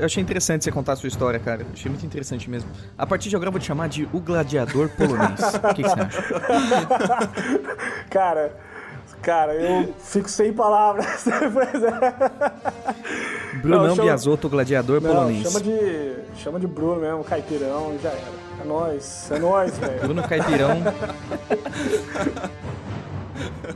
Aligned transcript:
Eu 0.00 0.06
achei 0.06 0.22
interessante 0.22 0.64
você 0.64 0.72
contar 0.72 0.94
a 0.94 0.96
sua 0.96 1.08
história, 1.08 1.38
cara. 1.38 1.66
Achei 1.74 1.90
muito 1.90 2.06
interessante 2.06 2.48
mesmo. 2.48 2.70
A 2.96 3.06
partir 3.06 3.28
de 3.28 3.36
agora 3.36 3.48
eu 3.48 3.52
vou 3.52 3.60
te 3.60 3.66
chamar 3.66 3.86
de 3.86 4.08
o 4.14 4.18
gladiador 4.18 4.88
polonês. 4.88 5.38
o 5.40 5.74
que, 5.74 5.82
que 5.82 5.88
você 5.90 6.00
acha? 6.00 6.22
cara, 8.08 8.56
cara, 9.20 9.52
eu 9.54 9.94
fico 9.98 10.30
sem 10.30 10.54
palavras. 10.54 11.26
é. 11.28 11.42
Brunão 13.58 13.88
Não, 13.88 13.96
chama... 13.96 14.04
Biasotto, 14.04 14.48
gladiador 14.48 15.02
Não, 15.02 15.10
polonês. 15.10 15.42
Chama 15.42 15.60
de, 15.60 16.14
chama 16.36 16.58
de 16.58 16.66
Bruno 16.66 17.02
mesmo, 17.02 17.22
caipirão, 17.22 17.98
já 18.02 18.08
era. 18.08 18.50
É 18.62 18.64
nóis, 18.64 19.30
é 19.30 19.38
nóis, 19.38 19.76
velho. 19.76 20.00
Bruno 20.00 20.22
Caipirão. 20.26 20.78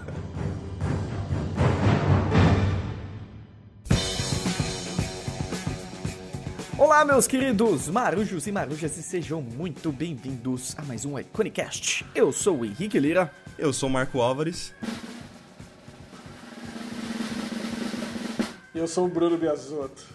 Olá, 6.85 7.03
meus 7.03 7.27
queridos 7.27 7.89
marujos 7.89 8.47
e 8.47 8.53
marujas, 8.53 8.95
e 8.99 9.03
sejam 9.03 9.41
muito 9.41 9.91
bem-vindos 9.91 10.77
a 10.77 10.83
mais 10.83 11.07
um 11.07 11.19
Iconicast. 11.19 12.05
Eu 12.15 12.31
sou 12.31 12.59
o 12.59 12.65
Henrique 12.67 13.01
Lira. 13.01 13.33
Eu 13.59 13.73
sou 13.73 13.89
o 13.89 13.93
Marco 13.93 14.21
Álvares. 14.21 14.75
E 18.75 18.79
eu 18.79 18.87
sou 18.87 19.07
o 19.07 19.09
Bruno 19.09 19.39
Biasotto. 19.39 20.05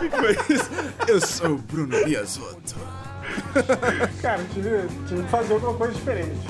que 0.00 0.10
foi 0.10 0.32
isso? 0.54 0.70
Eu 1.08 1.26
sou 1.26 1.52
o 1.52 1.58
Bruno 1.58 2.04
Biasotto. 2.04 2.74
Cara, 4.20 4.44
tive, 4.52 4.86
tive 5.08 5.22
que 5.22 5.30
fazer 5.30 5.54
alguma 5.54 5.72
coisa 5.72 5.94
diferente. 5.94 6.46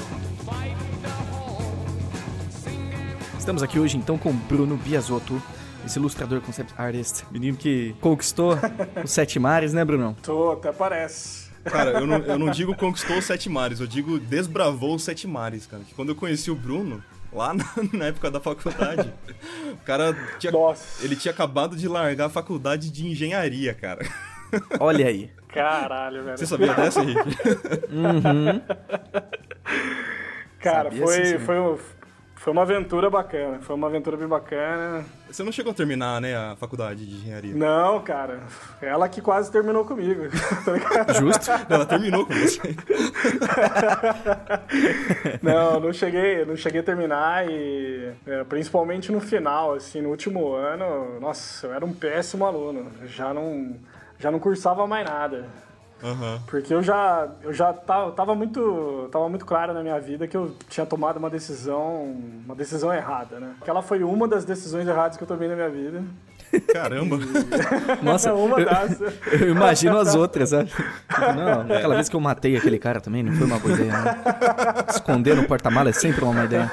Estamos 3.41 3.63
aqui 3.63 3.79
hoje 3.79 3.97
então 3.97 4.19
com 4.19 4.35
Bruno 4.35 4.77
Biasotto, 4.77 5.43
esse 5.85 5.99
ilustrador 5.99 6.43
concept 6.43 6.75
artist, 6.77 7.25
menino 7.31 7.57
que 7.57 7.97
conquistou 7.99 8.53
os 9.03 9.11
sete 9.11 9.39
mares, 9.39 9.73
né, 9.73 9.83
Brunão? 9.83 10.15
Tô, 10.23 10.53
até 10.53 10.71
parece. 10.71 11.51
Cara, 11.65 11.93
eu 11.93 12.07
não, 12.07 12.19
eu 12.19 12.39
não 12.39 12.51
digo 12.53 12.77
conquistou 12.77 13.17
os 13.17 13.25
sete 13.25 13.49
mares, 13.49 13.81
eu 13.81 13.87
digo 13.87 14.19
desbravou 14.19 14.95
os 14.95 15.03
sete 15.03 15.27
mares, 15.27 15.67
cara. 15.67 15.83
Que 15.83 15.95
quando 15.95 16.11
eu 16.11 16.15
conheci 16.15 16.51
o 16.51 16.55
Bruno, 16.55 17.03
lá 17.33 17.55
na, 17.55 17.65
na, 17.95 18.05
época 18.09 18.31
da 18.31 18.41
faculdade. 18.41 19.11
O 19.73 19.85
cara 19.87 20.15
tinha, 20.39 20.53
Nossa. 20.53 21.03
ele 21.03 21.17
tinha 21.17 21.33
acabado 21.33 21.77
de 21.77 21.89
largar 21.89 22.27
a 22.27 22.31
faculdade 22.31 22.91
de 22.91 23.07
engenharia, 23.07 23.73
cara. 23.73 24.07
Olha 24.79 25.07
aí. 25.07 25.31
Caralho, 25.49 26.25
velho. 26.25 26.37
Você 26.37 26.47
sabia 26.47 26.75
dessa, 26.75 27.01
Henrique? 27.01 27.21
Uhum. 27.91 28.61
Cara, 30.61 30.91
sabia 30.91 31.07
foi, 31.07 31.39
foi, 31.39 31.79
foi 32.41 32.55
uma 32.55 32.63
aventura 32.63 33.11
bacana, 33.11 33.61
foi 33.61 33.77
uma 33.77 33.87
aventura 33.87 34.17
bem 34.17 34.27
bacana. 34.27 35.05
Você 35.31 35.43
não 35.43 35.53
chegou 35.53 35.73
a 35.73 35.75
terminar, 35.75 36.23
né, 36.23 36.35
a 36.35 36.57
faculdade 36.57 37.05
de 37.05 37.17
engenharia? 37.17 37.55
Não, 37.55 38.01
cara. 38.01 38.41
Ela 38.81 39.11
que 39.11 39.21
quase 39.21 39.53
terminou 39.53 39.85
comigo. 39.85 40.23
Tá 41.07 41.13
Justo. 41.13 41.51
Ela 41.69 41.85
terminou 41.85 42.25
com 42.25 42.33
você. 42.33 42.75
não, 45.43 45.81
não 45.81 45.93
cheguei, 45.93 46.47
não 46.47 46.57
cheguei 46.57 46.81
a 46.81 46.85
terminar 46.85 47.47
e 47.47 48.11
é, 48.27 48.43
principalmente 48.45 49.13
no 49.13 49.21
final, 49.21 49.75
assim, 49.75 50.01
no 50.01 50.09
último 50.09 50.55
ano, 50.55 51.21
nossa, 51.21 51.67
eu 51.67 51.75
era 51.75 51.85
um 51.85 51.93
péssimo 51.93 52.47
aluno. 52.47 52.91
Já 53.05 53.35
não, 53.35 53.77
já 54.19 54.31
não 54.31 54.39
cursava 54.39 54.87
mais 54.87 55.07
nada. 55.07 55.47
Uhum. 56.03 56.41
Porque 56.47 56.73
eu 56.73 56.83
já, 56.83 57.29
eu 57.43 57.53
já 57.53 57.73
tava, 57.73 58.13
tava, 58.13 58.35
muito, 58.35 59.09
tava 59.13 59.29
muito 59.29 59.45
claro 59.45 59.75
na 59.75 59.83
minha 59.83 59.99
vida 60.01 60.27
que 60.27 60.37
eu 60.37 60.55
tinha 60.69 60.87
tomado 60.87 61.19
uma 61.19 61.29
decisão, 61.29 62.17
uma 62.45 62.55
decisão 62.55 62.93
errada, 62.93 63.39
né? 63.39 63.55
Aquela 63.61 63.83
foi 63.83 64.03
uma 64.03 64.27
das 64.27 64.45
decisões 64.45 64.89
erradas 64.89 65.17
que 65.17 65.23
eu 65.23 65.29
tomei 65.29 65.49
na 65.49 65.55
minha 65.55 65.69
vida. 65.69 66.03
Caramba! 66.73 67.19
Nossa, 68.03 68.35
uma 68.35 68.65
das. 68.65 69.01
Eu, 69.01 69.13
eu, 69.41 69.51
imagino 69.51 69.99
as 69.99 70.15
outras, 70.15 70.51
sabe? 70.51 70.71
Não, 71.37 71.77
aquela 71.77 71.95
vez 71.95 72.09
que 72.09 72.17
eu 72.17 72.21
matei 72.21 72.57
aquele 72.57 72.79
cara 72.79 73.01
também 73.01 73.23
não 73.23 73.33
foi 73.35 73.47
uma 73.47 73.59
boa 73.59 73.75
ideia, 73.75 73.93
né? 73.93 74.23
Esconder 74.89 75.37
no 75.37 75.47
porta-mala 75.47 75.91
é 75.91 75.93
sempre 75.93 76.25
uma 76.25 76.33
má 76.33 76.45
ideia. 76.45 76.71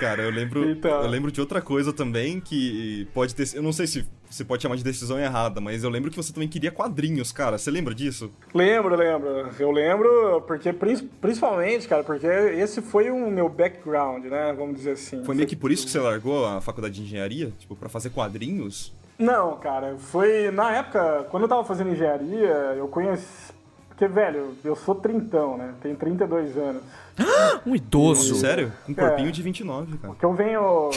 Cara, 0.00 0.22
eu 0.22 0.30
lembro, 0.30 0.70
então... 0.70 1.02
eu 1.02 1.10
lembro 1.10 1.30
de 1.30 1.42
outra 1.42 1.60
coisa 1.60 1.92
também 1.92 2.40
que 2.40 3.06
pode 3.12 3.34
ter. 3.34 3.54
Eu 3.54 3.62
não 3.62 3.70
sei 3.70 3.86
se 3.86 4.08
você 4.30 4.42
pode 4.42 4.62
chamar 4.62 4.76
de 4.76 4.82
decisão 4.82 5.18
errada, 5.18 5.60
mas 5.60 5.84
eu 5.84 5.90
lembro 5.90 6.10
que 6.10 6.16
você 6.16 6.32
também 6.32 6.48
queria 6.48 6.70
quadrinhos, 6.70 7.30
cara. 7.32 7.58
Você 7.58 7.70
lembra 7.70 7.94
disso? 7.94 8.32
Lembro, 8.54 8.96
lembro. 8.96 9.50
Eu 9.58 9.70
lembro, 9.70 10.40
porque 10.46 10.72
principalmente, 10.72 11.86
cara, 11.86 12.02
porque 12.02 12.26
esse 12.26 12.80
foi 12.80 13.10
o 13.10 13.30
meu 13.30 13.46
background, 13.50 14.24
né? 14.24 14.54
Vamos 14.56 14.76
dizer 14.76 14.92
assim. 14.92 15.22
Foi 15.22 15.34
meio 15.34 15.46
que 15.46 15.54
por 15.54 15.70
isso 15.70 15.84
que 15.84 15.92
você 15.92 16.00
largou 16.00 16.46
a 16.46 16.62
faculdade 16.62 16.94
de 16.94 17.02
engenharia? 17.02 17.52
Tipo, 17.58 17.76
para 17.76 17.90
fazer 17.90 18.08
quadrinhos? 18.08 18.94
Não, 19.18 19.58
cara. 19.58 19.96
Foi 19.98 20.50
na 20.50 20.76
época, 20.76 21.26
quando 21.30 21.42
eu 21.42 21.48
tava 21.48 21.62
fazendo 21.62 21.90
engenharia, 21.90 22.74
eu 22.78 22.88
conheci. 22.88 23.52
Porque, 23.90 24.08
velho, 24.08 24.56
eu 24.64 24.74
sou 24.74 24.94
trintão, 24.94 25.58
né? 25.58 25.74
Tenho 25.82 25.94
32 25.94 26.56
anos. 26.56 26.82
um 27.66 27.74
idoso. 27.74 28.34
Sério? 28.36 28.72
Um 28.88 28.94
corpinho 28.94 29.28
é, 29.28 29.32
de 29.32 29.42
29, 29.42 29.98
cara. 29.98 30.14
Que 30.14 30.24
eu 30.24 30.34
venho. 30.34 30.90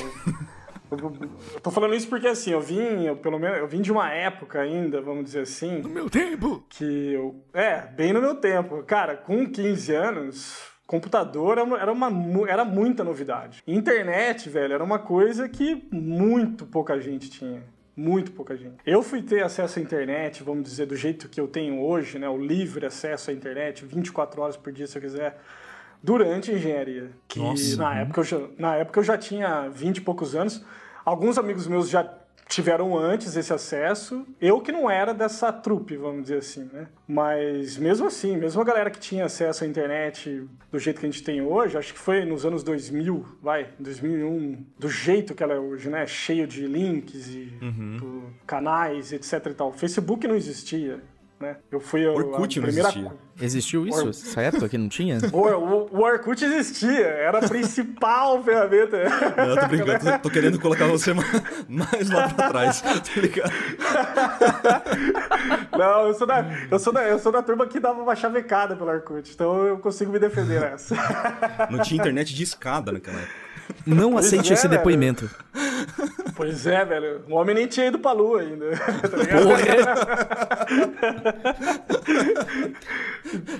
eu 0.92 1.60
tô 1.62 1.72
falando 1.72 1.96
isso 1.96 2.08
porque 2.08 2.28
assim, 2.28 2.52
eu 2.52 2.62
vim, 2.62 3.06
eu, 3.06 3.16
pelo 3.16 3.40
menos, 3.40 3.58
eu 3.60 3.68
vim 3.68 3.82
de 3.82 3.92
uma 3.92 4.12
época 4.12 4.62
ainda, 4.62 5.02
vamos 5.02 5.26
dizer 5.26 5.42
assim. 5.42 5.80
No 5.80 5.90
meu 5.90 6.10
tempo! 6.10 6.64
Que 6.70 7.14
eu. 7.14 7.44
É, 7.54 7.82
bem 7.82 8.14
no 8.14 8.22
meu 8.22 8.36
tempo. 8.36 8.84
Cara, 8.84 9.16
com 9.16 9.50
15 9.50 9.94
anos. 9.94 10.74
Computador 10.86 11.58
era, 11.58 11.92
uma, 11.92 12.12
era 12.48 12.66
muita 12.66 13.04
novidade. 13.04 13.64
Internet, 13.66 14.50
velho, 14.50 14.74
era 14.74 14.84
uma 14.84 15.00
coisa 15.00 15.48
que 15.48 15.88
muito 15.92 16.66
pouca 16.66 17.00
gente 17.00 17.30
tinha. 17.30 17.64
Muito 17.96 18.32
pouca 18.32 18.56
gente. 18.58 18.76
Eu 18.86 19.02
fui 19.02 19.22
ter 19.22 19.44
acesso 19.44 19.80
à 19.80 19.82
internet, 19.82 20.44
vamos 20.44 20.64
dizer, 20.64 20.88
do 20.88 20.96
jeito 20.96 21.30
que 21.30 21.40
eu 21.40 21.48
tenho 21.48 21.80
hoje, 21.80 22.20
né? 22.20 22.28
O 22.28 22.38
livre 22.38 22.86
acesso 22.86 23.32
à 23.32 23.34
internet, 23.34 23.86
24 23.86 24.42
horas 24.42 24.58
por 24.58 24.74
dia 24.74 24.86
se 24.86 24.98
eu 24.98 25.02
quiser 25.02 25.40
durante 26.04 26.52
a 26.52 26.56
engenharia. 26.56 27.12
Que 27.28 27.40
Nossa, 27.40 27.78
na, 27.78 28.00
época 28.02 28.20
eu 28.20 28.24
já, 28.26 28.40
na 28.58 28.76
época 28.76 29.00
eu 29.00 29.04
já 29.04 29.18
tinha 29.18 29.70
20 29.70 29.98
e 29.98 30.02
poucos 30.02 30.36
anos. 30.36 30.64
Alguns 31.06 31.38
amigos 31.38 31.66
meus 31.66 31.90
já 31.90 32.04
tiveram 32.48 32.98
antes 32.98 33.36
esse 33.36 33.54
acesso. 33.54 34.26
Eu 34.40 34.60
que 34.60 34.72
não 34.72 34.92
era 34.92 35.14
dessa 35.14 35.52
trupe, 35.52 35.96
vamos 35.96 36.24
dizer 36.24 36.40
assim, 36.40 36.70
né? 36.72 36.88
Mas 37.08 37.78
mesmo 37.78 38.06
assim, 38.06 38.36
mesmo 38.36 38.62
a 38.62 38.66
galera 38.66 38.92
que 38.92 39.00
tinha 39.00 39.26
acesso 39.26 39.64
à 39.64 39.68
internet 39.68 40.46
do 40.72 40.78
jeito 40.78 41.00
que 41.00 41.06
a 41.06 41.10
gente 41.10 41.24
tem 41.24 41.42
hoje, 41.42 41.78
acho 41.78 41.94
que 41.94 42.00
foi 42.00 42.26
nos 42.26 42.46
anos 42.46 42.64
2000, 42.64 43.26
vai, 43.42 43.70
2001, 43.80 44.66
do 44.78 44.90
jeito 44.90 45.34
que 45.34 45.42
ela 45.42 45.54
é 45.54 45.60
hoje, 45.60 45.90
né? 45.90 46.06
Cheio 46.06 46.46
de 46.46 46.68
links 46.68 47.30
e 47.30 47.54
uhum. 47.62 48.30
canais, 48.46 49.14
etc 49.14 49.46
e 49.46 49.54
tal. 49.54 49.72
Facebook 49.72 50.28
não 50.28 50.36
existia 50.36 51.02
né? 51.44 51.58
Eu 51.72 51.80
fui 51.80 52.08
Orkut 52.08 52.60
a 52.60 52.62
primeira... 52.62 52.90
não 52.90 52.90
existia. 52.90 53.12
Existiu 53.42 53.88
isso? 53.88 54.02
Or... 54.02 54.10
Essa 54.10 54.42
época 54.42 54.70
que 54.70 54.78
não 54.78 54.90
tinha? 54.90 55.18
O, 55.34 55.40
o, 55.40 55.90
o 55.92 56.02
Orkut 56.02 56.44
existia, 56.44 57.06
era 57.06 57.40
a 57.40 57.48
principal 57.48 58.42
ferramenta. 58.44 59.04
Não, 59.36 59.56
tô 59.58 59.68
brincando, 59.68 60.00
tô, 60.00 60.20
tô, 60.20 60.30
querendo 60.30 60.60
colocar 60.60 60.88
você 60.88 61.14
mais 61.68 62.10
lá 62.10 62.30
pra 62.30 62.50
trás, 62.50 62.82
tá 62.82 63.00
ligado? 63.18 63.52
Não, 65.78 66.08
eu 66.08 66.14
sou, 66.14 66.28
da, 66.28 66.46
eu, 66.70 66.80
sou 66.80 66.94
da, 66.94 67.04
eu 67.04 67.20
sou 67.20 67.32
da 67.32 67.42
turma 67.42 67.66
que 67.68 67.80
dava 67.80 68.02
uma 68.02 68.16
chavecada 68.16 68.76
pelo 68.76 68.90
Orkut, 68.90 69.32
então 69.34 69.66
eu 69.66 69.78
consigo 69.80 70.12
me 70.12 70.20
defender 70.20 70.62
nessa. 70.62 70.96
Não 71.70 71.80
tinha 71.80 72.00
internet 72.00 72.34
de 72.34 72.44
escada 72.44 72.92
naquela 72.92 73.20
época. 73.20 73.43
Não 73.86 74.18
aceite 74.18 74.52
é, 74.52 74.54
esse 74.54 74.68
velho. 74.68 74.80
depoimento. 74.80 75.30
Pois 76.36 76.66
é, 76.66 76.84
velho. 76.84 77.22
O 77.30 77.36
homem 77.36 77.56
nem 77.56 77.68
tinha 77.68 77.88
ido 77.88 78.00
pra 78.00 78.12
lua 78.12 78.42
ainda. 78.42 78.66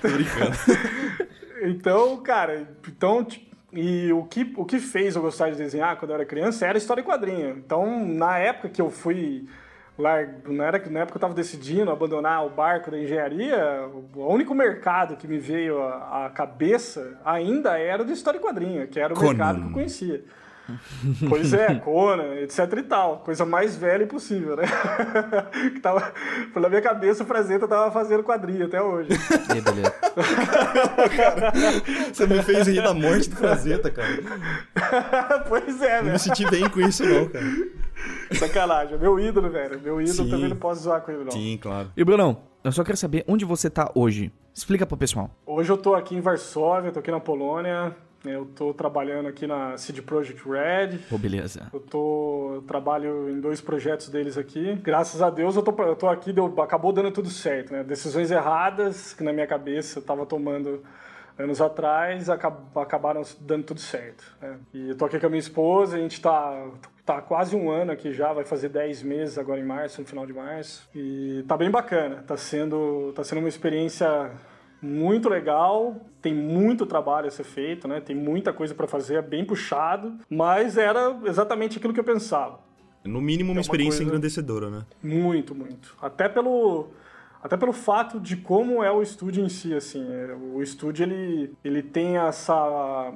Tô 0.00 0.08
brincando. 0.08 0.56
Então, 1.62 2.16
cara, 2.18 2.68
então, 2.88 3.26
e 3.72 4.12
o 4.12 4.24
que, 4.24 4.52
o 4.56 4.64
que 4.64 4.78
fez 4.78 5.16
eu 5.16 5.22
gostar 5.22 5.50
de 5.50 5.56
desenhar 5.56 5.96
quando 5.96 6.10
eu 6.10 6.16
era 6.16 6.24
criança 6.24 6.66
era 6.66 6.78
história 6.78 7.00
e 7.00 7.04
quadrinho. 7.04 7.50
Então, 7.58 8.06
na 8.06 8.38
época 8.38 8.68
que 8.68 8.80
eu 8.80 8.90
fui 8.90 9.46
na, 9.96 10.64
era, 10.64 10.78
na 10.90 11.00
época 11.00 11.12
que 11.12 11.16
eu 11.16 11.18
estava 11.18 11.34
decidindo 11.34 11.90
abandonar 11.90 12.44
o 12.44 12.50
barco 12.50 12.90
da 12.90 12.98
engenharia, 12.98 13.88
o 14.14 14.26
único 14.26 14.54
mercado 14.54 15.16
que 15.16 15.28
me 15.28 15.38
veio 15.38 15.80
à, 15.80 16.30
cabeça 16.34 17.16
ainda 17.24 17.78
era 17.78 18.02
o 18.02 18.06
de 18.06 18.12
história 18.12 18.38
e 18.38 18.40
quadrinho, 18.40 18.88
que 18.88 18.98
era 18.98 19.12
o 19.12 19.16
Conan. 19.16 19.28
mercado 19.28 19.60
que 19.60 19.66
eu 19.68 19.72
conhecia. 19.72 20.24
pois 21.28 21.52
é, 21.52 21.76
Conan, 21.78 22.34
etc 22.40 22.58
e 22.76 22.82
tal. 22.82 23.18
Coisa 23.18 23.44
mais 23.44 23.76
velha 23.76 24.04
possível, 24.04 24.56
né? 24.56 24.64
que 25.74 25.78
tava, 25.78 26.12
pela 26.52 26.68
minha 26.68 26.82
cabeça, 26.82 27.22
o 27.22 27.26
Frazetta 27.26 27.68
tava 27.68 27.92
fazendo 27.92 28.24
quadrinho 28.24 28.66
até 28.66 28.82
hoje. 28.82 29.10
E 29.54 29.60
beleza. 29.60 29.94
cara, 31.16 31.52
você 32.12 32.26
me 32.26 32.42
fez 32.42 32.66
rir 32.66 32.82
da 32.82 32.92
morte 32.92 33.30
do 33.30 33.36
Frazetta, 33.36 33.90
cara. 33.92 35.44
pois 35.48 35.80
é, 35.80 35.98
velho. 35.98 36.04
Não 36.06 36.12
me 36.14 36.18
senti 36.18 36.50
bem 36.50 36.68
com 36.68 36.80
isso, 36.80 37.04
não, 37.04 37.28
cara. 37.28 37.44
Sacanagem, 38.32 38.98
meu 38.98 39.18
ídolo, 39.18 39.50
velho. 39.50 39.80
Meu 39.80 40.00
ídolo 40.00 40.24
Sim. 40.24 40.30
também 40.30 40.48
não 40.48 40.56
posso 40.56 40.82
zoar 40.82 41.00
com 41.02 41.12
ele, 41.12 41.24
não. 41.24 41.30
Sim, 41.32 41.58
claro. 41.60 41.90
E, 41.96 42.04
Brunão, 42.04 42.42
eu 42.62 42.72
só 42.72 42.82
quero 42.84 42.96
saber 42.96 43.24
onde 43.28 43.44
você 43.44 43.68
tá 43.68 43.90
hoje. 43.94 44.32
Explica 44.54 44.86
pro 44.86 44.96
pessoal. 44.96 45.30
Hoje 45.46 45.70
eu 45.70 45.76
tô 45.76 45.94
aqui 45.94 46.14
em 46.14 46.20
Varsóvia, 46.20 46.92
tô 46.92 47.00
aqui 47.00 47.10
na 47.10 47.20
Polônia. 47.20 47.94
Eu 48.24 48.46
tô 48.46 48.72
trabalhando 48.72 49.28
aqui 49.28 49.46
na 49.46 49.76
CD 49.76 50.00
Projekt 50.00 50.48
Red. 50.48 50.98
Pô, 51.10 51.18
beleza. 51.18 51.68
Eu 51.72 51.80
tô 51.80 52.54
eu 52.54 52.62
trabalho 52.62 53.28
em 53.28 53.40
dois 53.40 53.60
projetos 53.60 54.08
deles 54.08 54.38
aqui. 54.38 54.74
Graças 54.76 55.20
a 55.20 55.28
Deus 55.28 55.56
eu 55.56 55.62
tô, 55.62 55.82
eu 55.82 55.96
tô 55.96 56.08
aqui, 56.08 56.32
deu, 56.32 56.46
acabou 56.62 56.92
dando 56.92 57.10
tudo 57.10 57.28
certo, 57.28 57.72
né? 57.72 57.82
Decisões 57.82 58.30
erradas 58.30 59.12
que 59.12 59.22
na 59.22 59.32
minha 59.32 59.46
cabeça 59.46 59.98
eu 59.98 60.02
tava 60.02 60.24
tomando 60.24 60.82
anos 61.38 61.60
atrás 61.60 62.30
acabaram 62.30 63.22
dando 63.40 63.64
tudo 63.64 63.80
certo. 63.80 64.24
Né? 64.40 64.58
E 64.72 64.88
eu 64.90 64.96
tô 64.96 65.04
aqui 65.04 65.18
com 65.18 65.26
a 65.26 65.28
minha 65.28 65.40
esposa, 65.40 65.96
a 65.96 66.00
gente 66.00 66.20
tá, 66.20 66.68
tá 67.04 67.20
quase 67.20 67.54
um 67.54 67.70
ano 67.70 67.92
aqui 67.92 68.12
já, 68.12 68.32
vai 68.32 68.44
fazer 68.44 68.68
10 68.70 69.02
meses 69.02 69.38
agora 69.38 69.60
em 69.60 69.64
março, 69.64 70.00
no 70.00 70.06
final 70.06 70.26
de 70.26 70.32
março. 70.32 70.88
E 70.94 71.44
tá 71.46 71.56
bem 71.56 71.70
bacana, 71.70 72.22
tá 72.26 72.36
sendo, 72.36 73.12
tá 73.14 73.22
sendo 73.22 73.38
uma 73.38 73.48
experiência 73.48 74.30
muito 74.80 75.28
legal, 75.28 75.96
tem 76.20 76.34
muito 76.34 76.86
trabalho 76.86 77.28
a 77.28 77.30
ser 77.30 77.44
feito, 77.44 77.88
né? 77.88 78.00
Tem 78.00 78.14
muita 78.14 78.52
coisa 78.52 78.74
para 78.74 78.86
fazer, 78.86 79.16
é 79.16 79.22
bem 79.22 79.44
puxado, 79.44 80.18
mas 80.28 80.76
era 80.76 81.18
exatamente 81.24 81.78
aquilo 81.78 81.92
que 81.92 82.00
eu 82.00 82.04
pensava. 82.04 82.60
No 83.04 83.20
mínimo 83.20 83.50
uma, 83.50 83.56
é 83.56 83.58
uma 83.58 83.60
experiência 83.60 83.98
coisa... 83.98 84.10
engrandecedora, 84.10 84.70
né? 84.70 84.86
Muito, 85.02 85.54
muito. 85.54 85.96
Até 86.00 86.28
pelo 86.28 86.88
até 87.42 87.58
pelo 87.58 87.74
fato 87.74 88.18
de 88.18 88.38
como 88.38 88.82
é 88.82 88.90
o 88.90 89.02
estúdio 89.02 89.44
em 89.44 89.50
si, 89.50 89.74
assim. 89.74 90.02
É, 90.10 90.34
o 90.34 90.62
estúdio, 90.62 91.02
ele, 91.02 91.52
ele 91.62 91.82
tem 91.82 92.16
essa... 92.16 93.12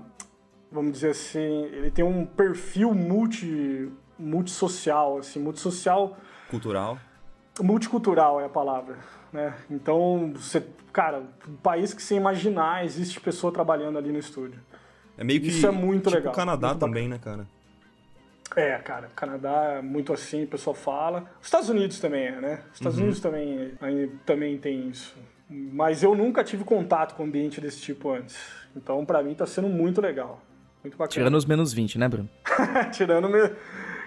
Vamos 0.71 0.93
dizer 0.93 1.11
assim, 1.11 1.65
ele 1.73 1.91
tem 1.91 2.05
um 2.05 2.27
perfil 2.27 2.95
multi, 2.95 3.91
multissocial, 4.19 5.19
assim, 5.19 5.41
multissocial... 5.41 6.17
Cultural? 6.51 6.99
Multicultural 7.61 8.41
é 8.41 8.45
a 8.45 8.49
palavra, 8.49 8.97
né? 9.33 9.55
Então, 9.71 10.33
você, 10.35 10.63
cara, 10.93 11.23
um 11.49 11.57
país 11.57 11.95
que 11.95 12.03
você 12.03 12.15
imaginar, 12.15 12.85
existe 12.85 13.21
pessoa 13.21 13.53
trabalhando 13.53 13.99
ali 13.99 14.13
no 14.13 14.19
estúdio. 14.19 14.61
É 15.17 15.25
meio 15.25 15.41
que 15.41 15.49
Isso 15.49 15.67
é 15.67 15.71
muito 15.71 16.05
tipo 16.05 16.17
legal. 16.17 16.33
o 16.33 16.37
Canadá 16.37 16.69
muito 16.69 16.81
também, 16.81 17.09
né, 17.09 17.19
cara? 17.19 17.47
É, 18.55 18.77
cara, 18.79 19.09
Canadá 19.15 19.77
é 19.79 19.83
muito 19.83 20.13
assim, 20.13 20.45
o 20.45 20.47
pessoal 20.47 20.75
fala. 20.75 21.31
Os 21.41 21.47
Estados 21.47 21.69
Unidos 21.69 21.99
também 21.99 22.27
é, 22.27 22.41
né? 22.41 22.63
Os 22.69 22.75
Estados 22.75 22.99
uhum. 22.99 23.05
Unidos 23.05 23.21
também, 23.21 23.73
também 24.25 24.59
tem 24.59 24.89
isso. 24.89 25.15
Mas 25.51 26.03
eu 26.03 26.15
nunca 26.15 26.45
tive 26.45 26.65
contato 26.65 27.15
com 27.15 27.25
ambiente 27.25 27.61
desse 27.61 27.81
tipo 27.81 28.11
antes. 28.11 28.37
Então, 28.77 29.05
para 29.05 29.23
mim, 29.23 29.35
tá 29.35 29.47
sendo 29.47 29.69
muito 29.69 30.01
legal. 30.01 30.41
Muito 30.89 30.97
bacana. 30.97 31.13
Tirando 31.13 31.35
os 31.35 31.45
menos 31.45 31.73
20, 31.73 31.99
né, 31.99 32.09
Bruno? 32.09 32.29
Tirando 32.93 33.29
me... 33.29 33.51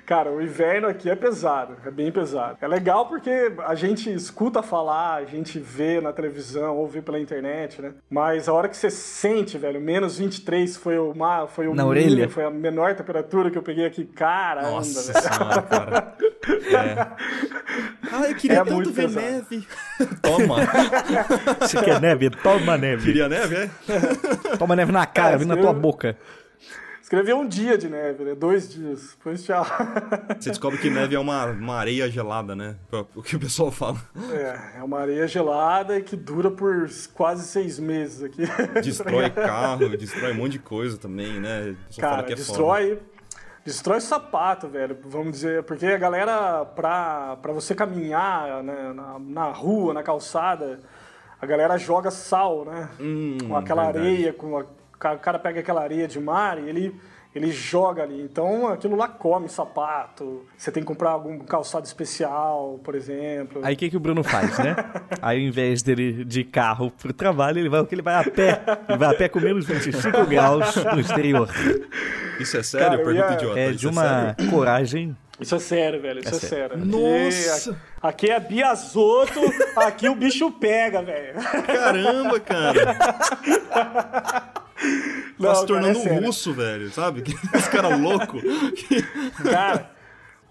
Cara, 0.04 0.32
o 0.32 0.42
inverno 0.42 0.88
aqui 0.88 1.10
é 1.10 1.16
pesado, 1.16 1.78
é 1.86 1.92
bem 1.92 2.12
pesado. 2.12 2.58
É 2.60 2.68
legal 2.68 3.06
porque 3.06 3.54
a 3.66 3.76
gente 3.76 4.12
escuta 4.12 4.62
falar, 4.62 5.18
a 5.18 5.26
gente 5.26 5.58
vê 5.60 6.02
na 6.02 6.12
televisão, 6.12 6.76
ouve 6.76 7.02
pela 7.02 7.20
internet, 7.20 7.82
né? 7.82 7.94
Mas 8.10 8.50
a 8.50 8.54
hora 8.54 8.68
que 8.68 8.76
você 8.76 8.90
sente, 8.90 9.58
velho, 9.58 9.80
menos 9.80 10.18
23 10.18 10.76
foi 10.76 10.98
o 10.98 11.14
mar, 11.14 11.48
foi 11.48 11.68
o 11.68 11.76
na 11.76 11.86
mínimo, 11.86 11.90
orelha. 11.90 12.30
foi 12.30 12.44
a 12.44 12.50
menor 12.50 12.96
temperatura 12.96 13.52
que 13.52 13.58
eu 13.58 13.64
peguei 13.64 13.86
aqui. 13.86 14.04
Caramba, 14.04 14.72
Nossa 14.72 15.14
velho. 15.14 15.34
Senhora, 15.34 15.62
cara. 15.62 16.18
É. 16.74 17.08
Ah, 18.12 18.28
eu 18.28 18.36
queria 18.36 18.58
é 18.58 18.66
tanto 18.66 18.92
ver 18.92 19.04
pesado. 19.04 19.26
neve. 19.26 19.68
Toma. 20.22 20.56
Você 21.62 21.82
quer 21.82 22.02
neve? 22.02 22.30
Toma 22.32 22.78
neve. 22.78 23.06
Queria 23.06 23.30
neve, 23.30 23.56
é? 23.56 24.58
Toma 24.58 24.76
neve 24.76 24.92
na 24.92 25.06
cara, 25.06 25.36
é, 25.36 25.38
vindo 25.38 25.56
na 25.56 25.58
tua 25.58 25.72
boca. 25.72 26.18
Escreveu 27.12 27.40
um 27.40 27.46
dia 27.46 27.78
de 27.78 27.90
neve, 27.90 28.24
né? 28.24 28.34
Dois 28.34 28.72
dias. 28.72 29.18
Depois 29.18 29.44
tchau. 29.44 29.66
Você 30.40 30.50
descobre 30.50 30.80
que 30.80 30.90
neve 30.90 31.14
é 31.14 31.20
uma, 31.20 31.46
uma 31.48 31.76
areia 31.76 32.10
gelada, 32.10 32.56
né? 32.56 32.78
O 33.14 33.22
que 33.22 33.36
o 33.36 33.40
pessoal 33.40 33.70
fala. 33.70 33.98
É, 34.32 34.80
é 34.80 34.82
uma 34.84 34.98
areia 34.98 35.28
gelada 35.28 35.98
e 35.98 36.04
que 36.04 36.16
dura 36.16 36.50
por 36.50 36.90
quase 37.14 37.46
seis 37.46 37.78
meses 37.80 38.24
aqui. 38.24 38.44
Destrói 38.82 39.30
carro, 39.30 39.90
destrói 39.98 40.32
um 40.32 40.36
monte 40.36 40.54
de 40.54 40.60
coisa 40.60 40.98
também, 40.98 41.38
né? 41.38 41.76
Cara, 42.00 42.32
é 42.32 42.34
destrói. 42.34 42.96
Foda. 42.96 43.02
Destrói 43.66 44.00
sapato, 44.00 44.70
velho, 44.70 44.98
vamos 45.04 45.34
dizer, 45.34 45.64
porque 45.64 45.86
a 45.86 45.98
galera, 45.98 46.64
pra, 46.64 47.36
pra 47.42 47.52
você 47.52 47.76
caminhar 47.76 48.64
né, 48.64 48.94
na, 48.94 49.20
na 49.20 49.52
rua, 49.52 49.94
na 49.94 50.02
calçada, 50.02 50.80
a 51.42 51.46
galera 51.46 51.78
joga 51.78 52.10
sal, 52.10 52.64
né? 52.64 52.90
Hum, 53.00 53.38
com 53.50 53.58
aquela 53.58 53.84
verdade. 53.84 54.08
areia, 54.08 54.34
com 54.34 54.58
a, 54.58 54.66
o 55.16 55.20
cara 55.20 55.40
pega 55.40 55.60
aquela 55.60 55.82
areia 55.82 56.08
de 56.08 56.20
mar 56.20 56.58
e 56.58 56.70
ele, 56.70 56.96
ele 57.34 57.52
joga 57.52 58.04
ali. 58.04 58.22
Então 58.22 58.68
aquilo 58.68 58.96
lá 58.96 59.08
come 59.08 59.50
sapato. 59.50 60.46
Você 60.58 60.72
tem 60.72 60.84
que 60.84 60.88
comprar 60.88 61.12
algum 61.12 61.40
calçado 61.40 61.86
especial, 61.86 62.80
por 62.84 62.96
exemplo. 62.96 63.62
Aí 63.64 63.74
o 63.74 63.78
que, 63.78 63.90
que 63.90 63.98
o 63.98 64.00
Bruno 64.00 64.24
faz, 64.24 64.58
né? 64.60 64.76
Aí 65.22 65.42
ao 65.42 65.48
invés 65.48 65.82
dele 65.82 66.24
de 66.24 66.44
carro 66.44 66.92
pro 66.92 67.14
trabalho, 67.14 67.60
ele 67.60 67.70
vai, 67.70 67.88
ele 67.92 68.02
vai 68.02 68.16
a 68.16 68.24
pé. 68.24 68.62
Ele 68.88 68.98
vai 68.98 69.10
a 69.10 69.18
pé 69.18 69.30
com 69.30 69.40
menos 69.40 69.66
25 69.66 70.26
graus 70.26 70.76
no 70.76 71.00
exterior. 71.02 71.50
Isso 72.40 72.58
é 72.58 72.64
sério? 72.64 72.90
Cara, 72.90 73.04
Pergunta 73.04 73.28
ia... 73.28 73.34
idiota. 73.34 73.60
É 73.60 73.72
de 73.72 73.88
uma 73.88 74.36
é 74.38 74.50
coragem 74.50 75.16
isso 75.42 75.56
é 75.56 75.60
sério, 75.60 76.02
velho. 76.02 76.20
Isso 76.20 76.30
é, 76.30 76.38
é 76.38 76.40
sério. 76.40 76.78
sério. 76.78 76.86
Nossa! 76.86 77.72
Aqui, 78.02 78.30
aqui 78.30 78.32
é 78.32 78.40
Biasoto, 78.40 79.40
aqui 79.76 80.08
o 80.08 80.16
bicho 80.16 80.52
pega, 80.52 81.02
velho. 81.02 81.34
Caramba, 81.66 82.40
cara! 82.40 82.96
Não, 85.38 85.50
tá 85.50 85.56
se 85.56 85.66
tornando 85.66 86.00
cara, 86.02 86.16
é 86.16 86.20
um 86.20 86.26
russo, 86.26 86.54
velho, 86.54 86.92
sabe? 86.92 87.24
Esse 87.54 87.70
cara 87.70 87.96
louco. 87.96 88.38
Cara, 89.44 89.92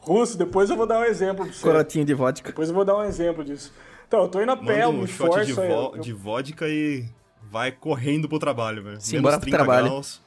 russo, 0.00 0.36
depois 0.36 0.70
eu 0.70 0.76
vou 0.76 0.86
dar 0.86 1.00
um 1.00 1.04
exemplo 1.04 1.44
pra 1.44 1.54
você. 1.54 1.62
Corotinho 1.62 2.04
de 2.04 2.14
vodka. 2.14 2.48
Depois 2.50 2.68
eu 2.68 2.74
vou 2.74 2.84
dar 2.84 2.96
um 2.96 3.04
exemplo 3.04 3.44
disso. 3.44 3.72
Então, 4.06 4.22
eu 4.22 4.28
tô 4.28 4.42
indo 4.42 4.50
a 4.50 4.56
pé, 4.56 4.86
um 4.86 4.92
me 4.92 5.06
shot 5.06 5.28
forço, 5.28 5.46
de, 5.46 5.52
vo 5.52 5.62
eu... 5.62 6.00
de 6.00 6.12
vodka 6.12 6.68
e 6.68 7.04
vai 7.42 7.70
correndo 7.70 8.28
pro 8.28 8.38
trabalho, 8.38 8.82
velho. 8.82 9.00
Sim, 9.00 9.20
bora 9.20 9.38
pro 9.38 9.50
trabalho. 9.50 9.86
Graus. 9.88 10.20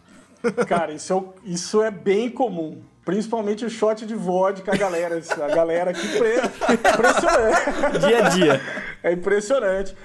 Cara, 0.67 0.93
isso 0.93 1.13
é, 1.13 1.49
isso 1.49 1.81
é 1.81 1.91
bem 1.91 2.29
comum. 2.29 2.81
Principalmente 3.05 3.65
o 3.65 3.69
shot 3.69 4.05
de 4.05 4.15
vodka, 4.15 4.73
a 4.73 4.77
galera. 4.77 5.21
A 5.41 5.47
galera 5.55 5.91
aqui 5.91 6.07
impressionante. 6.07 7.99
Dia 7.99 8.25
a 8.25 8.29
dia. 8.29 8.61
É 9.03 9.11
impressionante. 9.11 9.95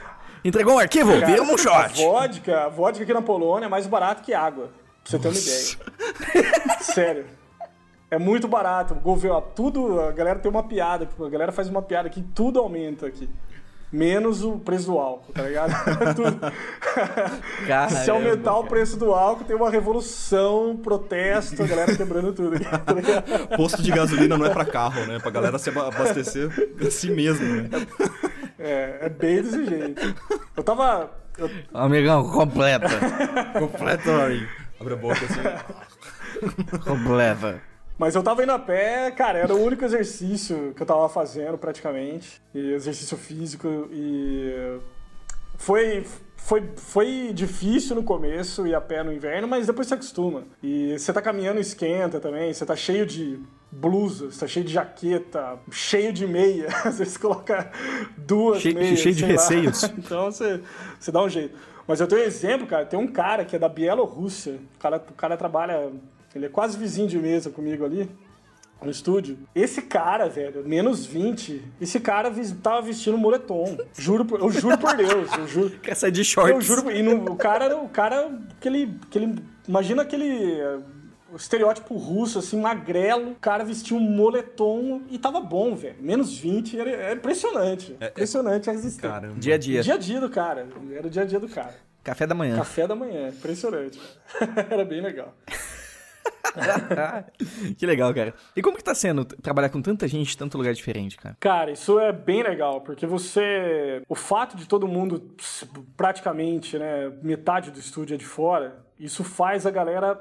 Entregou 0.44 0.74
um 0.74 0.78
arquivo? 0.78 1.12
Cara, 1.12 1.26
Vira 1.26 1.42
um 1.42 1.56
shot. 1.56 2.02
Vodka, 2.02 2.64
a 2.64 2.68
vodka 2.68 3.04
aqui 3.04 3.12
na 3.12 3.22
Polônia 3.22 3.66
é 3.66 3.68
mais 3.68 3.86
barato 3.86 4.22
que 4.22 4.34
água. 4.34 4.70
Pra 5.04 5.10
você 5.10 5.18
ter 5.18 5.28
uma 5.28 5.38
ideia. 5.38 6.78
Sério. 6.80 7.26
É 8.10 8.18
muito 8.18 8.48
barato. 8.48 8.94
Governo, 8.94 9.40
tudo, 9.54 10.00
a 10.00 10.12
galera 10.12 10.38
tem 10.38 10.50
uma 10.50 10.62
piada. 10.62 11.08
A 11.20 11.28
galera 11.28 11.52
faz 11.52 11.68
uma 11.68 11.82
piada 11.82 12.08
que 12.08 12.22
tudo 12.22 12.58
aumenta 12.58 13.06
aqui. 13.06 13.28
Menos 13.90 14.44
o 14.44 14.58
preço 14.58 14.86
do 14.86 14.98
álcool, 14.98 15.32
tá 15.32 15.42
ligado? 15.42 15.72
Se 18.04 18.10
aumentar 18.10 18.58
o 18.58 18.64
preço 18.64 18.98
do 18.98 19.14
álcool, 19.14 19.44
tem 19.44 19.56
uma 19.56 19.70
revolução, 19.70 20.72
um 20.72 20.76
protesto, 20.76 21.62
a 21.62 21.66
galera 21.66 21.96
quebrando 21.96 22.34
tudo. 22.34 22.60
Tá 22.60 22.84
Posto 23.56 23.80
de 23.80 23.90
gasolina 23.90 24.36
não 24.36 24.44
é 24.44 24.50
pra 24.50 24.66
carro, 24.66 25.06
né? 25.06 25.16
É 25.16 25.18
pra 25.18 25.30
galera 25.30 25.58
se 25.58 25.70
abastecer 25.70 26.50
a 26.86 26.90
si 26.90 27.10
mesmo, 27.10 27.46
né? 27.46 27.70
É, 28.58 28.98
é 29.02 29.08
bem 29.08 29.40
desse 29.40 29.64
jeito. 29.64 30.14
Eu 30.54 30.62
tava. 30.62 31.10
Eu... 31.38 31.50
Amigão, 31.72 32.30
completa. 32.30 32.88
completa 33.58 34.24
aí. 34.24 34.46
Abre 34.78 34.94
a 34.94 34.96
boca 34.96 35.20
assim. 35.24 36.78
completa. 36.80 37.60
Mas 37.98 38.14
eu 38.14 38.22
tava 38.22 38.42
indo 38.42 38.52
a 38.52 38.58
pé, 38.58 39.10
cara, 39.10 39.38
era 39.38 39.54
o 39.54 39.60
único 39.60 39.84
exercício 39.84 40.72
que 40.76 40.82
eu 40.82 40.86
tava 40.86 41.08
fazendo 41.08 41.58
praticamente. 41.58 42.40
E 42.54 42.72
exercício 42.72 43.16
físico 43.16 43.88
e. 43.90 44.78
Foi, 45.56 46.06
foi, 46.36 46.70
foi 46.76 47.32
difícil 47.34 47.96
no 47.96 48.04
começo 48.04 48.64
ir 48.64 48.74
a 48.74 48.80
pé 48.80 49.02
no 49.02 49.12
inverno, 49.12 49.48
mas 49.48 49.66
depois 49.66 49.88
você 49.88 49.94
acostuma. 49.94 50.44
E 50.62 50.96
você 50.96 51.12
tá 51.12 51.20
caminhando 51.20 51.58
esquenta 51.58 52.20
também, 52.20 52.54
você 52.54 52.64
tá 52.64 52.76
cheio 52.76 53.04
de 53.04 53.40
blusa, 53.70 54.30
você 54.30 54.40
tá 54.40 54.46
cheio 54.46 54.64
de 54.64 54.72
jaqueta, 54.72 55.58
cheio 55.70 56.12
de 56.12 56.26
meia. 56.26 56.68
Às 56.84 56.98
vezes 56.98 57.16
coloca 57.16 57.70
duas 58.16 58.62
cheio, 58.62 58.74
meias. 58.76 59.00
Cheio 59.00 59.14
de 59.14 59.24
receios. 59.24 59.82
então 59.98 60.30
você, 60.30 60.60
você 60.98 61.10
dá 61.10 61.22
um 61.22 61.28
jeito. 61.28 61.58
Mas 61.86 62.00
eu 62.00 62.06
tenho 62.06 62.22
um 62.22 62.24
exemplo, 62.24 62.66
cara. 62.66 62.84
Tem 62.84 62.98
um 62.98 63.06
cara 63.06 63.44
que 63.44 63.56
é 63.56 63.58
da 63.58 63.68
Bielorrússia. 63.68 64.60
O 64.76 64.78
cara, 64.78 64.96
o 64.96 65.14
cara 65.14 65.36
trabalha. 65.36 65.90
Ele 66.34 66.46
é 66.46 66.48
quase 66.48 66.76
vizinho 66.76 67.08
de 67.08 67.18
mesa 67.18 67.50
comigo 67.50 67.84
ali 67.84 68.08
no 68.82 68.90
estúdio. 68.90 69.38
Esse 69.54 69.82
cara, 69.82 70.28
velho, 70.28 70.66
menos 70.66 71.04
20, 71.04 71.62
esse 71.80 71.98
cara 71.98 72.32
tava 72.62 72.82
vestindo 72.82 73.18
moletom. 73.18 73.76
Juro, 73.96 74.26
eu 74.38 74.50
juro 74.50 74.78
por 74.78 74.96
Deus, 74.96 75.30
eu 75.36 75.46
juro. 75.46 75.70
Quer 75.82 75.96
sair 75.96 76.12
de 76.12 76.24
shorts. 76.24 76.54
Eu 76.54 76.60
juro, 76.60 76.90
e 76.90 77.02
no, 77.02 77.32
o 77.32 77.36
cara, 77.36 77.76
o 77.76 77.88
cara, 77.88 78.30
aquele, 78.56 78.96
aquele, 79.08 79.42
imagina 79.66 80.02
aquele 80.02 80.62
o 81.30 81.36
estereótipo 81.36 81.94
russo, 81.96 82.38
assim, 82.38 82.58
magrelo, 82.58 83.32
o 83.32 83.34
cara 83.34 83.62
vestia 83.62 83.96
um 83.96 84.00
moletom 84.00 85.02
e 85.10 85.18
tava 85.18 85.40
bom, 85.40 85.74
velho. 85.74 85.96
Menos 86.00 86.38
20, 86.38 86.78
era, 86.78 86.90
era 86.90 87.14
impressionante. 87.14 87.96
É, 88.00 88.06
é 88.06 88.08
impressionante 88.08 88.70
a 88.70 88.72
resistência. 88.72 89.10
Caramba. 89.10 89.34
Dia 89.38 89.54
a 89.54 89.58
dia. 89.58 89.82
Dia 89.82 89.94
a 89.94 89.98
dia 89.98 90.20
do 90.20 90.30
cara. 90.30 90.66
Era 90.90 91.06
o 91.06 91.10
dia 91.10 91.22
a 91.22 91.24
dia 91.24 91.38
do 91.38 91.48
cara. 91.48 91.74
Café 92.02 92.26
da 92.26 92.34
manhã. 92.34 92.56
Café 92.56 92.86
da 92.86 92.94
manhã, 92.94 93.28
impressionante. 93.28 94.00
era 94.70 94.84
bem 94.84 95.02
legal. 95.02 95.34
que 97.76 97.86
legal, 97.86 98.12
cara. 98.14 98.34
E 98.56 98.62
como 98.62 98.76
que 98.76 98.84
tá 98.84 98.94
sendo 98.94 99.24
trabalhar 99.24 99.68
com 99.68 99.80
tanta 99.80 100.06
gente 100.08 100.34
em 100.34 100.38
tanto 100.38 100.58
lugar 100.58 100.74
diferente, 100.74 101.16
cara? 101.16 101.36
Cara, 101.40 101.70
isso 101.70 101.98
é 101.98 102.12
bem 102.12 102.42
legal, 102.42 102.80
porque 102.80 103.06
você. 103.06 104.02
O 104.08 104.14
fato 104.14 104.56
de 104.56 104.66
todo 104.66 104.88
mundo, 104.88 105.34
praticamente, 105.96 106.78
né, 106.78 107.12
metade 107.22 107.70
do 107.70 107.78
estúdio 107.78 108.14
é 108.14 108.18
de 108.18 108.26
fora, 108.26 108.84
isso 108.98 109.22
faz 109.22 109.66
a 109.66 109.70
galera 109.70 110.18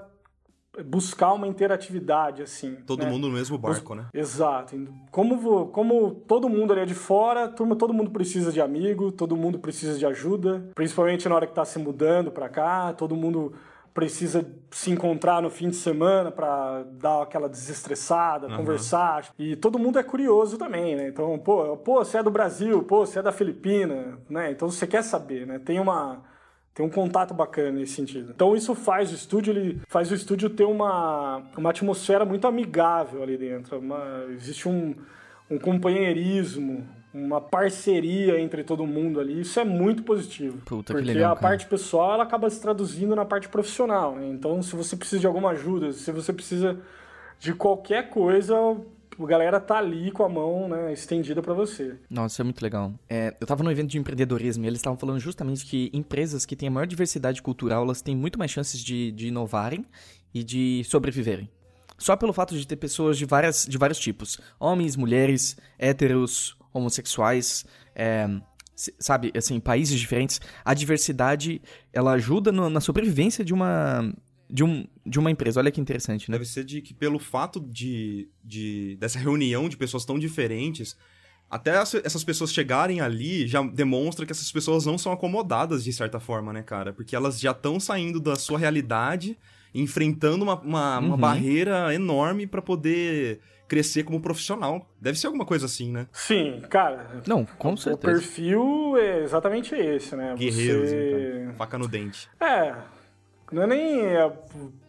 buscar 0.86 1.34
uma 1.34 1.48
interatividade, 1.48 2.42
assim. 2.42 2.76
Todo 2.86 3.04
né? 3.04 3.10
mundo 3.10 3.28
no 3.28 3.34
mesmo 3.34 3.58
barco, 3.58 3.96
né? 3.96 4.06
Exato. 4.14 4.76
Como, 5.12 5.68
como 5.68 6.12
todo 6.12 6.50
mundo 6.50 6.74
ali 6.74 6.82
é 6.82 6.86
de 6.86 6.94
fora, 6.94 7.48
turma, 7.48 7.76
todo 7.76 7.94
mundo 7.94 8.12
precisa 8.12 8.52
de 8.52 8.62
amigo, 8.62 9.12
todo 9.12 9.36
mundo 9.36 9.60
precisa 9.60 9.98
de 9.98 10.06
ajuda, 10.06 10.70
principalmente 10.76 11.28
na 11.28 11.36
hora 11.36 11.48
que 11.48 11.54
tá 11.54 11.66
se 11.66 11.80
mudando 11.80 12.32
pra 12.32 12.50
cá, 12.50 12.94
todo 12.94 13.16
mundo 13.16 13.54
precisa 13.98 14.46
se 14.70 14.92
encontrar 14.92 15.42
no 15.42 15.50
fim 15.50 15.70
de 15.70 15.76
semana 15.76 16.30
para 16.32 16.84
dar 16.84 17.24
aquela 17.24 17.50
desestressada, 17.50 18.46
uhum. 18.46 18.58
conversar. 18.58 19.34
E 19.40 19.56
todo 19.56 19.80
mundo 19.80 19.98
é 19.98 20.04
curioso 20.04 20.56
também, 20.56 20.96
né? 20.96 21.08
Então, 21.08 21.36
pô, 21.40 21.76
pô, 21.78 22.06
você 22.06 22.20
é 22.20 22.24
do 22.24 22.30
Brasil, 22.30 22.84
pô, 22.84 23.08
você 23.08 23.18
é 23.18 23.24
da 23.24 23.32
Filipina, 23.32 24.20
né? 24.30 24.52
Então 24.52 24.70
você 24.70 24.86
quer 24.86 25.02
saber, 25.02 25.48
né? 25.48 25.58
Tem 25.58 25.80
uma 25.80 26.22
tem 26.76 26.86
um 26.86 26.92
contato 26.92 27.34
bacana 27.34 27.72
nesse 27.72 27.94
sentido. 27.94 28.32
Então 28.36 28.56
isso 28.56 28.76
faz 28.76 29.12
o 29.12 29.16
estúdio, 29.16 29.52
ele 29.52 29.82
faz 29.88 30.12
o 30.12 30.14
estúdio 30.14 30.48
ter 30.48 30.66
uma, 30.66 31.42
uma 31.58 31.72
atmosfera 31.72 32.24
muito 32.24 32.46
amigável 32.46 33.24
ali 33.24 33.36
dentro. 33.36 33.80
Uma, 33.80 34.28
existe 34.30 34.70
um, 34.70 34.94
um 35.50 35.58
companheirismo, 35.58 36.88
uma 37.18 37.42
parceria 37.42 38.40
entre 38.40 38.64
todo 38.64 38.86
mundo 38.86 39.20
ali. 39.20 39.42
Isso 39.42 39.60
é 39.60 39.64
muito 39.64 40.04
positivo. 40.04 40.60
Puta, 40.66 40.94
porque 40.94 41.14
legal, 41.14 41.34
a 41.34 41.36
parte 41.36 41.66
pessoal 41.66 42.14
ela 42.14 42.24
acaba 42.24 42.50
se 42.50 42.62
traduzindo 42.62 43.16
na 43.16 43.26
parte 43.26 43.50
profissional. 43.50 44.16
Né? 44.16 44.28
Então, 44.28 44.62
se 44.62 44.76
você 44.76 44.96
precisa 44.96 45.20
de 45.20 45.28
alguma 45.28 45.52
ajuda, 45.52 45.92
se 45.92 46.12
você 46.12 46.32
precisa 46.32 46.80
de 47.40 47.54
qualquer 47.54 48.10
coisa, 48.10 48.56
a 48.56 49.26
galera 49.26 49.60
tá 49.60 49.78
ali 49.78 50.12
com 50.12 50.24
a 50.24 50.30
mão 50.30 50.70
né, 50.70 50.94
estendida 50.94 51.42
para 51.42 51.54
você. 51.54 51.96
Nossa, 52.10 52.42
é 52.42 52.44
muito 52.44 52.62
legal. 52.62 52.94
É, 53.10 53.36
eu 53.40 53.48
tava 53.48 53.64
no 53.64 53.72
evento 53.72 53.90
de 53.90 53.98
empreendedorismo 53.98 54.64
e 54.64 54.68
eles 54.68 54.80
estavam 54.80 54.98
falando 54.98 55.20
justamente 55.20 55.66
que 55.66 55.90
empresas 55.94 56.46
que 56.46 56.56
têm 56.56 56.70
a 56.70 56.72
maior 56.72 56.86
diversidade 56.86 57.42
cultural, 57.42 57.84
elas 57.84 58.02
têm 58.02 58.16
muito 58.16 58.38
mais 58.38 58.52
chances 58.52 58.80
de, 58.80 59.12
de 59.12 59.28
inovarem 59.28 59.86
e 60.34 60.44
de 60.44 60.84
sobreviverem. 60.86 61.50
Só 61.98 62.16
pelo 62.16 62.32
fato 62.32 62.56
de 62.56 62.68
ter 62.68 62.76
pessoas 62.76 63.18
de, 63.18 63.26
várias, 63.26 63.66
de 63.66 63.76
vários 63.78 63.98
tipos. 63.98 64.40
Homens, 64.60 64.96
mulheres, 64.96 65.58
héteros, 65.80 66.56
homossexuais, 66.78 67.66
é, 67.96 68.28
sabe, 69.00 69.32
assim, 69.36 69.60
países 69.60 70.00
diferentes. 70.00 70.40
A 70.64 70.74
diversidade, 70.74 71.62
ela 71.92 72.14
ajuda 72.14 72.52
no, 72.52 72.70
na 72.70 72.80
sobrevivência 72.80 73.44
de 73.44 73.54
uma, 73.54 74.14
de, 74.50 74.64
um, 74.64 74.88
de 75.06 75.20
uma 75.20 75.32
empresa. 75.32 75.60
Olha 75.60 75.72
que 75.72 75.82
interessante, 75.82 76.30
né? 76.30 76.38
Deve 76.38 76.50
ser 76.50 76.64
de 76.64 76.82
que 76.82 76.94
pelo 76.94 77.20
fato 77.20 77.60
de, 77.60 78.30
de 78.44 78.96
dessa 79.00 79.20
reunião 79.20 79.68
de 79.68 79.78
pessoas 79.78 80.06
tão 80.06 80.18
diferentes, 80.18 80.96
até 81.50 81.72
essas 82.04 82.24
pessoas 82.24 82.54
chegarem 82.54 83.00
ali 83.00 83.48
já 83.48 83.62
demonstra 83.64 84.26
que 84.26 84.32
essas 84.32 84.52
pessoas 84.52 84.86
não 84.86 84.98
são 84.98 85.12
acomodadas 85.12 85.84
de 85.84 85.94
certa 85.94 86.20
forma, 86.20 86.52
né, 86.52 86.62
cara? 86.62 86.94
Porque 86.94 87.16
elas 87.16 87.40
já 87.40 87.52
estão 87.52 87.80
saindo 87.80 88.20
da 88.20 88.36
sua 88.36 88.60
realidade, 88.60 89.38
enfrentando 89.74 90.44
uma, 90.44 90.60
uma, 90.60 91.00
uhum. 91.00 91.08
uma 91.08 91.18
barreira 91.18 91.94
enorme 91.94 92.46
para 92.46 92.62
poder 92.62 93.40
crescer 93.68 94.04
como 94.04 94.22
profissional. 94.22 94.88
Deve 95.00 95.18
ser 95.18 95.28
alguma 95.28 95.46
coisa 95.46 95.66
assim, 95.66 95.92
né? 95.92 96.08
Sim, 96.12 96.62
cara. 96.70 97.22
Não, 97.28 97.46
com 97.46 97.76
certeza. 97.76 97.96
O 97.96 98.00
perfil 98.00 98.98
é 98.98 99.24
exatamente 99.24 99.76
esse, 99.76 100.16
né? 100.16 100.36
Guerreiros, 100.38 100.90
Você... 100.90 101.44
Né, 101.48 101.54
faca 101.58 101.78
no 101.78 101.88
dente. 101.88 102.30
É, 102.40 102.76
não 103.52 103.64
é 103.64 103.68
nem. 103.68 104.06
É, 104.06 104.32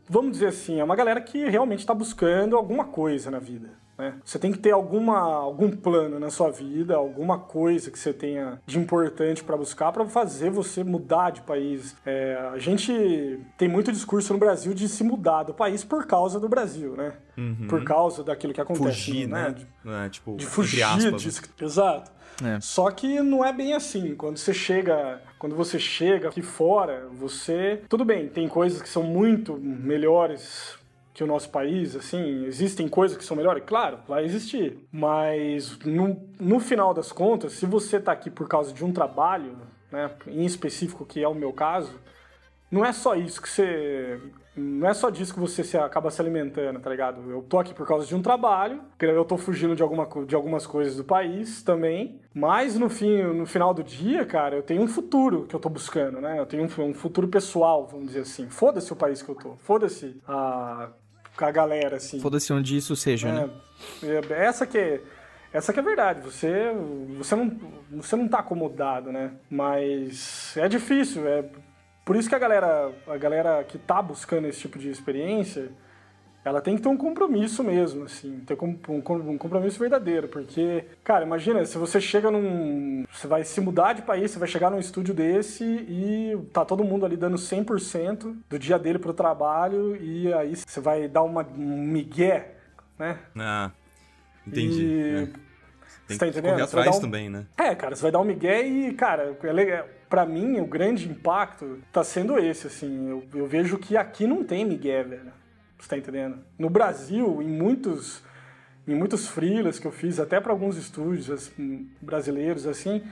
vamos 0.08 0.32
dizer 0.32 0.46
assim, 0.46 0.80
é 0.80 0.84
uma 0.84 0.96
galera 0.96 1.20
que 1.20 1.48
realmente 1.48 1.80
está 1.80 1.94
buscando 1.94 2.56
alguma 2.56 2.84
coisa 2.84 3.30
na 3.30 3.38
vida. 3.38 3.77
Né? 3.98 4.14
Você 4.24 4.38
tem 4.38 4.52
que 4.52 4.58
ter 4.58 4.70
alguma, 4.70 5.18
algum 5.18 5.70
plano 5.70 6.20
na 6.20 6.30
sua 6.30 6.50
vida, 6.50 6.94
alguma 6.94 7.36
coisa 7.36 7.90
que 7.90 7.98
você 7.98 8.12
tenha 8.12 8.60
de 8.64 8.78
importante 8.78 9.42
para 9.42 9.56
buscar 9.56 9.90
para 9.90 10.06
fazer 10.06 10.50
você 10.50 10.84
mudar 10.84 11.30
de 11.30 11.40
país. 11.40 11.96
É, 12.06 12.38
a 12.52 12.58
gente 12.58 13.40
tem 13.56 13.68
muito 13.68 13.90
discurso 13.90 14.32
no 14.32 14.38
Brasil 14.38 14.72
de 14.72 14.88
se 14.88 15.02
mudar 15.02 15.42
do 15.42 15.52
país 15.52 15.82
por 15.82 16.06
causa 16.06 16.38
do 16.38 16.48
Brasil, 16.48 16.94
né? 16.96 17.14
Uhum. 17.36 17.66
Por 17.68 17.82
causa 17.82 18.22
daquilo 18.22 18.54
que 18.54 18.60
acontece. 18.60 18.84
Fugir, 18.84 19.28
né? 19.28 19.48
né? 19.48 19.50
De, 19.50 19.90
é, 19.90 20.08
tipo, 20.08 20.36
de 20.36 20.46
fugir 20.46 20.82
aspas, 20.84 21.20
disso. 21.20 21.42
Né? 21.42 21.66
Exato. 21.66 22.12
É. 22.44 22.60
Só 22.60 22.88
que 22.90 23.20
não 23.20 23.44
é 23.44 23.52
bem 23.52 23.74
assim. 23.74 24.14
Quando 24.14 24.36
você 24.36 24.54
chega, 24.54 25.20
quando 25.38 25.56
você 25.56 25.78
chega 25.78 26.28
aqui 26.28 26.42
fora, 26.42 27.08
você, 27.12 27.82
tudo 27.88 28.04
bem, 28.04 28.28
tem 28.28 28.48
coisas 28.48 28.80
que 28.80 28.88
são 28.88 29.02
muito 29.02 29.56
melhores 29.56 30.77
que 31.18 31.24
o 31.24 31.26
nosso 31.26 31.50
país, 31.50 31.96
assim, 31.96 32.44
existem 32.44 32.86
coisas 32.86 33.18
que 33.18 33.24
são 33.24 33.36
melhores? 33.36 33.64
Claro, 33.66 33.98
vai 34.06 34.24
existir. 34.24 34.78
Mas 34.92 35.76
no, 35.80 36.16
no 36.38 36.60
final 36.60 36.94
das 36.94 37.10
contas, 37.10 37.54
se 37.54 37.66
você 37.66 37.96
está 37.96 38.12
aqui 38.12 38.30
por 38.30 38.46
causa 38.46 38.72
de 38.72 38.84
um 38.84 38.92
trabalho, 38.92 39.56
né, 39.90 40.12
em 40.28 40.44
específico, 40.44 41.04
que 41.04 41.20
é 41.20 41.26
o 41.26 41.34
meu 41.34 41.52
caso, 41.52 41.90
não 42.70 42.84
é 42.84 42.92
só 42.92 43.16
isso 43.16 43.42
que 43.42 43.48
você. 43.48 44.20
Não 44.54 44.88
é 44.88 44.94
só 44.94 45.10
disso 45.10 45.34
que 45.34 45.40
você 45.40 45.64
se, 45.64 45.76
acaba 45.76 46.08
se 46.08 46.20
alimentando, 46.20 46.78
tá 46.78 46.88
ligado? 46.88 47.28
Eu 47.28 47.42
tô 47.42 47.58
aqui 47.58 47.74
por 47.74 47.86
causa 47.86 48.06
de 48.06 48.14
um 48.14 48.22
trabalho, 48.22 48.80
eu 49.00 49.24
tô 49.24 49.36
fugindo 49.36 49.74
de, 49.74 49.82
alguma, 49.82 50.08
de 50.24 50.36
algumas 50.36 50.68
coisas 50.68 50.96
do 50.96 51.04
país 51.04 51.64
também, 51.64 52.20
mas 52.32 52.78
no, 52.78 52.88
fim, 52.88 53.22
no 53.22 53.46
final 53.46 53.74
do 53.74 53.82
dia, 53.82 54.24
cara, 54.24 54.54
eu 54.54 54.62
tenho 54.62 54.82
um 54.82 54.88
futuro 54.88 55.46
que 55.46 55.54
eu 55.54 55.60
tô 55.60 55.68
buscando, 55.68 56.20
né? 56.20 56.38
Eu 56.38 56.46
tenho 56.46 56.62
um, 56.62 56.82
um 56.90 56.94
futuro 56.94 57.26
pessoal, 57.26 57.88
vamos 57.88 58.08
dizer 58.08 58.20
assim. 58.20 58.48
Foda-se 58.48 58.92
o 58.92 58.96
país 58.96 59.20
que 59.20 59.28
eu 59.28 59.34
tô, 59.34 59.56
foda-se 59.56 60.20
a 60.26 60.90
com 61.38 61.44
a 61.44 61.50
galera, 61.52 61.96
assim. 61.96 62.18
Foda-se 62.18 62.52
onde 62.52 62.76
isso 62.76 62.96
seja, 62.96 63.28
é, 63.28 63.32
né? 63.32 63.50
É, 64.02 64.44
essa 64.44 64.66
que 64.66 64.76
é, 64.76 65.00
essa 65.52 65.72
que 65.72 65.78
é 65.78 65.82
a 65.82 65.84
verdade. 65.84 66.20
Você, 66.20 66.72
você, 67.16 67.36
não, 67.36 67.58
você 67.92 68.16
não 68.16 68.26
tá 68.26 68.40
acomodado, 68.40 69.12
né? 69.12 69.32
Mas 69.48 70.56
é 70.56 70.68
difícil. 70.68 71.26
É, 71.28 71.44
por 72.04 72.16
isso 72.16 72.28
que 72.28 72.34
a 72.34 72.38
galera, 72.38 72.92
a 73.06 73.16
galera 73.16 73.62
que 73.62 73.78
tá 73.78 74.02
buscando 74.02 74.48
esse 74.48 74.60
tipo 74.60 74.78
de 74.78 74.90
experiência 74.90 75.70
ela 76.48 76.60
tem 76.60 76.76
que 76.76 76.82
ter 76.82 76.88
um 76.88 76.96
compromisso 76.96 77.62
mesmo, 77.62 78.04
assim, 78.04 78.40
ter 78.40 78.56
um 78.62 79.38
compromisso 79.38 79.78
verdadeiro, 79.78 80.28
porque, 80.28 80.84
cara, 81.04 81.24
imagina, 81.24 81.64
se 81.64 81.76
você 81.78 82.00
chega 82.00 82.30
num. 82.30 83.04
Você 83.12 83.26
vai 83.26 83.44
se 83.44 83.60
mudar 83.60 83.92
de 83.92 84.02
país, 84.02 84.30
você 84.30 84.38
vai 84.38 84.48
chegar 84.48 84.70
num 84.70 84.78
estúdio 84.78 85.14
desse 85.14 85.64
e 85.64 86.36
tá 86.52 86.64
todo 86.64 86.84
mundo 86.84 87.04
ali 87.04 87.16
dando 87.16 87.36
100% 87.36 88.36
do 88.48 88.58
dia 88.58 88.78
dele 88.78 88.98
pro 88.98 89.12
trabalho 89.12 89.96
e 89.96 90.32
aí 90.32 90.54
você 90.56 90.80
vai 90.80 91.08
dar 91.08 91.22
uma, 91.22 91.46
um 91.46 91.82
migué, 91.82 92.54
né? 92.98 93.18
Ah, 93.36 93.70
entendi. 94.46 94.82
E... 94.82 95.32
É. 95.34 95.48
Tem 96.08 96.16
você 96.16 96.18
tá 96.18 96.26
entendendo? 96.26 96.52
correr 96.52 96.62
atrás 96.62 96.96
um... 96.96 97.00
também, 97.00 97.28
né? 97.28 97.46
É, 97.56 97.74
cara, 97.74 97.94
você 97.94 98.00
vai 98.00 98.10
dar 98.10 98.20
um 98.20 98.24
migué 98.24 98.62
e, 98.66 98.94
cara, 98.94 99.36
é 99.42 99.52
legal. 99.52 99.86
Pra 100.08 100.24
mim, 100.24 100.58
o 100.58 100.64
grande 100.64 101.06
impacto 101.06 101.80
tá 101.92 102.02
sendo 102.02 102.38
esse, 102.38 102.66
assim. 102.66 103.10
Eu, 103.10 103.24
eu 103.34 103.46
vejo 103.46 103.76
que 103.76 103.94
aqui 103.94 104.26
não 104.26 104.42
tem 104.42 104.64
migué, 104.64 105.02
velho. 105.02 105.37
Você 105.78 105.88
tá 105.88 105.96
entendendo? 105.96 106.38
No 106.58 106.68
Brasil, 106.68 107.40
em 107.42 107.48
muitos 107.48 108.22
em 108.86 108.94
muitos 108.94 109.28
freelas 109.28 109.78
que 109.78 109.86
eu 109.86 109.92
fiz, 109.92 110.18
até 110.18 110.40
para 110.40 110.50
alguns 110.50 110.76
estúdios 110.76 111.30
assim, 111.30 111.90
brasileiros, 112.00 112.66
assim, 112.66 113.02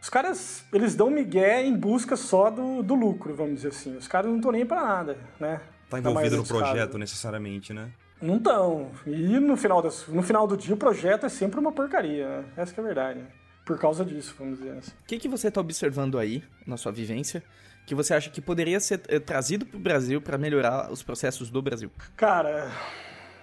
os 0.00 0.10
caras, 0.10 0.64
eles 0.72 0.94
dão 0.94 1.10
migué 1.10 1.64
em 1.64 1.74
busca 1.74 2.16
só 2.16 2.50
do, 2.50 2.82
do 2.82 2.94
lucro, 2.94 3.34
vamos 3.34 3.56
dizer 3.56 3.68
assim. 3.68 3.96
Os 3.96 4.06
caras 4.06 4.30
não 4.30 4.36
estão 4.36 4.52
nem 4.52 4.64
para 4.66 4.82
nada, 4.82 5.18
né? 5.40 5.60
Tá 5.88 5.98
envolvido 5.98 6.36
no 6.36 6.44
projeto, 6.44 6.76
casos. 6.76 7.00
necessariamente, 7.00 7.72
né? 7.72 7.90
Não 8.20 8.36
estão. 8.36 8.90
E 9.06 9.38
no 9.40 9.56
final, 9.56 9.82
das, 9.82 10.06
no 10.06 10.22
final 10.22 10.46
do 10.46 10.56
dia, 10.56 10.74
o 10.74 10.76
projeto 10.76 11.26
é 11.26 11.28
sempre 11.28 11.58
uma 11.58 11.72
porcaria, 11.72 12.28
né? 12.28 12.44
Essa 12.56 12.72
que 12.72 12.80
é 12.80 12.82
a 12.82 12.86
verdade. 12.86 13.18
Né? 13.20 13.26
Por 13.64 13.78
causa 13.78 14.04
disso, 14.04 14.34
vamos 14.38 14.58
dizer 14.58 14.78
assim. 14.78 14.92
O 14.92 15.06
que, 15.06 15.18
que 15.18 15.28
você 15.28 15.48
está 15.48 15.60
observando 15.60 16.18
aí, 16.18 16.44
na 16.66 16.76
sua 16.76 16.92
vivência, 16.92 17.42
que 17.86 17.94
você 17.94 18.12
acha 18.12 18.28
que 18.28 18.40
poderia 18.40 18.80
ser 18.80 19.00
eh, 19.08 19.20
trazido 19.20 19.64
para 19.64 19.76
o 19.76 19.80
Brasil 19.80 20.20
para 20.20 20.36
melhorar 20.36 20.90
os 20.90 21.04
processos 21.04 21.48
do 21.48 21.62
Brasil? 21.62 21.88
Cara, 22.16 22.68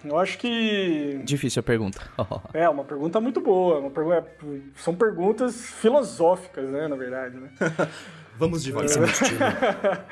eu 0.03 0.19
acho 0.19 0.37
que. 0.37 1.21
Difícil 1.23 1.61
a 1.61 1.63
pergunta. 1.63 2.01
é, 2.53 2.67
uma 2.67 2.83
pergunta 2.83 3.21
muito 3.21 3.39
boa. 3.39 3.79
Uma 3.79 3.89
pergunta... 3.89 4.17
É, 4.17 4.59
são 4.75 4.93
perguntas 4.93 5.55
filosóficas, 5.55 6.69
né, 6.69 6.89
na 6.89 6.95
verdade. 6.97 7.37
Né? 7.37 7.49
Vamos 8.37 8.63
devagar. 8.63 8.89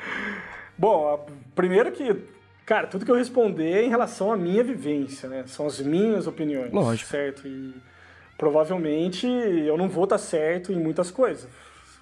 Bom, 0.78 1.26
primeiro 1.54 1.92
que, 1.92 2.16
cara, 2.64 2.86
tudo 2.86 3.04
que 3.04 3.10
eu 3.10 3.16
responder 3.16 3.70
é 3.70 3.84
em 3.84 3.90
relação 3.90 4.32
à 4.32 4.36
minha 4.36 4.64
vivência, 4.64 5.28
né? 5.28 5.44
São 5.46 5.66
as 5.66 5.78
minhas 5.80 6.26
opiniões. 6.26 6.72
Lógico. 6.72 7.10
Certo? 7.10 7.46
E 7.46 7.74
provavelmente 8.38 9.26
eu 9.26 9.76
não 9.76 9.88
vou 9.88 10.04
estar 10.04 10.18
certo 10.18 10.72
em 10.72 10.76
muitas 10.76 11.10
coisas. 11.10 11.46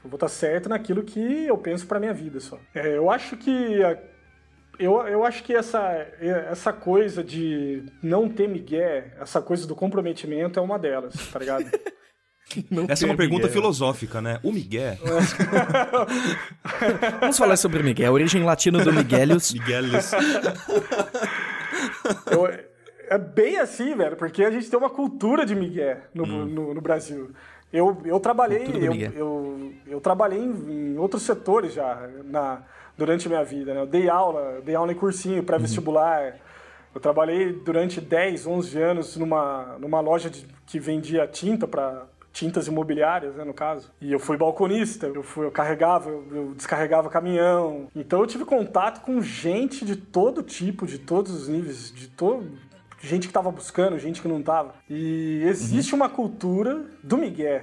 Eu 0.03 0.11
vou 0.11 0.17
estar 0.17 0.29
certo 0.29 0.69
naquilo 0.69 1.03
que 1.03 1.47
eu 1.47 1.59
penso 1.59 1.87
para 1.87 2.01
minha 2.01 2.15
vida 2.15 2.41
só. 2.41 2.59
É, 2.75 2.97
eu 2.97 3.11
acho 3.11 3.37
que 3.37 3.83
a, 3.83 3.99
eu, 4.79 5.07
eu 5.07 5.25
acho 5.25 5.45
que 5.45 5.55
essa, 5.55 5.81
essa 6.21 6.73
coisa 6.73 7.23
de 7.23 7.85
não 8.03 8.29
ter 8.29 8.49
migué, 8.49 9.15
essa 9.21 9.43
coisa 9.43 9.67
do 9.67 9.75
comprometimento 9.75 10.59
é 10.59 10.63
uma 10.63 10.79
delas, 10.79 11.15
tá 11.31 11.39
ligado? 11.39 11.71
Não 12.69 12.87
Essa 12.89 13.05
é 13.05 13.07
uma 13.07 13.17
pergunta 13.17 13.43
Miguel. 13.43 13.53
filosófica, 13.53 14.21
né? 14.21 14.41
O 14.43 14.51
Miguel. 14.51 14.97
Vamos 17.21 17.39
falar 17.39 17.57
sobre 17.57 17.81
o 17.81 17.85
Miguel. 17.85 18.11
A 18.11 18.13
origem 18.13 18.43
latina 18.43 18.83
do 18.83 18.93
Miguelius. 18.93 19.53
Miguelius. 19.55 20.11
eu, 22.29 22.49
é 23.09 23.19
bem 23.19 23.59
assim, 23.59 23.95
velho, 23.95 24.17
porque 24.17 24.43
a 24.43 24.51
gente 24.51 24.69
tem 24.69 24.79
uma 24.79 24.91
cultura 24.91 25.47
de 25.47 25.55
migué 25.55 26.09
no, 26.15 26.25
hum. 26.25 26.47
no, 26.47 26.75
no, 26.75 26.81
Brasil. 26.81 27.31
Eu, 27.73 27.97
eu 28.05 28.19
trabalhei, 28.19 28.67
eu, 28.67 28.95
eu, 29.13 29.73
eu, 29.87 30.01
trabalhei 30.01 30.41
em, 30.41 30.93
em, 30.93 30.99
outros 30.99 31.23
setores 31.23 31.73
já 31.73 32.09
na, 32.25 32.63
durante 32.99 33.27
a 33.27 33.31
minha 33.31 33.45
vida, 33.45 33.73
né? 33.73 33.81
Eu 33.81 33.87
dei 33.87 34.09
aula, 34.09 34.61
dei 34.65 34.75
aula 34.75 34.91
em 34.91 34.97
cursinho, 34.97 35.43
pré-vestibular. 35.45 36.33
Uhum. 36.33 36.39
Eu 36.97 37.01
trabalhei 37.01 37.53
durante 37.53 38.01
10, 38.01 38.47
11 38.47 38.79
anos 38.83 39.17
numa, 39.17 39.77
numa 39.79 40.01
loja 40.01 40.29
de, 40.29 40.45
que 40.67 40.81
vendia 40.81 41.29
tinta 41.29 41.69
para 41.69 42.07
tintas 42.33 42.67
imobiliárias, 42.67 43.37
né, 43.37 43.45
no 43.45 43.55
caso. 43.55 43.91
E 44.01 44.13
eu 44.13 44.19
fui 44.19 44.37
balconista, 44.37 45.07
eu, 45.07 45.23
fui, 45.23 45.47
eu 45.47 45.51
carregava, 45.51 46.11
eu, 46.11 46.27
eu, 46.33 46.55
descarregava 46.55 47.09
caminhão. 47.09 47.89
Então 47.95 48.21
eu 48.21 48.27
tive 48.27 48.45
contato 48.45 49.01
com 49.03 49.21
gente 49.23 49.85
de 49.85 49.95
todo 49.95 50.43
tipo, 50.43 50.87
de 50.87 50.99
todos 50.99 51.33
os 51.33 51.49
níveis, 51.49 51.93
de 51.93 52.09
todo 52.09 52.47
gente 53.01 53.23
que 53.23 53.31
estava 53.31 53.51
buscando, 53.51 53.99
gente 53.99 54.21
que 54.21 54.29
não 54.29 54.41
estava. 54.41 54.75
E 54.89 55.43
existe 55.45 55.93
uhum. 55.93 56.01
uma 56.01 56.09
cultura 56.09 56.85
do 57.03 57.17
Miguel. 57.17 57.63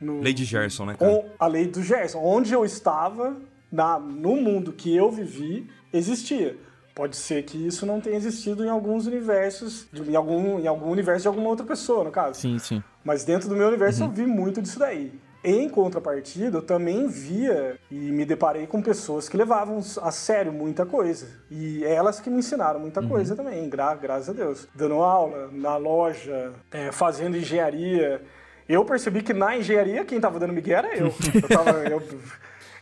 No, 0.00 0.20
lei 0.20 0.32
de 0.32 0.44
Gerson, 0.44 0.86
né, 0.86 0.94
cara? 0.94 1.34
A 1.38 1.46
lei 1.46 1.66
do 1.66 1.82
Gerson. 1.82 2.20
Onde 2.22 2.52
eu 2.52 2.64
estava, 2.64 3.36
na, 3.70 3.98
no 3.98 4.36
mundo 4.36 4.72
que 4.72 4.94
eu 4.96 5.10
vivi, 5.10 5.68
existia. 5.92 6.56
Pode 6.94 7.16
ser 7.16 7.44
que 7.44 7.66
isso 7.66 7.86
não 7.86 8.00
tenha 8.00 8.16
existido 8.16 8.64
em 8.64 8.68
alguns 8.68 9.06
universos, 9.06 9.86
em 9.94 10.14
algum, 10.16 10.58
em 10.58 10.66
algum 10.66 10.90
universo 10.90 11.22
de 11.22 11.28
alguma 11.28 11.48
outra 11.48 11.64
pessoa, 11.64 12.04
no 12.04 12.10
caso. 12.10 12.40
Sim, 12.40 12.58
sim. 12.58 12.82
Mas 13.04 13.24
dentro 13.24 13.48
do 13.48 13.56
meu 13.56 13.68
universo 13.68 14.02
uhum. 14.02 14.08
eu 14.08 14.14
vi 14.14 14.26
muito 14.26 14.60
disso 14.60 14.78
daí. 14.78 15.12
Em 15.42 15.68
contrapartida, 15.70 16.58
eu 16.58 16.62
também 16.62 17.06
via 17.06 17.78
e 17.90 17.94
me 17.94 18.26
deparei 18.26 18.66
com 18.66 18.82
pessoas 18.82 19.26
que 19.26 19.36
levavam 19.36 19.80
a 20.02 20.10
sério 20.10 20.52
muita 20.52 20.84
coisa. 20.84 21.26
E 21.50 21.82
elas 21.84 22.20
que 22.20 22.28
me 22.28 22.38
ensinaram 22.38 22.78
muita 22.78 23.00
uhum. 23.00 23.08
coisa 23.08 23.34
também, 23.34 23.68
gra 23.68 23.94
graças 23.94 24.28
a 24.28 24.32
Deus. 24.32 24.68
Dando 24.74 24.96
aula, 24.96 25.48
na 25.50 25.76
loja, 25.78 26.52
é, 26.70 26.92
fazendo 26.92 27.38
engenharia. 27.38 28.22
Eu 28.68 28.84
percebi 28.84 29.22
que 29.22 29.32
na 29.32 29.56
engenharia 29.56 30.04
quem 30.04 30.16
estava 30.16 30.38
dando 30.38 30.52
migué 30.52 30.72
era 30.72 30.94
eu. 30.94 31.06
eu, 31.06 31.48
tava, 31.48 31.70
eu 31.88 32.02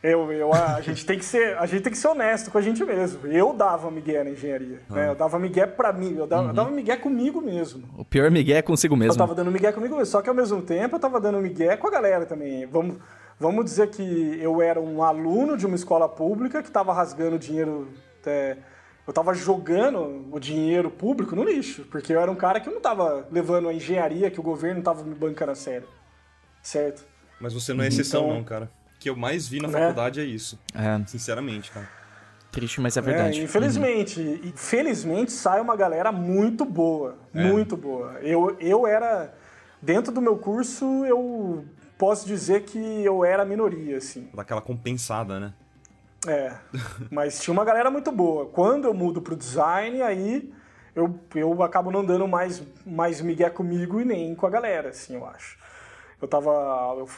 eu, 0.02 0.32
eu, 0.32 0.52
a, 0.52 0.80
gente 0.80 1.04
tem 1.04 1.18
que 1.18 1.24
ser, 1.24 1.58
a 1.58 1.66
gente 1.66 1.82
tem 1.82 1.92
que 1.92 1.98
ser 1.98 2.08
honesto 2.08 2.50
com 2.52 2.58
a 2.58 2.60
gente 2.60 2.84
mesmo. 2.84 3.26
Eu 3.26 3.52
dava 3.52 3.90
migué 3.90 4.22
na 4.22 4.30
engenharia. 4.30 4.80
Ah. 4.88 4.94
Né? 4.94 5.08
Eu 5.08 5.14
dava 5.16 5.38
migué 5.38 5.66
pra 5.66 5.92
mim, 5.92 6.14
eu 6.16 6.26
dava, 6.26 6.42
uhum. 6.42 6.48
eu 6.48 6.54
dava 6.54 6.70
migué 6.70 6.96
comigo 6.96 7.40
mesmo. 7.40 7.88
O 7.96 8.04
pior 8.04 8.30
migué 8.30 8.54
é 8.54 8.62
consigo 8.62 8.96
mesmo. 8.96 9.14
Eu 9.14 9.18
tava 9.18 9.34
dando 9.34 9.50
migué 9.50 9.72
comigo 9.72 9.96
mesmo, 9.96 10.06
só 10.06 10.22
que 10.22 10.28
ao 10.28 10.34
mesmo 10.34 10.62
tempo 10.62 10.96
eu 10.96 11.00
tava 11.00 11.20
dando 11.20 11.40
migué 11.40 11.76
com 11.76 11.88
a 11.88 11.90
galera 11.90 12.24
também. 12.26 12.64
Vamos, 12.66 12.96
vamos 13.40 13.64
dizer 13.64 13.88
que 13.88 14.38
eu 14.40 14.62
era 14.62 14.80
um 14.80 15.02
aluno 15.02 15.56
de 15.56 15.66
uma 15.66 15.74
escola 15.74 16.08
pública 16.08 16.62
que 16.62 16.70
tava 16.70 16.92
rasgando 16.92 17.38
dinheiro... 17.38 17.88
É, 18.24 18.56
eu 19.06 19.12
tava 19.12 19.32
jogando 19.32 20.26
o 20.30 20.38
dinheiro 20.38 20.90
público 20.90 21.34
no 21.34 21.42
lixo, 21.42 21.86
porque 21.90 22.12
eu 22.12 22.20
era 22.20 22.30
um 22.30 22.34
cara 22.34 22.60
que 22.60 22.68
não 22.68 22.78
tava 22.78 23.26
levando 23.32 23.66
a 23.66 23.72
engenharia 23.72 24.30
que 24.30 24.38
o 24.38 24.42
governo 24.42 24.82
tava 24.82 25.02
me 25.02 25.14
bancando 25.14 25.52
a 25.52 25.54
sério. 25.54 25.88
Certo? 26.62 27.06
Mas 27.40 27.54
você 27.54 27.72
não 27.72 27.82
é 27.82 27.88
exceção 27.88 28.24
então, 28.24 28.36
não, 28.36 28.44
cara 28.44 28.70
que 28.98 29.08
eu 29.08 29.16
mais 29.16 29.46
vi 29.46 29.60
na 29.60 29.68
né? 29.68 29.78
faculdade 29.78 30.20
é 30.20 30.24
isso. 30.24 30.58
É. 30.74 31.06
Sinceramente, 31.06 31.70
cara. 31.70 31.88
Triste, 32.50 32.80
mas 32.80 32.96
é 32.96 33.00
verdade. 33.00 33.40
É, 33.40 33.44
infelizmente, 33.44 34.20
uhum. 34.20 34.40
infelizmente 34.44 35.32
sai 35.32 35.60
uma 35.60 35.76
galera 35.76 36.10
muito 36.10 36.64
boa, 36.64 37.18
é. 37.34 37.44
muito 37.44 37.76
boa. 37.76 38.12
Eu, 38.22 38.56
eu 38.58 38.86
era 38.86 39.34
dentro 39.82 40.12
do 40.12 40.20
meu 40.20 40.38
curso, 40.38 41.04
eu 41.04 41.64
posso 41.98 42.26
dizer 42.26 42.62
que 42.62 42.78
eu 42.78 43.24
era 43.24 43.42
a 43.42 43.46
minoria, 43.46 43.98
assim. 43.98 44.30
Daquela 44.34 44.62
compensada, 44.62 45.38
né? 45.38 45.52
É, 46.26 46.54
mas 47.12 47.38
tinha 47.40 47.52
uma 47.52 47.64
galera 47.64 47.90
muito 47.90 48.10
boa. 48.10 48.46
Quando 48.46 48.86
eu 48.86 48.94
mudo 48.94 49.20
pro 49.20 49.36
design, 49.36 50.00
aí 50.02 50.52
eu, 50.96 51.20
eu 51.34 51.62
acabo 51.62 51.90
não 51.90 52.04
dando 52.04 52.26
mais, 52.26 52.62
mais 52.84 53.20
migué 53.20 53.50
comigo 53.50 54.00
e 54.00 54.04
nem 54.04 54.34
com 54.34 54.46
a 54.46 54.50
galera, 54.50 54.88
assim, 54.88 55.14
eu 55.14 55.26
acho 55.26 55.58
eu 56.20 56.26
tava. 56.26 56.50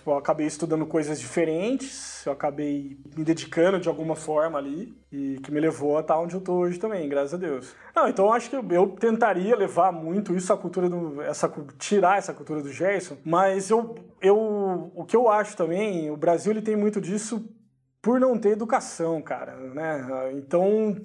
Eu 0.07 0.15
acabei 0.17 0.47
estudando 0.47 0.85
coisas 0.85 1.19
diferentes, 1.19 2.25
eu 2.27 2.33
acabei 2.33 2.99
me 3.17 3.25
dedicando 3.25 3.81
de 3.81 3.89
alguma 3.89 4.15
forma 4.15 4.59
ali, 4.59 4.95
e 5.11 5.39
que 5.43 5.51
me 5.51 5.59
levou 5.59 5.97
a 5.97 6.01
estar 6.01 6.19
onde 6.19 6.35
eu 6.35 6.41
tô 6.41 6.55
hoje 6.55 6.79
também, 6.79 7.09
graças 7.09 7.35
a 7.35 7.39
Deus. 7.39 7.75
Não, 7.97 8.09
então 8.09 8.27
eu 8.27 8.33
acho 8.33 8.51
que 8.51 8.57
eu, 8.57 8.89
tentaria 8.89 9.57
levar 9.57 9.91
muito 9.91 10.35
isso, 10.35 10.53
a 10.53 10.57
cultura 10.57 10.89
do. 10.89 11.23
Essa, 11.23 11.51
tirar 11.79 12.19
essa 12.19 12.35
cultura 12.35 12.63
do 12.63 12.71
Gerson, 12.71 13.17
mas 13.25 13.71
eu, 13.71 13.95
eu. 14.21 14.93
O 14.95 15.05
que 15.05 15.17
eu 15.17 15.31
acho 15.31 15.57
também, 15.57 16.11
o 16.11 16.17
Brasil 16.17 16.53
ele 16.53 16.63
tem 16.63 16.77
muito 16.77 17.01
disso 17.01 17.49
por 18.03 18.19
não 18.19 18.39
ter 18.39 18.51
educação, 18.51 19.21
cara, 19.21 19.57
né? 19.57 20.33
Então, 20.35 20.97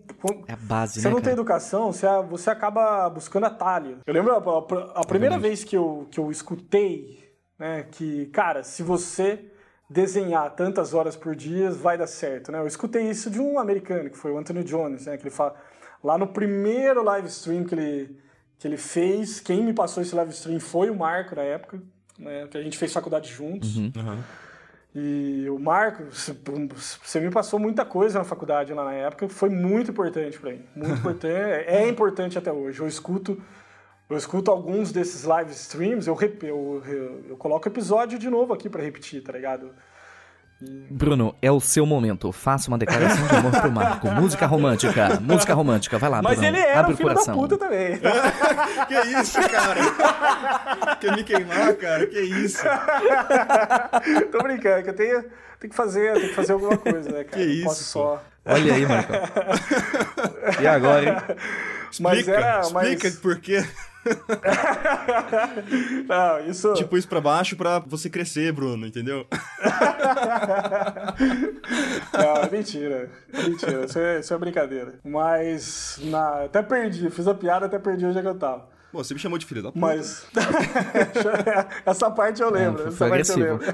é 0.47 0.53
a 0.53 0.55
base, 0.55 1.01
você 1.01 1.07
né, 1.07 1.13
não 1.13 1.17
cara? 1.17 1.23
tem 1.23 1.33
educação, 1.33 1.91
você, 1.91 2.07
você 2.29 2.49
acaba 2.49 3.09
buscando 3.09 3.45
atalho. 3.45 3.99
Eu 4.05 4.13
lembro 4.13 4.33
a, 4.33 4.37
a, 4.37 5.01
a 5.01 5.05
primeira 5.05 5.35
é 5.35 5.39
vez 5.39 5.63
que 5.63 5.75
eu, 5.75 6.07
que 6.09 6.19
eu 6.19 6.31
escutei 6.31 7.24
né? 7.57 7.85
Que, 7.91 8.27
cara, 8.27 8.63
se 8.63 8.83
você 8.83 9.51
desenhar 9.89 10.49
tantas 10.55 10.93
horas 10.93 11.15
por 11.15 11.35
dia, 11.35 11.71
vai 11.71 11.97
dar 11.97 12.07
certo, 12.07 12.51
né? 12.51 12.59
Eu 12.59 12.67
escutei 12.67 13.09
isso 13.09 13.29
de 13.29 13.39
um 13.39 13.59
americano, 13.59 14.09
que 14.09 14.17
foi 14.17 14.31
o 14.31 14.37
Anthony 14.37 14.63
Jones, 14.63 15.05
né? 15.05 15.17
Que 15.17 15.23
ele 15.23 15.29
fala, 15.29 15.55
lá 16.03 16.17
no 16.17 16.27
primeiro 16.27 17.03
live 17.03 17.27
stream 17.27 17.63
que 17.63 17.75
ele, 17.75 18.19
que 18.57 18.67
ele 18.67 18.77
fez, 18.77 19.39
quem 19.39 19.63
me 19.63 19.73
passou 19.73 20.01
esse 20.01 20.15
live 20.15 20.31
stream 20.31 20.59
foi 20.59 20.89
o 20.89 20.95
Marco, 20.95 21.35
na 21.35 21.43
época, 21.43 21.81
né? 22.17 22.47
Que 22.47 22.57
a 22.57 22.63
gente 22.63 22.77
fez 22.77 22.91
faculdade 22.91 23.31
juntos. 23.31 23.77
Uhum. 23.77 23.91
Uhum. 23.95 24.23
E 24.97 25.49
o 25.49 25.59
Marco, 25.59 26.05
você 26.09 27.19
me 27.19 27.29
passou 27.29 27.59
muita 27.59 27.83
coisa 27.83 28.17
na 28.17 28.23
faculdade 28.23 28.73
lá 28.73 28.85
na 28.85 28.93
época, 28.93 29.27
foi 29.27 29.49
muito 29.49 29.91
importante 29.91 30.39
para 30.39 30.51
mim. 30.51 30.63
Muito 30.73 30.93
importante, 30.99 31.67
é 31.67 31.87
importante 31.87 32.37
até 32.37 32.51
hoje. 32.51 32.79
Eu 32.79 32.87
escuto 32.87 33.39
eu 34.09 34.17
escuto 34.17 34.51
alguns 34.51 34.91
desses 34.91 35.23
live 35.23 35.51
streams, 35.51 36.07
eu, 36.07 36.17
eu, 36.43 36.83
eu, 36.85 37.25
eu 37.29 37.37
coloco 37.37 37.67
episódio 37.67 38.19
de 38.19 38.29
novo 38.29 38.53
aqui 38.53 38.69
para 38.69 38.83
repetir, 38.83 39.23
tá 39.23 39.31
ligado? 39.31 39.71
Bruno, 40.89 41.35
é 41.41 41.51
o 41.51 41.59
seu 41.59 41.85
momento. 41.85 42.31
Faça 42.31 42.69
uma 42.69 42.77
declaração 42.77 43.27
de 43.27 43.35
amor 43.35 43.51
pro 43.51 43.71
Marco. 43.71 44.07
Música 44.07 44.45
romântica. 44.45 45.19
Música 45.19 45.53
romântica. 45.53 45.97
Vai 45.99 46.09
lá, 46.09 46.21
Mas 46.21 46.39
Bruno. 46.39 46.47
ele 46.47 46.59
era 46.59 46.79
Abre 46.79 46.93
o 46.93 46.97
filho 46.97 47.09
coração. 47.09 47.35
da 47.35 47.41
puta 47.41 47.57
também. 47.57 47.99
que 48.87 49.19
isso, 49.19 49.37
cara? 49.49 50.95
Quer 50.95 51.15
me 51.15 51.23
queimar, 51.23 51.75
cara? 51.75 52.07
Que 52.07 52.21
isso? 52.21 52.63
Tô 54.31 54.37
brincando, 54.39 54.83
que 54.83 54.89
eu 54.91 54.95
tenho, 54.95 55.21
tenho 55.59 55.71
que 55.71 55.75
fazer, 55.75 56.13
tenho 56.13 56.29
que 56.29 56.35
fazer 56.35 56.53
alguma 56.53 56.77
coisa, 56.77 57.11
né, 57.11 57.23
cara? 57.25 57.43
Que 57.43 57.43
isso? 57.43 57.65
posso 57.65 57.83
só. 57.83 58.23
Olha 58.45 58.73
aí, 58.73 58.85
Marco. 58.85 59.11
e 60.61 60.67
agora, 60.67 61.03
hein? 61.03 61.35
Mas 61.99 62.19
explica, 62.19 62.31
era, 62.31 62.61
explica 62.61 63.07
mas... 63.09 63.15
por 63.17 63.39
quê. 63.39 63.65
Não, 66.07 66.47
isso. 66.47 66.73
Tipo 66.73 66.97
isso 66.97 67.07
pra 67.07 67.21
baixo 67.21 67.55
pra 67.55 67.79
você 67.79 68.09
crescer, 68.09 68.51
Bruno, 68.51 68.85
entendeu? 68.85 69.25
Não, 72.13 72.35
é 72.43 72.49
mentira. 72.51 73.09
É 73.33 73.43
mentira. 73.43 73.85
Isso 73.85 73.99
é, 73.99 74.19
isso 74.19 74.33
é 74.33 74.37
brincadeira. 74.37 74.99
Mas. 75.03 75.99
Na... 76.03 76.43
Até 76.45 76.61
perdi. 76.61 77.09
Fiz 77.09 77.27
a 77.27 77.33
piada, 77.33 77.65
até 77.65 77.79
perdi 77.79 78.05
onde 78.05 78.17
é 78.17 78.21
que 78.21 78.27
eu 78.27 78.35
tava. 78.35 78.75
Pô, 78.95 79.03
você 79.03 79.13
me 79.13 79.19
chamou 79.19 79.37
de 79.37 79.45
filho 79.45 79.61
da 79.61 79.73
puta. 79.73 79.85
Mas. 79.85 80.25
essa 81.85 82.09
parte 82.09 82.41
eu 82.41 82.49
lembro. 82.49 82.83
Não, 82.83 82.87
essa 82.89 83.09
parte 83.09 83.29
eu 83.31 83.37
lembro. 83.37 83.65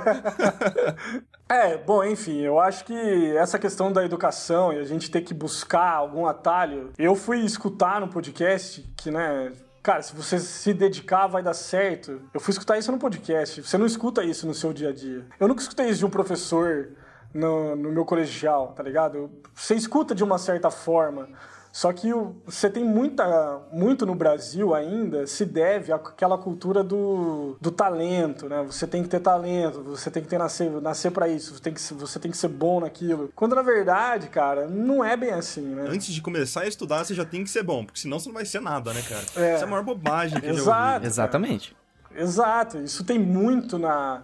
é, 1.47 1.77
bom, 1.77 2.03
enfim, 2.03 2.39
eu 2.41 2.59
acho 2.59 2.83
que 2.85 3.37
essa 3.37 3.59
questão 3.59 3.91
da 3.91 4.03
educação 4.03 4.73
e 4.73 4.79
a 4.79 4.83
gente 4.83 5.11
ter 5.11 5.21
que 5.21 5.31
buscar 5.33 5.91
algum 5.91 6.25
atalho. 6.25 6.91
Eu 6.97 7.15
fui 7.15 7.41
escutar 7.41 8.01
no 8.01 8.07
podcast 8.07 8.81
que, 8.97 9.11
né 9.11 9.51
Cara, 9.83 10.03
se 10.03 10.15
você 10.15 10.37
se 10.37 10.73
dedicar, 10.75 11.25
vai 11.25 11.41
dar 11.41 11.55
certo. 11.55 12.21
Eu 12.31 12.39
fui 12.39 12.51
escutar 12.51 12.77
isso 12.77 12.91
no 12.91 12.99
podcast. 12.99 13.63
Você 13.63 13.77
não 13.79 13.87
escuta 13.87 14.23
isso 14.23 14.45
no 14.45 14.53
seu 14.53 14.71
dia 14.71 14.89
a 14.89 14.93
dia. 14.93 15.25
Eu 15.39 15.47
nunca 15.47 15.61
escutei 15.61 15.87
isso 15.87 15.99
de 15.99 16.05
um 16.05 16.09
professor 16.09 16.89
no, 17.33 17.75
no 17.75 17.91
meu 17.91 18.05
colegial, 18.05 18.73
tá 18.73 18.83
ligado? 18.83 19.31
Você 19.55 19.73
escuta 19.73 20.13
de 20.13 20.23
uma 20.23 20.37
certa 20.37 20.69
forma. 20.69 21.29
Só 21.71 21.93
que 21.93 22.11
você 22.45 22.69
tem 22.69 22.83
muita, 22.83 23.61
muito 23.71 24.05
no 24.05 24.13
Brasil 24.13 24.75
ainda, 24.75 25.25
se 25.25 25.45
deve 25.45 25.93
àquela 25.93 26.37
cultura 26.37 26.83
do, 26.83 27.55
do 27.61 27.71
talento, 27.71 28.49
né? 28.49 28.61
Você 28.63 28.85
tem 28.85 29.01
que 29.01 29.07
ter 29.07 29.21
talento, 29.21 29.81
você 29.81 30.11
tem 30.11 30.21
que 30.21 30.27
ter 30.27 30.37
nascer, 30.37 30.69
nascer 30.81 31.11
para 31.11 31.29
isso, 31.29 31.55
você 31.55 31.61
tem, 31.61 31.73
que, 31.73 31.79
você 31.93 32.19
tem 32.19 32.29
que 32.29 32.37
ser 32.37 32.49
bom 32.49 32.81
naquilo. 32.81 33.31
Quando 33.33 33.55
na 33.55 33.61
verdade, 33.61 34.27
cara, 34.27 34.67
não 34.67 35.03
é 35.03 35.15
bem 35.15 35.31
assim, 35.31 35.61
né? 35.61 35.85
Antes 35.87 36.13
de 36.13 36.21
começar 36.21 36.61
a 36.61 36.67
estudar, 36.67 37.05
você 37.05 37.13
já 37.13 37.23
tem 37.23 37.41
que 37.43 37.49
ser 37.49 37.63
bom, 37.63 37.85
porque 37.85 38.01
senão 38.01 38.19
você 38.19 38.27
não 38.27 38.33
vai 38.33 38.45
ser 38.45 38.59
nada, 38.59 38.93
né, 38.93 39.01
cara? 39.07 39.23
É. 39.37 39.55
Isso 39.55 39.63
é 39.63 39.67
a 39.67 39.69
maior 39.69 39.83
bobagem 39.83 40.41
que 40.41 40.47
Exato, 40.47 41.05
Exatamente. 41.05 41.75
Exato. 42.13 42.79
Isso 42.79 43.05
tem 43.05 43.17
muito 43.17 43.79
na, 43.79 44.23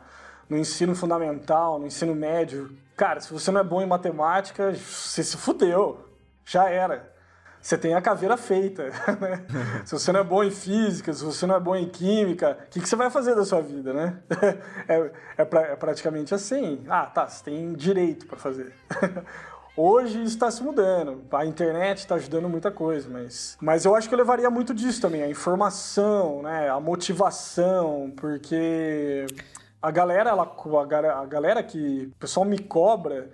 no 0.49 0.57
ensino 0.57 0.93
fundamental, 0.93 1.79
no 1.79 1.87
ensino 1.87 2.13
médio. 2.13 2.69
Cara, 2.97 3.21
se 3.21 3.31
você 3.31 3.51
não 3.51 3.61
é 3.61 3.63
bom 3.63 3.81
em 3.81 3.85
matemática, 3.85 4.73
você 4.73 5.23
se 5.23 5.37
fudeu. 5.37 6.05
Já 6.45 6.69
era 6.69 7.15
você 7.67 7.77
tem 7.77 7.93
a 7.93 8.01
caveira 8.01 8.37
feita. 8.37 8.91
Né? 9.19 9.43
se 9.83 9.93
você 9.93 10.11
não 10.11 10.19
é 10.19 10.23
bom 10.23 10.43
em 10.43 10.51
física, 10.51 11.11
se 11.11 11.23
você 11.23 11.45
não 11.47 11.55
é 11.55 11.59
bom 11.59 11.75
em 11.75 11.87
química, 11.87 12.57
o 12.67 12.69
que, 12.69 12.79
que 12.79 12.87
você 12.87 12.95
vai 12.95 13.09
fazer 13.09 13.35
da 13.35 13.43
sua 13.43 13.61
vida, 13.61 13.93
né? 13.93 14.19
é, 14.87 15.11
é, 15.37 15.45
pra, 15.45 15.61
é 15.61 15.75
praticamente 15.75 16.35
assim. 16.35 16.85
Ah, 16.87 17.07
tá, 17.07 17.27
você 17.27 17.43
tem 17.43 17.73
direito 17.73 18.27
para 18.27 18.37
fazer. 18.37 18.73
Hoje 19.75 20.23
está 20.23 20.49
se 20.51 20.63
mudando, 20.63 21.23
a 21.31 21.45
internet 21.45 21.99
está 21.99 22.15
ajudando 22.15 22.47
muita 22.47 22.71
coisa, 22.71 23.09
mas, 23.09 23.57
mas 23.61 23.85
eu 23.85 23.95
acho 23.95 24.07
que 24.07 24.15
eu 24.15 24.19
levaria 24.19 24.49
muito 24.49 24.73
disso 24.73 25.01
também, 25.01 25.21
a 25.21 25.29
informação, 25.29 26.41
né, 26.43 26.69
a 26.69 26.79
motivação, 26.79 28.11
porque 28.17 29.25
a 29.81 29.91
galera, 29.91 30.31
ela, 30.31 30.55
a 31.21 31.25
galera 31.25 31.61
que 31.61 32.11
o 32.11 32.19
pessoal 32.19 32.45
me 32.45 32.57
cobra, 32.59 33.29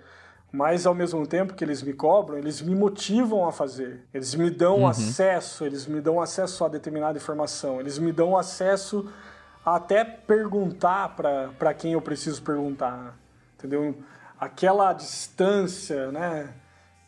mas 0.54 0.86
ao 0.86 0.94
mesmo 0.94 1.26
tempo 1.26 1.54
que 1.54 1.64
eles 1.64 1.82
me 1.82 1.92
cobram, 1.92 2.38
eles 2.38 2.62
me 2.62 2.74
motivam 2.74 3.46
a 3.46 3.52
fazer. 3.52 4.04
Eles 4.14 4.34
me 4.34 4.50
dão 4.50 4.80
uhum. 4.80 4.86
acesso, 4.86 5.64
eles 5.64 5.86
me 5.86 6.00
dão 6.00 6.20
acesso 6.20 6.64
a 6.64 6.68
determinada 6.68 7.18
informação, 7.18 7.80
eles 7.80 7.98
me 7.98 8.12
dão 8.12 8.36
acesso 8.36 9.10
a 9.66 9.76
até 9.76 10.04
perguntar 10.04 11.16
para 11.16 11.74
quem 11.74 11.94
eu 11.94 12.00
preciso 12.00 12.40
perguntar, 12.42 13.18
entendeu? 13.58 13.96
aquela 14.38 14.92
distância, 14.92 16.10
né? 16.12 16.52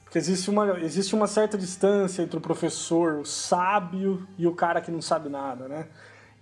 Porque 0.04 0.18
existe 0.18 0.48
uma, 0.48 0.80
existe 0.80 1.14
uma 1.14 1.26
certa 1.26 1.58
distância 1.58 2.22
entre 2.22 2.38
o 2.38 2.40
professor, 2.40 3.14
o 3.14 3.24
sábio, 3.24 4.26
e 4.38 4.46
o 4.46 4.54
cara 4.54 4.80
que 4.80 4.90
não 4.90 5.02
sabe 5.02 5.28
nada, 5.28 5.68
né? 5.68 5.86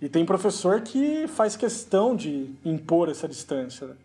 E 0.01 0.07
tem 0.07 0.25
professor 0.25 0.81
que 0.81 1.27
faz 1.27 1.55
questão 1.55 2.15
de 2.15 2.53
impor 2.63 3.09
essa 3.09 3.27
distância. 3.27 3.87
Né? 3.87 3.95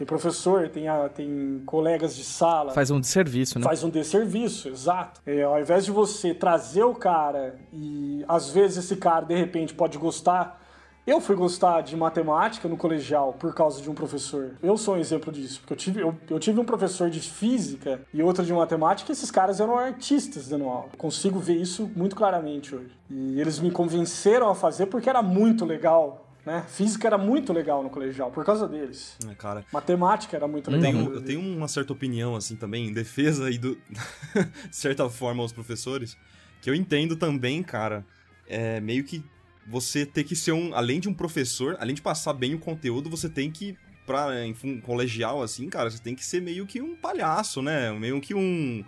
Tem 0.00 0.06
professor, 0.06 0.66
tem, 0.70 0.88
a, 0.88 1.10
tem 1.10 1.62
colegas 1.66 2.16
de 2.16 2.24
sala. 2.24 2.72
Faz 2.72 2.90
um 2.90 2.98
desserviço, 2.98 3.58
né? 3.58 3.64
Faz 3.66 3.84
um 3.84 3.90
desserviço, 3.90 4.70
exato. 4.70 5.20
É, 5.26 5.42
ao 5.42 5.60
invés 5.60 5.84
de 5.84 5.90
você 5.90 6.32
trazer 6.32 6.84
o 6.84 6.94
cara 6.94 7.60
e 7.70 8.24
às 8.26 8.48
vezes 8.48 8.78
esse 8.78 8.96
cara 8.96 9.26
de 9.26 9.34
repente 9.34 9.74
pode 9.74 9.98
gostar 9.98 10.58
eu 11.06 11.20
fui 11.20 11.34
gostar 11.34 11.82
de 11.82 11.96
matemática 11.96 12.68
no 12.68 12.76
colegial 12.76 13.32
por 13.32 13.54
causa 13.54 13.82
de 13.82 13.90
um 13.90 13.94
professor. 13.94 14.52
Eu 14.62 14.76
sou 14.76 14.94
um 14.94 14.98
exemplo 14.98 15.32
disso, 15.32 15.60
porque 15.60 15.72
eu 15.72 15.76
tive, 15.76 16.00
eu, 16.00 16.14
eu 16.30 16.38
tive 16.38 16.60
um 16.60 16.64
professor 16.64 17.10
de 17.10 17.20
física 17.20 18.00
e 18.14 18.22
outro 18.22 18.44
de 18.44 18.52
matemática 18.52 19.10
e 19.10 19.12
esses 19.12 19.30
caras 19.30 19.60
eram 19.60 19.76
artistas 19.76 20.48
dando 20.48 20.64
aula. 20.64 20.88
Consigo 20.96 21.38
ver 21.38 21.56
isso 21.56 21.90
muito 21.94 22.14
claramente 22.16 22.74
hoje. 22.74 22.92
E 23.10 23.40
eles 23.40 23.58
me 23.58 23.70
convenceram 23.70 24.48
a 24.48 24.54
fazer 24.54 24.86
porque 24.86 25.10
era 25.10 25.20
muito 25.20 25.64
legal 25.64 26.29
né? 26.44 26.64
Física 26.68 27.06
era 27.06 27.18
muito 27.18 27.52
legal 27.52 27.82
no 27.82 27.90
colegial, 27.90 28.30
por 28.30 28.44
causa 28.44 28.66
deles. 28.66 29.16
É, 29.28 29.34
cara, 29.34 29.64
Matemática 29.72 30.36
era 30.36 30.48
muito 30.48 30.70
legal. 30.70 30.92
Eu 30.92 30.98
tenho, 30.98 31.14
eu 31.14 31.22
tenho 31.22 31.40
uma 31.40 31.68
certa 31.68 31.92
opinião, 31.92 32.34
assim, 32.34 32.56
também, 32.56 32.88
em 32.88 32.92
defesa 32.92 33.46
aí 33.46 33.58
do... 33.58 33.76
de 34.68 34.76
certa 34.76 35.08
forma, 35.08 35.42
aos 35.42 35.52
professores, 35.52 36.16
que 36.60 36.68
eu 36.68 36.74
entendo 36.74 37.16
também, 37.16 37.62
cara, 37.62 38.04
é 38.46 38.80
meio 38.80 39.04
que 39.04 39.24
você 39.66 40.04
ter 40.04 40.24
que 40.24 40.34
ser 40.34 40.52
um. 40.52 40.74
Além 40.74 41.00
de 41.00 41.08
um 41.08 41.14
professor, 41.14 41.76
além 41.78 41.94
de 41.94 42.02
passar 42.02 42.32
bem 42.32 42.54
o 42.54 42.58
conteúdo, 42.58 43.08
você 43.08 43.28
tem 43.28 43.50
que. 43.50 43.76
Pra, 44.06 44.44
em 44.44 44.56
um 44.64 44.80
colegial, 44.80 45.40
assim, 45.40 45.68
cara, 45.68 45.88
você 45.88 46.02
tem 46.02 46.16
que 46.16 46.24
ser 46.24 46.42
meio 46.42 46.66
que 46.66 46.82
um 46.82 46.96
palhaço, 46.96 47.62
né? 47.62 47.92
Meio 47.92 48.20
que 48.20 48.34
um. 48.34 48.84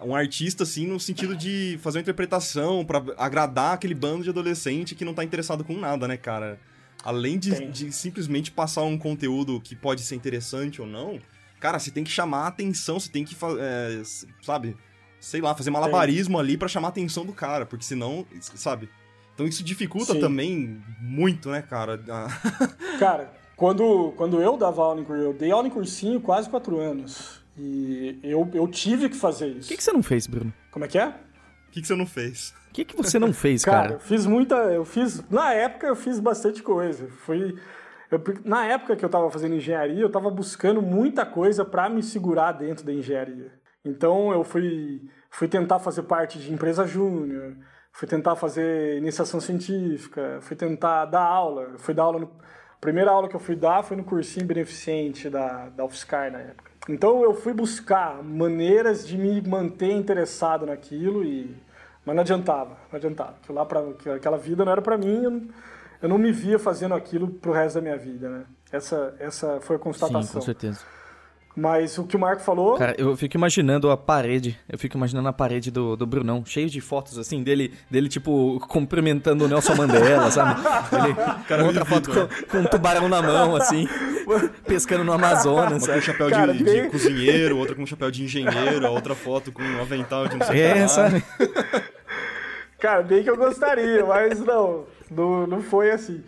Um 0.00 0.16
artista, 0.16 0.64
assim, 0.64 0.84
no 0.84 0.98
sentido 0.98 1.36
de 1.36 1.78
fazer 1.80 1.98
uma 1.98 2.02
interpretação 2.02 2.84
para 2.84 3.00
agradar 3.16 3.74
aquele 3.74 3.94
bando 3.94 4.24
de 4.24 4.30
adolescente 4.30 4.96
que 4.96 5.04
não 5.04 5.14
tá 5.14 5.22
interessado 5.22 5.62
com 5.62 5.78
nada, 5.78 6.08
né, 6.08 6.16
cara? 6.16 6.58
Além 7.02 7.38
de, 7.38 7.66
de 7.68 7.92
simplesmente 7.92 8.50
passar 8.50 8.82
um 8.82 8.96
conteúdo 8.96 9.60
que 9.60 9.74
pode 9.74 10.02
ser 10.02 10.14
interessante 10.14 10.80
ou 10.80 10.86
não, 10.86 11.18
cara, 11.58 11.78
você 11.78 11.90
tem 11.90 12.04
que 12.04 12.10
chamar 12.10 12.44
a 12.44 12.46
atenção, 12.48 12.98
você 13.00 13.10
tem 13.10 13.24
que, 13.24 13.36
é, 13.58 14.02
sabe, 14.42 14.76
sei 15.20 15.40
lá, 15.40 15.54
fazer 15.54 15.70
malabarismo 15.70 16.38
Tem. 16.38 16.40
ali 16.40 16.56
para 16.56 16.68
chamar 16.68 16.88
a 16.88 16.90
atenção 16.90 17.24
do 17.26 17.32
cara, 17.32 17.66
porque 17.66 17.84
senão, 17.84 18.26
sabe, 18.40 18.88
então 19.34 19.46
isso 19.46 19.64
dificulta 19.64 20.12
Sim. 20.12 20.20
também 20.20 20.82
muito, 21.00 21.50
né, 21.50 21.62
cara? 21.62 21.98
cara, 22.98 23.32
quando, 23.56 24.12
quando 24.16 24.40
eu 24.40 24.56
dava 24.56 24.82
aula 24.82 25.00
em 25.00 25.04
cursinho, 25.04 25.28
eu 25.28 25.34
dei 25.34 25.50
aula 25.50 25.66
em 25.66 25.70
cursinho 25.70 26.20
quase 26.20 26.48
quatro 26.48 26.78
anos. 26.78 27.42
E 27.56 28.18
eu, 28.22 28.48
eu 28.54 28.66
tive 28.66 29.08
que 29.08 29.16
fazer 29.16 29.48
isso. 29.48 29.66
O 29.66 29.68
que, 29.68 29.76
que 29.76 29.84
você 29.84 29.92
não 29.92 30.02
fez, 30.02 30.26
Bruno? 30.26 30.52
Como 30.70 30.84
é 30.84 30.88
que 30.88 30.98
é? 30.98 31.14
O 31.72 31.74
que, 31.74 31.80
que 31.80 31.86
você 31.86 31.96
não 31.96 32.06
fez? 32.06 32.54
O 32.68 32.74
que, 32.74 32.84
que 32.84 32.94
você 32.94 33.18
não 33.18 33.32
fez, 33.32 33.64
cara? 33.64 33.80
Cara, 33.80 33.92
eu 33.94 34.00
fiz 34.00 34.26
muita. 34.26 34.56
Eu 34.56 34.84
fiz. 34.84 35.26
Na 35.30 35.54
época 35.54 35.86
eu 35.86 35.96
fiz 35.96 36.20
bastante 36.20 36.62
coisa. 36.62 37.08
Foi. 37.24 37.56
Eu, 38.10 38.22
na 38.44 38.66
época 38.66 38.94
que 38.94 39.02
eu 39.02 39.06
estava 39.06 39.30
fazendo 39.30 39.54
engenharia, 39.54 40.02
eu 40.02 40.08
estava 40.08 40.30
buscando 40.30 40.82
muita 40.82 41.24
coisa 41.24 41.64
para 41.64 41.88
me 41.88 42.02
segurar 42.02 42.52
dentro 42.52 42.84
da 42.84 42.92
engenharia. 42.92 43.50
Então 43.82 44.30
eu 44.32 44.44
fui, 44.44 45.00
fui 45.30 45.48
tentar 45.48 45.78
fazer 45.78 46.02
parte 46.02 46.38
de 46.38 46.52
empresa 46.52 46.86
júnior, 46.86 47.56
fui 47.90 48.06
tentar 48.06 48.36
fazer 48.36 48.98
iniciação 48.98 49.40
científica, 49.40 50.40
fui 50.42 50.54
tentar 50.54 51.06
dar 51.06 51.24
aula, 51.24 51.78
fui 51.78 51.94
dar 51.94 52.02
aula 52.02 52.18
no... 52.18 52.26
A 52.26 52.78
primeira 52.82 53.10
aula 53.10 53.30
que 53.30 53.36
eu 53.36 53.40
fui 53.40 53.56
dar 53.56 53.82
foi 53.82 53.96
no 53.96 54.04
cursinho 54.04 54.44
beneficente 54.44 55.30
da, 55.30 55.70
da 55.70 55.86
UFSCar 55.86 56.30
na 56.30 56.40
época. 56.40 56.71
Então 56.88 57.22
eu 57.22 57.34
fui 57.34 57.52
buscar 57.52 58.22
maneiras 58.22 59.06
de 59.06 59.16
me 59.16 59.40
manter 59.40 59.92
interessado 59.92 60.66
naquilo 60.66 61.24
e 61.24 61.54
mas 62.04 62.16
não 62.16 62.22
adiantava, 62.22 62.76
não 62.90 62.96
adiantava. 62.96 63.36
Aquilo 63.42 63.58
lá 63.58 63.64
pra, 63.64 63.80
aquela 64.16 64.36
vida 64.36 64.64
não 64.64 64.72
era 64.72 64.82
para 64.82 64.98
mim, 64.98 65.22
eu 65.22 65.30
não, 65.30 65.48
eu 66.02 66.08
não 66.08 66.18
me 66.18 66.32
via 66.32 66.58
fazendo 66.58 66.94
aquilo 66.94 67.28
pro 67.28 67.52
resto 67.52 67.76
da 67.76 67.80
minha 67.80 67.96
vida, 67.96 68.28
né? 68.28 68.44
Essa, 68.72 69.14
essa 69.18 69.60
foi 69.60 69.76
a 69.76 69.78
constatação. 69.78 70.22
Sim, 70.22 70.32
com 70.32 70.40
certeza. 70.40 70.80
Mas 71.56 71.98
o 71.98 72.04
que 72.04 72.16
o 72.16 72.18
Marco 72.18 72.42
falou. 72.42 72.78
Cara, 72.78 72.94
eu 72.98 73.16
fico 73.16 73.36
imaginando 73.36 73.90
a 73.90 73.96
parede. 73.96 74.58
Eu 74.68 74.78
fico 74.78 74.96
imaginando 74.96 75.28
a 75.28 75.32
parede 75.32 75.70
do, 75.70 75.96
do 75.96 76.06
Brunão, 76.06 76.44
cheio 76.44 76.68
de 76.68 76.80
fotos, 76.80 77.18
assim, 77.18 77.42
dele, 77.42 77.74
dele 77.90 78.08
tipo, 78.08 78.58
cumprimentando 78.68 79.44
o 79.44 79.48
Nelson 79.48 79.74
Mandela, 79.74 80.30
sabe? 80.30 80.60
Ele, 80.92 81.14
Cara, 81.46 81.64
outra 81.64 81.84
foto 81.84 82.10
com, 82.10 82.46
com, 82.46 82.58
um 82.58 82.64
tubarão 82.64 83.08
na 83.08 83.20
mão, 83.20 83.54
assim, 83.54 83.86
pescando 84.66 85.04
no 85.04 85.12
Amazonas. 85.12 85.84
Uma 85.84 85.94
com 85.94 86.00
chapéu 86.00 86.30
Cara, 86.30 86.54
de, 86.54 86.64
bem... 86.64 86.82
de, 86.84 86.88
cozinheiro, 86.88 87.58
outra 87.58 87.74
com 87.74 87.84
chapéu 87.84 88.10
de 88.10 88.24
engenheiro, 88.24 88.86
a 88.86 88.90
outra 88.90 89.14
foto 89.14 89.52
com 89.52 89.62
um 89.62 89.80
avental 89.80 90.26
de 90.28 90.36
não 90.36 90.46
sei 90.46 90.60
É, 90.60 90.88
sabe? 90.88 91.22
Cara, 92.82 93.00
bem 93.00 93.22
que 93.22 93.30
eu 93.30 93.36
gostaria, 93.36 94.04
mas 94.04 94.40
não, 94.40 94.86
não, 95.08 95.46
não 95.46 95.62
foi 95.62 95.92
assim. 95.92 96.20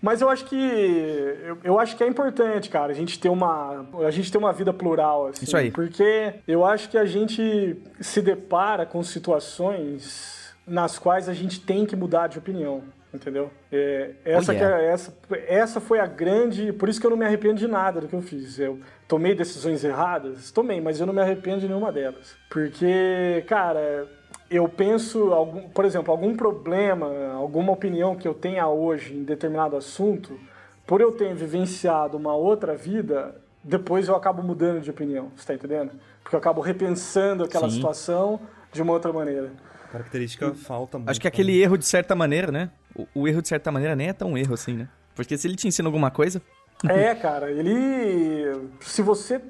Mas 0.00 0.20
eu 0.20 0.28
acho 0.28 0.44
que 0.46 0.56
eu, 0.56 1.58
eu, 1.62 1.78
acho 1.78 1.96
que 1.96 2.02
é 2.02 2.08
importante, 2.08 2.68
cara, 2.68 2.90
a 2.90 2.94
gente 2.94 3.20
ter 3.20 3.28
uma 3.28 3.86
a 4.04 4.10
gente 4.10 4.32
ter 4.32 4.36
uma 4.36 4.52
vida 4.52 4.72
plural 4.72 5.28
assim, 5.28 5.44
Isso 5.44 5.56
aí. 5.56 5.70
porque 5.70 6.34
eu 6.48 6.64
acho 6.64 6.90
que 6.90 6.98
a 6.98 7.04
gente 7.04 7.80
se 8.00 8.20
depara 8.20 8.84
com 8.84 9.00
situações 9.04 10.52
nas 10.66 10.98
quais 10.98 11.28
a 11.28 11.32
gente 11.32 11.60
tem 11.60 11.86
que 11.86 11.94
mudar 11.94 12.26
de 12.26 12.36
opinião 12.36 12.82
entendeu? 13.14 13.50
É, 13.70 14.12
essa, 14.24 14.52
oh, 14.52 14.54
yeah. 14.54 14.82
é, 14.82 14.86
essa, 14.88 15.14
essa 15.46 15.80
foi 15.80 16.00
a 16.00 16.06
grande. 16.06 16.72
Por 16.72 16.88
isso 16.88 17.00
que 17.00 17.06
eu 17.06 17.10
não 17.10 17.16
me 17.16 17.24
arrependo 17.24 17.56
de 17.56 17.68
nada 17.68 18.00
do 18.00 18.08
que 18.08 18.14
eu 18.14 18.22
fiz. 18.22 18.58
Eu 18.58 18.80
tomei 19.06 19.34
decisões 19.34 19.84
erradas? 19.84 20.50
Tomei, 20.50 20.80
mas 20.80 20.98
eu 20.98 21.06
não 21.06 21.12
me 21.12 21.20
arrependo 21.20 21.60
de 21.60 21.68
nenhuma 21.68 21.92
delas. 21.92 22.34
Porque, 22.48 23.44
cara, 23.46 24.08
eu 24.56 24.68
penso, 24.68 25.32
algum, 25.32 25.68
por 25.68 25.84
exemplo, 25.84 26.12
algum 26.12 26.36
problema, 26.36 27.32
alguma 27.34 27.72
opinião 27.72 28.14
que 28.14 28.26
eu 28.26 28.34
tenha 28.34 28.68
hoje 28.68 29.14
em 29.14 29.24
determinado 29.24 29.76
assunto, 29.76 30.38
por 30.86 31.00
eu 31.00 31.12
ter 31.12 31.34
vivenciado 31.34 32.16
uma 32.16 32.34
outra 32.34 32.76
vida, 32.76 33.34
depois 33.64 34.08
eu 34.08 34.16
acabo 34.16 34.42
mudando 34.42 34.80
de 34.80 34.90
opinião, 34.90 35.30
você 35.34 35.40
está 35.40 35.54
entendendo? 35.54 35.92
Porque 36.22 36.36
eu 36.36 36.38
acabo 36.38 36.60
repensando 36.60 37.44
aquela 37.44 37.68
Sim. 37.68 37.76
situação 37.76 38.40
de 38.72 38.82
uma 38.82 38.92
outra 38.92 39.12
maneira. 39.12 39.52
Característica 39.90 40.54
falta 40.54 40.98
muito. 40.98 41.10
Acho 41.10 41.20
que 41.20 41.28
aquele 41.28 41.60
erro, 41.60 41.76
de 41.76 41.86
certa 41.86 42.14
maneira, 42.14 42.50
né? 42.50 42.70
O, 42.94 43.06
o, 43.14 43.28
erro, 43.28 43.42
de 43.42 43.48
certa 43.48 43.70
maneira, 43.70 43.94
nem 43.94 44.08
é 44.08 44.12
tão 44.12 44.36
erro 44.36 44.54
assim, 44.54 44.74
né? 44.74 44.88
Porque 45.14 45.36
se 45.36 45.46
ele 45.46 45.54
te 45.54 45.68
ensina 45.68 45.86
alguma 45.86 46.10
coisa. 46.10 46.40
É, 46.88 47.14
cara, 47.14 47.50
ele. 47.50 48.70
Se 48.80 49.02
você. 49.02 49.40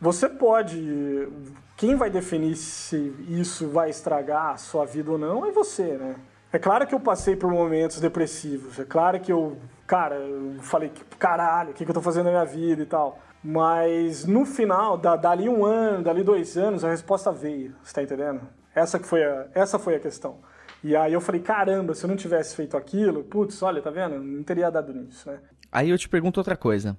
Você 0.00 0.28
pode 0.28 1.28
quem 1.76 1.94
vai 1.94 2.08
definir 2.08 2.56
se 2.56 3.14
isso 3.28 3.68
vai 3.68 3.90
estragar 3.90 4.54
a 4.54 4.56
sua 4.56 4.86
vida 4.86 5.10
ou 5.12 5.18
não 5.18 5.44
é 5.44 5.52
você, 5.52 5.96
né? 5.96 6.16
É 6.52 6.58
claro 6.58 6.86
que 6.86 6.94
eu 6.94 7.00
passei 7.00 7.36
por 7.36 7.50
momentos 7.50 8.00
depressivos, 8.00 8.78
é 8.78 8.84
claro 8.84 9.20
que 9.20 9.30
eu, 9.30 9.58
cara, 9.86 10.14
eu 10.14 10.54
falei, 10.62 10.90
caralho, 11.18 11.70
o 11.70 11.74
que, 11.74 11.84
que 11.84 11.90
eu 11.90 11.94
tô 11.94 12.00
fazendo 12.00 12.26
na 12.26 12.30
minha 12.30 12.44
vida 12.44 12.82
e 12.82 12.86
tal. 12.86 13.20
Mas 13.44 14.24
no 14.24 14.46
final, 14.46 14.96
da, 14.96 15.16
dali 15.16 15.48
um 15.48 15.64
ano, 15.64 16.02
dali 16.02 16.24
dois 16.24 16.56
anos, 16.56 16.82
a 16.82 16.90
resposta 16.90 17.30
veio, 17.30 17.74
você 17.82 17.92
tá 17.92 18.02
entendendo? 18.02 18.40
Essa, 18.74 18.98
que 18.98 19.06
foi 19.06 19.22
a, 19.22 19.46
essa 19.54 19.78
foi 19.78 19.96
a 19.96 20.00
questão. 20.00 20.38
E 20.82 20.96
aí 20.96 21.12
eu 21.12 21.20
falei, 21.20 21.40
caramba, 21.40 21.94
se 21.94 22.04
eu 22.04 22.08
não 22.08 22.16
tivesse 22.16 22.56
feito 22.56 22.76
aquilo, 22.76 23.24
putz, 23.24 23.62
olha, 23.62 23.82
tá 23.82 23.90
vendo? 23.90 24.18
Não 24.18 24.42
teria 24.42 24.70
dado 24.70 24.94
nisso, 24.94 25.30
né? 25.30 25.40
Aí 25.70 25.90
eu 25.90 25.98
te 25.98 26.08
pergunto 26.08 26.40
outra 26.40 26.56
coisa. 26.56 26.96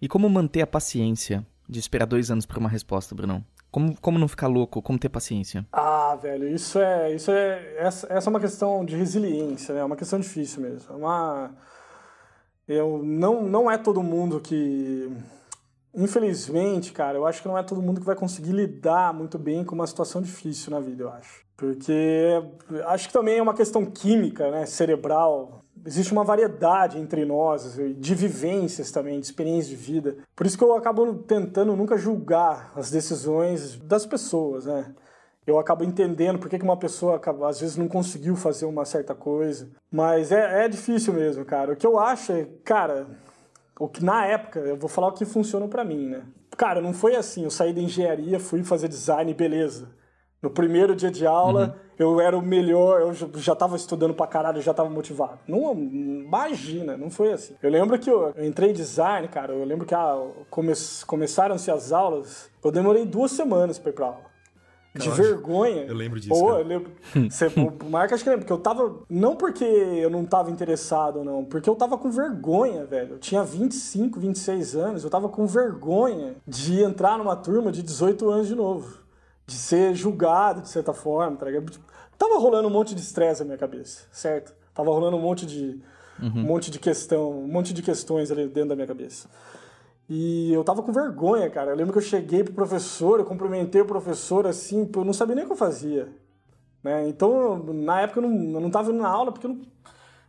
E 0.00 0.08
como 0.08 0.28
manter 0.28 0.62
a 0.62 0.66
paciência 0.66 1.44
de 1.68 1.78
esperar 1.78 2.06
dois 2.06 2.30
anos 2.30 2.46
por 2.46 2.58
uma 2.58 2.68
resposta, 2.68 3.14
Brunão? 3.14 3.44
Como, 3.70 3.98
como 4.00 4.18
não 4.18 4.26
ficar 4.26 4.48
louco? 4.48 4.82
Como 4.82 4.98
ter 4.98 5.08
paciência? 5.08 5.64
Ah, 5.72 6.16
velho, 6.20 6.48
isso 6.48 6.78
é. 6.78 7.14
Isso 7.14 7.30
é 7.30 7.76
essa, 7.76 8.06
essa 8.12 8.28
é 8.28 8.30
uma 8.30 8.40
questão 8.40 8.84
de 8.84 8.96
resiliência, 8.96 9.74
né? 9.74 9.80
É 9.80 9.84
uma 9.84 9.96
questão 9.96 10.18
difícil 10.18 10.62
mesmo. 10.62 10.92
É 10.92 10.96
uma. 10.96 11.54
Eu, 12.66 13.00
não, 13.02 13.42
não 13.42 13.70
é 13.70 13.78
todo 13.78 14.02
mundo 14.02 14.40
que. 14.40 15.10
Infelizmente, 15.94 16.92
cara, 16.92 17.18
eu 17.18 17.26
acho 17.26 17.42
que 17.42 17.48
não 17.48 17.58
é 17.58 17.62
todo 17.62 17.82
mundo 17.82 18.00
que 18.00 18.06
vai 18.06 18.14
conseguir 18.14 18.52
lidar 18.52 19.12
muito 19.12 19.38
bem 19.38 19.64
com 19.64 19.74
uma 19.74 19.86
situação 19.86 20.22
difícil 20.22 20.70
na 20.70 20.78
vida, 20.80 21.04
eu 21.04 21.10
acho. 21.10 21.44
Porque 21.56 22.42
acho 22.86 23.08
que 23.08 23.12
também 23.12 23.38
é 23.38 23.42
uma 23.42 23.54
questão 23.54 23.84
química, 23.84 24.50
né? 24.50 24.66
Cerebral 24.66 25.59
existe 25.84 26.12
uma 26.12 26.24
variedade 26.24 26.98
entre 26.98 27.24
nós, 27.24 27.78
de 27.96 28.14
vivências 28.14 28.90
também, 28.90 29.20
de 29.20 29.26
experiências 29.26 29.68
de 29.68 29.76
vida. 29.76 30.16
Por 30.34 30.46
isso 30.46 30.56
que 30.56 30.64
eu 30.64 30.74
acabo 30.74 31.14
tentando 31.14 31.76
nunca 31.76 31.96
julgar 31.96 32.72
as 32.76 32.90
decisões 32.90 33.76
das 33.76 34.06
pessoas, 34.06 34.66
né? 34.66 34.94
Eu 35.46 35.58
acabo 35.58 35.82
entendendo 35.82 36.38
por 36.38 36.48
que 36.48 36.56
uma 36.62 36.76
pessoa 36.76 37.16
acaba, 37.16 37.48
às 37.48 37.60
vezes 37.60 37.76
não 37.76 37.88
conseguiu 37.88 38.36
fazer 38.36 38.66
uma 38.66 38.84
certa 38.84 39.14
coisa. 39.14 39.70
Mas 39.90 40.30
é, 40.30 40.64
é 40.64 40.68
difícil 40.68 41.12
mesmo, 41.12 41.44
cara. 41.44 41.72
O 41.72 41.76
que 41.76 41.86
eu 41.86 41.98
acho 41.98 42.32
é, 42.32 42.46
cara, 42.64 43.06
o 43.78 43.88
que 43.88 44.04
na 44.04 44.26
época, 44.26 44.60
eu 44.60 44.76
vou 44.76 44.88
falar 44.88 45.08
o 45.08 45.12
que 45.12 45.24
funcionou 45.24 45.68
para 45.68 45.82
mim, 45.82 46.08
né? 46.08 46.22
Cara, 46.56 46.80
não 46.80 46.92
foi 46.92 47.16
assim, 47.16 47.44
eu 47.44 47.50
saí 47.50 47.72
da 47.72 47.80
engenharia, 47.80 48.38
fui 48.38 48.62
fazer 48.62 48.86
design, 48.86 49.32
beleza. 49.32 49.88
No 50.42 50.50
primeiro 50.50 50.94
dia 50.94 51.10
de 51.10 51.26
aula, 51.26 51.68
uhum. 51.68 51.89
Eu 52.00 52.18
era 52.18 52.36
o 52.36 52.40
melhor, 52.40 53.02
eu 53.02 53.12
já 53.12 53.52
estava 53.52 53.76
estudando 53.76 54.14
pra 54.14 54.26
caralho, 54.26 54.56
eu 54.56 54.62
já 54.62 54.70
estava 54.70 54.88
motivado. 54.88 55.38
Não, 55.46 55.72
imagina, 55.74 56.96
não 56.96 57.10
foi 57.10 57.32
assim. 57.32 57.54
Eu 57.62 57.70
lembro 57.70 57.98
que 57.98 58.10
eu, 58.10 58.32
eu 58.34 58.44
entrei 58.46 58.70
em 58.70 58.72
design, 58.72 59.28
cara, 59.28 59.52
eu 59.52 59.64
lembro 59.64 59.86
que 59.86 59.94
ah, 59.94 60.18
come, 60.48 60.72
começaram-se 61.06 61.70
as 61.70 61.92
aulas, 61.92 62.48
eu 62.64 62.72
demorei 62.72 63.04
duas 63.04 63.32
semanas 63.32 63.78
pra 63.78 63.90
ir 63.90 63.92
pra 63.92 64.06
aula. 64.06 64.30
De 64.94 65.08
vergonha. 65.10 65.82
Eu 65.82 65.94
lembro 65.94 66.18
disso. 66.18 66.34
Pô, 66.34 66.52
eu 66.52 66.64
lembro. 66.64 66.90
Você, 67.30 67.46
o 67.54 67.90
Marco 67.90 68.12
acho 68.12 68.24
que 68.24 68.30
lembra, 68.30 68.44
porque 68.44 68.52
eu 68.52 68.58
tava. 68.58 69.02
Não 69.08 69.36
porque 69.36 69.64
eu 69.64 70.10
não 70.10 70.24
tava 70.24 70.50
interessado, 70.50 71.22
não. 71.22 71.44
Porque 71.44 71.70
eu 71.70 71.76
tava 71.76 71.96
com 71.96 72.10
vergonha, 72.10 72.84
velho. 72.86 73.12
Eu 73.12 73.18
tinha 73.20 73.44
25, 73.44 74.18
26 74.18 74.74
anos. 74.74 75.04
Eu 75.04 75.10
tava 75.10 75.28
com 75.28 75.46
vergonha 75.46 76.34
de 76.44 76.82
entrar 76.82 77.16
numa 77.18 77.36
turma 77.36 77.70
de 77.70 77.84
18 77.84 78.28
anos 78.28 78.48
de 78.48 78.56
novo 78.56 79.00
de 79.50 79.56
ser 79.56 79.94
julgado 79.94 80.62
de 80.62 80.68
certa 80.68 80.94
forma, 80.94 81.36
tá 81.36 81.46
ligado? 81.46 81.72
Tava 82.20 82.38
rolando 82.38 82.68
um 82.68 82.70
monte 82.70 82.94
de 82.94 83.00
estresse 83.00 83.40
na 83.40 83.46
minha 83.46 83.56
cabeça, 83.56 84.06
certo? 84.12 84.54
Tava 84.74 84.90
rolando 84.90 85.16
um 85.16 85.20
monte 85.22 85.46
de 85.46 85.80
uhum. 86.20 86.28
um 86.28 86.42
monte 86.42 86.70
de 86.70 86.78
questão, 86.78 87.30
um 87.30 87.48
monte 87.48 87.72
de 87.72 87.80
questões 87.80 88.30
ali 88.30 88.46
dentro 88.46 88.68
da 88.68 88.76
minha 88.76 88.86
cabeça. 88.86 89.26
E 90.06 90.52
eu 90.52 90.62
tava 90.62 90.82
com 90.82 90.92
vergonha, 90.92 91.48
cara. 91.48 91.70
Eu 91.70 91.76
lembro 91.76 91.94
que 91.94 91.98
eu 91.98 92.02
cheguei 92.02 92.44
pro 92.44 92.52
professor, 92.52 93.20
eu 93.20 93.24
cumprimentei 93.24 93.80
o 93.80 93.86
professor 93.86 94.46
assim, 94.46 94.86
eu 94.94 95.02
não 95.02 95.14
sabia 95.14 95.34
nem 95.34 95.44
o 95.44 95.46
que 95.46 95.54
eu 95.54 95.56
fazia. 95.56 96.08
Né? 96.84 97.08
Então, 97.08 97.64
na 97.72 98.02
época 98.02 98.20
eu 98.20 98.28
não, 98.28 98.52
eu 98.52 98.60
não 98.60 98.70
tava 98.70 98.90
indo 98.90 99.00
na 99.00 99.08
aula 99.08 99.32
porque 99.32 99.46
eu 99.46 99.54
não, 99.54 99.62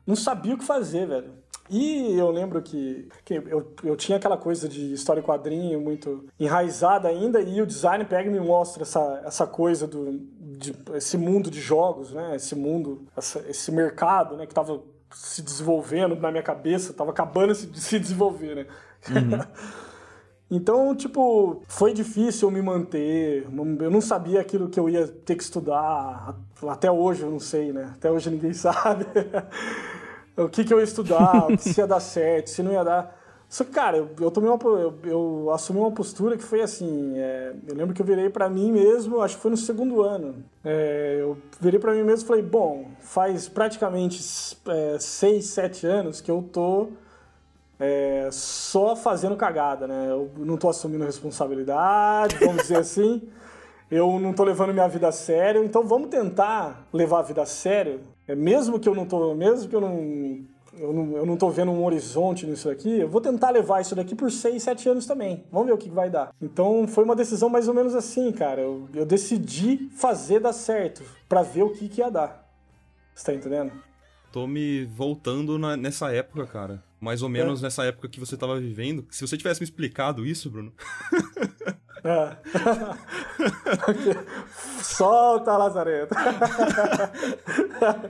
não 0.08 0.16
sabia 0.16 0.56
o 0.56 0.58
que 0.58 0.64
fazer, 0.64 1.06
velho. 1.06 1.42
E 1.70 2.18
eu 2.18 2.30
lembro 2.32 2.62
que, 2.62 3.10
que 3.24 3.34
eu, 3.34 3.74
eu 3.84 3.96
tinha 3.98 4.18
aquela 4.18 4.38
coisa 4.38 4.68
de 4.68 4.94
história 4.94 5.20
e 5.20 5.24
quadrinho 5.24 5.80
muito 5.80 6.26
enraizada 6.40 7.08
ainda, 7.08 7.42
e 7.42 7.62
o 7.62 7.66
design 7.66 8.04
pega 8.06 8.30
e 8.30 8.32
me 8.32 8.40
mostra 8.40 8.84
essa, 8.84 9.22
essa 9.26 9.48
coisa 9.48 9.88
do 9.88 10.22
de, 10.62 10.76
esse 10.94 11.18
mundo 11.18 11.50
de 11.50 11.60
jogos, 11.60 12.14
né? 12.14 12.36
Esse 12.36 12.56
mundo, 12.56 13.08
essa, 13.18 13.40
esse 13.50 13.72
mercado, 13.72 14.38
né? 14.38 14.46
Que 14.46 14.52
estava 14.52 14.82
se 15.14 15.42
desenvolvendo 15.42 16.16
na 16.16 16.32
minha 16.32 16.44
cabeça, 16.44 16.92
estava 16.92 17.12
acabando 17.12 17.54
de 17.54 17.82
se 17.82 18.00
desenvolver, 18.00 18.56
né? 18.56 18.66
Uhum. 19.10 19.42
Então, 20.54 20.94
tipo, 20.94 21.64
foi 21.66 21.94
difícil 21.94 22.50
eu 22.50 22.52
me 22.52 22.62
manter. 22.62 23.48
Eu 23.80 23.90
não 23.90 24.02
sabia 24.02 24.42
aquilo 24.42 24.68
que 24.68 24.78
eu 24.78 24.90
ia 24.90 25.08
ter 25.08 25.38
que 25.38 25.44
estudar. 25.44 26.36
Até 26.68 26.92
hoje 26.92 27.22
eu 27.22 27.32
não 27.32 27.40
sei, 27.40 27.72
né? 27.72 27.94
Até 27.96 28.12
hoje 28.12 28.30
ninguém 28.30 28.52
sabe 28.54 29.06
o 30.36 30.50
que, 30.50 30.66
que 30.66 30.74
eu 30.74 30.80
ia 30.80 30.84
estudar, 30.84 31.48
se 31.58 31.80
ia 31.80 31.88
dar 31.88 32.02
certo, 32.02 32.50
se 32.50 32.62
não 32.62 32.74
ia 32.74 32.84
dar. 32.84 33.21
Só 33.52 33.66
que, 33.66 33.72
cara, 33.72 33.98
eu, 33.98 34.10
eu 34.18 34.32
tomei 34.32 34.50
uma, 34.50 34.58
eu, 34.80 34.98
eu, 35.04 35.52
assumi 35.54 35.78
uma 35.78 35.92
postura 35.92 36.38
que 36.38 36.44
foi 36.44 36.62
assim. 36.62 37.16
É, 37.18 37.54
eu 37.68 37.76
lembro 37.76 37.94
que 37.94 38.02
eu 38.02 38.06
virei 38.06 38.30
para 38.30 38.50
mim 38.50 38.72
mesmo, 38.72 39.22
acho 39.22 39.36
que 39.36 39.42
foi 39.42 39.52
no 39.52 39.58
segundo 39.58 40.02
ano. 40.02 40.42
É, 40.64 41.18
eu 41.20 41.38
virei 41.60 41.78
para 41.78 41.94
mim 41.94 42.02
mesmo 42.02 42.24
e 42.24 42.28
falei: 42.28 42.42
bom, 42.42 42.86
faz 43.02 43.50
praticamente 43.50 44.22
é, 44.70 44.98
seis, 44.98 45.48
sete 45.48 45.86
anos 45.86 46.22
que 46.22 46.32
eu 46.32 46.42
tô 46.42 46.92
é, 47.78 48.30
só 48.32 48.96
fazendo 48.96 49.36
cagada, 49.36 49.86
né? 49.86 50.08
Eu 50.10 50.32
não 50.38 50.56
tô 50.56 50.70
assumindo 50.70 51.04
responsabilidade, 51.04 52.38
vamos 52.38 52.62
dizer 52.62 52.78
assim. 52.80 53.22
Eu 53.92 54.18
não 54.18 54.32
tô 54.32 54.46
levando 54.46 54.72
minha 54.72 54.88
vida 54.88 55.10
a 55.10 55.12
sério, 55.12 55.62
então 55.62 55.84
vamos 55.84 56.08
tentar 56.08 56.88
levar 56.94 57.20
a 57.20 57.24
vida 57.24 57.42
a 57.42 57.46
sério 57.46 58.00
é, 58.32 58.36
mesmo 58.36 58.80
que 58.80 58.88
eu 58.88 58.96
não 58.96 59.06
tô, 59.06 59.36
mesmo 59.36 59.70
que 59.70 59.76
eu 59.76 59.82
não, 59.82 60.46
eu 60.78 60.94
não, 60.94 61.18
eu 61.18 61.26
não 61.26 61.38
tô 61.38 61.50
vendo 61.50 61.72
um 61.72 61.84
horizonte 61.84 62.46
nisso 62.46 62.70
aqui, 62.70 63.00
eu 63.00 63.10
vou 63.10 63.22
tentar 63.22 63.50
levar 63.50 63.82
isso 63.82 63.96
daqui 63.96 64.16
por 64.16 64.32
6, 64.32 64.62
7 64.62 64.90
anos 64.90 65.06
também. 65.06 65.46
Vamos 65.52 65.68
ver 65.68 65.74
o 65.74 65.78
que 65.78 65.90
vai 65.90 66.10
dar. 66.10 66.34
Então 66.42 66.88
foi 66.88 67.04
uma 67.04 67.16
decisão 67.16 67.50
mais 67.50 67.68
ou 67.68 67.74
menos 67.74 67.96
assim, 67.96 68.32
cara. 68.32 68.62
Eu, 68.62 68.88
eu 68.94 69.06
decidi 69.06 69.90
fazer 69.96 70.40
dar 70.40 70.54
certo 70.54 71.04
para 71.28 71.42
ver 71.42 71.64
o 71.64 71.72
que, 71.72 71.90
que 71.90 72.02
ia 72.02 72.10
dar. 72.10 72.50
Você 73.14 73.26
tá 73.26 73.34
entendendo? 73.34 73.72
Tô 74.32 74.48
me 74.48 74.86
voltando 74.86 75.60
na, 75.60 75.76
nessa 75.76 76.12
época, 76.14 76.46
cara. 76.48 76.84
Mais 77.00 77.22
ou 77.22 77.30
menos 77.30 77.60
é. 77.60 77.64
nessa 77.64 77.84
época 77.84 78.08
que 78.08 78.20
você 78.20 78.38
tava 78.38 78.60
vivendo. 78.60 79.06
Se 79.10 79.28
você 79.28 79.36
tivesse 79.36 79.60
me 79.60 79.66
explicado 79.66 80.26
isso, 80.26 80.50
Bruno. 80.50 80.72
É. 82.04 82.36
Solta, 84.82 85.56
Lazareta. 85.56 86.16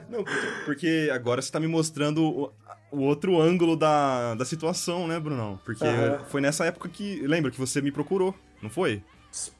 Não, 0.09 0.23
porque 0.65 1.09
agora 1.13 1.41
você 1.41 1.51
tá 1.51 1.59
me 1.59 1.67
mostrando 1.67 2.23
o, 2.23 2.51
o 2.91 3.01
outro 3.01 3.39
ângulo 3.39 3.75
da, 3.75 4.35
da 4.35 4.45
situação, 4.45 5.07
né, 5.07 5.19
Brunão? 5.19 5.59
Porque 5.65 5.85
uhum. 5.85 6.19
foi 6.29 6.41
nessa 6.41 6.65
época 6.65 6.87
que. 6.87 7.25
Lembra 7.27 7.51
que 7.51 7.59
você 7.59 7.81
me 7.81 7.91
procurou, 7.91 8.33
não 8.61 8.69
foi? 8.69 9.03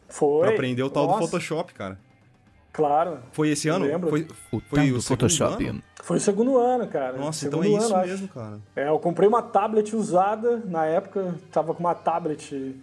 Foi. 0.07 0.41
Pra 0.41 0.51
aprender 0.51 0.83
o 0.83 0.89
tal 0.89 1.07
Nossa. 1.07 1.19
do 1.19 1.25
Photoshop, 1.25 1.73
cara. 1.73 1.99
Claro. 2.73 3.19
Foi 3.33 3.49
esse 3.49 3.67
ano? 3.67 3.85
Lembro. 3.85 4.09
Foi, 4.09 4.27
o 4.51 4.61
foi 4.61 4.91
o 4.91 5.01
Photoshop. 5.01 5.65
Ano? 5.65 5.83
Foi 6.03 6.17
o 6.17 6.19
segundo 6.19 6.57
ano, 6.57 6.87
cara. 6.87 7.17
Nossa, 7.17 7.39
segundo 7.39 7.65
então 7.65 7.77
é 7.77 7.83
isso 7.83 7.95
ano, 7.95 8.07
mesmo, 8.07 8.25
acho. 8.25 8.33
cara. 8.33 8.59
É, 8.75 8.87
eu 8.87 8.99
comprei 8.99 9.27
uma 9.27 9.41
tablet 9.41 9.93
usada 9.93 10.61
na 10.65 10.85
época, 10.85 11.35
tava 11.51 11.73
com 11.73 11.81
uma 11.81 11.93
tablet 11.93 12.75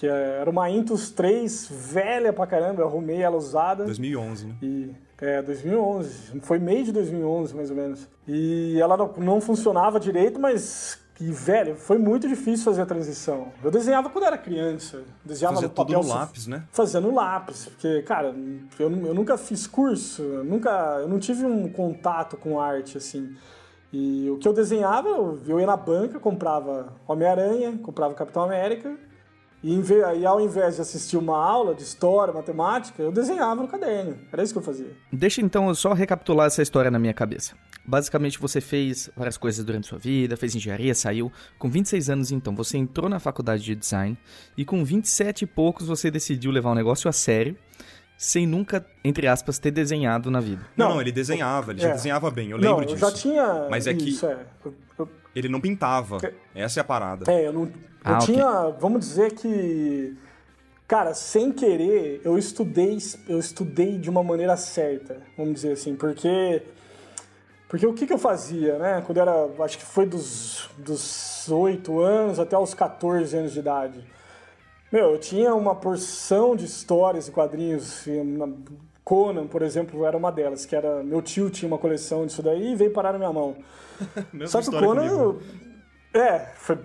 que 0.00 0.06
era 0.06 0.48
uma 0.48 0.70
Intus 0.70 1.10
3 1.10 1.68
velha 1.70 2.32
pra 2.32 2.46
caramba, 2.46 2.80
eu 2.80 2.86
arrumei 2.86 3.20
ela 3.20 3.36
usada. 3.36 3.84
2011, 3.84 4.46
né? 4.46 4.54
E, 4.62 4.90
é, 5.20 5.42
2011. 5.42 6.40
Foi 6.40 6.58
meio 6.58 6.84
de 6.84 6.90
2011, 6.90 7.54
mais 7.54 7.68
ou 7.68 7.76
menos. 7.76 8.08
E 8.26 8.80
ela 8.80 8.96
não, 8.96 9.12
não 9.18 9.40
funcionava 9.42 10.00
direito, 10.00 10.40
mas 10.40 10.98
e, 11.20 11.30
velho, 11.30 11.76
foi 11.76 11.98
muito 11.98 12.26
difícil 12.26 12.64
fazer 12.64 12.80
a 12.80 12.86
transição. 12.86 13.48
Eu 13.62 13.70
desenhava 13.70 14.08
quando 14.08 14.24
era 14.24 14.38
criança. 14.38 15.02
Desenhava 15.22 15.56
Fazia 15.56 15.68
no 15.68 15.74
papel. 15.74 16.00
Tudo 16.00 16.08
no 16.08 16.14
lápis, 16.14 16.46
né? 16.46 16.64
Fazendo 16.72 17.14
lápis. 17.14 17.66
Porque, 17.66 18.00
cara, 18.00 18.34
eu, 18.78 18.90
eu 18.90 19.12
nunca 19.12 19.36
fiz 19.36 19.66
curso, 19.66 20.22
eu 20.22 20.44
nunca. 20.44 20.70
Eu 21.02 21.08
não 21.08 21.18
tive 21.18 21.44
um 21.44 21.70
contato 21.70 22.38
com 22.38 22.58
arte, 22.58 22.96
assim. 22.96 23.36
E 23.92 24.30
o 24.30 24.38
que 24.38 24.48
eu 24.48 24.54
desenhava, 24.54 25.08
eu, 25.08 25.38
eu 25.46 25.60
ia 25.60 25.66
na 25.66 25.76
banca, 25.76 26.18
comprava 26.18 26.94
Homem-Aranha, 27.06 27.78
comprava 27.82 28.14
Capitão 28.14 28.42
América 28.42 28.96
e, 29.62 30.24
ao 30.24 30.40
invés 30.40 30.76
de 30.76 30.82
assistir 30.82 31.16
uma 31.16 31.36
aula 31.36 31.74
de 31.74 31.82
história, 31.82 32.32
matemática, 32.32 33.02
eu 33.02 33.12
desenhava 33.12 33.60
no 33.60 33.68
caderno. 33.68 34.18
Era 34.32 34.42
isso 34.42 34.52
que 34.52 34.58
eu 34.58 34.62
fazia. 34.62 34.96
Deixa 35.12 35.42
então 35.42 35.68
eu 35.68 35.74
só 35.74 35.92
recapitular 35.92 36.46
essa 36.46 36.62
história 36.62 36.90
na 36.90 36.98
minha 36.98 37.12
cabeça. 37.12 37.54
Basicamente, 37.84 38.38
você 38.38 38.60
fez 38.60 39.10
várias 39.16 39.36
coisas 39.36 39.64
durante 39.64 39.86
sua 39.86 39.98
vida, 39.98 40.36
fez 40.36 40.54
engenharia, 40.54 40.94
saiu. 40.94 41.30
Com 41.58 41.68
26 41.68 42.10
anos, 42.10 42.32
então, 42.32 42.54
você 42.54 42.78
entrou 42.78 43.08
na 43.08 43.18
faculdade 43.18 43.62
de 43.62 43.74
design. 43.74 44.16
E 44.56 44.64
com 44.64 44.84
27 44.84 45.42
e 45.42 45.46
poucos, 45.46 45.86
você 45.86 46.10
decidiu 46.10 46.50
levar 46.50 46.70
o 46.70 46.74
negócio 46.74 47.08
a 47.08 47.12
sério 47.12 47.56
sem 48.20 48.46
nunca, 48.46 48.84
entre 49.02 49.26
aspas, 49.26 49.58
ter 49.58 49.70
desenhado 49.70 50.30
na 50.30 50.40
vida. 50.40 50.60
Não, 50.76 50.90
não 50.90 51.00
ele 51.00 51.10
desenhava, 51.10 51.72
ele 51.72 51.80
é. 51.80 51.84
já 51.84 51.92
desenhava 51.94 52.30
bem, 52.30 52.50
eu 52.50 52.58
lembro 52.58 52.72
não, 52.72 52.82
eu 52.82 52.88
disso. 52.88 52.98
já 52.98 53.10
tinha. 53.10 53.66
Mas 53.70 53.86
é 53.86 53.92
isso, 53.92 54.26
que 54.26 54.32
é. 54.32 54.38
Eu, 54.62 54.74
eu... 54.98 55.08
ele 55.34 55.48
não 55.48 55.58
pintava. 55.58 56.18
É. 56.22 56.34
Essa 56.62 56.80
é 56.80 56.82
a 56.82 56.84
parada. 56.84 57.32
É, 57.32 57.46
eu 57.46 57.52
não. 57.54 57.62
Eu 57.62 57.70
ah, 58.04 58.18
tinha. 58.18 58.46
Okay. 58.46 58.78
Vamos 58.78 59.08
dizer 59.08 59.32
que. 59.32 60.14
Cara, 60.86 61.14
sem 61.14 61.50
querer, 61.50 62.20
eu 62.22 62.36
estudei, 62.36 62.98
eu 63.26 63.38
estudei 63.38 63.96
de 63.96 64.10
uma 64.10 64.22
maneira 64.22 64.54
certa, 64.54 65.16
vamos 65.34 65.54
dizer 65.54 65.72
assim, 65.72 65.96
porque. 65.96 66.62
Porque 67.70 67.86
o 67.86 67.94
que, 67.94 68.06
que 68.06 68.12
eu 68.12 68.18
fazia, 68.18 68.78
né? 68.78 69.02
Quando 69.06 69.16
era. 69.16 69.48
Acho 69.64 69.78
que 69.78 69.84
foi 69.84 70.04
dos, 70.04 70.68
dos 70.76 71.48
8 71.48 71.98
anos 72.00 72.38
até 72.38 72.58
os 72.58 72.74
14 72.74 73.34
anos 73.34 73.52
de 73.54 73.60
idade. 73.60 74.04
Meu, 74.92 75.12
eu 75.12 75.18
tinha 75.18 75.54
uma 75.54 75.74
porção 75.74 76.56
de 76.56 76.64
histórias 76.64 77.28
e 77.28 77.30
quadrinhos. 77.30 78.04
Conan, 79.04 79.46
por 79.46 79.62
exemplo, 79.62 80.04
era 80.04 80.16
uma 80.16 80.30
delas, 80.32 80.66
que 80.66 80.74
era. 80.74 81.02
Meu 81.02 81.22
tio 81.22 81.48
tinha 81.50 81.68
uma 81.68 81.78
coleção 81.78 82.26
disso 82.26 82.42
daí 82.42 82.72
e 82.72 82.76
veio 82.76 82.92
parar 82.92 83.12
na 83.12 83.18
minha 83.18 83.32
mão. 83.32 83.56
Só 84.46 84.60
que 84.60 84.68
o 84.68 84.78
Conan. 84.78 85.36
É, 86.12 86.40
foi, 86.56 86.76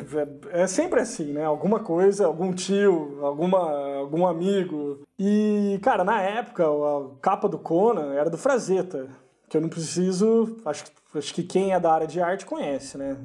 é, 0.52 0.62
é, 0.62 0.68
sempre 0.68 1.00
assim, 1.00 1.34
né? 1.34 1.44
Alguma 1.44 1.80
coisa, 1.80 2.28
algum 2.28 2.54
tio, 2.54 3.18
alguma, 3.24 3.98
algum 3.98 4.28
amigo. 4.28 5.00
E, 5.18 5.80
cara, 5.82 6.04
na 6.04 6.22
época, 6.22 6.63
a 6.63 7.10
capa 7.22 7.50
do 7.50 7.58
Conan 7.58 8.13
era 8.13 8.30
do 8.30 8.38
Frazetta, 8.38 9.08
que 9.50 9.58
eu 9.58 9.62
não 9.62 9.70
preciso. 9.70 10.58
Acho, 10.63 10.86
acho 11.15 11.34
que 11.34 11.41
quem 11.41 11.74
é 11.74 11.80
da 11.80 11.91
área 11.91 12.06
de 12.06 12.22
arte 12.22 12.46
conhece, 12.46 13.00
né? 13.00 13.18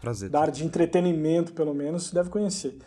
Frazetta. 0.00 0.30
Da 0.30 0.40
área 0.40 0.52
de 0.52 0.64
entretenimento, 0.64 1.52
pelo 1.52 1.74
menos, 1.74 2.12
deve 2.12 2.30
conhecer. 2.30 2.78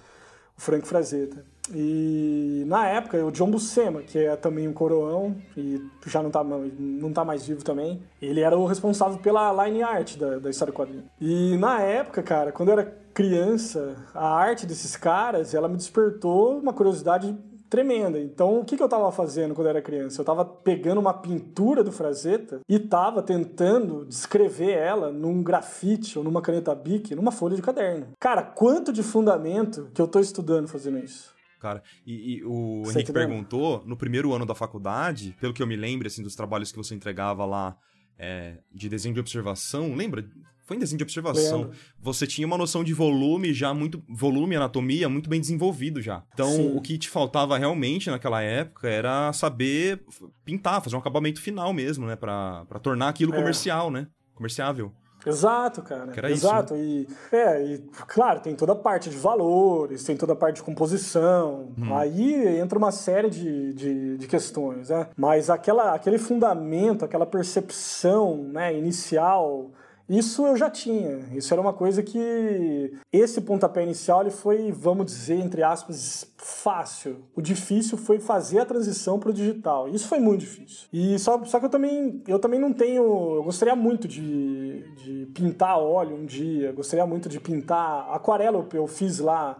Frank 0.64 0.88
Frazetta. 0.88 1.46
E 1.74 2.64
na 2.68 2.88
época, 2.88 3.24
o 3.24 3.32
John 3.32 3.52
Buscema, 3.52 4.02
que 4.02 4.18
é 4.18 4.36
também 4.36 4.68
um 4.68 4.74
coroão 4.74 5.36
e 5.56 5.82
já 6.08 6.22
não 6.22 6.30
tá, 6.30 6.44
não 6.44 7.14
tá 7.14 7.24
mais 7.24 7.46
vivo 7.46 7.64
também, 7.64 8.02
ele 8.22 8.42
era 8.42 8.58
o 8.58 8.66
responsável 8.66 9.18
pela 9.20 9.66
line 9.66 9.84
art 9.84 10.18
da, 10.18 10.40
da 10.40 10.50
história 10.50 10.74
do. 10.74 11.04
E 11.20 11.58
na 11.58 11.82
época, 11.82 12.24
cara, 12.24 12.52
quando 12.52 12.70
eu 12.70 12.80
era 12.80 12.98
criança, 13.14 13.96
a 14.14 14.28
arte 14.28 14.66
desses 14.66 14.96
caras, 14.96 15.54
ela 15.54 15.68
me 15.68 15.78
despertou 15.78 16.60
uma 16.60 16.74
curiosidade 16.74 17.38
tremenda. 17.74 18.20
Então, 18.20 18.60
o 18.60 18.64
que, 18.64 18.78
que 18.78 18.84
eu 18.84 18.86
estava 18.86 19.12
fazendo 19.12 19.56
quando 19.56 19.66
eu 19.66 19.72
era 19.72 19.82
criança? 19.82 20.20
Eu 20.20 20.24
estava 20.24 20.46
pegando 20.46 21.02
uma 21.02 21.12
pintura 21.12 21.84
do 21.84 21.92
Frazetta 21.92 22.62
e 22.70 22.76
estava 22.76 23.24
tentando 23.24 24.06
descrever 24.06 24.74
ela 24.74 25.12
num 25.12 25.42
grafite 25.42 26.20
ou 26.20 26.24
numa 26.24 26.40
caneta 26.40 26.76
Bic, 26.76 27.16
numa 27.16 27.32
folha 27.32 27.56
de 27.56 27.64
caderno. 27.64 28.10
Cara, 28.20 28.44
quanto 28.44 28.94
de 28.94 29.02
fundamento 29.02 29.90
que 29.92 30.00
eu 30.00 30.06
estou 30.06 30.22
estudando 30.22 30.68
fazendo 30.68 31.00
isso? 31.00 31.34
cara. 31.60 31.82
E, 32.06 32.36
e 32.36 32.44
o 32.44 32.84
Henrique 32.92 33.14
perguntou, 33.14 33.82
no 33.86 33.96
primeiro 33.96 34.34
ano 34.34 34.46
da 34.46 34.54
faculdade, 34.54 35.34
pelo 35.40 35.54
que 35.54 35.64
eu 35.64 35.68
me 35.68 35.78
lembro, 35.78 36.06
assim, 36.06 36.22
dos 36.22 36.36
trabalhos 36.36 36.74
que 36.74 36.78
você 36.78 36.94
entregava 36.94 37.46
lá 37.46 37.78
é, 38.20 38.58
de 38.70 38.90
desenho 38.90 39.14
de 39.14 39.22
observação, 39.22 39.96
lembra? 39.96 40.26
Em 40.74 40.80
desenho 40.80 40.98
de 40.98 41.04
observação. 41.04 41.72
Você 42.02 42.26
tinha 42.26 42.46
uma 42.46 42.58
noção 42.58 42.84
de 42.84 42.94
volume 42.94 43.54
já 43.54 43.74
muito. 43.74 44.04
volume, 44.10 44.56
anatomia, 44.56 45.08
muito 45.10 45.30
bem 45.30 45.40
desenvolvido 45.40 46.02
já. 46.02 46.24
Então, 46.34 46.50
Sim. 46.50 46.76
o 46.76 46.82
que 46.82 46.98
te 46.98 47.10
faltava 47.10 47.58
realmente 47.58 48.10
naquela 48.10 48.42
época 48.42 48.88
era 48.88 49.32
saber 49.34 50.04
pintar, 50.44 50.82
fazer 50.82 50.96
um 50.96 51.00
acabamento 51.00 51.42
final 51.42 51.74
mesmo, 51.74 52.06
né? 52.06 52.16
Pra, 52.16 52.66
pra 52.66 52.80
tornar 52.80 53.10
aquilo 53.10 53.34
é. 53.34 53.38
comercial, 53.38 53.92
né? 53.92 54.08
Comerciável. 54.34 54.92
Exato, 55.26 55.82
cara. 55.82 56.12
Que 56.12 56.20
era 56.20 56.30
Exato. 56.30 56.76
Isso, 56.76 57.10
né? 57.32 57.32
e, 57.32 57.36
é, 57.36 57.66
e, 57.66 57.78
claro, 58.08 58.42
tem 58.42 58.56
toda 58.56 58.74
a 58.74 58.76
parte 58.76 59.10
de 59.10 59.18
valores, 59.18 60.04
tem 60.04 60.18
toda 60.18 60.34
a 60.34 60.36
parte 60.36 60.58
de 60.58 60.64
composição. 60.64 61.72
Hum. 61.78 61.96
Aí 61.96 62.60
entra 62.60 62.78
uma 62.78 62.92
série 62.92 63.30
de, 63.30 63.74
de, 63.74 64.18
de, 64.18 64.28
questões, 64.28 64.90
né? 64.90 65.08
Mas 65.16 65.50
aquela, 65.50 65.94
aquele 65.94 66.18
fundamento, 66.18 67.06
aquela 67.06 67.26
percepção 67.26 68.38
né, 68.38 68.78
inicial 68.78 69.72
isso 70.08 70.46
eu 70.46 70.58
já 70.58 70.70
tinha. 70.70 71.20
Isso 71.34 71.54
era 71.54 71.62
uma 71.62 71.74
coisa 71.74 72.04
que 72.04 72.94
esse 73.12 73.42
pontapé 73.42 73.84
inicial 73.84 74.22
ele 74.22 74.32
foi, 74.32 74.72
vamos 74.72 75.06
dizer, 75.06 75.36
entre 75.36 75.64
aspas, 75.64 76.32
fácil. 76.38 77.24
O 77.36 77.42
difícil 77.42 77.98
foi 77.98 78.20
fazer 78.20 78.60
a 78.60 78.66
transição 78.66 79.18
para 79.18 79.30
o 79.30 79.34
digital. 79.34 79.88
Isso 79.88 80.08
foi 80.08 80.20
muito 80.20 80.42
difícil. 80.42 80.88
E 80.92 81.18
só, 81.18 81.44
só 81.46 81.60
que 81.60 81.66
eu 81.66 81.70
também, 81.70 82.22
eu 82.28 82.38
também 82.38 82.60
não 82.60 82.74
tenho. 82.74 83.04
Eu 83.36 83.44
gostaria 83.44 83.76
muito 83.76 84.08
de, 84.08 84.84
de 84.98 85.26
pintar 85.34 85.80
óleo 85.80 86.16
um 86.18 86.26
dia. 86.26 86.72
Gostaria 86.74 87.06
muito 87.06 87.30
de 87.30 87.40
pintar 87.40 88.10
aquarela. 88.12 88.68
Eu 88.74 88.88
fiz 88.88 89.20
lá 89.20 89.58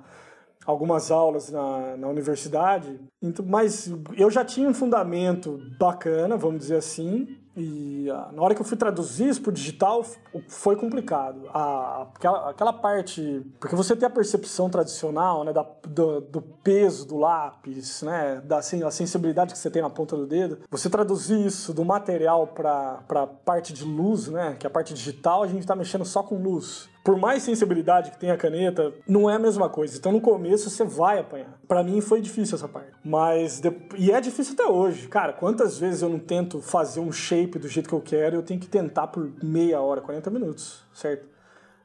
algumas 0.66 1.12
aulas 1.12 1.50
na, 1.50 1.98
na 1.98 2.08
universidade, 2.08 3.00
então, 3.22 3.46
mas 3.48 3.92
eu 4.18 4.30
já 4.30 4.44
tinha 4.44 4.68
um 4.68 4.74
fundamento 4.74 5.60
bacana, 5.78 6.38
vamos 6.38 6.60
dizer 6.60 6.78
assim, 6.78 7.38
e 7.56 8.10
ah, 8.10 8.32
na 8.34 8.42
hora 8.42 8.56
que 8.56 8.62
eu 8.62 8.66
fui 8.66 8.76
traduzir 8.76 9.30
isso 9.30 9.42
para 9.42 9.52
o 9.52 9.54
digital, 9.54 10.04
foi 10.48 10.76
complicado. 10.76 11.48
A, 11.54 12.08
aquela, 12.16 12.50
aquela, 12.50 12.74
parte. 12.74 13.46
Porque 13.60 13.76
você 13.76 13.96
tem 13.96 14.08
a 14.08 14.10
percepção 14.10 14.70
tradicional 14.70 15.44
né, 15.44 15.54
da, 15.54 15.64
do, 15.88 16.20
do, 16.22 16.42
peso 16.42 17.08
do 17.08 17.18
lápis, 17.18 18.02
né, 18.02 18.42
da 18.44 18.58
assim, 18.58 18.84
a 18.84 18.90
sensibilidade 18.90 19.54
que 19.54 19.60
você 19.60 19.70
tem 19.70 19.84
na 19.84 19.90
ponta 19.90 20.18
do 20.18 20.26
dedo. 20.26 20.60
Você 20.72 20.90
traduzir 20.90 21.46
isso 21.46 21.74
do 21.74 21.86
material 21.86 22.48
para 22.48 23.04
a 23.08 23.28
parte 23.28 23.72
de 23.72 23.84
luz, 23.84 24.28
né, 24.30 24.56
que 24.60 24.66
é 24.66 24.70
a 24.70 24.72
parte 24.72 24.94
digital, 24.94 25.44
a 25.44 25.48
gente 25.48 25.60
está 25.60 25.76
mexendo 25.76 26.06
só 26.06 26.24
com 26.24 26.42
luz 26.42 26.92
por 27.04 27.18
mais 27.18 27.44
sensibilidade 27.44 28.12
que 28.12 28.18
tenha 28.18 28.34
a 28.34 28.38
caneta, 28.38 28.94
não 29.06 29.30
é 29.30 29.36
a 29.36 29.40
mesma 29.40 29.68
coisa. 29.70 29.98
Então 29.98 30.12
no 30.12 30.22
começo 30.22 30.70
você 30.70 30.86
vai 30.86 31.20
apanhar. 31.20 31.60
Para 31.68 31.84
mim 31.84 32.00
foi 32.00 32.22
difícil 32.22 32.56
essa 32.56 32.68
parte. 32.68 32.92
Mas 33.04 33.62
e 33.98 34.12
é 34.12 34.22
difícil 34.22 34.54
até 34.54 34.66
hoje. 34.66 35.08
Cara, 35.10 35.34
quantas 35.34 35.78
vezes 35.78 36.02
eu 36.02 36.10
não 36.10 36.20
tento 36.20 36.62
fazer 36.62 37.02
um 37.02 37.12
shape 37.12 37.60
do 37.60 37.68
jeito 37.68 37.90
que 37.90 37.96
eu 37.96 38.02
quero, 38.02 38.38
eu 38.38 38.44
tenho 38.44 38.60
que 38.60 38.68
tentar 38.68 39.08
por 39.08 39.30
meia 39.44 39.82
hora, 39.82 40.00
40 40.00 40.30
minutos, 40.30 40.82
certo? 40.94 41.28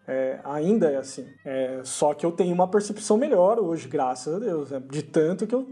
É, 0.07 0.39
ainda 0.45 0.91
é 0.91 0.97
assim. 0.97 1.27
É, 1.45 1.81
só 1.83 2.15
que 2.15 2.25
eu 2.25 2.31
tenho 2.31 2.55
uma 2.55 2.69
percepção 2.69 3.19
melhor 3.19 3.59
hoje, 3.59 3.89
graças 3.89 4.33
a 4.33 4.39
Deus. 4.39 4.71
Né? 4.71 4.81
De 4.89 5.03
tanto 5.03 5.47
que 5.47 5.55
eu 5.55 5.69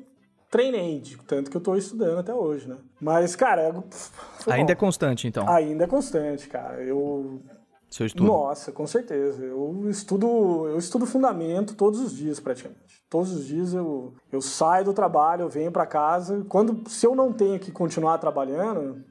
treinei, 0.51 1.01
de 1.01 1.17
tanto 1.19 1.51
que 1.51 1.57
eu 1.57 1.61
tô 1.61 1.77
estudando 1.77 2.19
até 2.19 2.35
hoje, 2.35 2.69
né? 2.69 2.77
Mas, 3.01 3.37
cara. 3.37 3.63
É... 3.63 4.53
Ainda 4.53 4.73
é 4.73 4.75
constante, 4.75 5.27
então. 5.27 5.49
Ainda 5.49 5.85
é 5.85 5.87
constante, 5.87 6.49
cara. 6.49 6.83
Eu 6.83 7.41
seu 7.90 8.07
estudo? 8.07 8.27
Nossa, 8.27 8.72
com 8.72 8.87
certeza. 8.87 9.44
Eu 9.44 9.88
estudo, 9.88 10.68
eu 10.68 10.79
estudo 10.79 11.07
fundamento 11.07 11.75
todos 11.75 12.01
os 12.01 12.12
dias 12.12 12.40
praticamente. 12.40 13.05
Todos 13.09 13.33
os 13.33 13.46
dias 13.46 13.72
eu, 13.72 14.14
eu 14.33 14.40
saio 14.40 14.85
do 14.85 14.92
trabalho, 14.92 15.42
eu 15.42 15.49
venho 15.49 15.70
para 15.70 15.87
casa. 15.87 16.44
Quando 16.49 16.88
se 16.90 17.07
eu 17.07 17.14
não 17.14 17.33
tenho 17.33 17.59
que 17.59 17.70
continuar 17.70 18.18
trabalhando, 18.18 19.05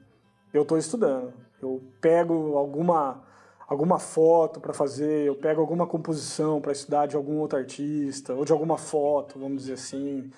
eu 0.52 0.62
estou 0.62 0.76
estudando. 0.76 1.32
Eu 1.60 1.82
pego 2.00 2.56
alguma 2.56 3.24
alguma 3.68 3.98
foto 3.98 4.60
para 4.60 4.72
fazer, 4.72 5.26
eu 5.26 5.34
pego 5.34 5.60
alguma 5.60 5.86
composição 5.88 6.60
para 6.60 6.70
estudar 6.70 7.06
de 7.06 7.16
algum 7.16 7.38
outro 7.38 7.58
artista 7.58 8.32
ou 8.32 8.44
de 8.44 8.52
alguma 8.52 8.78
foto, 8.78 9.38
vamos 9.38 9.62
dizer 9.62 9.72
assim. 9.72 10.30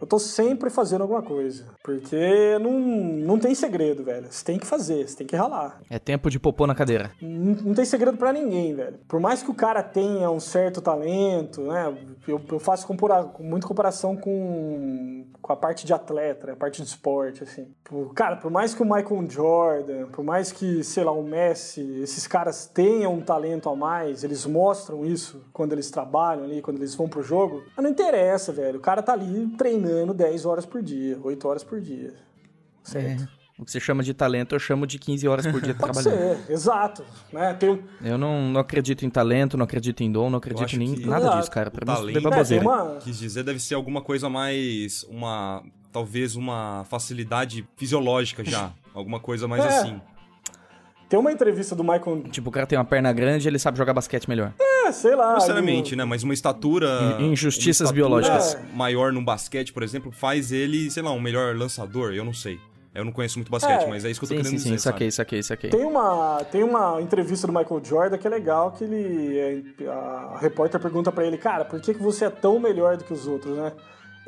Eu 0.00 0.06
tô 0.06 0.18
sempre 0.18 0.70
fazendo 0.70 1.02
alguma 1.02 1.22
coisa. 1.22 1.66
Porque 1.82 2.58
não, 2.60 2.78
não 2.78 3.38
tem 3.38 3.54
segredo, 3.54 4.04
velho. 4.04 4.26
Você 4.30 4.44
tem 4.44 4.58
que 4.58 4.66
fazer, 4.66 5.08
você 5.08 5.16
tem 5.16 5.26
que 5.26 5.34
ralar. 5.34 5.80
É 5.90 5.98
tempo 5.98 6.30
de 6.30 6.38
popô 6.38 6.66
na 6.66 6.74
cadeira. 6.74 7.10
Não, 7.20 7.54
não 7.54 7.74
tem 7.74 7.84
segredo 7.84 8.16
para 8.16 8.32
ninguém, 8.32 8.74
velho. 8.74 8.98
Por 9.08 9.18
mais 9.18 9.42
que 9.42 9.50
o 9.50 9.54
cara 9.54 9.82
tenha 9.82 10.30
um 10.30 10.40
certo 10.40 10.80
talento, 10.80 11.62
né? 11.62 11.96
Eu, 12.26 12.40
eu 12.50 12.58
faço 12.58 12.86
compara, 12.86 13.28
muita 13.40 13.66
comparação 13.66 14.16
com, 14.16 15.26
com 15.42 15.52
a 15.52 15.56
parte 15.56 15.84
de 15.84 15.92
atleta, 15.92 16.46
né? 16.46 16.52
a 16.52 16.56
parte 16.56 16.80
de 16.80 16.88
esporte, 16.88 17.42
assim. 17.42 17.68
Cara, 18.14 18.36
por 18.36 18.50
mais 18.50 18.74
que 18.74 18.82
o 18.82 18.84
Michael 18.84 19.28
Jordan, 19.28 20.06
por 20.08 20.24
mais 20.24 20.52
que, 20.52 20.84
sei 20.84 21.02
lá, 21.02 21.12
o 21.12 21.22
Messi, 21.22 22.00
esses 22.00 22.26
caras 22.26 22.66
tenham 22.66 23.14
um 23.14 23.20
talento 23.20 23.68
a 23.68 23.74
mais, 23.74 24.22
eles 24.22 24.46
mostram 24.46 25.04
isso 25.04 25.42
quando 25.52 25.72
eles 25.72 25.90
trabalham 25.90 26.44
ali, 26.44 26.62
quando 26.62 26.76
eles 26.76 26.94
vão 26.94 27.08
pro 27.08 27.22
jogo, 27.22 27.64
mas 27.76 27.82
não 27.82 27.90
interessa, 27.90 28.52
velho. 28.52 28.78
O 28.78 28.82
cara 28.82 29.02
tá 29.02 29.12
ali 29.12 29.48
treinando 29.56 29.87
treinando 29.88 30.14
10 30.14 30.44
horas 30.46 30.66
por 30.66 30.82
dia, 30.82 31.18
8 31.22 31.48
horas 31.48 31.64
por 31.64 31.80
dia. 31.80 32.14
Certo? 32.82 33.24
É. 33.24 33.38
O 33.58 33.64
que 33.64 33.72
você 33.72 33.80
chama 33.80 34.04
de 34.04 34.14
talento, 34.14 34.54
eu 34.54 34.58
chamo 34.60 34.86
de 34.86 35.00
15 35.00 35.26
horas 35.26 35.46
por 35.46 35.60
dia 35.60 35.74
Pode 35.78 35.92
trabalhando. 35.92 36.46
Ser, 36.46 36.52
exato. 36.52 37.04
Né? 37.32 37.52
Tem... 37.54 37.82
Eu 38.04 38.16
não, 38.16 38.52
não 38.52 38.60
acredito 38.60 39.04
em 39.04 39.10
talento, 39.10 39.56
não 39.56 39.64
acredito 39.64 40.00
em 40.00 40.12
dom, 40.12 40.30
não 40.30 40.38
acredito 40.38 40.76
em 40.76 41.04
nada 41.04 41.24
exato. 41.24 41.38
disso, 41.38 41.50
cara. 41.50 41.70
Pra 41.70 41.84
mim, 41.84 42.12
talento, 42.12 42.52
é. 42.52 42.56
É, 42.56 42.60
uma... 42.60 42.96
Quis 43.00 43.18
dizer, 43.18 43.42
deve 43.42 43.58
ser 43.58 43.74
alguma 43.74 44.00
coisa 44.00 44.28
mais. 44.28 45.02
uma 45.04 45.62
Talvez 45.90 46.36
uma 46.36 46.84
facilidade 46.84 47.66
fisiológica 47.76 48.44
já. 48.44 48.72
alguma 48.94 49.18
coisa 49.18 49.48
mais 49.48 49.64
é. 49.64 49.68
assim. 49.68 50.00
Tem 51.08 51.18
uma 51.18 51.32
entrevista 51.32 51.74
do 51.74 51.82
Michael. 51.82 52.24
Tipo, 52.30 52.50
o 52.50 52.52
cara 52.52 52.66
tem 52.66 52.78
uma 52.78 52.84
perna 52.84 53.12
grande 53.12 53.48
ele 53.48 53.58
sabe 53.58 53.78
jogar 53.78 53.94
basquete 53.94 54.28
melhor. 54.28 54.52
É, 54.60 54.92
sei 54.92 55.14
lá. 55.14 55.28
Não 55.28 55.34
necessariamente, 55.34 55.96
né? 55.96 56.04
Mas 56.04 56.22
uma 56.22 56.34
estatura. 56.34 57.16
Injustiças 57.18 57.90
uma 57.90 57.96
estatura 57.96 58.20
biológicas. 58.20 58.54
É. 58.54 58.76
Maior 58.76 59.12
no 59.12 59.22
basquete, 59.22 59.72
por 59.72 59.82
exemplo, 59.82 60.12
faz 60.12 60.52
ele, 60.52 60.90
sei 60.90 61.02
lá, 61.02 61.10
um 61.10 61.20
melhor 61.20 61.56
lançador. 61.56 62.12
Eu 62.12 62.24
não 62.24 62.34
sei. 62.34 62.60
Eu 62.94 63.04
não 63.04 63.12
conheço 63.12 63.38
muito 63.38 63.50
basquete, 63.50 63.84
é. 63.84 63.86
mas 63.86 64.04
é 64.04 64.10
isso 64.10 64.18
que 64.18 64.24
eu 64.24 64.28
tô 64.28 64.34
sim, 64.34 64.42
querendo 64.42 64.58
sim, 64.58 64.64
dizer. 64.64 64.78
Sim, 64.78 64.82
saquei, 64.82 65.10
saquei, 65.10 65.42
saquei. 65.42 65.70
Tem 65.70 65.84
uma, 65.84 66.44
tem 66.50 66.62
uma 66.64 67.00
entrevista 67.00 67.46
do 67.46 67.52
Michael 67.52 67.80
Jordan 67.84 68.18
que 68.18 68.26
é 68.26 68.30
legal, 68.30 68.72
que 68.72 68.84
ele. 68.84 69.38
É, 69.38 69.88
a 69.88 70.38
repórter 70.40 70.80
pergunta 70.80 71.12
para 71.12 71.24
ele, 71.24 71.38
cara, 71.38 71.64
por 71.64 71.80
que, 71.80 71.94
que 71.94 72.02
você 72.02 72.24
é 72.24 72.30
tão 72.30 72.58
melhor 72.58 72.96
do 72.96 73.04
que 73.04 73.12
os 73.12 73.26
outros, 73.26 73.56
né? 73.56 73.72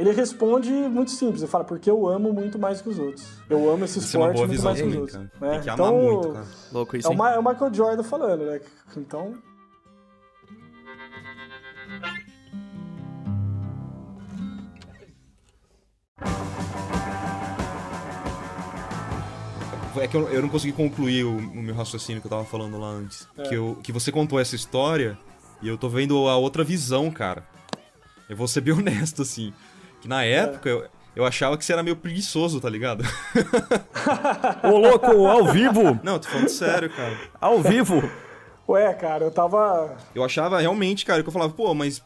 Ele 0.00 0.12
responde 0.12 0.70
muito 0.70 1.10
simples, 1.10 1.42
ele 1.42 1.50
fala, 1.50 1.62
porque 1.62 1.90
eu 1.90 2.08
amo 2.08 2.32
muito 2.32 2.58
mais 2.58 2.80
que 2.80 2.88
os 2.88 2.98
outros. 2.98 3.22
Eu 3.50 3.70
amo 3.70 3.84
esse 3.84 3.98
isso 3.98 4.06
esporte 4.06 4.40
é 4.40 4.46
muito 4.46 4.62
mais 4.62 4.80
que 4.80 4.86
os 4.88 4.96
outros. 4.96 5.18
Né? 5.18 5.30
Tem 5.38 5.60
que 5.60 5.70
então, 5.70 5.94
muito, 5.94 6.32
cara. 6.32 6.46
Louco 6.72 6.96
isso, 6.96 7.12
é, 7.12 7.14
o, 7.14 7.26
é 7.26 7.38
o 7.38 7.44
Michael 7.44 7.74
Jordan 7.74 8.02
falando, 8.02 8.46
né? 8.46 8.60
Então... 8.96 9.34
É 20.00 20.08
que 20.08 20.16
eu, 20.16 20.30
eu 20.30 20.40
não 20.40 20.48
consegui 20.48 20.72
concluir 20.72 21.26
o, 21.26 21.36
o, 21.36 21.62
meu 21.62 21.74
raciocínio 21.74 22.22
que 22.22 22.26
eu 22.26 22.30
tava 22.30 22.46
falando 22.46 22.78
lá 22.78 22.88
antes. 22.88 23.28
É. 23.36 23.42
Que, 23.42 23.54
eu, 23.54 23.78
que 23.82 23.92
você 23.92 24.10
contou 24.10 24.40
essa 24.40 24.56
história 24.56 25.18
e 25.60 25.68
eu 25.68 25.76
tô 25.76 25.90
vendo 25.90 26.26
a 26.26 26.38
outra 26.38 26.64
visão, 26.64 27.10
cara. 27.10 27.46
Eu 28.30 28.36
vou 28.36 28.48
ser 28.48 28.62
bem 28.62 28.72
honesto, 28.78 29.20
assim. 29.20 29.52
Que 30.00 30.08
na 30.08 30.24
época 30.24 30.68
é. 30.68 30.72
eu, 30.72 30.86
eu 31.14 31.24
achava 31.24 31.58
que 31.58 31.64
você 31.64 31.72
era 31.72 31.82
meio 31.82 31.96
preguiçoso, 31.96 32.60
tá 32.60 32.70
ligado? 32.70 33.04
Ô, 34.64 34.78
louco, 34.78 35.26
ao 35.26 35.46
vivo! 35.46 35.98
Não, 36.02 36.18
tô 36.18 36.28
falando 36.28 36.48
sério, 36.48 36.88
cara. 36.90 37.16
Ao 37.40 37.60
vivo? 37.60 38.02
Ué, 38.68 38.94
cara, 38.94 39.24
eu 39.24 39.30
tava. 39.30 39.96
Eu 40.14 40.24
achava 40.24 40.60
realmente, 40.60 41.04
cara, 41.04 41.22
que 41.22 41.28
eu 41.28 41.32
falava, 41.32 41.52
pô, 41.52 41.74
mas. 41.74 42.02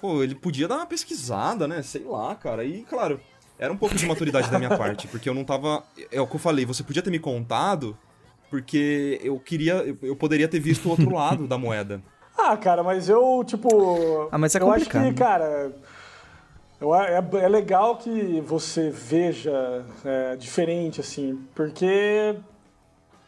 Pô, 0.00 0.22
ele 0.22 0.34
podia 0.36 0.68
dar 0.68 0.76
uma 0.76 0.86
pesquisada, 0.86 1.66
né? 1.66 1.82
Sei 1.82 2.04
lá, 2.04 2.34
cara. 2.36 2.64
E, 2.64 2.82
claro, 2.84 3.20
era 3.58 3.72
um 3.72 3.76
pouco 3.76 3.96
de 3.96 4.06
maturidade 4.06 4.48
da 4.48 4.58
minha 4.58 4.78
parte, 4.78 5.08
porque 5.08 5.28
eu 5.28 5.34
não 5.34 5.44
tava. 5.44 5.82
É 6.12 6.20
o 6.20 6.26
que 6.26 6.36
eu 6.36 6.40
falei, 6.40 6.64
você 6.64 6.84
podia 6.84 7.02
ter 7.02 7.10
me 7.10 7.18
contado, 7.18 7.98
porque 8.48 9.20
eu 9.24 9.40
queria. 9.40 9.74
Eu 10.00 10.14
poderia 10.14 10.46
ter 10.46 10.60
visto 10.60 10.86
o 10.86 10.90
outro 10.90 11.12
lado 11.12 11.48
da 11.48 11.58
moeda. 11.58 12.00
Ah, 12.38 12.56
cara, 12.56 12.84
mas 12.84 13.08
eu, 13.08 13.42
tipo. 13.44 14.28
Ah, 14.30 14.38
mas 14.38 14.54
é 14.54 14.60
complicado. 14.60 15.02
Eu 15.02 15.08
acho 15.08 15.14
que, 15.14 15.18
cara 15.18 15.72
É, 16.80 17.38
é 17.44 17.48
legal 17.48 17.96
que 17.96 18.40
você 18.40 18.90
veja 18.90 19.84
é, 20.04 20.36
diferente, 20.36 21.00
assim, 21.00 21.44
porque, 21.54 22.36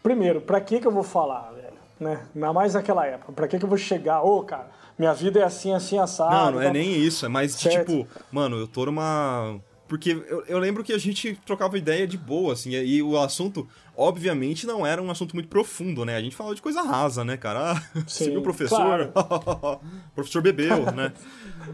primeiro, 0.03 0.41
pra 0.41 0.61
que 0.61 0.79
que 0.79 0.87
eu 0.87 0.93
vou 0.93 1.03
falar, 1.03 1.51
velho? 1.53 1.71
Né? 1.99 2.21
Ainda 2.35 2.53
mais 2.53 2.75
naquela 2.75 3.05
época. 3.07 3.33
Pra 3.33 3.49
que 3.49 3.59
que 3.59 3.65
eu 3.65 3.69
vou 3.69 3.77
chegar, 3.77 4.23
ô, 4.23 4.39
oh, 4.39 4.43
cara, 4.45 4.69
minha 4.97 5.13
vida 5.13 5.41
é 5.41 5.43
assim, 5.43 5.73
assim, 5.73 5.99
assado. 5.99 6.33
Não, 6.33 6.51
não 6.53 6.63
é 6.63 6.73
nem 6.73 6.95
isso, 6.95 7.27
é 7.27 7.29
mais 7.29 7.59
tipo, 7.59 8.07
mano, 8.31 8.57
eu 8.57 8.69
tô 8.69 8.87
numa 8.87 9.61
porque 9.91 10.13
eu, 10.29 10.45
eu, 10.47 10.59
lembro 10.61 10.85
que 10.85 10.93
a 10.93 10.99
gente 10.99 11.37
trocava 11.45 11.77
ideia 11.77 12.07
de 12.07 12.17
boa, 12.17 12.53
assim, 12.53 12.71
e 12.71 13.03
o 13.03 13.19
assunto, 13.19 13.69
obviamente, 13.97 14.65
não 14.65 14.87
era 14.87 15.03
um 15.03 15.11
assunto 15.11 15.35
muito 15.35 15.49
profundo, 15.49 16.05
né? 16.05 16.15
A 16.15 16.21
gente 16.21 16.37
falava 16.37 16.55
de 16.55 16.63
coisa 16.63 16.81
rasa, 16.81 17.25
né, 17.25 17.37
cara? 17.37 17.73
Ah, 17.73 17.75
Sim, 17.75 18.05
você 18.07 18.31
viu 18.31 18.39
o 18.39 18.43
professor? 18.45 18.79
Claro. 18.79 19.13
o 20.13 20.15
professor 20.15 20.41
bebeu, 20.41 20.93
né? 20.93 21.13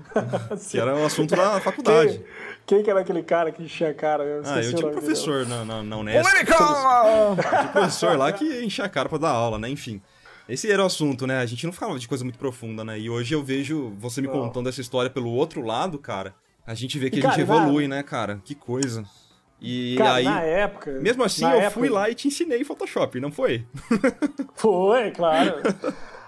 que 0.71 0.81
era 0.81 0.97
o 0.97 1.05
assunto 1.05 1.37
da 1.37 1.61
faculdade. 1.61 2.15
Quem, 2.65 2.79
quem, 2.79 2.83
que 2.85 2.91
era 2.91 3.01
aquele 3.01 3.23
cara 3.23 3.53
que 3.53 3.63
enchia 3.63 3.91
a 3.91 3.95
cara? 3.95 4.25
Eu 4.25 4.43
ah, 4.47 4.63
eu 4.63 4.75
tinha 4.75 4.89
um 4.89 4.93
professor 4.93 5.47
na, 5.47 5.63
na, 5.67 5.83
na 5.83 5.97
Unesp. 5.99 6.35
tinha 6.47 6.57
um 6.57 7.71
professor 7.71 8.17
lá 8.17 8.33
que 8.33 8.65
enchia 8.65 8.87
a 8.87 8.89
cara 8.89 9.11
pra 9.11 9.19
dar 9.19 9.29
aula, 9.29 9.59
né? 9.59 9.69
Enfim. 9.69 10.01
Esse 10.49 10.73
era 10.73 10.83
o 10.83 10.87
assunto, 10.87 11.27
né? 11.27 11.37
A 11.41 11.47
gente 11.47 11.67
não 11.67 11.73
falava 11.73 11.99
de 11.99 12.09
coisa 12.09 12.25
muito 12.25 12.39
profunda, 12.39 12.83
né? 12.83 12.99
E 12.99 13.11
hoje 13.11 13.35
eu 13.35 13.45
vejo 13.45 13.93
você 13.99 14.23
me 14.23 14.29
contando 14.29 14.71
essa 14.71 14.81
história 14.81 15.11
pelo 15.11 15.31
outro 15.33 15.61
lado, 15.61 15.99
cara. 15.99 16.35
A 16.67 16.75
gente 16.75 16.99
vê 16.99 17.11
que 17.11 17.17
e, 17.17 17.21
a 17.21 17.23
cara, 17.23 17.35
gente 17.35 17.43
evolui, 17.43 17.87
na... 17.87 17.97
né, 17.97 18.03
cara? 18.03 18.41
Que 18.45 18.55
coisa. 18.55 19.05
E 19.61 19.95
cara, 19.97 20.15
aí. 20.15 20.25
Na 20.25 20.41
época. 20.43 20.91
Mesmo 21.01 21.23
assim, 21.23 21.45
eu 21.45 21.51
época... 21.51 21.71
fui 21.71 21.89
lá 21.89 22.11
e 22.11 22.15
te 22.15 22.29
ensinei 22.29 22.65
Photoshop, 22.65 23.21
não 23.21 23.31
foi? 23.31 23.65
Foi, 24.55 25.11
claro. 25.13 25.63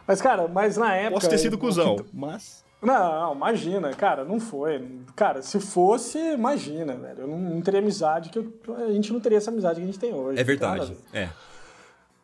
Mas, 0.07 0.23
cara, 0.23 0.49
mas 0.49 0.77
na 0.77 0.95
época. 0.95 1.15
Posso 1.15 1.29
ter 1.29 1.39
sido 1.39 1.59
cuzão, 1.59 1.97
que... 1.97 2.05
mas. 2.13 2.65
Não, 2.81 3.35
imagina, 3.35 3.91
cara, 3.93 4.25
não 4.25 4.39
foi. 4.39 4.81
Cara, 5.17 5.43
se 5.43 5.59
fosse, 5.59 6.17
imagina, 6.17 6.95
velho. 6.95 7.23
Eu 7.23 7.27
não, 7.27 7.61
teria 7.61 7.81
amizade 7.81 8.31
que 8.31 8.39
eu, 8.39 8.53
a 8.77 8.93
gente 8.93 9.13
não 9.13 9.19
teria 9.19 9.39
essa 9.39 9.51
amizade 9.51 9.81
que 9.81 9.83
a 9.83 9.87
gente 9.87 9.99
tem 9.99 10.15
hoje. 10.15 10.39
É 10.39 10.45
verdade, 10.45 10.97
é. 11.13 11.29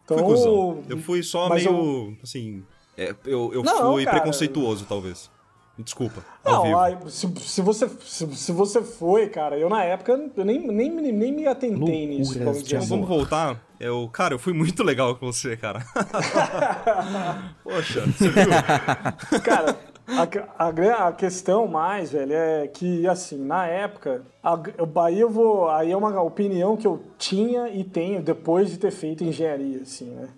Então, 0.04 0.18
fui 0.18 0.26
cuzão. 0.26 0.82
Eu 0.88 0.98
fui 0.98 1.22
só 1.24 1.48
meio, 1.48 1.66
eu... 1.66 2.16
assim, 2.22 2.62
é, 2.96 3.14
eu, 3.24 3.52
eu 3.52 3.62
não, 3.64 3.92
fui 3.92 4.04
cara, 4.04 4.18
preconceituoso, 4.18 4.86
talvez. 4.86 5.28
Desculpa. 5.76 6.24
Não, 6.44 6.78
aí, 6.78 6.96
se, 7.08 7.26
se, 7.40 7.60
você, 7.60 7.88
se, 7.88 8.26
se, 8.36 8.52
você 8.52 8.80
foi, 8.80 9.28
cara, 9.28 9.58
eu 9.58 9.68
na 9.68 9.82
época 9.82 10.12
eu 10.36 10.44
nem, 10.44 10.64
nem, 10.68 10.88
nem 10.90 11.32
me 11.32 11.46
atentei 11.48 12.06
nisso. 12.06 12.38
Então, 12.38 12.80
vamos 12.82 13.08
voltar. 13.08 13.60
Eu, 13.80 14.08
cara, 14.12 14.34
eu 14.34 14.38
fui 14.38 14.52
muito 14.52 14.84
legal 14.84 15.16
com 15.16 15.32
você, 15.32 15.56
cara. 15.56 15.84
Poxa, 17.64 18.02
você 18.02 18.28
viu? 18.28 18.44
Cara, 19.42 19.76
a, 20.06 20.64
a, 20.66 21.08
a, 21.08 21.12
questão 21.12 21.66
mais, 21.66 22.12
velho, 22.12 22.32
é 22.32 22.68
que, 22.68 23.06
assim, 23.08 23.44
na 23.44 23.66
época, 23.66 24.22
a, 24.42 24.56
aí 25.04 25.18
eu 25.18 25.28
vou. 25.28 25.68
Aí 25.70 25.90
é 25.90 25.96
uma 25.96 26.22
opinião 26.22 26.76
que 26.76 26.86
eu 26.86 27.02
tinha 27.18 27.68
e 27.68 27.82
tenho 27.82 28.22
depois 28.22 28.70
de 28.70 28.78
ter 28.78 28.92
feito 28.92 29.24
engenharia, 29.24 29.82
assim, 29.82 30.10
né? 30.10 30.28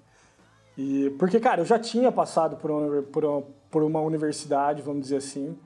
E, 0.79 1.11
porque, 1.19 1.41
cara, 1.41 1.61
eu 1.61 1.65
já 1.65 1.79
tinha 1.79 2.13
passado 2.13 2.57
por 2.57 2.71
uma, 2.71 3.03
por 3.03 3.25
uma, 3.25 3.43
por 3.71 3.83
uma 3.83 4.01
universidade, 4.01 4.83
vamos 4.83 5.03
dizer 5.03 5.17
assim, 5.17 5.57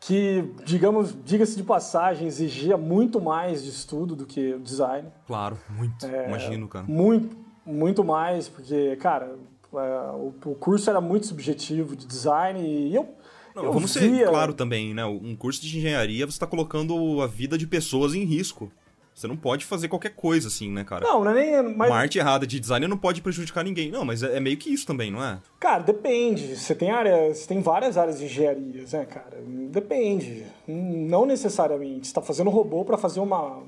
que, 0.00 0.44
digamos, 0.64 1.14
diga-se 1.24 1.56
de 1.56 1.62
passagem, 1.62 2.26
exigia 2.26 2.76
muito 2.76 3.20
mais 3.20 3.62
de 3.62 3.70
estudo 3.70 4.16
do 4.16 4.26
que 4.26 4.54
o 4.54 4.58
design. 4.58 5.08
Claro, 5.26 5.56
muito. 5.70 6.04
É, 6.04 6.28
Imagino, 6.28 6.66
cara. 6.66 6.84
Muito, 6.88 7.36
muito 7.64 8.02
mais, 8.02 8.48
porque, 8.48 8.96
cara, 8.96 9.36
é, 9.72 9.76
o, 10.12 10.34
o, 10.44 10.54
curso 10.56 10.90
era 10.90 11.00
muito 11.00 11.26
subjetivo 11.26 11.94
de 11.94 12.04
design 12.04 12.60
e 12.60 12.94
eu. 12.94 13.08
Não, 13.54 13.64
eu 13.64 13.72
vamos 13.72 13.94
via... 13.94 14.24
ser 14.24 14.28
claro 14.28 14.54
também, 14.54 14.92
né? 14.92 15.04
Um 15.04 15.36
curso 15.36 15.62
de 15.62 15.78
engenharia 15.78 16.26
você 16.26 16.32
está 16.32 16.46
colocando 16.46 17.20
a 17.20 17.26
vida 17.26 17.56
de 17.56 17.66
pessoas 17.66 18.14
em 18.14 18.24
risco. 18.24 18.72
Você 19.14 19.26
não 19.26 19.36
pode 19.36 19.64
fazer 19.64 19.88
qualquer 19.88 20.14
coisa 20.14 20.48
assim, 20.48 20.70
né, 20.70 20.84
cara? 20.84 21.04
Não, 21.06 21.22
não 21.22 21.30
é 21.32 21.62
nem. 21.62 21.74
Mas... 21.76 21.90
Uma 21.90 21.98
arte 21.98 22.18
errada 22.18 22.46
de 22.46 22.58
design 22.58 22.86
não 22.88 22.96
pode 22.96 23.20
prejudicar 23.20 23.62
ninguém. 23.62 23.90
Não, 23.90 24.04
mas 24.04 24.22
é, 24.22 24.36
é 24.36 24.40
meio 24.40 24.56
que 24.56 24.72
isso 24.72 24.86
também, 24.86 25.10
não 25.10 25.22
é? 25.22 25.38
Cara, 25.60 25.82
depende. 25.82 26.56
Você 26.56 26.74
tem 26.74 26.90
áreas. 26.90 27.38
Você 27.38 27.46
tem 27.46 27.60
várias 27.60 27.98
áreas 27.98 28.18
de 28.18 28.24
engenharias, 28.24 28.92
né, 28.92 29.04
cara? 29.04 29.42
Depende. 29.70 30.46
Não 30.66 31.26
necessariamente. 31.26 32.08
Você 32.08 32.14
tá 32.14 32.22
fazendo 32.22 32.48
robô 32.48 32.84
para 32.84 32.96
fazer 32.96 33.20
uma. 33.20 33.62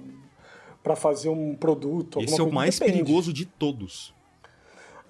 para 0.83 0.97
fazer 0.97 1.29
um 1.29 1.55
produto. 1.55 2.21
Esse 2.21 2.41
é 2.41 2.43
o 2.43 2.51
mais 2.51 2.79
depende. 2.79 2.99
perigoso 2.99 3.33
de 3.33 3.45
todos. 3.45 4.15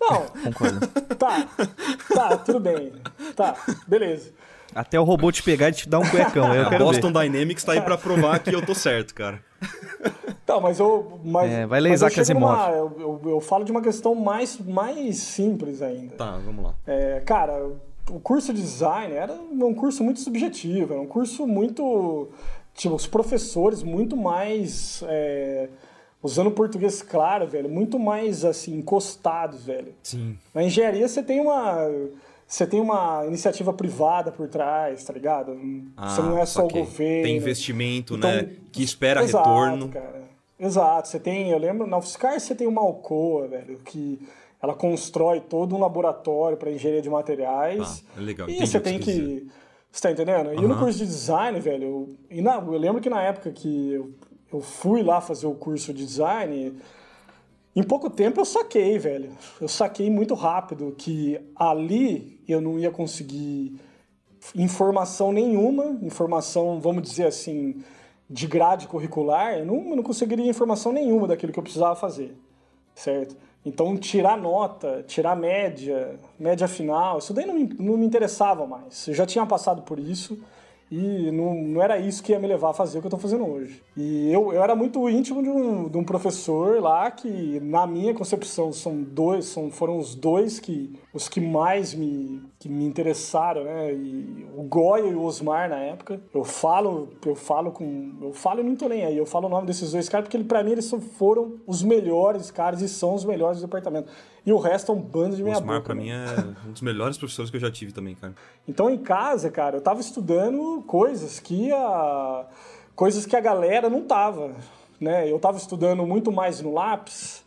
Não. 0.01 0.27
Concordo. 0.27 0.81
Tá. 1.15 1.49
Tá, 2.13 2.37
tudo 2.39 2.61
bem. 2.61 2.93
Tá, 3.37 3.57
beleza. 3.87 4.33
Até 4.75 4.99
o 4.99 5.05
robô 5.05 5.31
te 5.31 5.43
pegar 5.43 5.69
e 5.69 5.73
te 5.73 5.89
dar 5.89 6.01
um 6.01 6.09
cuecão. 6.09 6.53
Eu 6.55 6.67
a 6.67 6.79
Boston 6.79 7.13
ver. 7.13 7.31
Dynamics 7.31 7.65
tá 7.65 7.73
aí 7.73 7.81
pra 7.81 7.97
provar 7.97 8.39
que 8.41 8.55
eu 8.55 8.65
tô 8.65 8.75
certo, 8.75 9.15
cara. 9.15 9.41
Tá, 10.45 10.61
mas 10.61 10.79
eu. 10.79 11.21
Mas, 11.25 11.51
é, 11.51 11.67
vai 11.67 11.81
ler 11.81 11.95
Isaac 11.95 12.21
Asimov. 12.21 12.71
Eu, 12.71 12.97
eu, 12.99 13.31
eu, 13.31 13.41
falo 13.41 13.65
de 13.65 13.71
uma 13.71 13.81
questão 13.81 14.15
mais, 14.15 14.59
mais 14.59 15.17
simples 15.17 15.81
ainda. 15.81 16.15
Tá, 16.17 16.33
vamos 16.33 16.63
lá. 16.63 16.75
É, 16.87 17.23
cara, 17.25 17.67
o 18.11 18.21
curso 18.21 18.53
de 18.53 18.61
design 18.61 19.15
era 19.15 19.33
um 19.33 19.75
curso 19.75 20.05
muito 20.05 20.21
subjetivo, 20.21 20.93
era 20.93 21.03
um 21.03 21.07
curso 21.07 21.47
muito. 21.47 22.29
Tipo, 22.75 22.95
os 22.95 23.07
professores 23.07 23.83
muito 23.83 24.19
mais. 24.19 25.03
É, 25.09 25.69
usando 26.23 26.51
português 26.51 27.03
claro, 27.03 27.47
velho, 27.47 27.69
muito 27.69 27.99
mais 27.99 28.45
assim, 28.45 28.77
encostados, 28.77 29.65
velho. 29.65 29.95
Sim. 30.03 30.39
Na 30.55 30.63
engenharia 30.63 31.07
você 31.09 31.23
tem 31.23 31.41
uma 31.41 31.89
você 32.47 32.67
tem 32.67 32.81
uma 32.81 33.25
iniciativa 33.27 33.73
privada 33.73 34.31
por 34.31 34.49
trás, 34.49 35.05
tá 35.05 35.13
ligado? 35.13 35.59
Ah, 35.97 36.09
você 36.09 36.23
não 36.23 36.39
é 36.39 36.47
só 36.47 36.65
o 36.65 36.69
governo. 36.69 37.23
Tem 37.25 37.37
investimento, 37.37 38.17
então, 38.17 38.31
né? 38.31 38.51
Que 38.71 38.83
espera 38.83 39.23
exato, 39.23 39.49
retorno. 39.49 39.89
Cara. 39.89 40.25
Exato. 40.59 41.09
Você 41.09 41.19
tem, 41.19 41.51
eu 41.51 41.59
lembro, 41.59 41.87
na 41.87 41.99
UFSCar 41.99 42.39
você 42.39 42.55
tem 42.55 42.67
uma 42.67 42.81
Alcoa, 42.81 43.49
velho, 43.49 43.79
que 43.85 44.21
ela 44.63 44.75
constrói 44.75 45.41
todo 45.41 45.75
um 45.75 45.79
laboratório 45.79 46.57
para 46.57 46.71
engenharia 46.71 47.03
de 47.03 47.11
materiais. 47.11 48.05
Ah, 48.09 48.21
é 48.21 48.25
legal. 48.25 48.49
E 48.49 48.67
você 48.67 48.81
tem 48.81 48.99
que. 48.99 49.47
Você 49.91 50.03
tá 50.03 50.11
entendendo? 50.11 50.49
Uhum. 50.49 50.65
E 50.65 50.67
no 50.67 50.79
curso 50.79 50.99
de 50.99 51.07
design, 51.07 51.61
velho, 51.61 51.85
eu, 51.85 52.17
e 52.31 52.43
na, 52.43 52.57
eu 52.57 52.79
lembro 52.79 53.01
que 53.01 53.09
na 53.09 53.23
época 53.23 53.53
que 53.53 53.93
eu, 53.93 54.11
eu 54.53 54.61
fui 54.61 55.03
lá 55.03 55.21
fazer 55.21 55.47
o 55.47 55.55
curso 55.55 55.95
de 55.95 56.05
design, 56.05 56.75
em 57.75 57.83
pouco 57.83 58.09
tempo 58.09 58.41
eu 58.41 58.45
saquei, 58.45 58.99
velho. 58.99 59.33
Eu 59.61 59.69
saquei 59.69 60.09
muito 60.09 60.35
rápido 60.35 60.95
que 60.97 61.41
ali 61.57 62.41
eu 62.47 62.61
não 62.61 62.79
ia 62.79 62.91
conseguir 62.91 63.81
informação 64.55 65.33
nenhuma, 65.33 65.99
informação, 66.03 66.81
vamos 66.81 67.03
dizer 67.03 67.27
assim, 67.27 67.83
de 68.29 68.47
grade 68.47 68.87
curricular, 68.87 69.59
eu 69.59 69.67
não, 69.67 69.91
eu 69.91 69.97
não 69.97 70.03
conseguiria 70.03 70.49
informação 70.49 70.93
nenhuma 70.93 71.27
daquilo 71.27 71.53
que 71.53 71.59
eu 71.59 71.63
precisava 71.63 71.97
fazer, 71.97 72.37
certo? 72.95 73.37
Então, 73.65 73.97
tirar 73.97 74.37
nota, 74.37 75.03
tirar 75.07 75.35
média, 75.35 76.21
média 76.39 76.69
final, 76.69 77.19
isso 77.19 77.33
daí 77.33 77.47
não 77.47 77.55
me, 77.55 77.65
não 77.79 77.97
me 77.97 78.05
interessava 78.05 78.67
mais. 78.67 79.09
Eu 79.09 79.15
já 79.15 79.25
tinha 79.25 79.47
passado 79.47 79.83
por 79.83 79.99
isso 79.99 80.39
e 80.91 81.31
não, 81.31 81.55
não 81.55 81.83
era 81.83 81.99
isso 81.99 82.23
que 82.23 82.33
ia 82.33 82.39
me 82.39 82.47
levar 82.47 82.71
a 82.71 82.75
fazer 82.75 82.99
o 82.99 83.01
que 83.01 83.07
eu 83.07 83.09
estou 83.09 83.21
fazendo 83.21 83.47
hoje. 83.49 83.83
E 83.97 84.31
eu, 84.33 84.53
eu 84.53 84.63
era 84.63 84.77
muito 84.77 85.09
íntimo 85.09 85.43
de 85.43 85.49
um, 85.49 85.89
de 85.89 85.97
um 85.97 86.05
professor 86.05 86.81
lá 86.81 87.11
que, 87.11 87.59
na 87.61 87.87
minha 87.87 88.15
concepção, 88.15 88.73
são 88.73 89.03
dois, 89.03 89.47
são, 89.47 89.71
foram 89.71 89.99
os 89.99 90.15
dois 90.15 90.61
que 90.61 90.95
os 91.15 91.29
que 91.29 91.41
mais 91.41 91.95
me, 91.95 92.43
que 92.59 92.69
me 92.69 92.85
interessaram, 92.85 93.63
né? 93.63 93.95
E 93.95 94.45
o 94.57 94.65
Goya 94.65 95.07
e 95.07 95.15
o 95.15 95.23
Osmar 95.23 95.69
na 95.69 95.77
época. 95.77 96.21
Eu 96.35 96.43
falo, 96.43 97.09
eu 97.25 97.37
falo 97.37 97.71
com, 97.71 98.15
eu 98.21 98.33
falo 98.33 98.61
e 98.61 98.65
não 98.65 98.75
tô 98.75 98.89
nem 98.89 99.05
aí. 99.05 99.17
Eu 99.17 99.25
falo 99.25 99.47
o 99.47 99.49
nome 99.49 99.65
desses 99.65 99.93
dois 99.93 100.09
caras 100.09 100.27
porque 100.27 100.43
para 100.43 100.65
mim 100.65 100.73
eles 100.73 100.91
foram 101.17 101.55
os 101.69 101.85
melhores 101.85 102.51
caras 102.51 102.83
e 102.83 102.89
são 102.89 103.15
os 103.15 103.25
melhores 103.25 103.61
do 103.61 103.67
departamento. 103.67 104.11
E 104.45 104.53
o 104.53 104.59
resto 104.59 104.91
é 104.91 104.95
um 104.97 105.01
bando 105.01 105.37
de 105.37 105.45
meia 105.45 105.57
Osmar, 105.57 105.77
boca. 105.77 105.87
pra 105.87 105.95
né? 105.95 106.03
mim, 106.03 106.11
é 106.11 106.69
um 106.69 106.73
dos 106.73 106.83
melhores 106.83 107.17
professores 107.17 107.49
que 107.49 107.57
eu 107.57 107.61
já 107.61 107.71
tive 107.71 107.93
também, 107.93 108.17
cara. 108.17 108.35
Então, 108.67 108.91
em 108.91 108.99
casa, 108.99 109.49
cara, 109.51 109.77
eu 109.77 109.81
tava 109.81 110.01
estudando 110.01 110.83
coisas 110.85 111.39
que 111.39 111.71
a... 111.71 112.45
coisas 112.97 113.25
que 113.25 113.37
a 113.37 113.41
galera 113.41 113.89
não 113.89 114.03
tava, 114.03 114.51
né? 115.01 115.31
Eu 115.31 115.39
tava 115.39 115.59
estudando 115.59 116.05
muito 116.05 116.33
mais 116.33 116.61
no 116.61 116.75
lápis, 116.75 117.44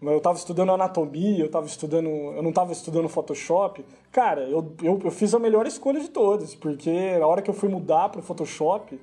eu 0.00 0.20
tava 0.20 0.38
estudando 0.38 0.72
anatomia, 0.72 1.44
eu 1.44 1.50
tava 1.50 1.66
estudando... 1.66 2.08
Eu 2.08 2.42
não 2.42 2.52
tava 2.52 2.72
estudando 2.72 3.08
Photoshop. 3.08 3.84
Cara, 4.12 4.42
eu, 4.42 4.74
eu, 4.82 5.00
eu 5.04 5.10
fiz 5.10 5.34
a 5.34 5.38
melhor 5.38 5.66
escolha 5.66 6.00
de 6.00 6.08
todas, 6.08 6.54
porque 6.54 7.18
na 7.18 7.26
hora 7.26 7.42
que 7.42 7.50
eu 7.50 7.54
fui 7.54 7.68
mudar 7.68 8.08
pro 8.08 8.22
Photoshop, 8.22 8.98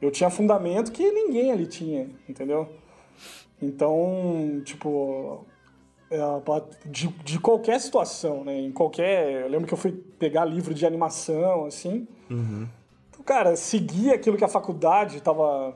eu 0.00 0.10
tinha 0.10 0.30
fundamento 0.30 0.92
que 0.92 1.10
ninguém 1.10 1.50
ali 1.50 1.66
tinha, 1.66 2.10
entendeu? 2.28 2.68
Então, 3.60 4.60
tipo, 4.64 5.44
é, 6.10 6.18
de, 6.84 7.08
de 7.08 7.38
qualquer 7.40 7.80
situação, 7.80 8.44
né? 8.44 8.58
Em 8.60 8.70
qualquer. 8.70 9.42
Eu 9.42 9.48
lembro 9.48 9.66
que 9.66 9.74
eu 9.74 9.78
fui 9.78 9.92
pegar 9.92 10.44
livro 10.44 10.74
de 10.74 10.86
animação, 10.86 11.64
assim. 11.64 12.06
Uhum. 12.30 12.68
Então, 13.10 13.24
cara, 13.24 13.56
seguir 13.56 14.12
aquilo 14.12 14.36
que 14.36 14.44
a 14.44 14.48
faculdade 14.48 15.20
tava, 15.20 15.74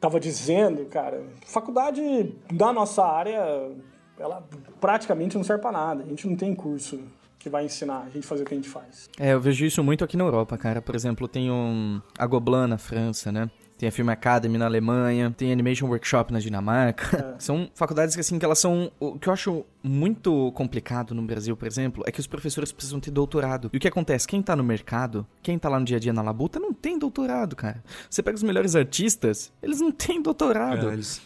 tava 0.00 0.18
dizendo, 0.18 0.86
cara. 0.86 1.22
Faculdade 1.46 2.34
da 2.50 2.72
nossa 2.72 3.04
área, 3.04 3.70
ela 4.18 4.42
praticamente 4.80 5.36
não 5.36 5.44
serve 5.44 5.62
para 5.62 5.72
nada. 5.72 6.02
A 6.02 6.06
gente 6.06 6.26
não 6.26 6.34
tem 6.34 6.54
curso 6.54 6.98
que 7.38 7.48
vai 7.48 7.64
ensinar 7.64 8.04
a 8.06 8.10
gente 8.10 8.26
fazer 8.26 8.42
o 8.42 8.46
que 8.46 8.54
a 8.54 8.56
gente 8.56 8.68
faz. 8.68 9.08
É, 9.18 9.32
eu 9.32 9.40
vejo 9.40 9.64
isso 9.64 9.82
muito 9.82 10.04
aqui 10.04 10.16
na 10.16 10.24
Europa, 10.24 10.56
cara. 10.58 10.82
Por 10.82 10.94
exemplo, 10.94 11.26
tem 11.26 11.50
um 11.50 12.00
a 12.18 12.26
Gobelin 12.26 12.66
na 12.66 12.78
França, 12.78 13.30
né? 13.32 13.50
Tem 13.80 13.88
a 13.88 13.92
Film 13.92 14.10
Academy 14.10 14.58
na 14.58 14.66
Alemanha, 14.66 15.34
tem 15.34 15.50
Animation 15.50 15.86
Workshop 15.86 16.34
na 16.34 16.38
Dinamarca. 16.38 17.34
É. 17.34 17.40
São 17.40 17.70
faculdades 17.74 18.14
que, 18.14 18.20
assim, 18.20 18.38
que 18.38 18.44
elas 18.44 18.58
são... 18.58 18.92
O 19.00 19.18
que 19.18 19.26
eu 19.26 19.32
acho 19.32 19.64
muito 19.82 20.52
complicado 20.52 21.14
no 21.14 21.22
Brasil, 21.22 21.56
por 21.56 21.66
exemplo, 21.66 22.04
é 22.06 22.12
que 22.12 22.20
os 22.20 22.26
professores 22.26 22.72
precisam 22.72 23.00
ter 23.00 23.10
doutorado. 23.10 23.70
E 23.72 23.78
o 23.78 23.80
que 23.80 23.88
acontece? 23.88 24.28
Quem 24.28 24.42
tá 24.42 24.54
no 24.54 24.62
mercado, 24.62 25.26
quem 25.42 25.58
tá 25.58 25.70
lá 25.70 25.78
no 25.78 25.86
dia 25.86 25.96
a 25.96 26.00
dia 26.00 26.12
na 26.12 26.20
labuta, 26.20 26.60
não 26.60 26.74
tem 26.74 26.98
doutorado, 26.98 27.56
cara. 27.56 27.82
Você 28.10 28.22
pega 28.22 28.36
os 28.36 28.42
melhores 28.42 28.76
artistas, 28.76 29.50
eles 29.62 29.80
não 29.80 29.90
têm 29.90 30.20
doutorado. 30.20 30.90
É, 30.90 30.92
eles... 30.92 31.22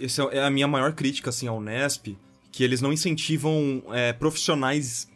Essa 0.00 0.22
é 0.32 0.42
a 0.42 0.48
minha 0.48 0.66
maior 0.66 0.94
crítica, 0.94 1.28
assim, 1.28 1.48
ao 1.48 1.60
Nesp, 1.60 2.16
que 2.50 2.64
eles 2.64 2.80
não 2.80 2.94
incentivam 2.94 3.82
é, 3.92 4.14
profissionais 4.14 5.06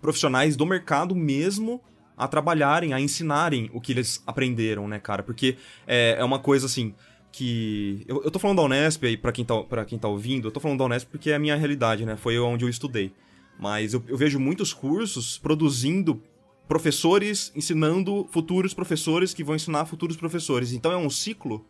profissionais 0.00 0.56
do 0.56 0.66
mercado 0.66 1.14
mesmo 1.14 1.80
a 2.22 2.28
trabalharem, 2.28 2.92
a 2.92 3.00
ensinarem 3.00 3.70
o 3.72 3.80
que 3.80 3.92
eles 3.92 4.22
aprenderam, 4.26 4.86
né, 4.86 4.98
cara? 4.98 5.22
Porque 5.22 5.56
é, 5.86 6.16
é 6.18 6.24
uma 6.24 6.38
coisa 6.38 6.66
assim 6.66 6.94
que. 7.32 8.04
Eu, 8.06 8.22
eu 8.22 8.30
tô 8.30 8.38
falando 8.38 8.58
da 8.58 8.62
Unesp 8.62 9.04
aí, 9.04 9.16
pra 9.16 9.32
quem, 9.32 9.44
tá, 9.44 9.60
pra 9.62 9.84
quem 9.84 9.98
tá 9.98 10.06
ouvindo, 10.06 10.48
eu 10.48 10.52
tô 10.52 10.60
falando 10.60 10.78
da 10.78 10.84
Unesp 10.84 11.10
porque 11.10 11.30
é 11.30 11.34
a 11.34 11.38
minha 11.38 11.56
realidade, 11.56 12.06
né? 12.06 12.16
Foi 12.16 12.38
onde 12.38 12.64
eu 12.64 12.68
estudei. 12.68 13.12
Mas 13.58 13.92
eu, 13.92 14.02
eu 14.06 14.16
vejo 14.16 14.38
muitos 14.38 14.72
cursos 14.72 15.38
produzindo 15.38 16.22
professores 16.68 17.52
ensinando 17.54 18.26
futuros 18.30 18.72
professores 18.72 19.34
que 19.34 19.42
vão 19.42 19.56
ensinar 19.56 19.84
futuros 19.84 20.16
professores. 20.16 20.72
Então 20.72 20.92
é 20.92 20.96
um 20.96 21.10
ciclo 21.10 21.66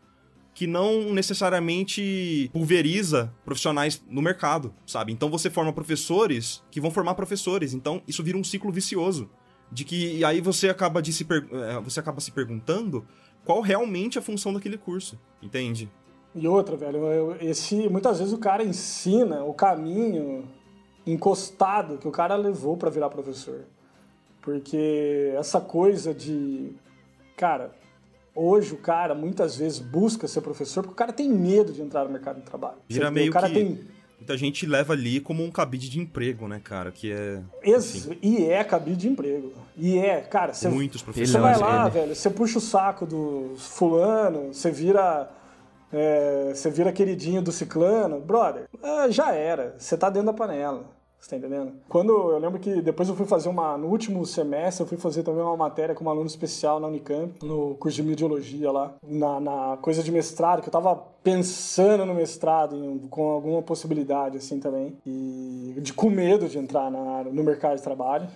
que 0.55 0.67
não 0.67 1.15
necessariamente 1.15 2.51
pulveriza 2.53 3.33
profissionais 3.43 4.03
no 4.09 4.21
mercado, 4.21 4.75
sabe? 4.87 5.13
Então 5.13 5.31
você 5.31 5.49
forma 5.49 5.73
professores 5.73 6.63
que 6.71 6.81
vão 6.81 6.91
formar 6.91 7.15
professores. 7.15 7.73
Então 7.73 8.03
isso 8.07 8.23
vira 8.23 8.37
um 8.37 8.45
ciclo 8.45 8.71
vicioso 8.71 9.31
de 9.73 9.85
que 9.85 10.19
e 10.19 10.25
aí 10.25 10.41
você 10.41 10.69
acaba 10.69 11.01
de 11.01 11.13
se 11.13 11.27
é, 11.31 11.81
você 11.81 11.99
acaba 11.99 12.21
se 12.21 12.31
perguntando 12.31 13.05
qual 13.45 13.61
realmente 13.61 14.19
é 14.19 14.21
a 14.21 14.23
função 14.23 14.53
daquele 14.53 14.77
curso, 14.77 15.19
entende? 15.43 15.91
E 16.35 16.47
outra, 16.47 16.77
velho, 16.77 17.37
esse 17.41 17.89
muitas 17.89 18.19
vezes 18.19 18.33
o 18.33 18.39
cara 18.39 18.63
ensina 18.63 19.43
o 19.43 19.55
caminho 19.55 20.49
encostado 21.07 21.99
que 21.99 22.07
o 22.07 22.13
cara 22.13 22.37
levou 22.37 22.77
para 22.77 22.91
virar 22.91 23.09
professor. 23.11 23.65
Porque 24.41 25.33
essa 25.37 25.61
coisa 25.61 26.15
de 26.15 26.73
cara, 27.37 27.73
hoje 28.35 28.75
o 28.75 28.79
cara 28.79 29.15
muitas 29.15 29.57
vezes 29.57 29.79
busca 29.79 30.29
ser 30.29 30.41
professor 30.41 30.83
porque 30.83 30.95
o 30.95 30.97
cara 30.97 31.13
tem 31.13 31.29
medo 31.29 31.73
de 31.73 31.83
entrar 31.83 32.05
no 32.05 32.11
mercado 32.11 32.37
de 32.37 32.43
trabalho. 32.43 32.79
Vira 32.89 33.11
meio 33.11 33.31
o 33.31 33.33
cara 33.33 33.49
que... 33.49 33.55
tem 33.55 33.81
muita 34.23 34.39
gente 34.39 34.65
leva 34.65 34.93
ali 34.93 35.21
como 35.21 35.45
um 35.45 35.51
cabide 35.51 35.91
de 35.91 35.99
emprego, 35.99 36.47
né, 36.47 36.61
cara? 36.63 36.93
Que 36.93 37.13
é. 37.13 37.41
E 38.23 38.45
é 38.45 38.63
cabide 38.63 38.97
de 38.97 39.09
emprego. 39.09 39.53
E 39.77 39.99
é, 39.99 40.21
cara, 40.21 40.55
você. 40.55 40.69
Muitos 40.69 41.03
professores. 41.03 41.31
Você 41.31 41.39
vai 41.39 41.59
lá, 41.59 41.89
velho, 41.89 42.15
você 42.15 42.31
puxa 42.31 42.59
o 42.59 42.61
saco 42.61 43.05
do 43.05 43.55
fulano, 43.59 44.55
você 44.55 44.71
vira. 44.71 45.29
É, 45.93 46.53
você 46.55 46.71
vira 46.71 46.91
queridinho 46.91 47.43
do 47.43 47.53
ciclano, 47.53 48.19
brother, 48.19 48.67
é, 48.83 49.11
já 49.11 49.35
era. 49.35 49.75
Você 49.77 49.97
tá 49.97 50.09
dentro 50.09 50.27
da 50.27 50.33
panela. 50.33 50.85
Você 51.23 51.31
tá 51.31 51.37
entendendo? 51.37 51.75
Quando 51.89 52.33
eu 52.33 52.39
lembro 52.39 52.59
que 52.59 52.83
depois 52.83 53.09
eu 53.09 53.15
fui 53.15 53.25
fazer 53.25 53.49
uma. 53.49 53.79
No 53.79 53.87
último 53.87 54.27
semestre, 54.27 54.83
eu 54.83 54.89
fui 54.89 54.99
fazer 54.99 55.23
também 55.23 55.41
uma 55.41 55.57
matéria 55.57 55.95
com 55.95 56.05
um 56.05 56.11
aluno 56.11 56.27
especial 56.27 56.81
na 56.81 56.89
Unicamp, 56.89 57.33
no 57.47 57.77
curso 57.77 57.95
de 57.95 58.03
mediologia 58.03 58.73
lá, 58.73 58.95
na, 59.01 59.39
na 59.39 59.79
coisa 59.81 60.03
de 60.03 60.11
mestrado, 60.11 60.63
que 60.63 60.69
eu 60.69 60.73
tava 60.73 60.97
pensando 61.23 62.05
no 62.05 62.13
mestrado, 62.13 62.75
em, 62.75 62.99
com 63.07 63.31
alguma 63.31 63.63
possibilidade 63.63 64.37
assim 64.37 64.59
também. 64.59 64.99
E 65.07 65.77
de, 65.79 65.93
com 65.93 66.11
medo 66.11 66.49
de 66.49 66.59
entrar 66.59 66.91
na, 66.91 67.23
no 67.23 67.45
mercado 67.45 67.77
de 67.77 67.83
trabalho. 67.83 68.27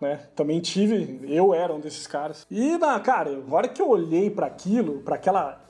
Né? 0.00 0.18
Também 0.34 0.58
tive, 0.58 1.20
eu 1.32 1.54
era 1.54 1.72
um 1.72 1.78
desses 1.78 2.08
caras. 2.08 2.44
E, 2.50 2.76
na, 2.76 2.98
cara, 2.98 3.40
a 3.48 3.54
hora 3.54 3.68
que 3.68 3.80
eu 3.80 3.88
olhei 3.88 4.28
para 4.28 4.46
aquilo, 4.46 5.00
para 5.02 5.14
aquela, 5.14 5.64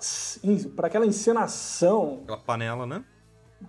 para 0.74 0.86
aquela 0.86 1.04
encenação. 1.04 2.20
Aquela 2.22 2.38
panela, 2.38 2.86
né? 2.86 3.04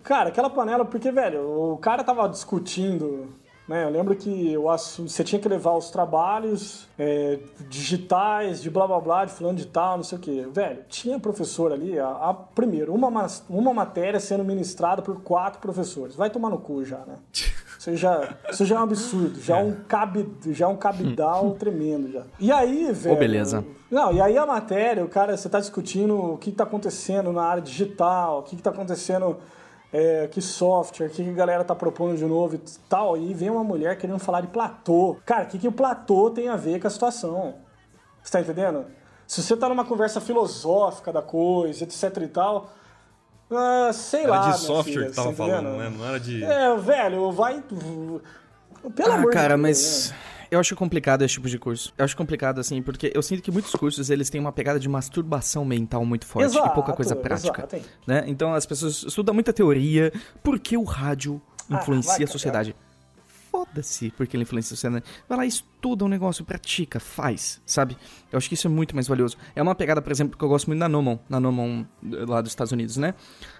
Cara, 0.01 0.29
aquela 0.29 0.49
panela, 0.49 0.85
porque, 0.85 1.11
velho, 1.11 1.73
o 1.73 1.77
cara 1.77 2.03
tava 2.03 2.27
discutindo. 2.27 3.29
Né? 3.67 3.85
Eu 3.85 3.89
lembro 3.89 4.15
que 4.15 4.57
o 4.57 4.63
você 4.63 5.23
tinha 5.23 5.39
que 5.39 5.47
levar 5.47 5.71
os 5.73 5.89
trabalhos 5.89 6.87
é, 6.99 7.39
digitais, 7.69 8.61
de 8.61 8.69
blá 8.69 8.85
blá 8.85 8.99
blá, 8.99 9.25
de 9.25 9.31
fulano 9.31 9.57
de 9.57 9.67
tal, 9.67 9.97
não 9.97 10.03
sei 10.03 10.17
o 10.17 10.21
quê. 10.21 10.47
Velho, 10.51 10.83
tinha 10.89 11.17
professor 11.19 11.71
ali, 11.71 11.97
a, 11.97 12.07
a, 12.09 12.33
primeiro, 12.33 12.93
uma, 12.93 13.27
uma 13.49 13.73
matéria 13.73 14.19
sendo 14.19 14.43
ministrada 14.43 15.01
por 15.01 15.21
quatro 15.21 15.61
professores. 15.61 16.15
Vai 16.15 16.29
tomar 16.29 16.49
no 16.49 16.57
cu 16.57 16.83
já, 16.83 16.99
né? 16.99 17.15
Isso 17.79 17.97
já, 17.97 18.35
isso 18.49 18.65
já 18.65 18.75
é 18.75 18.79
um 18.79 18.83
absurdo, 18.83 19.41
já 19.41 19.59
é 19.59 19.63
um, 19.63 19.75
cabi, 19.87 20.29
já 20.51 20.65
é 20.65 20.67
um 20.69 20.77
cabidal 20.77 21.51
tremendo 21.59 22.11
já. 22.11 22.23
E 22.39 22.51
aí, 22.51 22.91
velho. 22.93 23.15
Oh, 23.15 23.19
beleza. 23.19 23.65
Não, 23.91 24.11
e 24.13 24.21
aí 24.21 24.37
a 24.37 24.45
matéria, 24.45 25.03
o 25.03 25.09
cara, 25.09 25.35
você 25.35 25.49
tá 25.49 25.59
discutindo 25.59 26.15
o 26.15 26.37
que 26.37 26.51
tá 26.51 26.63
acontecendo 26.63 27.31
na 27.33 27.43
área 27.43 27.61
digital, 27.61 28.39
o 28.39 28.43
que, 28.43 28.55
que 28.55 28.61
tá 28.61 28.69
acontecendo 28.69 29.37
é, 29.93 30.27
que 30.27 30.41
software, 30.41 31.05
o 31.05 31.09
que, 31.11 31.23
que 31.23 31.29
a 31.29 31.33
galera 31.33 31.63
tá 31.63 31.75
propondo 31.75 32.17
de 32.17 32.25
novo 32.25 32.55
e 32.55 32.61
tal. 32.89 33.15
E 33.15 33.31
vem 33.31 33.51
uma 33.51 33.63
mulher 33.63 33.95
querendo 33.95 34.17
falar 34.17 34.41
de 34.41 34.47
platô. 34.47 35.17
Cara, 35.23 35.43
o 35.43 35.47
que, 35.47 35.59
que 35.59 35.67
o 35.67 35.71
platô 35.71 36.31
tem 36.31 36.49
a 36.49 36.55
ver 36.55 36.81
com 36.81 36.87
a 36.87 36.89
situação? 36.89 37.55
Você 38.23 38.31
tá 38.31 38.41
entendendo? 38.41 38.85
Se 39.27 39.43
você 39.43 39.55
tá 39.55 39.69
numa 39.69 39.85
conversa 39.85 40.19
filosófica 40.19 41.13
da 41.13 41.21
coisa, 41.21 41.83
etc 41.83 42.17
e 42.23 42.27
tal. 42.27 42.71
Uh, 43.51 43.93
sei 43.93 44.21
era 44.21 44.31
lá. 44.31 44.43
Era 44.45 44.51
de 44.53 44.59
software 44.61 44.93
filha, 44.93 45.09
que 45.09 45.15
tava 45.15 45.29
tá 45.29 45.35
falando, 45.35 45.77
né? 45.77 45.93
Não 45.95 46.05
era 46.05 46.19
de. 46.19 46.43
É, 46.43 46.75
velho, 46.75 47.31
vai. 47.31 47.61
Pelo 47.61 49.11
ah, 49.11 49.15
amor 49.15 49.31
cara, 49.31 49.55
de 49.55 49.61
Deus, 49.61 50.09
mas. 50.09 50.11
Né? 50.11 50.32
Eu 50.53 50.59
acho 50.59 50.75
complicado 50.75 51.23
esse 51.23 51.33
tipo 51.33 51.49
de 51.49 51.57
curso. 51.57 51.91
Eu 51.97 52.05
acho 52.05 52.15
complicado, 52.15 52.59
assim, 52.59 52.79
porque 52.79 53.11
eu 53.15 53.23
sinto 53.23 53.41
que 53.41 53.49
muitos 53.49 53.71
cursos, 53.71 54.11
eles 54.11 54.29
têm 54.29 54.39
uma 54.39 54.51
pegada 54.51 54.79
de 54.79 54.87
masturbação 54.87 55.65
mental 55.65 56.05
muito 56.05 56.27
forte 56.27 56.45
exato, 56.45 56.67
e 56.67 56.73
pouca 56.75 56.93
coisa 56.93 57.15
prática. 57.15 57.67
Né? 58.05 58.23
Então 58.27 58.53
as 58.53 58.63
pessoas 58.63 59.03
estudam 59.03 59.33
muita 59.33 59.51
teoria. 59.51 60.13
Por 60.43 60.59
que 60.59 60.77
o 60.77 60.83
rádio 60.83 61.41
influencia 61.67 62.13
ah, 62.13 62.17
vai, 62.17 62.23
a 62.25 62.27
sociedade? 62.27 62.75
Foda-se 63.53 64.09
porque 64.17 64.35
ele 64.35 64.41
influencia 64.41 64.75
sociedade. 64.75 65.05
Vai 65.29 65.37
lá, 65.37 65.45
estuda 65.45 66.03
um 66.03 66.07
negócio, 66.07 66.43
pratica, 66.43 66.99
faz, 66.99 67.61
sabe? 67.63 67.95
Eu 68.31 68.37
acho 68.37 68.47
que 68.47 68.55
isso 68.55 68.65
é 68.65 68.69
muito 68.69 68.95
mais 68.95 69.07
valioso. 69.07 69.37
É 69.55 69.61
uma 69.61 69.75
pegada, 69.75 70.01
por 70.01 70.11
exemplo, 70.11 70.35
que 70.35 70.43
eu 70.43 70.49
gosto 70.49 70.65
muito 70.65 70.79
da 70.79 70.89
Nomon, 70.89 71.19
na 71.29 71.39
Nomon 71.39 71.85
lá 72.01 72.41
dos 72.41 72.51
Estados 72.51 72.71
Unidos, 72.71 72.97
né? 72.97 73.13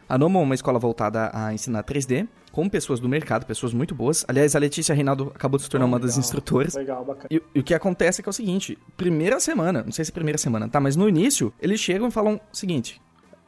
A 0.10 0.18
Nomon 0.18 0.41
é 0.41 0.44
uma 0.46 0.56
escola 0.56 0.80
voltada 0.80 1.30
a 1.32 1.54
ensinar 1.54 1.84
3D, 1.84 2.28
com 2.52 2.68
pessoas 2.68 3.00
do 3.00 3.08
mercado, 3.08 3.46
pessoas 3.46 3.72
muito 3.72 3.94
boas. 3.94 4.26
Aliás, 4.28 4.56
a 4.56 4.60
Letícia 4.60 4.96
Reinaldo 4.96 5.32
acabou 5.36 5.60
de 5.60 5.66
se 5.66 5.70
tornar 5.70 5.86
oh, 5.86 5.89
uma 5.89 6.00
das 6.00 6.18
instrutoras. 6.18 6.74
Legal, 6.74 7.06
bacana. 7.06 7.28
E, 7.30 7.39
e, 7.54 7.60
o 7.60 7.64
que 7.64 7.76
acontece 7.76 8.20
é 8.20 8.24
que 8.24 8.30
é 8.30 8.32
o 8.32 8.34
seguinte: 8.34 8.76
primeira 8.98 9.39
semana, 9.39 9.84
não 9.84 9.91
sei 9.91 10.04
se 10.04 10.10
é 10.10 10.14
primeira 10.14 10.39
semana, 10.39 10.68
tá? 10.68 10.80
Mas 10.80 10.96
no 10.96 11.08
início, 11.08 11.54
eles 11.62 11.80
chegam 11.80 12.08
e 12.08 12.12
falam 12.12 12.41
o 12.52 12.58
seguinte: 12.58 13.00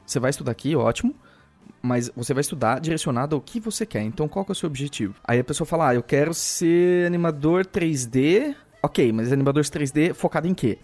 você 0.06 0.20
vai 0.20 0.30
estudar 0.30 0.52
aqui, 0.52 0.76
ótimo. 0.76 1.16
Mas 1.86 2.10
você 2.16 2.34
vai 2.34 2.42
estudar 2.42 2.80
direcionado 2.80 3.36
ao 3.36 3.42
que 3.42 3.60
você 3.60 3.86
quer. 3.86 4.02
Então, 4.02 4.28
qual 4.28 4.44
que 4.44 4.52
é 4.52 4.54
o 4.54 4.56
seu 4.56 4.68
objetivo? 4.68 5.14
Aí 5.24 5.40
a 5.40 5.44
pessoa 5.44 5.68
fala: 5.68 5.90
Ah, 5.90 5.96
eu 5.96 6.02
quero 6.02 6.34
ser 6.34 7.06
animador 7.06 7.64
3D. 7.66 8.56
Ok, 8.82 9.12
mas 9.12 9.32
animador 9.32 9.64
3D 9.64 10.14
focado 10.14 10.48
em 10.48 10.54
quê? 10.54 10.80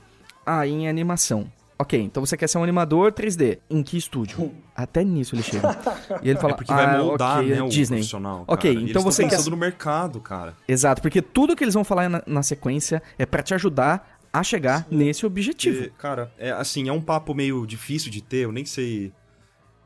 Ah, 0.46 0.66
em 0.68 0.88
animação. 0.88 1.52
Ok, 1.80 2.00
então 2.00 2.24
você 2.24 2.38
quer 2.38 2.48
ser 2.48 2.60
um 2.60 2.64
animador 2.64 3.12
3D. 3.12 3.58
Em 3.68 3.82
que 3.82 3.98
estúdio? 3.98 4.54
Até 4.76 5.04
nisso 5.04 5.34
ele 5.34 5.42
chega. 5.42 5.76
E 6.22 6.30
ele 6.30 6.38
fala, 6.38 6.54
é 6.54 6.56
porque 6.56 6.72
vai 6.72 6.86
ah, 6.86 7.00
moldar, 7.00 7.40
okay, 7.40 7.50
né, 7.50 7.58
é 7.58 7.64
o 7.64 7.70
Disney. 7.70 7.98
profissional. 7.98 8.44
Ok, 8.48 8.74
cara. 8.76 8.86
então 8.88 9.02
você 9.02 9.28
quer... 9.28 9.44
no 9.50 9.58
mercado, 9.58 10.20
cara. 10.20 10.56
Exato, 10.68 11.02
porque 11.02 11.24
tudo 11.24 11.56
que 11.56 11.64
eles 11.64 11.74
vão 11.74 11.84
falar 11.84 12.08
na, 12.08 12.22
na 12.28 12.44
sequência 12.44 13.02
é 13.18 13.26
para 13.26 13.42
te 13.42 13.56
ajudar 13.56 14.20
a 14.32 14.44
chegar 14.44 14.86
Sim. 14.88 14.96
nesse 14.96 15.26
objetivo. 15.26 15.86
E, 15.86 15.90
cara, 15.90 16.32
é 16.38 16.52
assim, 16.52 16.88
é 16.88 16.94
um 16.94 17.02
papo 17.02 17.34
meio 17.34 17.66
difícil 17.66 18.12
de 18.12 18.22
ter, 18.22 18.46
eu 18.46 18.52
nem 18.52 18.64
sei 18.64 19.12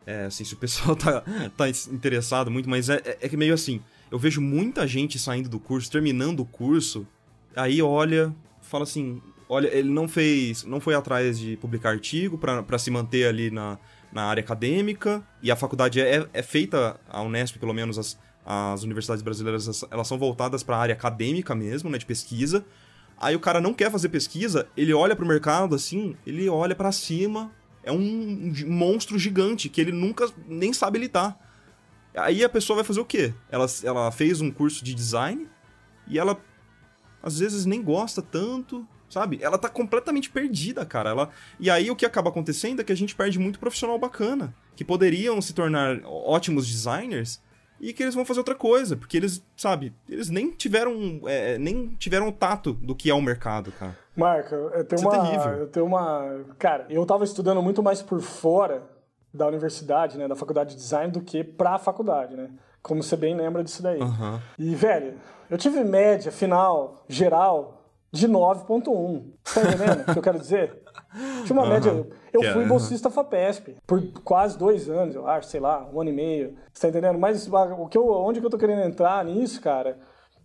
é, 0.06 0.26
assim, 0.26 0.44
se 0.44 0.54
o 0.54 0.58
pessoal 0.58 0.96
tá, 0.98 1.24
tá 1.56 1.70
interessado 1.92 2.52
muito, 2.52 2.70
mas 2.70 2.90
é, 2.90 3.02
é, 3.04 3.18
é 3.22 3.30
que 3.30 3.36
meio 3.36 3.54
assim, 3.54 3.82
eu 4.12 4.20
vejo 4.20 4.40
muita 4.40 4.88
gente 4.88 5.18
saindo 5.18 5.50
do 5.50 5.60
curso, 5.60 5.92
terminando 5.92 6.42
o 6.42 6.46
curso, 6.46 7.08
aí 7.56 7.82
olha, 7.82 8.34
fala 8.62 8.84
assim, 8.84 9.22
olha, 9.50 9.68
ele 9.68 9.90
não 9.90 10.08
fez, 10.08 10.64
não 10.64 10.80
foi 10.80 10.94
atrás 10.94 11.40
de 11.40 11.58
publicar 11.58 11.90
artigo 11.90 12.38
para 12.38 12.78
se 12.78 12.92
manter 12.92 13.28
ali 13.28 13.50
na, 13.50 13.80
na 14.12 14.24
área 14.26 14.42
acadêmica, 14.42 15.24
e 15.42 15.50
a 15.50 15.56
faculdade 15.56 16.00
é, 16.00 16.28
é 16.34 16.42
feita, 16.44 17.00
a 17.10 17.22
Unesp 17.22 17.58
pelo 17.58 17.74
menos, 17.74 17.98
as, 17.98 18.18
as 18.46 18.84
universidades 18.84 19.24
brasileiras, 19.24 19.84
elas 19.90 20.08
são 20.08 20.18
voltadas 20.18 20.62
para 20.62 20.78
a 20.78 20.80
área 20.80 20.94
acadêmica 20.94 21.56
mesmo, 21.56 21.90
né, 21.90 21.98
de 21.98 22.06
pesquisa. 22.06 22.64
Aí 23.18 23.36
o 23.36 23.40
cara 23.40 23.62
não 23.62 23.74
quer 23.74 23.90
fazer 23.90 24.10
pesquisa, 24.10 24.68
ele 24.76 24.94
olha 24.94 25.16
para 25.16 25.24
o 25.24 25.28
mercado 25.28 25.74
assim, 25.74 26.16
ele 26.28 26.50
olha 26.50 26.76
para 26.76 26.92
cima, 26.92 27.50
é 27.86 27.92
um 27.92 28.52
monstro 28.66 29.18
gigante 29.18 29.70
que 29.70 29.80
ele 29.80 29.92
nunca 29.92 30.28
nem 30.48 30.74
sabe 30.74 31.00
lidar. 31.00 31.40
Aí 32.16 32.44
a 32.44 32.50
pessoa 32.50 32.78
vai 32.78 32.84
fazer 32.84 33.00
o 33.00 33.06
quê? 33.06 33.34
Ela, 33.50 33.68
ela 33.84 34.12
fez 34.12 34.42
um 34.42 34.50
curso 34.50 34.84
de 34.84 34.94
design 34.94 35.48
e 36.08 36.18
ela 36.18 36.42
às 37.22 37.40
vezes 37.40 37.66
nem 37.66 37.82
gosta 37.82 38.22
tanto, 38.22 38.88
sabe? 39.10 39.40
Ela 39.42 39.58
tá 39.58 39.70
completamente 39.70 40.30
perdida, 40.30 40.86
cara. 40.86 41.12
Ela... 41.12 41.30
E 41.60 41.70
aí 41.70 41.92
o 41.92 41.96
que 41.96 42.06
acaba 42.06 42.30
acontecendo 42.30 42.82
é 42.82 42.84
que 42.84 42.92
a 42.92 42.98
gente 42.98 43.16
perde 43.16 43.38
muito 43.38 43.60
profissional 43.60 44.00
bacana, 44.00 44.56
que 44.76 44.84
poderiam 44.84 45.42
se 45.42 45.54
tornar 45.54 46.02
ótimos 46.04 46.68
designers 46.68 47.42
e 47.80 47.94
que 47.94 48.02
eles 48.02 48.16
vão 48.16 48.26
fazer 48.26 48.40
outra 48.40 48.56
coisa, 48.56 48.96
porque 48.96 49.18
eles, 49.18 49.44
sabe, 49.56 49.94
eles 50.10 50.30
nem 50.30 50.52
tiveram, 50.52 51.22
é, 51.26 51.58
nem 51.58 51.90
tiveram 52.00 52.32
tato 52.32 52.74
do 52.74 52.96
que 52.96 53.10
é 53.10 53.14
o 53.14 53.22
mercado, 53.22 53.72
cara. 53.72 54.05
Marca, 54.16 54.56
eu 54.56 54.86
tenho 54.86 55.00
Isso 55.00 55.10
é 55.10 55.20
uma, 55.20 55.56
é 55.56 55.62
eu 55.62 55.68
tenho 55.68 55.86
uma, 55.86 56.46
cara, 56.58 56.86
eu 56.90 57.06
tava 57.06 57.24
estudando 57.24 57.62
muito 57.62 57.84
mais 57.84 58.02
por 58.02 58.22
fora 58.22 58.84
da 59.34 59.46
universidade, 59.48 60.18
né, 60.18 60.28
da 60.28 60.36
faculdade 60.36 60.72
de 60.72 60.78
design 60.78 61.12
do 61.12 61.22
que 61.22 61.44
pra 61.44 61.78
faculdade, 61.78 62.36
né? 62.36 62.50
Como 62.82 63.04
você 63.04 63.18
bem 63.18 63.36
lembra 63.36 63.64
disso 63.64 63.84
daí. 63.84 64.00
Uhum. 64.00 64.40
E, 64.58 64.74
velho, 64.76 65.16
eu 65.50 65.58
tive 65.58 65.84
média 65.84 66.32
final 66.32 67.04
geral 67.10 67.82
de 68.12 68.30
9.1. 68.30 69.24
Tá 69.54 69.62
entendendo 69.62 70.02
o 70.02 70.14
que 70.14 70.20
eu 70.20 70.24
quero 70.24 70.40
dizer? 70.40 70.82
Tinha 71.46 71.54
uma 71.54 71.64
uhum. 71.64 71.70
média. 71.70 72.08
Eu 72.32 72.42
fui 72.54 72.64
é, 72.64 72.68
bolsista 72.68 73.10
FAPESP 73.10 73.78
por 73.86 74.02
quase 74.24 74.58
dois 74.58 74.90
anos, 74.90 75.16
eu 75.16 75.28
acho, 75.28 75.50
sei 75.50 75.60
lá, 75.60 75.88
um 75.92 76.00
ano 76.00 76.10
e 76.10 76.14
meio. 76.14 76.56
Você 76.72 76.82
tá 76.82 76.90
entendendo? 76.90 77.20
Mas 77.20 77.48
o 77.48 77.88
que 77.88 77.98
eu, 77.98 78.08
onde 78.08 78.40
que 78.40 78.46
eu 78.46 78.50
tô 78.50 78.58
querendo 78.58 78.82
entrar 78.82 79.24
nisso, 79.26 79.62
cara? 79.62 79.98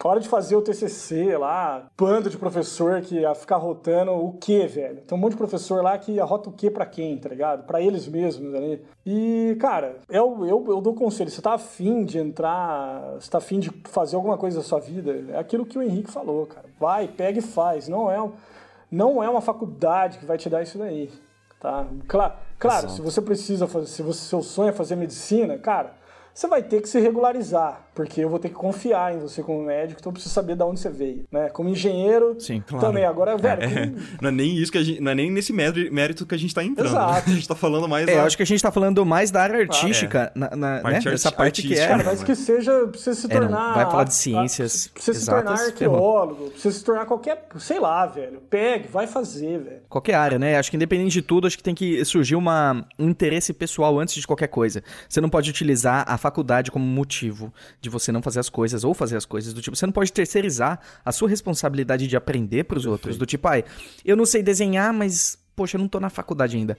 A 0.02 0.08
hora 0.08 0.20
de 0.20 0.28
fazer 0.28 0.56
o 0.56 0.62
TCC 0.62 1.36
lá, 1.36 1.86
bando 1.96 2.30
de 2.30 2.38
professor 2.38 3.02
que 3.02 3.16
ia 3.16 3.34
ficar 3.34 3.56
rotando 3.56 4.12
o 4.12 4.32
que, 4.32 4.66
velho? 4.66 5.02
Tem 5.02 5.16
um 5.16 5.20
monte 5.20 5.32
de 5.32 5.36
professor 5.36 5.82
lá 5.82 5.98
que 5.98 6.18
arrota 6.18 6.48
o 6.48 6.52
que 6.52 6.70
para 6.70 6.86
quem, 6.86 7.18
tá 7.18 7.28
ligado? 7.28 7.64
Para 7.64 7.82
eles 7.82 8.08
mesmos 8.08 8.54
ali. 8.54 8.82
E, 9.04 9.58
cara, 9.60 9.98
eu, 10.08 10.46
eu, 10.46 10.64
eu 10.68 10.80
dou 10.80 10.94
conselho. 10.94 11.28
Você 11.30 11.42
tá 11.42 11.52
afim 11.52 12.02
de 12.02 12.18
entrar, 12.18 13.16
você 13.20 13.30
tá 13.30 13.36
afim 13.36 13.60
de 13.60 13.70
fazer 13.90 14.16
alguma 14.16 14.38
coisa 14.38 14.56
da 14.56 14.64
sua 14.64 14.80
vida, 14.80 15.34
é 15.34 15.38
aquilo 15.38 15.66
que 15.66 15.78
o 15.78 15.82
Henrique 15.82 16.10
falou, 16.10 16.46
cara. 16.46 16.66
Vai, 16.80 17.06
pega 17.06 17.38
e 17.38 17.42
faz. 17.42 17.86
Não 17.86 18.10
é, 18.10 18.26
não 18.90 19.22
é 19.22 19.28
uma 19.28 19.42
faculdade 19.42 20.16
que 20.16 20.24
vai 20.24 20.38
te 20.38 20.48
dar 20.48 20.62
isso 20.62 20.78
daí, 20.78 21.10
tá? 21.60 21.86
Claro, 22.08 22.34
claro 22.58 22.88
se 22.88 23.02
você 23.02 23.20
precisa 23.20 23.66
fazer, 23.66 23.86
se 23.86 24.02
você, 24.02 24.20
seu 24.20 24.42
sonho 24.42 24.70
é 24.70 24.72
fazer 24.72 24.96
medicina, 24.96 25.58
cara, 25.58 25.99
você 26.34 26.46
vai 26.46 26.62
ter 26.62 26.80
que 26.80 26.88
se 26.88 26.98
regularizar, 27.00 27.86
porque 27.94 28.22
eu 28.22 28.28
vou 28.28 28.38
ter 28.38 28.48
que 28.48 28.54
confiar 28.54 29.14
em 29.14 29.18
você 29.18 29.42
como 29.42 29.62
médico, 29.62 30.00
então 30.00 30.10
eu 30.10 30.14
preciso 30.14 30.34
saber 30.34 30.56
de 30.56 30.62
onde 30.62 30.80
você 30.80 30.88
veio, 30.88 31.24
né? 31.30 31.48
Como 31.50 31.68
engenheiro, 31.68 32.36
Sim, 32.40 32.62
claro. 32.66 32.86
também. 32.86 33.04
Agora, 33.04 33.36
velho... 33.36 33.62
É, 33.62 33.68
como... 33.68 33.96
Não 34.22 34.28
é 34.28 34.32
nem 34.32 34.56
isso 34.56 34.72
que 34.72 34.78
a 34.78 34.82
gente... 34.82 35.00
Não 35.00 35.12
é 35.12 35.14
nem 35.14 35.30
nesse 35.30 35.52
mérito 35.52 36.26
que 36.26 36.34
a 36.34 36.38
gente 36.38 36.54
tá 36.54 36.64
entrando. 36.64 36.86
Né? 36.86 36.92
Exato. 36.92 37.28
Né? 37.28 37.30
A 37.30 37.34
gente 37.40 37.48
tá 37.48 37.54
falando 37.54 37.88
mais... 37.88 38.08
É, 38.08 38.14
da... 38.14 38.20
eu 38.20 38.26
acho 38.26 38.36
que 38.36 38.42
a 38.42 38.46
gente 38.46 38.62
tá 38.62 38.70
falando 38.70 39.04
mais 39.04 39.30
da 39.30 39.42
área 39.42 39.60
artística, 39.60 40.32
é. 40.34 40.38
na, 40.38 40.56
na 40.56 40.80
parte 40.80 41.08
né? 41.08 41.14
Essa 41.14 41.32
parte 41.32 41.62
que 41.62 41.74
é... 41.74 41.86
Cara, 41.86 42.04
mas 42.04 42.22
que 42.22 42.34
seja... 42.34 42.86
Precisa 42.88 43.14
se 43.14 43.28
tornar... 43.28 43.72
É, 43.72 43.74
vai 43.74 43.90
falar 43.90 44.04
de 44.04 44.14
ciências 44.14 44.88
Precisa 44.88 45.18
se 45.18 45.26
tornar 45.26 45.52
arqueólogo, 45.52 46.50
precisa 46.50 46.78
se 46.78 46.84
tornar 46.84 47.06
qualquer... 47.06 47.46
Sei 47.58 47.78
lá, 47.78 48.06
velho. 48.06 48.40
Pegue, 48.48 48.88
vai 48.88 49.06
fazer, 49.06 49.58
velho. 49.58 49.80
Qualquer 49.88 50.14
área, 50.14 50.38
né? 50.38 50.58
Acho 50.58 50.70
que 50.70 50.76
independente 50.76 51.12
de 51.12 51.22
tudo, 51.22 51.46
acho 51.46 51.56
que 51.56 51.62
tem 51.62 51.74
que 51.74 52.04
surgir 52.04 52.36
uma, 52.36 52.86
um 52.98 53.08
interesse 53.08 53.52
pessoal 53.52 53.98
antes 53.98 54.14
de 54.14 54.26
qualquer 54.26 54.48
coisa. 54.48 54.82
Você 55.08 55.20
não 55.20 55.28
pode 55.28 55.50
utilizar 55.50 56.04
a 56.06 56.16
faculdade 56.20 56.70
como 56.70 56.84
motivo 56.84 57.52
de 57.80 57.90
você 57.90 58.12
não 58.12 58.22
fazer 58.22 58.38
as 58.38 58.48
coisas 58.48 58.84
ou 58.84 58.94
fazer 58.94 59.16
as 59.16 59.24
coisas 59.24 59.52
do 59.52 59.60
tipo. 59.60 59.76
Você 59.76 59.86
não 59.86 59.92
pode 59.92 60.12
terceirizar 60.12 60.78
a 61.04 61.10
sua 61.10 61.28
responsabilidade 61.28 62.06
de 62.06 62.16
aprender 62.16 62.64
para 62.64 62.78
os 62.78 62.86
outros. 62.86 63.16
Do 63.16 63.26
tipo, 63.26 63.48
ai, 63.48 63.64
eu 64.04 64.16
não 64.16 64.26
sei 64.26 64.42
desenhar, 64.42 64.92
mas, 64.92 65.38
poxa, 65.56 65.76
eu 65.76 65.80
não 65.80 65.88
tô 65.88 65.98
na 65.98 66.10
faculdade 66.10 66.56
ainda. 66.56 66.78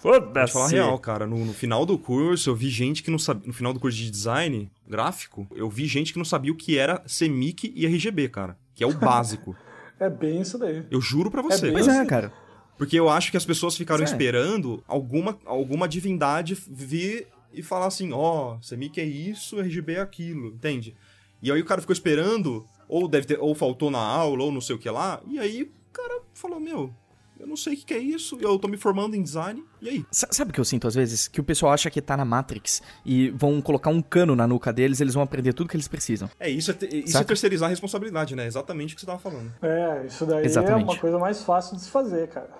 Foda-se. 0.00 0.52
falar 0.52 0.68
real, 0.68 0.98
cara. 0.98 1.26
No, 1.26 1.44
no, 1.44 1.52
final 1.52 1.84
do 1.84 1.98
curso, 1.98 2.50
eu 2.50 2.54
vi 2.54 2.70
gente 2.70 3.02
que 3.02 3.10
não 3.10 3.18
sabia. 3.18 3.46
No 3.46 3.52
final 3.52 3.72
do 3.72 3.80
curso 3.80 3.96
de 3.98 4.10
design 4.10 4.70
gráfico, 4.86 5.46
eu 5.54 5.68
vi 5.68 5.86
gente 5.86 6.12
que 6.12 6.18
não 6.18 6.24
sabia 6.24 6.52
o 6.52 6.54
que 6.54 6.78
era 6.78 7.00
CMYK 7.00 7.72
e 7.74 7.84
RGB, 7.86 8.28
cara. 8.28 8.56
Que 8.74 8.84
é 8.84 8.86
o 8.86 8.94
básico. 8.94 9.56
é 9.98 10.08
bem 10.08 10.40
isso 10.40 10.56
daí. 10.56 10.84
Eu 10.90 11.00
juro 11.00 11.30
para 11.30 11.42
você. 11.42 11.68
É 11.68 11.72
pois 11.72 11.88
é, 11.88 12.04
cara. 12.04 12.32
Porque 12.76 12.98
eu 12.98 13.08
acho 13.08 13.32
que 13.32 13.36
as 13.36 13.44
pessoas 13.44 13.76
ficaram 13.76 14.04
esperando 14.04 14.82
alguma, 14.86 15.36
alguma 15.44 15.88
divindade 15.88 16.56
vir 16.70 17.26
e 17.52 17.62
falar 17.62 17.86
assim, 17.86 18.12
ó, 18.12 18.54
oh, 18.54 18.58
CMYK 18.60 19.00
é 19.00 19.04
isso, 19.04 19.60
RGB 19.60 19.94
é 19.94 20.00
aquilo, 20.00 20.48
entende? 20.48 20.94
E 21.42 21.50
aí 21.50 21.60
o 21.60 21.64
cara 21.64 21.80
ficou 21.80 21.92
esperando, 21.92 22.66
ou 22.88 23.08
deve 23.08 23.26
ter, 23.26 23.38
ou 23.38 23.54
faltou 23.54 23.90
na 23.90 23.98
aula, 23.98 24.44
ou 24.44 24.52
não 24.52 24.60
sei 24.60 24.76
o 24.76 24.78
que 24.78 24.90
lá, 24.90 25.20
e 25.26 25.38
aí 25.38 25.62
o 25.62 25.92
cara 25.92 26.20
falou, 26.34 26.58
meu, 26.58 26.92
eu 27.38 27.46
não 27.46 27.56
sei 27.56 27.74
o 27.74 27.76
que 27.76 27.94
é 27.94 27.98
isso, 27.98 28.36
eu 28.40 28.58
tô 28.58 28.66
me 28.66 28.76
formando 28.76 29.14
em 29.14 29.22
design, 29.22 29.64
e 29.80 29.88
aí? 29.88 30.06
Sabe 30.10 30.50
o 30.50 30.54
que 30.54 30.58
eu 30.58 30.64
sinto 30.64 30.88
às 30.88 30.94
vezes? 30.94 31.28
Que 31.28 31.40
o 31.40 31.44
pessoal 31.44 31.72
acha 31.72 31.88
que 31.88 32.02
tá 32.02 32.16
na 32.16 32.24
Matrix 32.24 32.82
e 33.06 33.30
vão 33.30 33.60
colocar 33.62 33.90
um 33.90 34.02
cano 34.02 34.34
na 34.34 34.46
nuca 34.46 34.72
deles, 34.72 35.00
eles 35.00 35.14
vão 35.14 35.22
aprender 35.22 35.52
tudo 35.52 35.68
que 35.68 35.76
eles 35.76 35.86
precisam. 35.86 36.28
É, 36.40 36.50
isso 36.50 36.72
é, 36.72 36.76
isso 36.92 37.16
é 37.16 37.24
terceirizar 37.24 37.68
a 37.68 37.70
responsabilidade, 37.70 38.34
né? 38.34 38.46
Exatamente 38.46 38.94
o 38.94 38.96
que 38.96 39.00
você 39.00 39.06
tava 39.06 39.20
falando. 39.20 39.52
É, 39.62 40.06
isso 40.06 40.26
daí 40.26 40.44
Exatamente. 40.44 40.82
é 40.82 40.84
uma 40.84 40.98
coisa 40.98 41.18
mais 41.18 41.42
fácil 41.42 41.76
de 41.76 41.82
se 41.82 41.90
fazer, 41.90 42.28
cara. 42.28 42.50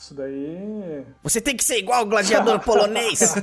Isso 0.00 0.14
daí. 0.14 1.04
Você 1.22 1.42
tem 1.42 1.54
que 1.54 1.62
ser 1.62 1.76
igual 1.76 2.04
o 2.04 2.06
gladiador 2.06 2.58
polonês! 2.64 3.34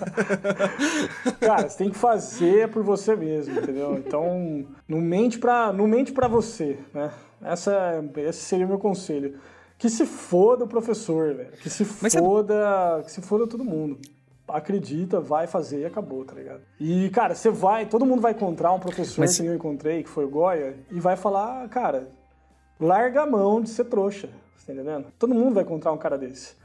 Cara, 1.40 1.70
você 1.70 1.78
tem 1.78 1.92
que 1.92 1.98
fazer 1.98 2.68
por 2.72 2.82
você 2.82 3.16
mesmo, 3.16 3.60
entendeu? 3.60 3.96
Então, 4.00 4.66
não 4.88 5.00
mente 5.00 5.38
pra, 5.38 5.72
não 5.72 5.86
mente 5.86 6.12
pra 6.12 6.28
você, 6.28 6.80
né? 6.92 7.14
Essa, 7.44 8.04
esse 8.18 8.40
seria 8.40 8.66
o 8.66 8.70
meu 8.70 8.80
conselho. 8.80 9.40
Que 9.78 9.88
se 9.88 10.04
foda 10.04 10.64
o 10.64 10.68
professor, 10.68 11.36
velho. 11.36 11.52
Que 11.52 11.70
se 11.70 11.88
Mas 12.02 12.16
foda. 12.16 13.04
Que 13.04 13.12
se 13.12 13.22
foda 13.22 13.46
todo 13.46 13.64
mundo. 13.64 14.00
Acredita, 14.48 15.20
vai 15.20 15.46
fazer 15.46 15.82
e 15.82 15.86
acabou, 15.86 16.26
tá 16.26 16.34
ligado? 16.34 16.62
E, 16.80 17.08
cara, 17.12 17.36
você 17.36 17.52
vai, 17.52 17.86
todo 17.86 18.04
mundo 18.04 18.22
vai 18.22 18.32
encontrar 18.32 18.74
um 18.74 18.80
professor 18.80 19.22
Mas... 19.22 19.38
que 19.38 19.46
eu 19.46 19.54
encontrei, 19.54 20.02
que 20.02 20.10
foi 20.10 20.26
o 20.26 20.30
Goya, 20.30 20.76
e 20.90 21.00
vai 21.00 21.16
falar, 21.16 21.70
cara, 21.70 22.10
larga 22.80 23.22
a 23.22 23.26
mão 23.28 23.62
de 23.62 23.70
ser 23.70 23.86
trouxa 23.86 24.28
tá 24.66 24.74
entendendo? 24.74 25.08
Todo 25.18 25.34
mundo 25.34 25.56
vai 25.56 25.64
encontrar 25.64 25.92
um 25.92 25.98
cara 25.98 26.18
desse, 26.18 26.56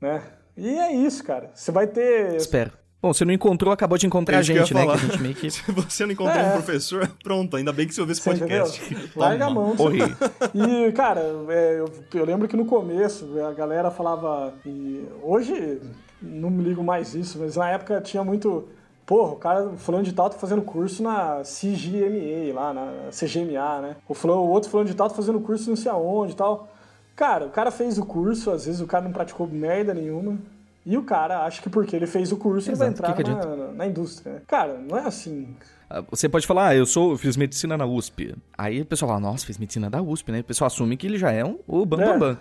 né? 0.00 0.22
E 0.56 0.78
é 0.78 0.92
isso, 0.92 1.22
cara. 1.22 1.50
Você 1.54 1.70
vai 1.70 1.86
ter... 1.86 2.34
Espero. 2.36 2.72
Bom, 3.06 3.12
você 3.12 3.24
não 3.24 3.32
encontrou, 3.32 3.72
acabou 3.72 3.98
de 3.98 4.06
encontrar 4.06 4.38
a 4.38 4.42
gente, 4.42 4.72
né? 4.72 4.84
Que 4.84 4.90
a 4.90 4.96
gente 4.96 5.20
meio 5.20 5.34
que... 5.34 5.50
Se 5.52 5.70
você 5.70 6.06
não 6.06 6.12
encontrou 6.12 6.38
é. 6.38 6.48
um 6.48 6.52
professor, 6.52 7.08
pronto, 7.22 7.56
ainda 7.56 7.72
bem 7.72 7.86
que 7.86 7.94
você 7.94 8.00
ouviu 8.00 8.12
esse 8.12 8.22
você 8.22 8.30
podcast. 8.30 9.10
Larga 9.14 9.46
a 9.46 9.50
mão. 9.50 9.74
Você... 9.74 9.98
E, 10.88 10.92
cara, 10.92 11.20
é, 11.48 11.78
eu, 11.78 11.92
eu, 12.14 12.24
lembro 12.24 12.48
que 12.48 12.56
no 12.56 12.64
começo 12.64 13.38
a 13.40 13.52
galera 13.52 13.90
falava... 13.90 14.54
E 14.64 15.06
hoje 15.22 15.80
não 16.22 16.48
me 16.48 16.64
ligo 16.64 16.82
mais 16.82 17.14
isso, 17.14 17.38
mas 17.38 17.56
na 17.56 17.68
época 17.68 18.00
tinha 18.00 18.24
muito... 18.24 18.66
Porra, 19.04 19.32
o 19.34 19.36
cara 19.36 19.70
falando 19.76 20.04
de 20.04 20.12
tal 20.12 20.28
tá 20.28 20.36
fazendo 20.36 20.62
curso 20.62 21.00
na 21.00 21.42
CGMA 21.42 22.52
lá, 22.52 22.74
na 22.74 23.10
CGMA, 23.12 23.80
né? 23.80 23.96
O, 24.08 24.14
fulano, 24.14 24.40
o 24.40 24.48
outro 24.48 24.68
falando 24.68 24.88
de 24.88 24.94
tal 24.94 25.08
tá 25.08 25.14
fazendo 25.14 25.38
curso 25.38 25.68
não 25.68 25.76
sei 25.76 25.92
aonde 25.92 26.32
e 26.32 26.36
tal. 26.36 26.68
Cara, 27.16 27.46
o 27.46 27.50
cara 27.50 27.70
fez 27.70 27.98
o 27.98 28.04
curso, 28.04 28.50
às 28.50 28.66
vezes 28.66 28.80
o 28.80 28.86
cara 28.86 29.04
não 29.04 29.12
praticou 29.12 29.46
merda 29.46 29.94
nenhuma. 29.94 30.38
E 30.84 30.96
o 30.96 31.02
cara 31.02 31.44
acha 31.44 31.60
que 31.60 31.68
porque 31.68 31.96
ele 31.96 32.06
fez 32.06 32.30
o 32.30 32.36
curso 32.36 32.70
Exato. 32.70 32.70
ele 32.70 32.78
vai 32.78 32.88
entrar 32.88 33.12
que 33.14 33.24
que 33.24 33.30
na, 33.30 33.56
na, 33.56 33.72
na, 33.72 33.86
indústria. 33.86 34.42
Cara, 34.46 34.78
não 34.78 34.96
é 34.96 35.04
assim. 35.04 35.56
Ah, 35.90 36.04
você 36.08 36.28
pode 36.28 36.46
falar, 36.46 36.68
ah, 36.68 36.76
eu 36.76 36.86
sou, 36.86 37.12
eu 37.12 37.18
fiz 37.18 37.36
medicina 37.36 37.76
na 37.76 37.84
USP. 37.84 38.36
Aí 38.56 38.82
o 38.82 38.86
pessoal 38.86 39.08
fala, 39.08 39.20
nossa, 39.20 39.44
fiz 39.44 39.58
medicina 39.58 39.90
da 39.90 40.00
USP, 40.00 40.30
né? 40.30 40.40
O 40.40 40.44
pessoal 40.44 40.66
assume 40.66 40.96
que 40.96 41.06
ele 41.06 41.18
já 41.18 41.32
é 41.32 41.44
um, 41.44 41.58
o 41.66 41.84
bam, 41.84 42.00
é. 42.00 42.04
bam, 42.04 42.18
bam. 42.18 42.38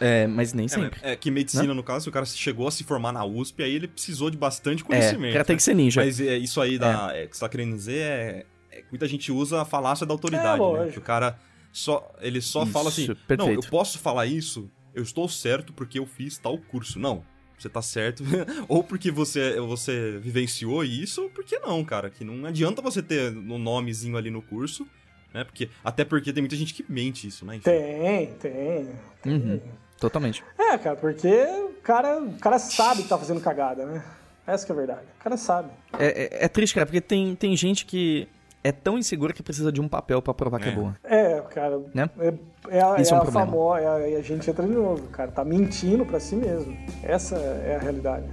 É, 0.00 0.26
mas 0.26 0.52
nem 0.52 0.66
é, 0.66 0.68
sempre. 0.68 1.00
É, 1.02 1.12
é 1.12 1.16
que 1.16 1.30
medicina, 1.30 1.68
né? 1.68 1.74
no 1.74 1.82
caso, 1.82 2.08
o 2.10 2.12
cara 2.12 2.26
chegou 2.26 2.66
a 2.66 2.70
se 2.70 2.82
formar 2.82 3.12
na 3.12 3.24
USP, 3.24 3.62
aí 3.62 3.74
ele 3.74 3.88
precisou 3.88 4.30
de 4.30 4.36
bastante 4.36 4.82
conhecimento. 4.82 5.26
É, 5.26 5.30
o 5.30 5.32
cara 5.34 5.44
tem 5.44 5.56
que 5.56 5.62
ser 5.62 5.74
ninja. 5.74 6.04
Mas 6.04 6.20
é, 6.20 6.36
isso 6.36 6.60
aí 6.60 6.78
da, 6.78 7.12
é. 7.14 7.22
é. 7.22 7.26
que 7.26 7.36
você 7.36 7.40
tá 7.40 7.48
querendo 7.48 7.74
dizer 7.74 8.00
é, 8.00 8.46
é, 8.72 8.82
Muita 8.90 9.06
gente 9.06 9.30
usa 9.30 9.62
a 9.62 9.64
falácia 9.64 10.04
da 10.04 10.12
autoridade, 10.12 10.60
né? 10.60 10.88
Que 10.92 10.98
o 10.98 11.02
cara 11.02 11.38
só 11.76 12.10
ele 12.20 12.40
só 12.40 12.62
isso, 12.62 12.72
fala 12.72 12.88
assim: 12.88 13.06
perfeito. 13.06 13.38
"Não, 13.38 13.52
eu 13.52 13.60
posso 13.60 13.98
falar 13.98 14.26
isso, 14.26 14.70
eu 14.94 15.02
estou 15.02 15.28
certo 15.28 15.72
porque 15.72 15.98
eu 15.98 16.06
fiz 16.06 16.38
tal 16.38 16.56
curso". 16.58 16.98
Não, 16.98 17.22
você 17.58 17.68
tá 17.68 17.82
certo, 17.82 18.22
ou 18.66 18.82
porque 18.82 19.10
você, 19.10 19.60
você 19.60 20.18
vivenciou 20.18 20.82
isso, 20.82 21.24
ou 21.24 21.30
porque 21.30 21.58
não, 21.58 21.84
cara. 21.84 22.08
Que 22.08 22.24
não 22.24 22.46
adianta 22.46 22.80
você 22.80 23.02
ter 23.02 23.36
um 23.36 23.58
nomezinho 23.58 24.16
ali 24.16 24.30
no 24.30 24.40
curso, 24.40 24.86
né? 25.34 25.44
Porque, 25.44 25.68
até 25.84 26.04
porque 26.04 26.32
tem 26.32 26.42
muita 26.42 26.56
gente 26.56 26.72
que 26.72 26.84
mente 26.90 27.26
isso, 27.26 27.44
né? 27.44 27.56
Enfim. 27.56 27.64
Tem, 27.64 28.26
tem. 28.34 28.88
tem. 29.22 29.32
Uhum, 29.34 29.60
totalmente. 30.00 30.42
É, 30.58 30.78
cara, 30.78 30.96
porque 30.96 31.28
o 31.28 31.74
cara, 31.82 32.18
o 32.22 32.38
cara 32.38 32.58
sabe 32.58 33.02
que 33.02 33.08
tá 33.08 33.18
fazendo 33.18 33.40
cagada, 33.40 33.84
né? 33.84 34.04
Essa 34.46 34.64
que 34.64 34.72
é 34.72 34.74
a 34.74 34.78
verdade. 34.78 35.06
O 35.20 35.22
cara 35.22 35.36
sabe. 35.36 35.70
É, 35.98 36.06
é, 36.06 36.44
é 36.44 36.48
triste, 36.48 36.74
cara, 36.74 36.86
porque 36.86 37.00
tem, 37.00 37.34
tem 37.34 37.56
gente 37.56 37.84
que 37.84 38.28
é 38.66 38.72
tão 38.72 38.98
insegura 38.98 39.32
que 39.32 39.44
precisa 39.44 39.70
de 39.70 39.80
um 39.80 39.88
papel 39.88 40.20
para 40.20 40.34
provar 40.34 40.60
é. 40.60 40.62
que 40.64 40.68
é 40.68 40.72
boa. 40.72 40.96
É, 41.04 41.40
cara. 41.42 41.80
Né? 41.94 42.10
É, 42.18 42.34
é, 42.68 42.82
a, 42.82 43.00
Isso 43.00 43.14
é, 43.14 43.16
é 43.16 43.20
um 43.20 43.22
a 43.22 43.26
famosa. 43.26 43.80
É 43.80 43.86
a, 43.86 44.18
a 44.18 44.22
gente 44.22 44.50
entra 44.50 44.66
de 44.66 44.72
novo, 44.72 45.06
cara. 45.08 45.30
Tá 45.30 45.44
mentindo 45.44 46.04
para 46.04 46.18
si 46.18 46.34
mesmo. 46.34 46.76
Essa 47.02 47.36
é 47.36 47.76
a 47.76 47.78
realidade. 47.78 48.26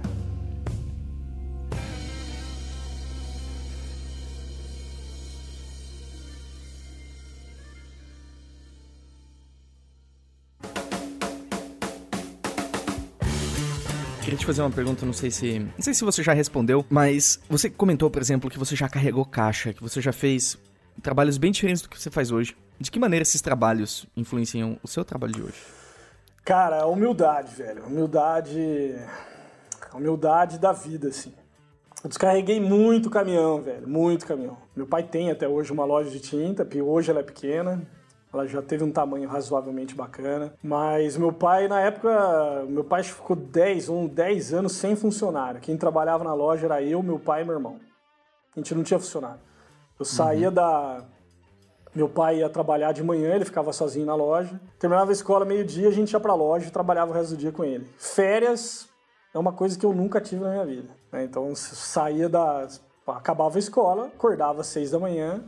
Te 14.44 14.46
fazer 14.46 14.60
uma 14.60 14.70
pergunta, 14.70 15.06
não 15.06 15.12
sei 15.14 15.30
se. 15.30 15.58
Não 15.58 15.80
sei 15.80 15.94
se 15.94 16.04
você 16.04 16.22
já 16.22 16.34
respondeu, 16.34 16.84
mas 16.90 17.40
você 17.48 17.70
comentou, 17.70 18.10
por 18.10 18.20
exemplo, 18.20 18.50
que 18.50 18.58
você 18.58 18.76
já 18.76 18.88
carregou 18.88 19.24
caixa, 19.24 19.72
que 19.72 19.82
você 19.82 20.02
já 20.02 20.12
fez 20.12 20.58
trabalhos 21.02 21.38
bem 21.38 21.50
diferentes 21.50 21.82
do 21.82 21.88
que 21.88 21.98
você 21.98 22.10
faz 22.10 22.30
hoje. 22.30 22.54
De 22.78 22.90
que 22.90 22.98
maneira 22.98 23.22
esses 23.22 23.40
trabalhos 23.40 24.06
influenciam 24.14 24.78
o 24.82 24.88
seu 24.88 25.04
trabalho 25.04 25.32
de 25.32 25.42
hoje? 25.42 25.62
Cara, 26.44 26.86
humildade, 26.86 27.54
velho. 27.54 27.86
Humildade. 27.86 28.94
Humildade 29.94 30.58
da 30.58 30.72
vida, 30.72 31.08
assim. 31.08 31.32
Eu 32.02 32.08
descarreguei 32.08 32.60
muito 32.60 33.08
caminhão, 33.08 33.62
velho. 33.62 33.88
Muito 33.88 34.26
caminhão. 34.26 34.58
Meu 34.76 34.86
pai 34.86 35.04
tem 35.04 35.30
até 35.30 35.48
hoje 35.48 35.72
uma 35.72 35.86
loja 35.86 36.10
de 36.10 36.20
tinta, 36.20 36.68
hoje 36.82 37.10
ela 37.10 37.20
é 37.20 37.24
pequena. 37.24 37.82
Ela 38.34 38.46
já 38.48 38.60
teve 38.60 38.82
um 38.82 38.90
tamanho 38.90 39.28
razoavelmente 39.28 39.94
bacana. 39.94 40.52
Mas 40.60 41.16
meu 41.16 41.32
pai, 41.32 41.68
na 41.68 41.80
época, 41.80 42.64
meu 42.68 42.82
pai 42.82 43.04
ficou 43.04 43.36
10, 43.36 43.88
um, 43.88 44.08
10 44.08 44.54
anos 44.54 44.72
sem 44.72 44.96
funcionário. 44.96 45.60
Quem 45.60 45.76
trabalhava 45.76 46.24
na 46.24 46.34
loja 46.34 46.66
era 46.66 46.82
eu, 46.82 47.00
meu 47.00 47.18
pai 47.18 47.42
e 47.42 47.44
meu 47.44 47.54
irmão. 47.54 47.78
A 48.54 48.58
gente 48.58 48.74
não 48.74 48.82
tinha 48.82 48.98
funcionário. 48.98 49.40
Eu 49.98 50.04
saía 50.04 50.48
uhum. 50.48 50.54
da. 50.54 51.04
Meu 51.94 52.08
pai 52.08 52.38
ia 52.38 52.48
trabalhar 52.48 52.90
de 52.90 53.04
manhã, 53.04 53.36
ele 53.36 53.44
ficava 53.44 53.72
sozinho 53.72 54.04
na 54.04 54.16
loja. 54.16 54.60
Terminava 54.80 55.10
a 55.10 55.12
escola 55.12 55.44
meio-dia, 55.44 55.86
a 55.86 55.92
gente 55.92 56.10
ia 56.10 56.18
pra 56.18 56.34
loja 56.34 56.66
e 56.66 56.70
trabalhava 56.70 57.12
o 57.12 57.14
resto 57.14 57.30
do 57.30 57.36
dia 57.36 57.52
com 57.52 57.64
ele. 57.64 57.88
Férias 57.96 58.88
é 59.32 59.38
uma 59.38 59.52
coisa 59.52 59.78
que 59.78 59.86
eu 59.86 59.92
nunca 59.92 60.20
tive 60.20 60.42
na 60.42 60.50
minha 60.50 60.66
vida. 60.66 60.88
Né? 61.12 61.24
Então, 61.24 61.54
saía 61.54 62.28
da. 62.28 62.66
Acabava 63.06 63.56
a 63.56 63.58
escola, 63.58 64.06
acordava 64.06 64.62
às 64.62 64.66
seis 64.66 64.90
da 64.90 64.98
manhã, 64.98 65.44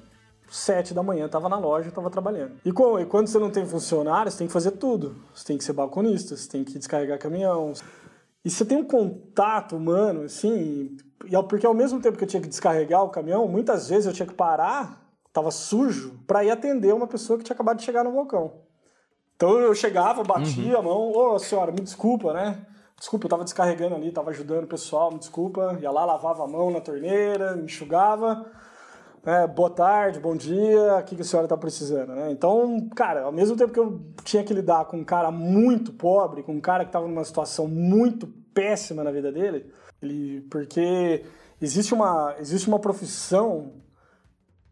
sete 0.50 0.94
da 0.94 1.02
manhã 1.02 1.26
estava 1.26 1.48
na 1.48 1.58
loja, 1.58 1.88
estava 1.88 2.10
trabalhando. 2.10 2.52
E, 2.64 2.72
com, 2.72 2.98
e, 2.98 3.06
quando 3.06 3.28
você 3.28 3.38
não 3.38 3.50
tem 3.50 3.66
funcionário, 3.66 4.30
você 4.30 4.38
tem 4.38 4.46
que 4.46 4.52
fazer 4.52 4.72
tudo. 4.72 5.16
Você 5.34 5.44
tem 5.44 5.58
que 5.58 5.64
ser 5.64 5.72
balconista, 5.72 6.36
você 6.36 6.48
tem 6.48 6.64
que 6.64 6.78
descarregar 6.78 7.18
caminhão. 7.18 7.72
E 8.44 8.50
você 8.50 8.64
tem 8.64 8.78
um 8.78 8.84
contato 8.84 9.76
humano, 9.76 10.22
assim, 10.22 10.96
porque 11.48 11.66
ao 11.66 11.74
mesmo 11.74 12.00
tempo 12.00 12.16
que 12.16 12.24
eu 12.24 12.28
tinha 12.28 12.40
que 12.40 12.48
descarregar 12.48 13.02
o 13.02 13.08
caminhão, 13.08 13.48
muitas 13.48 13.88
vezes 13.88 14.06
eu 14.06 14.12
tinha 14.12 14.26
que 14.26 14.34
parar, 14.34 15.02
estava 15.26 15.50
sujo, 15.50 16.18
para 16.26 16.44
ir 16.44 16.50
atender 16.50 16.94
uma 16.94 17.06
pessoa 17.06 17.38
que 17.38 17.44
tinha 17.44 17.54
acabado 17.54 17.78
de 17.78 17.84
chegar 17.84 18.04
no 18.04 18.12
balcão. 18.12 18.52
Então 19.34 19.58
eu 19.58 19.74
chegava, 19.74 20.22
batia 20.22 20.74
uhum. 20.74 20.78
a 20.78 20.82
mão, 20.82 21.12
ô 21.12 21.34
oh, 21.34 21.38
senhora, 21.38 21.72
me 21.72 21.80
desculpa, 21.80 22.32
né? 22.32 22.64
Desculpa, 22.98 23.26
eu 23.26 23.30
tava 23.30 23.44
descarregando 23.44 23.94
ali, 23.94 24.10
tava 24.10 24.30
ajudando 24.30 24.64
o 24.64 24.68
pessoal, 24.68 25.12
me 25.12 25.18
desculpa. 25.18 25.76
Ia 25.82 25.90
lá, 25.90 26.06
lavava 26.06 26.44
a 26.44 26.48
mão 26.48 26.70
na 26.70 26.80
torneira, 26.80 27.54
me 27.54 27.64
enxugava 27.64 28.46
é, 29.26 29.44
boa 29.44 29.68
tarde, 29.68 30.20
bom 30.20 30.36
dia, 30.36 30.98
o 30.98 31.02
que, 31.02 31.16
que 31.16 31.22
a 31.22 31.24
senhora 31.24 31.46
está 31.46 31.56
precisando, 31.56 32.14
né? 32.14 32.30
Então, 32.30 32.88
cara, 32.94 33.22
ao 33.24 33.32
mesmo 33.32 33.56
tempo 33.56 33.72
que 33.72 33.80
eu 33.80 34.00
tinha 34.22 34.44
que 34.44 34.54
lidar 34.54 34.84
com 34.84 34.98
um 34.98 35.04
cara 35.04 35.32
muito 35.32 35.92
pobre, 35.92 36.44
com 36.44 36.52
um 36.52 36.60
cara 36.60 36.84
que 36.84 36.90
estava 36.90 37.08
numa 37.08 37.24
situação 37.24 37.66
muito 37.66 38.28
péssima 38.54 39.02
na 39.02 39.10
vida 39.10 39.32
dele, 39.32 39.68
ele, 40.00 40.42
porque 40.42 41.24
existe 41.60 41.92
uma, 41.92 42.36
existe 42.38 42.68
uma 42.68 42.78
profissão 42.78 43.82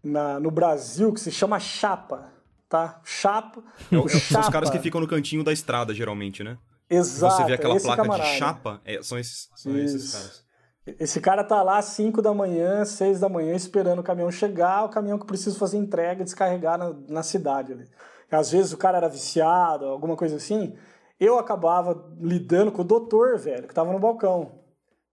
na, 0.00 0.38
no 0.38 0.52
Brasil 0.52 1.12
que 1.12 1.18
se 1.18 1.32
chama 1.32 1.58
chapa, 1.58 2.32
tá? 2.68 3.00
Chapa. 3.04 3.60
É, 3.90 3.96
é, 3.96 4.08
chapa. 4.08 4.20
São 4.20 4.40
os 4.40 4.48
caras 4.50 4.70
que 4.70 4.78
ficam 4.78 5.00
no 5.00 5.08
cantinho 5.08 5.42
da 5.42 5.52
estrada, 5.52 5.92
geralmente, 5.92 6.44
né? 6.44 6.56
Exato. 6.88 7.38
Você 7.38 7.44
vê 7.44 7.54
aquela 7.54 7.80
placa 7.80 8.02
camarada. 8.02 8.30
de 8.30 8.38
chapa, 8.38 8.80
é, 8.84 9.02
são, 9.02 9.18
esses, 9.18 9.48
são 9.56 9.76
esses 9.76 10.12
caras. 10.12 10.43
Esse 10.86 11.20
cara 11.20 11.42
tá 11.42 11.62
lá 11.62 11.78
às 11.78 11.86
5 11.86 12.20
da 12.20 12.34
manhã, 12.34 12.84
6 12.84 13.20
da 13.20 13.28
manhã, 13.28 13.54
esperando 13.54 14.00
o 14.00 14.02
caminhão 14.02 14.30
chegar, 14.30 14.84
o 14.84 14.90
caminhão 14.90 15.18
que 15.18 15.26
precisa 15.26 15.58
fazer 15.58 15.78
entrega 15.78 16.20
e 16.20 16.24
descarregar 16.24 16.76
na, 16.76 16.94
na 17.08 17.22
cidade 17.22 17.72
ali. 17.72 17.88
Às 18.30 18.50
vezes 18.50 18.72
o 18.72 18.76
cara 18.76 18.98
era 18.98 19.08
viciado, 19.08 19.86
alguma 19.86 20.16
coisa 20.16 20.36
assim. 20.36 20.74
Eu 21.18 21.38
acabava 21.38 22.04
lidando 22.20 22.70
com 22.70 22.82
o 22.82 22.84
doutor, 22.84 23.38
velho, 23.38 23.66
que 23.66 23.74
tava 23.74 23.92
no 23.92 23.98
balcão. 23.98 24.60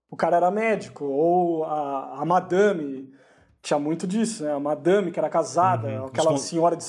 O 0.10 0.18
cara 0.18 0.38
era 0.38 0.52
médico, 0.52 1.06
ou 1.06 1.64
a, 1.64 2.22
a 2.22 2.26
madame, 2.26 3.14
tinha 3.62 3.80
muito 3.80 4.06
disso, 4.06 4.44
né? 4.44 4.52
A 4.52 4.60
madame 4.60 5.12
que 5.12 5.20
era 5.20 5.30
casada, 5.30 5.88
uhum. 5.88 6.06
aquela 6.08 6.38
senhora 6.38 6.76
de 6.76 6.86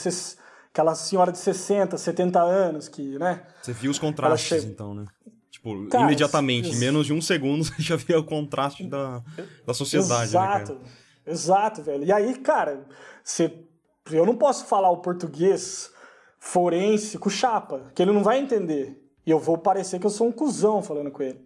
aquela 0.72 0.94
senhora 0.94 1.30
de 1.30 1.38
60, 1.38 1.98
70 1.98 2.40
anos 2.40 2.88
que, 2.88 3.18
né? 3.18 3.42
Você 3.62 3.72
viu 3.72 3.90
os 3.90 3.98
contrastes, 3.98 4.62
che... 4.62 4.68
então, 4.68 4.94
né? 4.94 5.04
Tipo, 5.62 5.86
cara, 5.88 6.04
imediatamente, 6.04 6.70
em 6.70 6.76
menos 6.76 7.06
de 7.06 7.12
um 7.12 7.22
segundo, 7.22 7.62
você 7.64 7.74
já 7.78 7.96
vê 7.96 8.16
o 8.16 8.24
contraste 8.24 8.84
da, 8.84 9.22
da 9.64 9.72
sociedade, 9.72 10.32
né, 10.34 10.40
Exato, 10.40 10.74
né, 10.74 10.80
exato, 11.26 11.82
velho. 11.82 12.04
E 12.04 12.12
aí, 12.12 12.36
cara, 12.38 12.84
você, 13.22 13.52
eu 14.10 14.26
não 14.26 14.36
posso 14.36 14.66
falar 14.66 14.90
o 14.90 14.98
português 14.98 15.90
forense 16.38 17.16
com 17.18 17.30
chapa, 17.30 17.92
que 17.94 18.02
ele 18.02 18.12
não 18.12 18.24
vai 18.24 18.40
entender. 18.40 19.00
E 19.24 19.30
eu 19.30 19.38
vou 19.38 19.56
parecer 19.56 20.00
que 20.00 20.06
eu 20.06 20.10
sou 20.10 20.26
um 20.26 20.32
cuzão 20.32 20.82
falando 20.82 21.10
com 21.12 21.22
ele. 21.22 21.40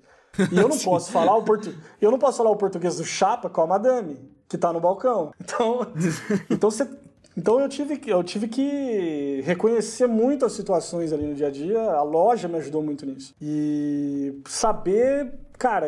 E 0.51 0.57
eu 0.57 0.69
não 0.69 0.79
posso 0.81 1.12
falar 1.12 1.37
o 1.37 1.43
portu... 1.43 1.75
eu 2.01 2.11
não 2.11 2.19
posso 2.19 2.39
falar 2.39 2.51
o 2.51 2.57
português 2.57 2.97
do 2.97 3.05
chapa 3.05 3.51
com 3.51 3.61
a 3.61 3.67
madame, 3.67 4.19
que 4.49 4.57
tá 4.57 4.73
no 4.73 4.81
balcão. 4.81 5.33
Então, 5.39 5.87
então 6.49 6.71
você 6.71 6.89
então 7.37 7.61
eu 7.61 7.68
tive, 7.68 8.01
eu 8.07 8.24
tive 8.24 8.49
que 8.49 9.43
reconhecer 9.45 10.07
muito 10.07 10.45
as 10.45 10.53
situações 10.53 11.12
ali 11.12 11.26
no 11.26 11.34
dia 11.34 11.49
a 11.49 11.51
dia, 11.51 11.80
a 11.80 12.03
loja 12.03 12.49
me 12.49 12.57
ajudou 12.57 12.82
muito 12.82 13.05
nisso. 13.05 13.34
E 13.41 14.41
saber, 14.47 15.32
cara, 15.59 15.87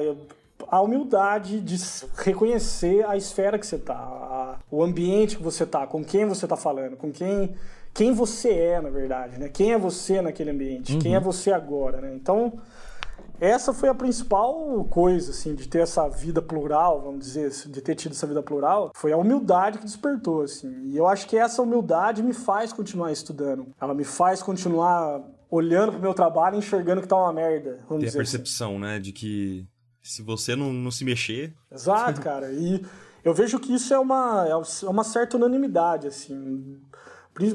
a 0.70 0.80
humildade 0.80 1.60
de 1.60 1.76
reconhecer 2.16 3.04
a 3.06 3.16
esfera 3.16 3.58
que 3.58 3.66
você 3.66 3.78
tá, 3.78 4.58
o 4.70 4.82
ambiente 4.82 5.36
que 5.36 5.42
você 5.42 5.64
tá, 5.64 5.86
com 5.86 6.04
quem 6.04 6.26
você 6.26 6.46
tá 6.46 6.56
falando, 6.56 6.96
com 6.96 7.10
quem 7.10 7.54
quem 7.94 8.12
você 8.12 8.50
é, 8.50 8.80
na 8.80 8.90
verdade, 8.90 9.40
né? 9.40 9.48
Quem 9.48 9.72
é 9.72 9.78
você 9.78 10.22
naquele 10.22 10.50
ambiente? 10.50 10.92
Uhum. 10.92 10.98
Quem 11.00 11.16
é 11.16 11.20
você 11.20 11.50
agora, 11.50 12.00
né? 12.00 12.12
Então, 12.14 12.52
essa 13.40 13.72
foi 13.72 13.88
a 13.88 13.94
principal 13.94 14.84
coisa, 14.90 15.30
assim, 15.30 15.54
de 15.54 15.68
ter 15.68 15.80
essa 15.80 16.08
vida 16.08 16.42
plural, 16.42 17.00
vamos 17.02 17.24
dizer, 17.24 17.50
de 17.50 17.80
ter 17.80 17.94
tido 17.94 18.12
essa 18.12 18.26
vida 18.26 18.42
plural, 18.42 18.90
foi 18.94 19.12
a 19.12 19.16
humildade 19.16 19.78
que 19.78 19.84
despertou, 19.84 20.42
assim. 20.42 20.70
E 20.86 20.96
eu 20.96 21.06
acho 21.06 21.26
que 21.28 21.36
essa 21.36 21.62
humildade 21.62 22.22
me 22.22 22.32
faz 22.32 22.72
continuar 22.72 23.12
estudando. 23.12 23.66
Ela 23.80 23.94
me 23.94 24.04
faz 24.04 24.42
continuar 24.42 25.22
olhando 25.50 25.92
pro 25.92 26.00
meu 26.00 26.14
trabalho 26.14 26.56
e 26.56 26.58
enxergando 26.58 27.00
que 27.00 27.08
tá 27.08 27.16
uma 27.16 27.32
merda, 27.32 27.80
vamos 27.88 28.02
Ter 28.02 28.06
dizer 28.06 28.18
a 28.18 28.22
assim. 28.22 28.32
percepção, 28.32 28.70
assim. 28.72 28.80
né, 28.80 28.98
de 28.98 29.12
que 29.12 29.66
se 30.02 30.22
você 30.22 30.54
não, 30.56 30.72
não 30.72 30.90
se 30.90 31.04
mexer... 31.04 31.54
Exato, 31.70 32.20
cara. 32.22 32.50
E 32.52 32.84
eu 33.24 33.32
vejo 33.34 33.58
que 33.58 33.74
isso 33.74 33.92
é 33.94 33.98
uma, 33.98 34.46
é 34.48 34.86
uma 34.88 35.04
certa 35.04 35.36
unanimidade, 35.36 36.06
assim. 36.06 36.80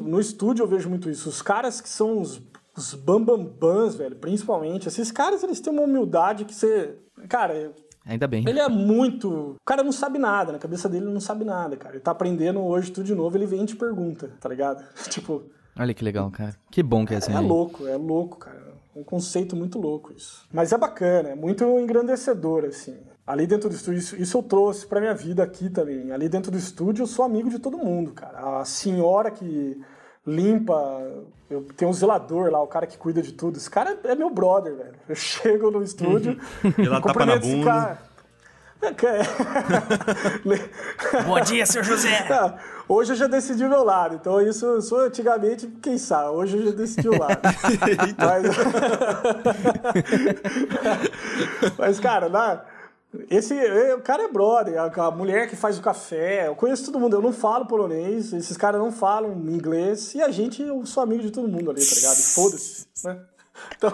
No 0.01 0.19
estúdio 0.19 0.63
eu 0.63 0.67
vejo 0.67 0.89
muito 0.89 1.09
isso. 1.09 1.27
Os 1.27 1.41
caras 1.41 1.81
que 1.81 1.89
são 1.89 2.21
os 2.21 2.41
os 2.75 2.93
bambambans, 2.93 3.95
velho, 3.95 4.15
principalmente. 4.15 4.87
Esses 4.87 5.11
caras, 5.11 5.43
eles 5.43 5.59
têm 5.59 5.71
uma 5.71 5.83
humildade 5.83 6.45
que 6.45 6.53
você. 6.53 6.97
Cara. 7.29 7.71
Ainda 8.05 8.27
bem. 8.27 8.43
Ele 8.47 8.59
é 8.59 8.67
muito. 8.67 9.29
O 9.29 9.65
cara 9.65 9.83
não 9.83 9.91
sabe 9.91 10.19
nada, 10.19 10.51
na 10.51 10.59
cabeça 10.59 10.89
dele 10.89 11.05
não 11.05 11.21
sabe 11.21 11.45
nada, 11.45 11.77
cara. 11.77 11.95
Ele 11.95 12.03
tá 12.03 12.11
aprendendo 12.11 12.61
hoje 12.61 12.91
tudo 12.91 13.05
de 13.05 13.15
novo, 13.15 13.37
ele 13.37 13.45
vem 13.45 13.63
e 13.63 13.65
te 13.65 13.75
pergunta, 13.75 14.31
tá 14.39 14.49
ligado? 14.49 14.83
tipo. 15.09 15.43
Olha 15.77 15.93
que 15.93 16.03
legal, 16.03 16.29
cara. 16.29 16.55
Que 16.69 16.83
bom 16.83 17.05
que 17.05 17.13
é 17.13 17.17
assim. 17.17 17.31
É, 17.31 17.37
é 17.37 17.39
louco, 17.39 17.87
é 17.87 17.95
louco, 17.95 18.37
cara. 18.37 18.61
É 18.95 18.99
um 18.99 19.03
conceito 19.03 19.55
muito 19.55 19.79
louco 19.79 20.13
isso. 20.13 20.45
Mas 20.51 20.71
é 20.71 20.77
bacana, 20.77 21.29
é 21.29 21.35
muito 21.35 21.63
engrandecedor, 21.79 22.65
assim. 22.65 22.97
Ali 23.25 23.47
dentro 23.47 23.69
do 23.69 23.75
estúdio, 23.75 23.97
isso, 23.97 24.15
isso 24.17 24.37
eu 24.37 24.43
trouxe 24.43 24.85
pra 24.85 24.99
minha 24.99 25.15
vida 25.15 25.41
aqui 25.41 25.69
também. 25.69 26.11
Ali 26.11 26.27
dentro 26.27 26.51
do 26.51 26.57
estúdio 26.57 27.03
eu 27.03 27.07
sou 27.07 27.23
amigo 27.23 27.49
de 27.49 27.57
todo 27.57 27.77
mundo, 27.77 28.11
cara. 28.11 28.59
A 28.59 28.65
senhora 28.65 29.31
que 29.31 29.81
limpa. 30.25 31.01
Eu 31.49 31.67
tenho 31.75 31.91
um 31.91 31.93
zelador 31.93 32.49
lá, 32.51 32.61
o 32.61 32.67
cara 32.67 32.87
que 32.87 32.97
cuida 32.97 33.21
de 33.21 33.33
tudo. 33.33 33.57
Esse 33.57 33.69
cara 33.69 33.99
é 34.03 34.15
meu 34.15 34.29
brother, 34.29 34.73
velho. 34.75 34.95
Eu 35.07 35.15
chego 35.15 35.69
no 35.69 35.83
estúdio. 35.83 36.39
e 36.77 36.87
lá 36.87 37.01
tapa 37.01 37.25
na 37.25 37.37
bunda. 37.37 37.97
Bom 41.25 41.39
dia, 41.41 41.65
seu 41.65 41.83
José! 41.83 42.13
É, 42.33 42.53
hoje 42.87 43.11
eu 43.13 43.15
já 43.15 43.27
decidi 43.27 43.63
o 43.63 43.69
meu 43.69 43.83
lado, 43.83 44.15
então 44.15 44.41
isso, 44.41 44.77
isso 44.77 44.95
antigamente, 44.97 45.67
quem 45.81 45.97
sabe, 45.97 46.31
hoje 46.31 46.57
eu 46.57 46.65
já 46.65 46.71
decidi 46.71 47.07
o 47.07 47.17
lado. 47.17 47.39
Mas... 48.19 48.43
Mas, 51.77 51.97
cara, 51.99 52.27
lá, 52.27 52.65
esse 53.29 53.53
o 53.93 54.01
cara 54.01 54.23
é 54.23 54.27
brother, 54.27 54.75
a, 54.79 55.11
mulher 55.11 55.47
que 55.47 55.55
faz 55.55 55.77
o 55.77 55.81
café, 55.81 56.47
eu 56.47 56.55
conheço 56.55 56.85
todo 56.85 56.99
mundo, 56.99 57.15
eu 57.15 57.21
não 57.21 57.31
falo 57.31 57.65
polonês, 57.65 58.33
esses 58.33 58.57
caras 58.57 58.81
não 58.81 58.91
falam 58.91 59.33
inglês, 59.49 60.15
e 60.15 60.21
a 60.21 60.29
gente, 60.29 60.61
eu 60.61 60.85
sou 60.85 61.03
amigo 61.03 61.21
de 61.21 61.31
todo 61.31 61.47
mundo 61.47 61.69
ali, 61.69 61.85
tá 61.85 61.95
ligado? 61.95 62.17
Foda-se, 62.17 62.87
né? 63.03 63.19
Então, 63.77 63.93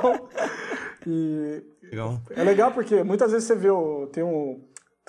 e, 1.05 1.61
legal. 1.83 2.21
é 2.29 2.43
legal 2.43 2.71
porque 2.71 3.03
muitas 3.03 3.31
vezes 3.33 3.45
você 3.45 3.55
vê, 3.55 3.69
o, 3.69 4.07
tem 4.07 4.23
um, 4.23 4.63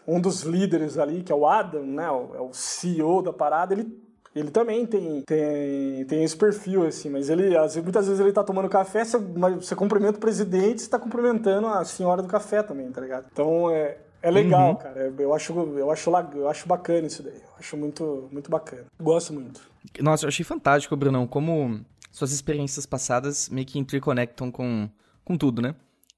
um 0.07 0.21
dos 0.21 0.43
líderes 0.43 0.99
ali, 0.99 1.23
que 1.23 1.31
é 1.31 1.35
o 1.35 1.47
Adam, 1.47 1.85
né, 1.87 2.05
é 2.05 2.41
o 2.41 2.53
CEO 2.53 3.23
da 3.23 3.33
parada, 3.33 3.73
ele 3.73 3.97
ele 4.35 4.51
também 4.51 4.87
tem, 4.87 5.23
tem, 5.23 6.05
tem 6.05 6.23
esse 6.23 6.37
perfil, 6.37 6.87
assim, 6.87 7.11
mas 7.11 7.29
ele, 7.29 7.51
muitas 7.83 8.07
vezes 8.07 8.21
ele 8.21 8.33
tá 8.33 8.45
tomando 8.45 8.69
café, 8.69 9.05
você, 9.05 9.19
você 9.19 9.75
cumprimenta 9.75 10.19
o 10.19 10.21
presidente, 10.21 10.83
você 10.83 10.89
tá 10.89 10.99
cumprimentando 10.99 11.67
a 11.67 11.85
senhora 11.85 12.23
do 12.23 12.29
café 12.29 12.63
também, 12.63 12.91
tá 12.93 13.01
ligado? 13.01 13.27
Então 13.33 13.69
é, 13.71 13.97
é 14.23 14.31
legal, 14.31 14.71
uhum. 14.71 14.77
cara. 14.77 15.13
Eu 15.19 15.35
acho, 15.35 15.53
eu, 15.53 15.91
acho, 15.91 16.11
eu 16.35 16.49
acho 16.49 16.69
bacana 16.69 17.07
isso 17.07 17.23
daí. 17.23 17.35
Eu 17.35 17.57
acho 17.59 17.77
muito, 17.77 18.29
muito 18.31 18.51
bacana. 18.51 18.85
Gosto 19.01 19.33
muito. 19.33 19.61
Nossa, 19.99 20.27
eu 20.27 20.29
achei 20.29 20.45
fantástico, 20.45 20.97
Brunão, 20.97 21.27
como 21.27 21.81
suas 22.13 22.33
experiências 22.33 22.87
passadas 22.87 23.49
meio 23.49 23.67
que 23.67 23.79
interconectam 23.79 24.51
com, 24.51 24.89
com 25.25 25.37
tudo, 25.37 25.61
né? 25.61 25.75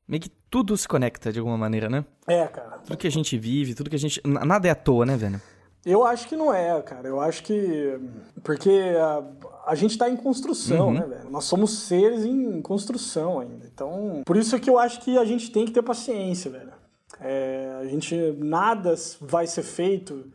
Meio 0.06 0.20
que 0.20 0.30
tudo 0.50 0.76
se 0.76 0.86
conecta 0.86 1.32
de 1.32 1.38
alguma 1.38 1.56
maneira, 1.56 1.88
né? 1.88 2.04
É, 2.26 2.46
cara. 2.46 2.78
Tudo 2.84 2.96
que 2.96 3.06
a 3.06 3.10
gente 3.10 3.38
vive, 3.38 3.74
tudo 3.74 3.88
que 3.88 3.96
a 3.96 3.98
gente. 3.98 4.20
Nada 4.26 4.68
é 4.68 4.70
à 4.70 4.74
toa, 4.74 5.06
né, 5.06 5.16
velho? 5.16 5.40
Eu 5.84 6.04
acho 6.04 6.28
que 6.28 6.36
não 6.36 6.54
é, 6.54 6.80
cara. 6.82 7.08
Eu 7.08 7.20
acho 7.20 7.42
que. 7.42 7.98
Porque 8.42 8.70
a, 8.96 9.24
a 9.66 9.74
gente 9.74 9.92
está 9.92 10.08
em 10.08 10.16
construção, 10.16 10.88
uhum. 10.88 10.94
né, 10.94 11.06
velho? 11.06 11.30
Nós 11.30 11.44
somos 11.44 11.78
seres 11.80 12.24
em 12.24 12.60
construção 12.62 13.40
ainda. 13.40 13.66
Então, 13.72 14.22
por 14.24 14.36
isso 14.36 14.54
é 14.54 14.60
que 14.60 14.70
eu 14.70 14.78
acho 14.78 15.00
que 15.00 15.18
a 15.18 15.24
gente 15.24 15.50
tem 15.50 15.64
que 15.64 15.72
ter 15.72 15.82
paciência, 15.82 16.50
velho. 16.50 16.72
É, 17.20 17.78
a 17.80 17.84
gente 17.86 18.16
nada 18.38 18.94
vai 19.20 19.46
ser 19.46 19.62
feito 19.62 20.30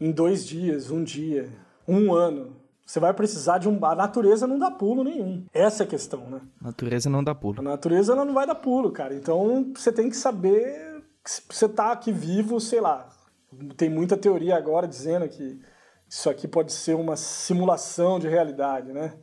em 0.00 0.10
dois 0.10 0.46
dias, 0.46 0.90
um 0.90 1.04
dia, 1.04 1.48
um 1.86 2.12
ano. 2.12 2.56
Você 2.84 2.98
vai 2.98 3.14
precisar 3.14 3.58
de 3.58 3.68
um. 3.68 3.84
A 3.84 3.94
natureza 3.94 4.46
não 4.46 4.58
dá 4.58 4.70
pulo 4.70 5.04
nenhum. 5.04 5.44
Essa 5.52 5.84
é 5.84 5.86
a 5.86 5.88
questão, 5.88 6.28
né? 6.28 6.40
A 6.60 6.66
natureza 6.66 7.08
não 7.08 7.22
dá 7.22 7.34
pulo. 7.34 7.60
A 7.60 7.62
natureza 7.62 8.16
não 8.16 8.34
vai 8.34 8.46
dar 8.46 8.56
pulo, 8.56 8.90
cara. 8.90 9.14
Então 9.14 9.72
você 9.74 9.92
tem 9.92 10.08
que 10.08 10.16
saber 10.16 11.04
que 11.22 11.54
você 11.54 11.68
tá 11.68 11.92
aqui 11.92 12.10
vivo, 12.10 12.58
sei 12.58 12.80
lá. 12.80 13.08
Tem 13.76 13.88
muita 13.88 14.16
teoria 14.16 14.56
agora 14.56 14.86
dizendo 14.86 15.28
que 15.28 15.60
isso 16.08 16.28
aqui 16.28 16.48
pode 16.48 16.72
ser 16.72 16.94
uma 16.94 17.16
simulação 17.16 18.18
de 18.18 18.28
realidade, 18.28 18.92
né? 18.92 19.14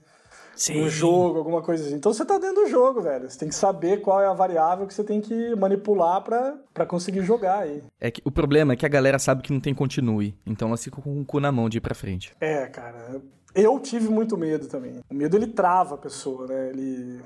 Sim. 0.56 0.84
Um 0.84 0.90
jogo, 0.90 1.38
alguma 1.38 1.62
coisa 1.62 1.86
assim. 1.86 1.96
Então 1.96 2.12
você 2.12 2.26
tá 2.26 2.40
dentro 2.40 2.64
do 2.64 2.68
jogo, 2.68 3.00
velho. 3.00 3.30
Você 3.30 3.38
tem 3.38 3.48
que 3.48 3.56
saber 3.56 4.02
qual 4.02 4.20
é 4.20 4.26
a 4.26 4.34
variável 4.34 4.88
que 4.88 4.94
você 4.94 5.04
tem 5.04 5.22
que 5.22 5.56
manipular 5.56 6.22
para 6.24 6.86
conseguir 6.88 7.22
jogar 7.22 7.60
aí. 7.60 7.84
É 8.02 8.10
que 8.10 8.22
o 8.26 8.32
problema 8.32 8.74
é 8.74 8.76
que 8.76 8.86
a 8.86 8.90
galera 8.90 9.20
sabe 9.20 9.44
que 9.44 9.54
não 9.54 9.60
tem 9.60 9.74
continue. 9.74 10.36
Então 10.46 10.70
ela 10.70 10.78
fica 10.78 11.00
com 11.00 11.22
o 11.22 11.26
cu 11.26 11.40
na 11.40 11.52
mão 11.52 11.70
de 11.70 11.78
ir 11.78 11.82
pra 11.82 11.94
frente. 11.94 12.34
É, 12.42 12.66
cara. 12.66 13.22
Eu 13.54 13.80
tive 13.80 14.10
muito 14.10 14.36
medo 14.36 14.68
também. 14.68 15.00
O 15.10 15.14
medo 15.14 15.38
ele 15.38 15.48
trava 15.48 15.96
a 15.96 15.98
pessoa, 15.98 16.48
né? 16.48 16.70
Ele 16.70 17.22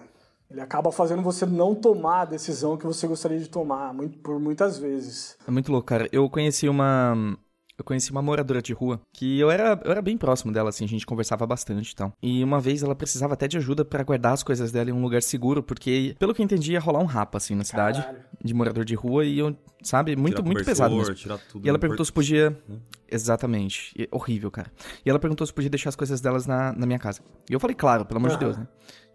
ele 0.52 0.62
acaba 0.62 0.92
fazendo 0.92 1.22
você 1.22 1.46
não 1.46 1.74
tomar 1.74 2.22
a 2.22 2.26
decisão 2.26 2.78
que 2.78 2.86
você 2.86 3.08
gostaria 3.08 3.40
de 3.40 3.48
tomar, 3.48 3.94
muito, 3.94 4.20
por 4.20 4.40
muitas 4.40 4.78
vezes. 4.78 5.38
É 5.48 5.52
muito 5.52 5.72
louco, 5.72 5.88
cara. 5.88 6.10
Eu 6.12 6.30
conheci 6.30 6.68
uma 6.68 7.38
eu 7.82 7.84
conheci 7.84 8.12
uma 8.12 8.22
moradora 8.22 8.62
de 8.62 8.74
rua 8.74 9.02
que 9.12 9.40
eu 9.40 9.50
era, 9.50 9.80
eu 9.84 9.92
era 9.92 10.02
bem 10.04 10.16
próximo 10.16 10.52
dela, 10.52 10.70
assim, 10.70 10.86
a 10.86 10.88
gente 10.88 11.04
conversava 11.04 11.48
bastante 11.48 11.90
e 11.90 11.94
então. 11.94 12.10
tal. 12.10 12.18
E 12.22 12.44
uma 12.44 12.60
vez 12.62 12.84
ela 12.84 12.94
precisava 12.94 13.34
até 13.34 13.48
de 13.48 13.58
ajuda 13.58 13.84
para 13.84 14.04
guardar 14.04 14.34
as 14.34 14.44
coisas 14.44 14.72
dela 14.72 14.92
em 14.92 14.94
um 14.94 15.02
lugar 15.02 15.24
seguro, 15.24 15.64
porque, 15.64 16.16
pelo 16.20 16.34
que 16.34 16.42
eu 16.42 16.44
entendi, 16.44 16.74
ia 16.74 16.80
rolar 16.80 17.00
um 17.00 17.06
rapa, 17.06 17.40
assim, 17.40 17.56
na 17.56 17.64
cidade, 17.64 18.02
Caralho. 18.02 18.20
de 18.44 18.54
morador 18.54 18.86
de 18.86 18.94
rua, 18.94 19.26
e 19.26 19.40
eu, 19.40 19.58
sabe, 19.82 20.16
muito, 20.16 20.44
muito 20.44 20.64
pesado 20.64 20.96
mesmo. 20.96 21.16
e 21.64 21.68
ela 21.68 21.80
perguntou 21.80 22.06
se 22.06 22.12
podia. 22.12 22.52
Né? 22.70 22.78
Exatamente. 23.10 23.94
E, 23.98 24.08
horrível, 24.12 24.52
cara. 24.52 24.72
E 25.04 25.10
ela 25.10 25.18
perguntou 25.18 25.46
se 25.48 25.54
podia 25.54 25.70
deixar 25.70 25.90
as 25.90 25.96
coisas 25.96 26.22
delas 26.22 26.46
na, 26.46 26.72
na 26.74 26.86
minha 26.86 27.00
casa. 27.00 27.22
E 27.50 27.54
eu 27.54 27.60
falei, 27.60 27.76
claro, 27.76 28.06
pelo 28.06 28.20
amor 28.20 28.30
uhum. 28.30 28.38
de 28.38 28.46
Deus, 28.46 28.58
né? 28.58 28.68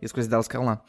E 0.03 0.05
as 0.05 0.13
coisas 0.13 0.29
delas 0.29 0.47
ficaram 0.47 0.67
lá. 0.67 0.83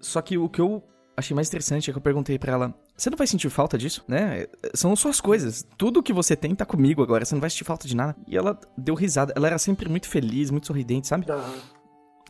Só 0.00 0.20
que 0.22 0.38
o 0.38 0.48
que 0.48 0.60
eu 0.60 0.82
achei 1.16 1.34
mais 1.34 1.48
interessante 1.48 1.90
é 1.90 1.92
que 1.92 1.98
eu 1.98 2.02
perguntei 2.02 2.38
para 2.38 2.52
ela: 2.52 2.74
você 2.96 3.10
não 3.10 3.16
vai 3.16 3.26
sentir 3.26 3.48
falta 3.50 3.78
disso, 3.78 4.02
né? 4.08 4.46
São 4.74 4.94
suas 4.96 5.20
coisas. 5.20 5.64
Tudo 5.76 6.02
que 6.02 6.12
você 6.12 6.34
tem 6.34 6.54
tá 6.54 6.64
comigo 6.64 7.02
agora. 7.02 7.24
Você 7.24 7.34
não 7.34 7.40
vai 7.40 7.50
sentir 7.50 7.64
falta 7.64 7.86
de 7.86 7.94
nada. 7.94 8.16
E 8.26 8.36
ela 8.36 8.58
deu 8.76 8.94
risada. 8.94 9.32
Ela 9.36 9.46
era 9.46 9.58
sempre 9.58 9.88
muito 9.88 10.08
feliz, 10.08 10.50
muito 10.50 10.66
sorridente, 10.66 11.06
sabe? 11.06 11.30
Uhum. 11.30 11.38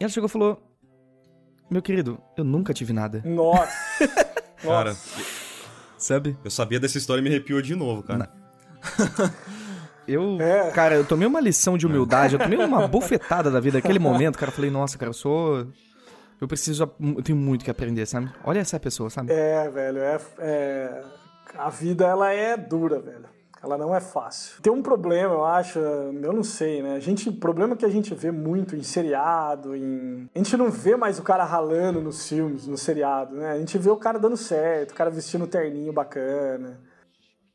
E 0.01 0.05
ela 0.05 0.11
chegou 0.11 0.29
e 0.29 0.31
falou: 0.31 0.63
Meu 1.71 1.81
querido, 1.81 2.21
eu 2.37 2.45
nunca 2.45 2.75
tive 2.75 2.93
nada. 2.93 3.23
Nossa! 3.25 3.73
cara, 4.63 4.97
sabe? 5.97 6.37
Eu 6.45 6.51
sabia 6.51 6.81
dessa 6.81 6.99
história 6.99 7.21
e 7.21 7.25
me 7.25 7.31
arrepiou 7.31 7.63
de 7.63 7.75
novo, 7.75 8.03
cara. 8.03 8.31
Eu, 10.09 10.41
é. 10.41 10.73
cara, 10.73 10.97
eu 10.97 11.05
tomei 11.05 11.29
uma 11.29 11.41
lição 11.41 11.79
de 11.79 11.87
humildade, 11.87 12.35
eu 12.35 12.41
tomei 12.41 12.59
uma 12.59 12.89
bufetada 12.89 13.49
da 13.49 13.61
vida 13.61 13.79
naquele 13.79 14.01
momento, 14.01 14.37
cara. 14.37 14.51
Eu 14.51 14.55
falei, 14.55 14.69
nossa, 14.69 14.99
cara, 14.99 15.11
eu 15.11 15.15
sou 15.15 15.69
eu 16.41 16.49
preciso. 16.49 16.91
Eu 17.01 17.23
tenho 17.23 17.39
muito 17.39 17.65
que 17.65 17.71
aprender, 17.71 18.07
sabe? 18.07 18.33
Olha 18.45 18.61
essa 18.61 18.81
pessoa, 18.81 19.11
sabe? 19.11 19.33
É, 19.33 19.69
velho. 19.69 19.99
É, 19.99 20.21
é, 20.39 21.03
a 21.57 21.69
vida, 21.69 22.07
ela 22.07 22.33
é 22.33 22.57
dura, 22.57 22.99
velho. 22.99 23.27
Ela 23.63 23.77
não 23.77 23.95
é 23.95 24.01
fácil. 24.01 24.61
Tem 24.63 24.73
um 24.73 24.81
problema, 24.81 25.35
eu 25.35 25.45
acho, 25.45 25.79
eu 25.79 26.33
não 26.33 26.43
sei, 26.43 26.83
né? 26.83 26.95
A 26.95 26.99
gente, 26.99 27.29
o 27.29 27.33
problema 27.33 27.77
que 27.77 27.85
a 27.85 27.91
gente 27.91 28.15
vê 28.15 28.31
muito 28.31 28.75
em 28.75 28.83
seriado, 28.83 29.77
em... 29.77 30.31
A 30.35 30.39
gente 30.39 30.57
não 30.57 30.71
vê 30.71 30.97
mais 30.97 31.19
o 31.19 31.23
cara 31.23 31.45
ralando 31.45 32.01
nos 32.01 32.27
filmes, 32.27 32.67
no 32.67 32.79
seriado, 32.79 33.37
né? 33.37 33.51
A 33.53 33.59
gente 33.59 33.77
vê 33.77 33.91
o 33.91 33.99
cara 33.99 34.19
dando 34.19 34.37
certo, 34.37 34.93
o 34.93 34.95
cara 34.95 35.11
vestindo 35.11 35.45
um 35.45 35.47
terninho 35.47 35.93
bacana. 35.93 36.81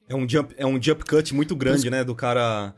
É 0.08 0.14
um 0.14 0.30
jump, 0.30 0.54
é 0.56 0.66
um 0.66 0.80
jump 0.80 1.04
cut 1.06 1.34
muito 1.34 1.56
grande, 1.56 1.90
né? 1.90 2.04
Do 2.04 2.14
cara 2.14 2.76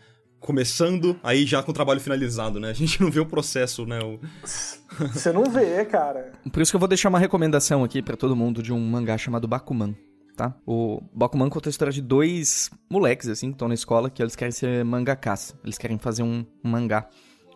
começando, 0.48 1.20
aí 1.22 1.45
já 1.45 1.62
com 1.62 1.72
o 1.72 1.74
trabalho 1.74 2.00
finalizado, 2.00 2.58
né? 2.58 2.70
A 2.70 2.74
gente 2.74 3.02
não 3.02 3.12
vê 3.12 3.20
o 3.20 3.26
processo, 3.26 3.86
né? 3.86 4.00
O... 4.00 4.18
Você 5.12 5.34
não 5.34 5.43
vê, 5.43 5.84
cara. 5.84 6.32
Por 6.50 6.62
isso 6.62 6.72
que 6.72 6.78
eu 6.78 6.80
vou 6.80 6.88
deixar 6.88 7.10
uma 7.10 7.20
recomendação 7.20 7.84
aqui 7.84 8.02
para 8.02 8.16
todo 8.16 8.34
mundo 8.34 8.64
de 8.64 8.72
um 8.72 8.80
mangá 8.80 9.18
chamado 9.18 9.45
Bakuman. 9.45 9.93
Tá? 10.38 10.56
O 10.66 11.02
Bakuman 11.14 11.50
conta 11.50 11.68
a 11.68 11.72
história 11.72 11.91
de 11.91 12.02
dois 12.02 12.72
moleques, 12.89 13.28
assim, 13.28 13.48
que 13.50 13.56
estão 13.56 13.68
na 13.68 13.74
escola, 13.74 14.10
que 14.10 14.24
eles 14.24 14.38
querem 14.38 14.52
ser 14.54 14.86
mangakas. 14.86 15.54
Eles 15.66 15.78
querem 15.78 15.98
fazer 15.98 16.24
um, 16.24 16.45
um 16.64 16.70
mangá 16.70 17.10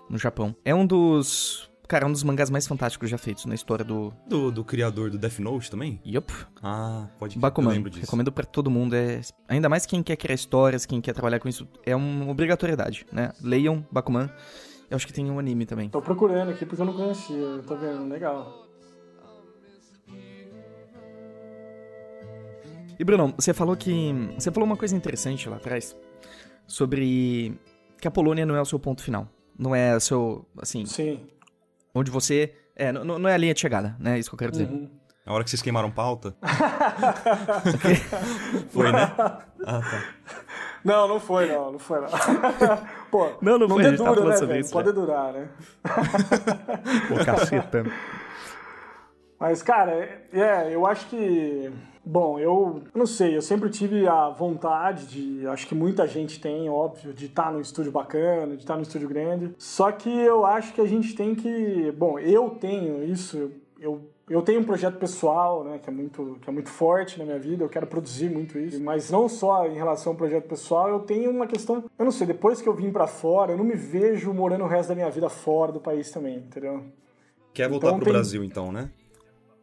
no 0.10 0.18
Japão. 0.18 0.54
É 0.66 0.76
um 0.76 0.86
dos 0.86 1.71
Cara, 1.92 2.06
é 2.06 2.08
um 2.08 2.12
dos 2.14 2.24
mangás 2.24 2.50
mais 2.50 2.66
fantásticos 2.66 3.10
já 3.10 3.18
feitos 3.18 3.46
na 3.46 3.54
história 3.54 3.84
do... 3.84 4.14
Do, 4.26 4.50
do 4.50 4.64
criador 4.64 5.10
do 5.10 5.18
Death 5.18 5.40
Note 5.40 5.70
também? 5.70 6.00
Yup. 6.06 6.32
Ah, 6.64 7.10
pode 7.20 7.38
Bakuman. 7.38 7.76
Eu 7.76 7.92
Recomendo 7.92 8.32
pra 8.32 8.46
todo 8.46 8.72
mundo. 8.72 8.96
É... 8.96 9.20
Ainda 9.46 9.68
mais 9.68 9.86
quem 9.86 10.02
quer 10.02 10.16
criar 10.16 10.36
histórias, 10.36 10.86
quem 10.86 11.02
quer 11.02 11.12
trabalhar 11.12 11.42
com 11.42 11.50
isso. 11.50 11.68
É 11.86 11.94
uma 11.94 12.32
obrigatoriedade, 12.32 13.06
né? 13.12 13.34
Leiam 13.42 13.86
Bakuman. 13.92 14.30
Eu 14.90 14.96
acho 14.96 15.06
que 15.06 15.12
tem 15.12 15.30
um 15.30 15.38
anime 15.38 15.66
também. 15.66 15.90
Tô 15.90 16.02
procurando 16.02 16.52
aqui 16.52 16.66
porque 16.66 16.82
eu 16.82 16.86
não 16.86 16.94
conhecia. 16.94 17.62
Tô 17.68 17.76
vendo, 17.76 18.08
legal. 18.08 18.70
E 22.98 23.04
Bruno, 23.04 23.34
você 23.38 23.54
falou 23.54 23.76
que. 23.76 24.14
Você 24.40 24.50
falou 24.50 24.66
uma 24.66 24.78
coisa 24.78 24.96
interessante 24.96 25.50
lá 25.50 25.58
atrás. 25.58 25.94
Sobre 26.66 27.60
que 28.00 28.08
a 28.08 28.12
Polônia 28.12 28.46
não 28.46 28.56
é 28.56 28.62
o 28.62 28.66
seu 28.66 28.80
ponto 28.80 29.04
final. 29.04 29.28
Não 29.60 29.76
é 29.76 29.94
o 29.94 30.00
seu. 30.00 30.46
Assim. 30.58 30.86
Sim. 30.86 31.20
Onde 31.94 32.12
você. 32.12 32.54
É, 32.76 32.92
não, 32.92 33.20
não 33.20 33.30
é 33.30 33.34
a 33.34 33.38
linha 33.38 33.54
de 33.54 33.60
chegada, 33.60 33.96
né? 34.00 34.18
Isso 34.18 34.30
que 34.30 34.36
eu 34.36 34.40
quero 34.40 34.52
dizer. 34.52 34.68
Uhum. 34.68 34.90
A 35.26 35.34
hora 35.34 35.44
que 35.44 35.50
vocês 35.50 35.62
queimaram 35.62 35.92
pauta? 35.92 36.36
foi, 38.72 38.92
né? 38.92 39.14
Ah, 39.66 39.80
tá. 39.80 40.04
Não, 40.84 41.08
não 41.08 41.20
foi, 41.20 41.48
não. 41.48 41.74
Não 41.74 41.80
foi, 41.80 42.02
não. 42.02 42.08
Pô, 43.12 43.26
não, 43.42 43.60
não, 43.60 43.68
não 43.68 43.76
foi, 43.76 43.84
dedura, 43.84 44.26
né, 44.26 44.38
velho? 44.38 44.62
Isso, 44.62 44.72
Pode 44.72 44.92
durar, 44.92 45.32
né? 45.32 45.48
Pô, 47.08 47.24
caceta. 47.24 47.86
Mas, 49.40 49.62
cara, 49.62 50.26
é, 50.34 50.74
eu 50.74 50.86
acho 50.86 51.08
que 51.08 51.72
Bom, 52.04 52.40
eu 52.40 52.82
não 52.96 53.06
sei, 53.06 53.38
eu 53.38 53.42
sempre 53.42 53.70
tive 53.70 54.08
a 54.08 54.30
vontade 54.30 55.06
de, 55.06 55.46
acho 55.48 55.68
que 55.68 55.76
muita 55.76 56.08
gente 56.08 56.40
tem, 56.40 56.68
óbvio, 56.70 57.14
de 57.14 57.28
estar 57.28 57.46
tá 57.46 57.52
no 57.52 57.62
estúdio 57.62 57.92
bacana, 57.92 58.56
de 58.56 58.64
estar 58.64 58.74
tá 58.74 58.78
no 58.78 58.84
estúdio 58.84 59.08
grande. 59.08 59.54
Só 59.58 59.92
que 59.92 60.10
eu 60.10 60.46
acho 60.46 60.74
que 60.74 60.82
a 60.82 60.88
gente 60.88 61.16
tem 61.16 61.36
que, 61.36 61.92
bom, 61.92 62.18
eu 62.18 62.50
tenho 62.52 63.04
isso, 63.04 63.52
eu 63.80 64.02
eu 64.32 64.42
tenho 64.42 64.62
um 64.62 64.64
projeto 64.64 64.98
pessoal, 64.98 65.64
né, 65.66 65.78
que 65.78 65.90
é 65.90 65.94
muito 65.94 66.38
que 66.42 66.50
é 66.50 66.54
muito 66.54 66.70
forte 66.70 67.20
na 67.20 67.26
minha 67.26 67.38
vida, 67.38 67.66
eu 67.66 67.70
quero 67.70 67.86
produzir 67.86 68.30
muito 68.30 68.58
isso, 68.58 68.82
mas 68.82 69.12
não 69.12 69.28
só 69.28 69.68
em 69.68 69.74
relação 69.74 70.14
ao 70.14 70.18
projeto 70.18 70.48
pessoal, 70.48 70.88
eu 70.88 71.00
tenho 71.00 71.30
uma 71.30 71.46
questão, 71.46 71.84
eu 72.00 72.06
não 72.06 72.12
sei, 72.12 72.26
depois 72.26 72.62
que 72.62 72.70
eu 72.70 72.74
vim 72.74 72.92
para 72.92 73.08
fora, 73.08 73.52
eu 73.52 73.58
não 73.58 73.66
me 73.66 73.76
vejo 73.76 74.34
morando 74.34 74.64
o 74.64 74.68
resto 74.68 74.90
da 74.90 74.96
minha 74.96 75.10
vida 75.10 75.28
fora 75.28 75.74
do 75.74 75.82
país 75.82 76.10
também, 76.12 76.38
entendeu? 76.38 76.82
Quer 77.54 77.68
voltar 77.68 77.88
então, 77.88 77.98
pro 77.98 78.06
tem... 78.06 78.14
Brasil 78.14 78.42
então, 78.42 78.72
né? 78.72 78.90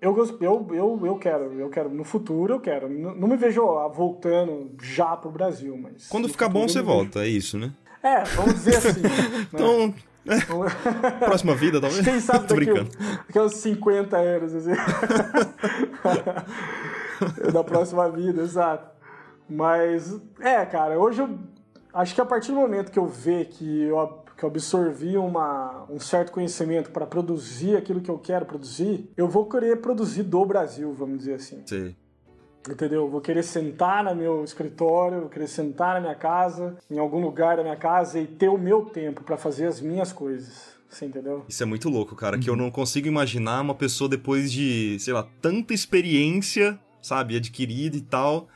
Eu, 0.00 0.16
eu, 0.40 0.68
eu, 0.72 1.00
eu 1.06 1.18
quero, 1.18 1.52
eu 1.58 1.68
quero. 1.68 1.90
No 1.90 2.04
futuro 2.04 2.54
eu 2.54 2.60
quero. 2.60 2.88
Não, 2.88 3.14
não 3.14 3.28
me 3.28 3.36
vejo 3.36 3.62
voltando 3.92 4.70
já 4.80 5.16
pro 5.16 5.30
Brasil, 5.30 5.76
mas. 5.76 6.06
Quando 6.08 6.28
ficar 6.28 6.48
bom, 6.48 6.68
você 6.68 6.80
volta, 6.80 7.20
vejo. 7.20 7.30
é 7.30 7.36
isso, 7.36 7.58
né? 7.58 7.72
É, 8.02 8.22
vamos 8.24 8.54
dizer 8.54 8.76
assim. 8.76 9.02
então. 9.52 9.94
Né? 10.24 10.36
Próxima 11.24 11.54
vida, 11.54 11.80
talvez? 11.80 12.04
Quem 12.04 12.20
sabe 12.20 12.46
Tô 12.46 12.54
daqui, 12.54 12.66
brincando. 12.66 12.90
daqui 13.26 13.40
uns 13.40 13.54
50 13.54 14.16
anos, 14.16 14.54
assim. 14.54 14.72
da 17.52 17.64
próxima 17.64 18.08
vida, 18.10 18.42
exato. 18.42 18.88
Mas, 19.48 20.20
é, 20.38 20.64
cara, 20.66 20.98
hoje 20.98 21.22
eu 21.22 21.38
acho 21.92 22.14
que 22.14 22.20
a 22.20 22.26
partir 22.26 22.52
do 22.52 22.58
momento 22.58 22.92
que 22.92 22.98
eu 22.98 23.06
ver 23.06 23.46
que 23.46 23.84
eu 23.84 24.22
que 24.38 24.44
eu 24.44 24.48
absorvi 24.48 25.18
uma, 25.18 25.84
um 25.90 25.98
certo 25.98 26.30
conhecimento 26.30 26.92
para 26.92 27.04
produzir 27.04 27.76
aquilo 27.76 28.00
que 28.00 28.08
eu 28.08 28.16
quero 28.16 28.46
produzir, 28.46 29.10
eu 29.16 29.26
vou 29.28 29.46
querer 29.46 29.80
produzir 29.80 30.22
do 30.22 30.46
Brasil, 30.46 30.94
vamos 30.94 31.18
dizer 31.18 31.34
assim. 31.34 31.60
Sim. 31.66 31.96
Entendeu? 32.70 33.02
Eu 33.02 33.10
vou 33.10 33.20
querer 33.20 33.42
sentar 33.42 34.04
no 34.04 34.14
meu 34.14 34.44
escritório, 34.44 35.22
vou 35.22 35.28
querer 35.28 35.48
sentar 35.48 35.94
na 35.94 36.00
minha 36.00 36.14
casa, 36.14 36.76
em 36.88 36.98
algum 37.00 37.20
lugar 37.20 37.56
da 37.56 37.64
minha 37.64 37.74
casa 37.76 38.20
e 38.20 38.28
ter 38.28 38.48
o 38.48 38.56
meu 38.56 38.82
tempo 38.82 39.24
para 39.24 39.36
fazer 39.36 39.66
as 39.66 39.80
minhas 39.80 40.12
coisas. 40.12 40.78
Você 40.88 41.04
entendeu? 41.04 41.44
Isso 41.48 41.62
é 41.62 41.66
muito 41.66 41.88
louco, 41.88 42.14
cara, 42.14 42.36
uhum. 42.36 42.42
que 42.42 42.48
eu 42.48 42.54
uhum. 42.54 42.60
não 42.60 42.70
consigo 42.70 43.08
imaginar 43.08 43.60
uma 43.60 43.74
pessoa 43.74 44.08
depois 44.08 44.52
de, 44.52 44.98
sei 45.00 45.12
lá, 45.12 45.26
tanta 45.42 45.74
experiência, 45.74 46.78
sabe, 47.02 47.36
adquirida 47.36 47.96
e 47.96 48.02
tal, 48.02 48.46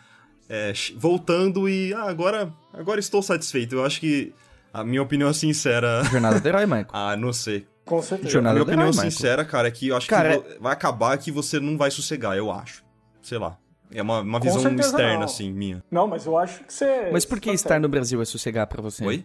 é, 0.49 0.73
voltando 0.97 1.69
e 1.69 1.93
ah, 1.93 2.05
agora, 2.05 2.53
agora 2.73 3.01
estou 3.01 3.21
satisfeito. 3.21 3.75
Eu 3.75 3.85
acho 3.85 3.99
que 3.99 4.33
a 4.73 4.85
minha 4.85 5.03
opinião 5.03 5.33
sincera. 5.33 6.03
Jornada 6.11 6.41
do 6.41 6.49
herói, 6.49 6.67
Michael. 6.67 6.87
ah, 6.93 7.17
não 7.17 7.33
sei. 7.33 7.67
Com 7.85 8.01
certeza. 8.01 8.31
Jornada 8.31 8.53
a 8.53 8.55
minha 8.55 8.63
opinião 8.63 8.89
herói, 8.89 9.11
sincera, 9.11 9.45
cara, 9.45 9.69
é 9.69 9.71
que 9.71 9.89
eu 9.89 9.97
acho 9.97 10.09
cara, 10.09 10.39
que 10.39 10.59
vai 10.61 10.73
acabar 10.73 11.17
que 11.19 11.31
você 11.31 11.59
não 11.59 11.77
vai 11.77 11.91
sossegar, 11.91 12.37
eu 12.37 12.51
acho. 12.51 12.85
Sei 13.21 13.39
lá. 13.39 13.59
É 13.95 14.01
uma, 14.01 14.21
uma 14.21 14.41
visão 14.41 14.75
externa, 14.75 15.19
não. 15.19 15.25
assim, 15.25 15.53
minha. 15.53 15.85
Não, 15.91 16.07
mas 16.07 16.25
eu 16.25 16.39
acho 16.39 16.65
que 16.65 16.73
você. 16.73 17.11
Mas 17.13 17.25
por 17.25 17.39
que 17.39 17.51
tá 17.51 17.55
estar 17.55 17.81
no 17.81 17.89
Brasil 17.89 18.23
é 18.23 18.25
sossegar 18.25 18.67
pra 18.67 18.81
você? 18.81 19.05
Oi? 19.05 19.25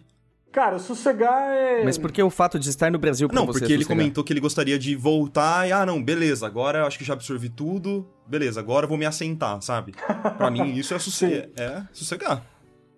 Cara, 0.52 0.78
sossegar 0.78 1.50
é. 1.50 1.84
Mas 1.84 1.98
por 1.98 2.10
que 2.10 2.22
o 2.22 2.30
fato 2.30 2.58
de 2.58 2.68
estar 2.68 2.90
no 2.90 2.98
Brasil 2.98 3.28
pra 3.28 3.38
Não, 3.38 3.46
você 3.46 3.60
porque 3.60 3.72
ele 3.72 3.82
sossegar? 3.82 3.98
comentou 3.98 4.24
que 4.24 4.32
ele 4.32 4.40
gostaria 4.40 4.78
de 4.78 4.96
voltar 4.96 5.68
e, 5.68 5.72
ah, 5.72 5.84
não, 5.84 6.02
beleza, 6.02 6.46
agora 6.46 6.80
eu 6.80 6.86
acho 6.86 6.98
que 6.98 7.04
já 7.04 7.12
absorvi 7.12 7.48
tudo, 7.48 8.08
beleza, 8.26 8.58
agora 8.58 8.84
eu 8.84 8.88
vou 8.88 8.98
me 8.98 9.04
assentar, 9.04 9.60
sabe? 9.60 9.94
Pra 10.36 10.50
mim, 10.50 10.74
isso 10.74 10.94
é, 10.94 10.98
sosse... 10.98 11.50
é 11.56 11.82
sossegar, 11.92 12.42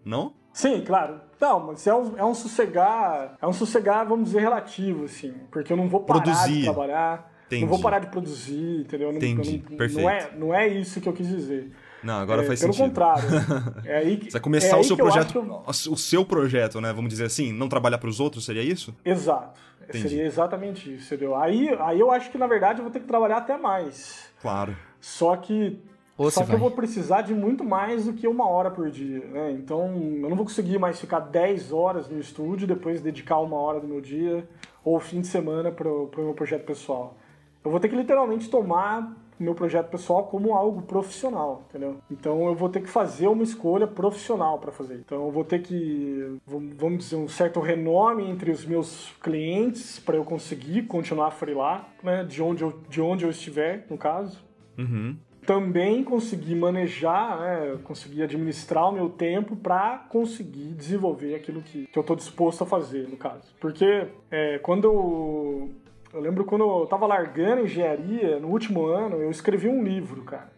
não? 0.04 0.32
Sim, 0.52 0.82
claro. 0.82 1.20
Não, 1.40 1.58
mas 1.68 1.86
é 1.86 1.94
um, 1.94 2.18
é 2.18 2.24
um 2.24 2.34
sossegar. 2.34 3.36
É 3.40 3.46
um 3.46 3.52
sossegar, 3.52 4.06
vamos 4.06 4.26
dizer, 4.26 4.40
relativo, 4.40 5.04
assim. 5.04 5.32
Porque 5.50 5.72
eu 5.72 5.76
não 5.76 5.88
vou 5.88 6.00
parar 6.00 6.20
Produzir. 6.20 6.52
de 6.58 6.62
trabalhar. 6.64 7.32
Entendi. 7.46 7.62
Não 7.62 7.68
vou 7.68 7.80
parar 7.80 7.98
de 7.98 8.06
produzir, 8.08 8.80
entendeu? 8.82 9.08
Não- 9.10 9.16
Entendi, 9.16 9.64
não, 9.68 9.76
perfeito. 9.76 10.02
Não 10.02 10.10
é, 10.10 10.30
não 10.36 10.54
é 10.54 10.68
isso 10.68 11.00
que 11.00 11.08
eu 11.08 11.12
quis 11.12 11.26
dizer. 11.28 11.72
Não, 12.02 12.14
agora 12.20 12.42
É, 12.42 12.46
faz 12.46 12.60
pelo 12.60 12.72
sentido. 12.72 12.88
contrário. 12.90 13.22
É 13.84 13.96
aí 13.98 14.16
que, 14.18 14.26
Você 14.26 14.30
vai 14.32 14.40
começar 14.40 14.76
é 14.76 14.80
o 14.80 14.84
seu 14.84 14.96
projeto, 14.96 15.34
eu- 15.36 15.64
o 15.66 15.96
seu 15.96 16.24
projeto, 16.24 16.80
né? 16.80 16.92
Vamos 16.92 17.10
dizer 17.10 17.24
assim, 17.24 17.52
não 17.52 17.68
trabalhar 17.68 17.98
pros 17.98 18.20
outros, 18.20 18.44
seria 18.44 18.62
isso? 18.62 18.94
Exato. 19.04 19.58
Entendi. 19.82 20.08
Seria 20.08 20.24
exatamente 20.24 20.94
isso, 20.94 21.12
entendeu? 21.12 21.34
Aí, 21.34 21.68
aí 21.80 21.98
eu 21.98 22.12
acho 22.12 22.30
que, 22.30 22.38
na 22.38 22.46
verdade, 22.46 22.78
eu 22.78 22.84
vou 22.84 22.92
ter 22.92 23.00
que 23.00 23.06
trabalhar 23.06 23.38
até 23.38 23.56
mais. 23.56 24.30
Claro. 24.40 24.76
Só 25.00 25.34
que. 25.36 25.80
Ou 26.20 26.30
só 26.30 26.40
que 26.44 26.48
eu 26.48 26.58
vai. 26.58 26.58
vou 26.58 26.70
precisar 26.70 27.22
de 27.22 27.32
muito 27.32 27.64
mais 27.64 28.04
do 28.04 28.12
que 28.12 28.28
uma 28.28 28.46
hora 28.46 28.70
por 28.70 28.90
dia, 28.90 29.20
né? 29.20 29.52
Então, 29.52 29.86
eu 30.22 30.28
não 30.28 30.36
vou 30.36 30.44
conseguir 30.44 30.78
mais 30.78 31.00
ficar 31.00 31.20
10 31.20 31.72
horas 31.72 32.10
no 32.10 32.20
estúdio, 32.20 32.66
depois 32.68 33.00
dedicar 33.00 33.38
uma 33.38 33.56
hora 33.56 33.80
do 33.80 33.88
meu 33.88 34.02
dia 34.02 34.46
ou 34.84 35.00
fim 35.00 35.22
de 35.22 35.28
semana 35.28 35.72
para 35.72 35.88
o 35.88 36.10
meu 36.18 36.34
projeto 36.34 36.66
pessoal. 36.66 37.16
Eu 37.64 37.70
vou 37.70 37.80
ter 37.80 37.88
que 37.88 37.96
literalmente 37.96 38.50
tomar 38.50 39.16
meu 39.38 39.54
projeto 39.54 39.88
pessoal 39.88 40.24
como 40.24 40.52
algo 40.52 40.82
profissional, 40.82 41.62
entendeu? 41.70 41.96
Então, 42.10 42.46
eu 42.46 42.54
vou 42.54 42.68
ter 42.68 42.82
que 42.82 42.90
fazer 42.90 43.26
uma 43.26 43.42
escolha 43.42 43.86
profissional 43.86 44.58
para 44.58 44.70
fazer. 44.70 44.96
Então, 44.96 45.24
eu 45.24 45.30
vou 45.30 45.42
ter 45.42 45.62
que, 45.62 46.38
vamos 46.46 46.76
vamos 46.76 46.98
dizer, 46.98 47.16
um 47.16 47.28
certo 47.28 47.60
renome 47.60 48.28
entre 48.28 48.50
os 48.50 48.66
meus 48.66 49.10
clientes 49.22 49.98
para 49.98 50.16
eu 50.16 50.24
conseguir 50.24 50.82
continuar 50.82 51.28
a 51.28 51.30
freelar, 51.30 51.88
né? 52.02 52.24
De 52.24 52.42
onde 52.42 52.62
eu, 52.62 52.78
de 52.90 53.00
onde 53.00 53.24
eu 53.24 53.30
estiver, 53.30 53.86
no 53.88 53.96
caso 53.96 54.50
Uhum. 54.80 55.16
Também 55.46 56.04
conseguir 56.04 56.54
manejar, 56.54 57.40
né, 57.40 57.78
conseguir 57.84 58.22
administrar 58.22 58.88
o 58.88 58.92
meu 58.92 59.08
tempo 59.08 59.56
para 59.56 60.06
conseguir 60.08 60.74
desenvolver 60.74 61.34
aquilo 61.34 61.62
que, 61.62 61.86
que 61.86 61.98
eu 61.98 62.02
estou 62.02 62.14
disposto 62.14 62.62
a 62.62 62.66
fazer, 62.66 63.08
no 63.08 63.16
caso. 63.16 63.54
Porque 63.60 64.06
é, 64.30 64.58
quando 64.58 64.84
eu, 64.84 65.70
eu 66.12 66.20
lembro 66.20 66.44
quando 66.44 66.64
eu 66.64 66.84
estava 66.84 67.06
largando 67.06 67.62
engenharia, 67.62 68.38
no 68.38 68.48
último 68.48 68.86
ano, 68.86 69.16
eu 69.16 69.30
escrevi 69.30 69.68
um 69.68 69.82
livro, 69.82 70.22
cara. 70.22 70.52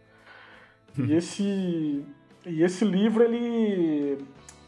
E 0.98 1.14
esse, 1.14 2.04
e 2.44 2.62
esse 2.62 2.84
livro, 2.84 3.22
ele 3.22 4.18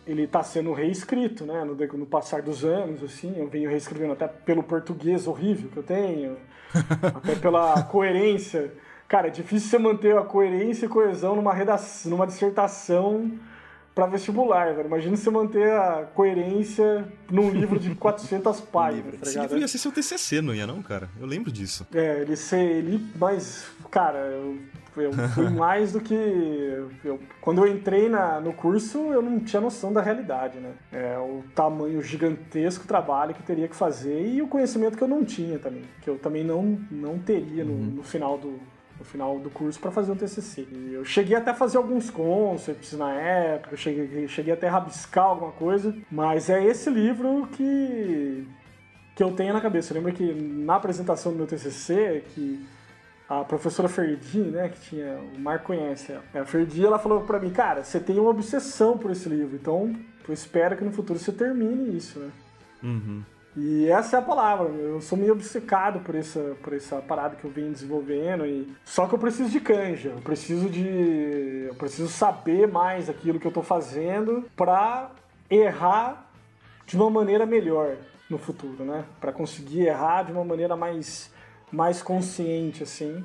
ele 0.07 0.25
está 0.25 0.43
sendo 0.43 0.73
reescrito, 0.73 1.45
né, 1.47 1.65
no, 1.65 1.75
no 1.75 2.07
passar 2.07 2.43
dos 2.43 2.63
anos, 2.63 3.03
assim, 3.03 3.39
eu 3.39 3.49
venho 3.49 3.71
reescrevendo 3.71 4.13
até 4.13 4.29
pelo 4.29 4.63
português 4.63 5.27
horrível 5.27 5.71
que 5.71 5.79
eu 5.79 5.83
tenho, 5.83 6.37
até 7.03 7.35
pela 7.37 7.83
coerência. 7.85 8.73
Cara, 9.09 9.29
é 9.29 9.31
difícil 9.31 9.69
você 9.69 9.79
manter 9.79 10.17
a 10.17 10.23
coerência 10.23 10.87
e 10.87 10.89
coesão 10.89 11.37
numa 11.37 11.53
redação, 11.53 12.11
numa 12.11 12.27
dissertação 12.27 13.31
para 13.95 14.07
vestibular, 14.07 14.75
velho. 14.75 14.87
Imagina 14.89 15.17
você 15.17 15.31
manter 15.31 15.71
a 15.71 16.09
coerência 16.15 17.07
num 17.31 17.51
livro 17.51 17.79
de 17.79 17.95
400 17.97 18.61
páginas, 18.63 19.13
tá 19.15 19.19
Esse 19.23 19.31
ligado? 19.31 19.43
livro 19.45 19.59
ia 19.61 19.69
ser 19.69 19.79
seu 19.79 19.93
TCC, 19.93 20.41
não 20.41 20.55
ia 20.55 20.67
não, 20.67 20.83
cara? 20.83 21.09
Eu 21.21 21.27
lembro 21.27 21.53
disso. 21.53 21.87
É, 21.95 22.23
ele 22.23 22.35
ser 22.35 22.59
ele, 22.59 23.07
mas, 23.17 23.67
cara, 23.93 24.19
eu, 24.19 24.59
eu 24.97 25.13
fui 25.35 25.49
mais 25.53 25.93
do 25.93 26.01
que. 26.01 26.13
eu- 27.05 27.21
quando 27.41 27.65
eu 27.65 27.69
entrei 27.73 28.09
na, 28.09 28.41
no 28.41 28.53
curso, 28.53 28.99
eu 29.13 29.23
não 29.23 29.39
tinha 29.39 29.61
noção 29.61 29.93
da 29.93 30.01
realidade, 30.03 30.59
né? 30.59 30.73
É, 30.91 31.17
o 31.19 31.45
tamanho 31.55 32.03
gigantesco 32.03 32.87
trabalho 32.89 33.33
que 33.35 33.41
eu 33.43 33.47
teria 33.47 33.69
que 33.69 33.77
fazer 33.77 34.27
e 34.27 34.43
o 34.43 34.49
conhecimento 34.49 34.97
que 34.97 35.05
eu 35.05 35.09
não 35.09 35.25
tinha 35.25 35.59
também, 35.59 35.83
que 36.01 36.11
eu 36.11 36.19
também 36.19 36.43
não, 36.43 36.81
não 36.91 37.17
teria 37.19 37.65
no, 37.65 37.75
no 37.77 38.03
final 38.03 38.37
do. 38.39 38.59
No 38.99 39.05
final 39.05 39.39
do 39.39 39.51
curso 39.51 39.79
para 39.81 39.91
fazer 39.91 40.13
um 40.13 40.17
TCC. 40.17 40.67
E 40.71 40.95
eu 40.95 41.05
cheguei 41.05 41.37
até 41.37 41.51
a 41.51 41.55
fazer 41.55 41.79
alguns 41.79 42.11
concepts 42.11 42.93
na 42.93 43.13
época, 43.13 43.75
eu 43.75 43.79
cheguei, 43.79 44.29
cheguei 44.29 44.55
até 44.55 44.69
a 44.69 44.73
rabiscar 44.73 45.25
alguma 45.25 45.53
coisa, 45.53 45.95
mas 46.11 46.49
é 46.49 46.65
esse 46.65 46.89
livro 46.91 47.49
que, 47.53 48.47
que 49.17 49.23
eu 49.23 49.33
tenho 49.33 49.53
na 49.53 49.61
cabeça. 49.61 49.93
Lembra 49.93 50.13
que 50.13 50.33
na 50.33 50.77
apresentação 50.77 51.33
do 51.33 51.39
meu 51.39 51.47
TCC, 51.47 52.23
que 52.35 52.65
a 53.29 53.43
professora 53.43 53.89
Ferdi, 53.89 54.39
né, 54.39 54.69
que 54.69 54.81
tinha, 54.81 55.19
o 55.35 55.41
Marco 55.41 55.67
conhece 55.67 56.13
ela. 56.13 56.25
A 56.35 56.45
Ferdi, 56.45 56.85
ela 56.85 56.99
falou 56.99 57.23
pra 57.23 57.41
mim, 57.41 57.51
cara, 57.51 57.83
você 57.83 57.99
tem 57.99 58.19
uma 58.19 58.31
obsessão 58.31 58.99
por 58.99 59.11
esse 59.11 59.29
livro, 59.29 59.57
então 59.57 59.95
eu 60.27 60.35
espero 60.35 60.77
que 60.77 60.85
no 60.85 60.93
futuro 60.93 61.19
você 61.19 61.33
termine 61.33 61.97
isso, 61.97 62.19
né? 62.19 62.31
Uhum. 62.83 63.23
E 63.57 63.89
essa 63.89 64.17
é 64.17 64.19
a 64.19 64.23
palavra, 64.23 64.67
eu 64.69 65.01
sou 65.01 65.17
meio 65.17 65.33
obcecado 65.33 66.01
por 66.01 66.17
essa, 66.17 66.57
por 66.61 66.73
essa 66.73 66.97
parada 66.97 67.37
que 67.37 67.45
eu 67.45 67.51
venho 67.51 67.71
desenvolvendo 67.71 68.45
e 68.45 68.75
só 68.85 69.07
que 69.07 69.15
eu 69.15 69.19
preciso 69.19 69.49
de 69.49 69.61
canja, 69.61 70.09
eu 70.09 70.21
preciso 70.21 70.69
de 70.69 71.67
eu 71.69 71.75
preciso 71.77 72.09
saber 72.09 72.67
mais 72.67 73.09
aquilo 73.09 73.39
que 73.39 73.47
eu 73.47 73.53
tô 73.53 73.63
fazendo 73.63 74.45
pra 74.57 75.09
errar 75.49 76.29
de 76.85 76.97
uma 76.97 77.09
maneira 77.09 77.47
melhor 77.47 77.97
no 78.29 78.39
futuro, 78.39 78.85
né? 78.85 79.05
Pra 79.21 79.33
conseguir 79.33 79.87
errar 79.87 80.25
de 80.25 80.33
uma 80.33 80.45
maneira 80.45 80.75
mais 80.75 81.33
mais 81.71 82.03
consciente 82.03 82.83
assim, 82.83 83.25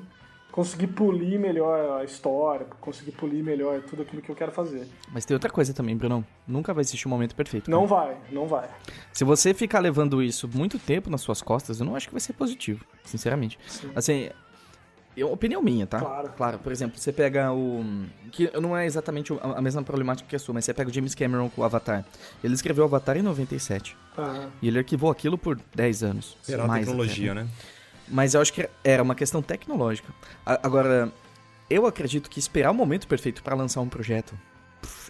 conseguir 0.50 0.88
polir 0.88 1.38
melhor 1.38 2.00
a 2.00 2.04
história, 2.04 2.66
conseguir 2.80 3.12
polir 3.12 3.42
melhor 3.42 3.82
tudo 3.82 4.02
aquilo 4.02 4.20
que 4.22 4.30
eu 4.30 4.34
quero 4.34 4.52
fazer. 4.52 4.86
Mas 5.12 5.24
tem 5.24 5.34
outra 5.34 5.50
coisa 5.50 5.72
também, 5.72 5.96
Brunão. 5.96 6.24
Nunca 6.46 6.74
vai 6.74 6.82
existir 6.82 7.06
um 7.06 7.10
momento 7.10 7.34
perfeito. 7.34 7.70
Não 7.70 7.86
cara. 7.86 8.06
vai, 8.06 8.16
não 8.30 8.46
vai. 8.46 8.68
Se 9.12 9.24
você 9.24 9.54
ficar 9.54 9.80
levando 9.80 10.22
isso 10.22 10.48
muito 10.52 10.78
tempo 10.78 11.10
nas 11.10 11.20
suas 11.20 11.40
costas, 11.42 11.80
eu 11.80 11.86
não 11.86 11.94
acho 11.94 12.08
que 12.08 12.14
vai 12.14 12.20
ser 12.20 12.32
positivo, 12.32 12.84
sinceramente. 13.04 13.58
Assim, 13.94 14.30
é 15.16 15.24
uma 15.24 15.34
opinião 15.34 15.62
minha, 15.62 15.86
tá? 15.86 15.98
Claro. 15.98 16.32
Claro, 16.36 16.58
por 16.58 16.72
exemplo, 16.72 16.98
você 16.98 17.12
pega 17.12 17.52
o. 17.52 17.84
Que 18.30 18.50
não 18.60 18.76
é 18.76 18.86
exatamente 18.86 19.32
a 19.40 19.60
mesma 19.60 19.82
problemática 19.82 20.28
que 20.28 20.36
a 20.36 20.38
sua, 20.38 20.54
mas 20.54 20.64
você 20.64 20.72
pega 20.72 20.88
o 20.88 20.92
James 20.92 21.14
Cameron 21.14 21.48
com 21.50 21.62
o 21.62 21.64
Avatar. 21.64 22.04
Ele 22.42 22.54
escreveu 22.54 22.84
o 22.84 22.86
Avatar 22.86 23.16
em 23.16 23.22
97. 23.22 23.96
Aham. 24.16 24.50
E 24.62 24.68
ele 24.68 24.78
arquivou 24.78 25.10
aquilo 25.10 25.36
por 25.36 25.58
10 25.74 26.02
anos. 26.02 26.36
Será 26.42 26.64
a 26.64 26.66
mais 26.66 26.86
tecnologia, 26.86 27.32
até, 27.32 27.42
né? 27.42 27.48
Mas 28.10 28.34
eu 28.34 28.40
acho 28.40 28.52
que 28.52 28.68
era 28.82 29.02
uma 29.02 29.14
questão 29.14 29.40
tecnológica. 29.40 30.12
Agora, 30.44 31.12
eu 31.68 31.86
acredito 31.86 32.28
que 32.28 32.38
esperar 32.38 32.70
o 32.70 32.74
momento 32.74 33.06
perfeito 33.06 33.42
pra 33.42 33.54
lançar 33.54 33.80
um 33.80 33.88
projeto 33.88 34.34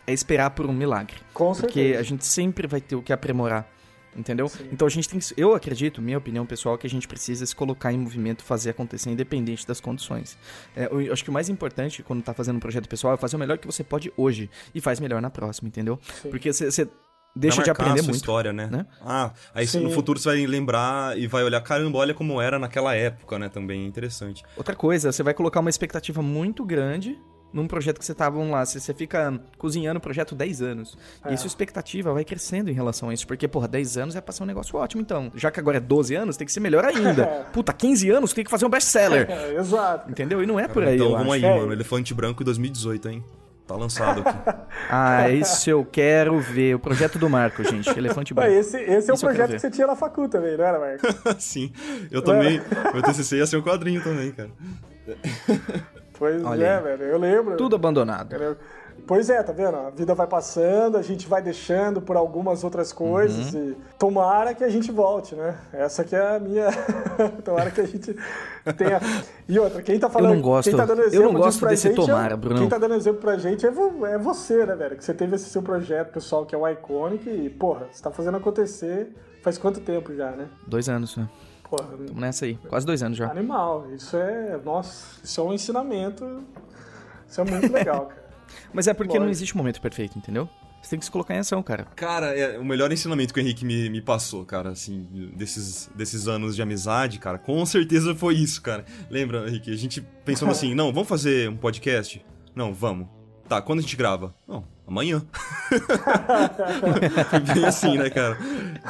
é 0.06 0.12
esperar 0.12 0.50
por 0.50 0.66
um 0.66 0.72
milagre. 0.72 1.16
Com 1.32 1.52
Porque 1.52 1.80
certeza. 1.80 2.00
a 2.00 2.02
gente 2.02 2.26
sempre 2.26 2.66
vai 2.66 2.80
ter 2.80 2.96
o 2.96 3.02
que 3.02 3.12
aprimorar. 3.12 3.68
Entendeu? 4.14 4.48
Sim. 4.48 4.68
Então 4.72 4.88
a 4.88 4.90
gente 4.90 5.08
tem 5.08 5.20
que. 5.20 5.26
Eu 5.36 5.54
acredito, 5.54 6.02
minha 6.02 6.18
opinião 6.18 6.44
pessoal, 6.44 6.76
que 6.76 6.84
a 6.84 6.90
gente 6.90 7.06
precisa 7.06 7.46
se 7.46 7.54
colocar 7.54 7.92
em 7.92 7.98
movimento, 7.98 8.42
fazer 8.42 8.70
acontecer 8.70 9.08
independente 9.08 9.64
das 9.64 9.80
condições. 9.80 10.36
É, 10.74 10.88
eu 10.90 11.12
acho 11.12 11.22
que 11.22 11.30
o 11.30 11.32
mais 11.32 11.48
importante 11.48 12.02
quando 12.02 12.20
tá 12.20 12.34
fazendo 12.34 12.56
um 12.56 12.60
projeto 12.60 12.88
pessoal 12.88 13.14
é 13.14 13.16
fazer 13.16 13.36
o 13.36 13.38
melhor 13.38 13.56
que 13.56 13.66
você 13.68 13.84
pode 13.84 14.12
hoje 14.16 14.50
e 14.74 14.80
faz 14.80 14.98
melhor 14.98 15.22
na 15.22 15.30
próxima, 15.30 15.68
entendeu? 15.68 15.96
Sim. 16.22 16.28
Porque 16.28 16.52
você 16.52 16.88
deixa 17.34 17.62
de 17.62 17.70
aprender 17.70 17.92
a 18.00 18.02
sua 18.02 18.04
muito. 18.04 18.16
história, 18.16 18.52
né? 18.52 18.68
né? 18.70 18.86
Ah, 19.00 19.32
aí 19.54 19.66
Sim. 19.66 19.80
no 19.80 19.90
futuro 19.90 20.18
você 20.18 20.28
vai 20.28 20.46
lembrar 20.46 21.18
e 21.18 21.26
vai 21.26 21.42
olhar, 21.44 21.60
caramba, 21.60 21.98
olha 21.98 22.14
como 22.14 22.40
era 22.40 22.58
naquela 22.58 22.94
época, 22.94 23.38
né? 23.38 23.48
Também 23.48 23.82
é 23.82 23.86
interessante. 23.86 24.42
Outra 24.56 24.74
coisa, 24.74 25.12
você 25.12 25.22
vai 25.22 25.34
colocar 25.34 25.60
uma 25.60 25.70
expectativa 25.70 26.22
muito 26.22 26.64
grande 26.64 27.18
num 27.52 27.66
projeto 27.66 27.98
que 27.98 28.04
você 28.04 28.14
vamos 28.14 28.50
lá, 28.50 28.64
você, 28.64 28.78
você 28.78 28.94
fica 28.94 29.40
cozinhando 29.58 29.98
o 29.98 30.00
projeto 30.00 30.34
10 30.34 30.62
anos. 30.62 30.96
É. 31.24 31.34
E 31.34 31.36
sua 31.36 31.46
expectativa 31.48 32.12
vai 32.12 32.24
crescendo 32.24 32.70
em 32.70 32.72
relação 32.72 33.08
a 33.08 33.14
isso. 33.14 33.26
Porque, 33.26 33.48
porra, 33.48 33.66
10 33.66 33.96
anos 33.96 34.16
é 34.16 34.20
pra 34.20 34.32
ser 34.32 34.42
um 34.42 34.46
negócio 34.46 34.78
ótimo, 34.78 35.02
então. 35.02 35.32
Já 35.34 35.50
que 35.50 35.58
agora 35.58 35.78
é 35.78 35.80
12 35.80 36.14
anos, 36.14 36.36
tem 36.36 36.46
que 36.46 36.52
ser 36.52 36.60
melhor 36.60 36.84
ainda. 36.84 37.26
Puta, 37.52 37.72
15 37.72 38.10
anos 38.10 38.32
tem 38.32 38.44
que 38.44 38.50
fazer 38.50 38.66
um 38.66 38.70
best-seller. 38.70 39.28
É, 39.28 39.54
exato. 39.58 40.10
Entendeu? 40.10 40.42
E 40.42 40.46
não 40.46 40.58
é 40.58 40.68
por 40.68 40.84
aí, 40.84 40.94
então 40.96 41.10
vamos 41.10 41.34
acho. 41.34 41.44
aí, 41.44 41.44
É. 41.44 41.58
mano. 41.58 41.72
Elefante 41.72 42.14
Branco 42.14 42.44
2018, 42.44 43.08
hein? 43.08 43.24
Tá 43.70 43.76
lançado 43.76 44.20
aqui. 44.26 44.60
Ah, 44.92 45.30
isso 45.30 45.70
eu 45.70 45.84
quero 45.84 46.40
ver. 46.40 46.74
O 46.74 46.78
projeto 46.80 47.16
do 47.16 47.30
Marco, 47.30 47.62
gente. 47.62 47.88
Elefante 47.96 48.34
branco. 48.34 48.50
esse, 48.50 48.76
esse 48.76 49.08
é 49.08 49.12
o 49.12 49.14
Isso 49.14 49.24
projeto 49.24 49.52
que 49.52 49.58
você 49.60 49.70
tinha 49.70 49.86
na 49.86 49.94
facu 49.94 50.28
também, 50.28 50.56
não 50.56 50.64
era, 50.64 50.80
Marco? 50.80 51.06
Sim. 51.38 51.72
Eu 52.10 52.20
também. 52.22 52.60
Meu 52.92 53.00
TCC 53.00 53.36
ia 53.36 53.46
ser 53.46 53.58
um 53.58 53.62
quadrinho 53.62 54.02
também, 54.02 54.32
cara. 54.32 54.50
Pois 56.18 56.42
Olha 56.44 56.64
é, 56.64 56.76
aí. 56.76 56.82
velho. 56.82 57.02
Eu 57.04 57.18
lembro. 57.18 57.56
Tudo 57.56 57.76
abandonado. 57.76 58.34
Eu- 58.34 58.56
Pois 59.06 59.28
é, 59.30 59.42
tá 59.42 59.52
vendo? 59.52 59.76
A 59.76 59.90
vida 59.90 60.14
vai 60.14 60.26
passando, 60.26 60.96
a 60.96 61.02
gente 61.02 61.26
vai 61.28 61.42
deixando 61.42 62.00
por 62.00 62.16
algumas 62.16 62.62
outras 62.64 62.92
coisas 62.92 63.52
Uhum. 63.54 63.70
e 63.70 63.76
tomara 63.98 64.54
que 64.54 64.62
a 64.62 64.68
gente 64.68 64.92
volte, 64.92 65.34
né? 65.34 65.56
Essa 65.72 66.04
que 66.04 66.14
é 66.14 66.36
a 66.36 66.38
minha. 66.38 66.66
tomara 67.44 67.70
que 67.70 67.80
a 67.80 67.86
gente 67.86 68.14
tenha. 68.76 69.00
E 69.48 69.58
outra, 69.58 69.82
quem 69.82 69.98
tá 69.98 70.08
falando. 70.08 70.34
não 70.34 70.40
gosto- 70.42 70.68
quem 70.68 70.76
tá 70.76 70.84
dando 70.86 71.00
eu 71.02 71.06
exemplo 71.08 71.32
não 71.32 71.40
gosto 71.40 71.66
desse 71.66 71.88
gente 71.88 72.00
é- 72.00 72.06
tomara, 72.06 72.36
Brunão. 72.36 72.60
Quem 72.60 72.68
tá 72.68 72.78
dando 72.78 72.94
exemplo 72.94 73.20
pra 73.20 73.36
gente 73.36 73.66
é, 73.66 73.70
vo- 73.70 74.06
é 74.06 74.16
você, 74.18 74.64
né, 74.66 74.74
velho? 74.76 74.96
Que 74.96 75.04
você 75.04 75.12
teve 75.14 75.34
esse 75.36 75.50
seu 75.50 75.62
projeto 75.62 76.12
pessoal 76.12 76.46
que 76.46 76.54
é 76.54 76.58
o 76.58 76.68
Iconic 76.68 77.28
e, 77.28 77.50
porra, 77.50 77.86
você 77.90 78.02
tá 78.02 78.10
fazendo 78.10 78.36
acontecer 78.36 79.14
faz 79.42 79.56
quanto 79.58 79.80
tempo 79.80 80.14
já, 80.14 80.30
né? 80.32 80.46
Dois 80.66 80.88
anos, 80.88 81.16
né? 81.16 81.28
Porra, 81.68 81.88
Tamo 82.06 82.20
nessa 82.20 82.44
aí. 82.44 82.56
Quase 82.68 82.84
dois 82.84 83.02
anos 83.02 83.16
já. 83.16 83.30
animal. 83.30 83.86
Isso 83.94 84.16
é. 84.16 84.58
Nossa, 84.64 85.20
isso 85.24 85.40
é 85.40 85.44
um 85.44 85.52
ensinamento. 85.52 86.42
Isso 87.28 87.40
é 87.40 87.44
muito 87.44 87.72
legal, 87.72 88.06
cara. 88.06 88.19
Mas 88.72 88.86
é 88.88 88.94
porque 88.94 89.18
não 89.18 89.28
existe 89.28 89.56
momento 89.56 89.80
perfeito, 89.80 90.18
entendeu? 90.18 90.48
Você 90.82 90.90
tem 90.90 90.98
que 90.98 91.04
se 91.04 91.10
colocar 91.10 91.34
em 91.34 91.38
ação, 91.38 91.62
cara. 91.62 91.84
Cara, 91.94 92.34
é 92.36 92.58
o 92.58 92.64
melhor 92.64 92.90
ensinamento 92.90 93.34
que 93.34 93.40
o 93.40 93.42
Henrique 93.42 93.64
me, 93.64 93.90
me 93.90 94.00
passou, 94.00 94.46
cara, 94.46 94.70
assim, 94.70 95.06
desses, 95.36 95.90
desses 95.94 96.26
anos 96.26 96.56
de 96.56 96.62
amizade, 96.62 97.18
cara, 97.18 97.38
com 97.38 97.64
certeza 97.66 98.14
foi 98.14 98.34
isso, 98.36 98.62
cara. 98.62 98.84
Lembra, 99.10 99.46
Henrique? 99.46 99.70
A 99.70 99.76
gente 99.76 100.00
pensando 100.24 100.50
assim, 100.52 100.74
não, 100.74 100.92
vamos 100.92 101.08
fazer 101.08 101.50
um 101.50 101.56
podcast? 101.56 102.24
Não, 102.54 102.72
vamos. 102.72 103.08
Tá, 103.46 103.60
quando 103.60 103.80
a 103.80 103.82
gente 103.82 103.96
grava? 103.96 104.32
Não, 104.46 104.64
amanhã. 104.86 105.22
Bem 107.52 107.64
assim, 107.64 107.98
né, 107.98 108.08
cara? 108.08 108.38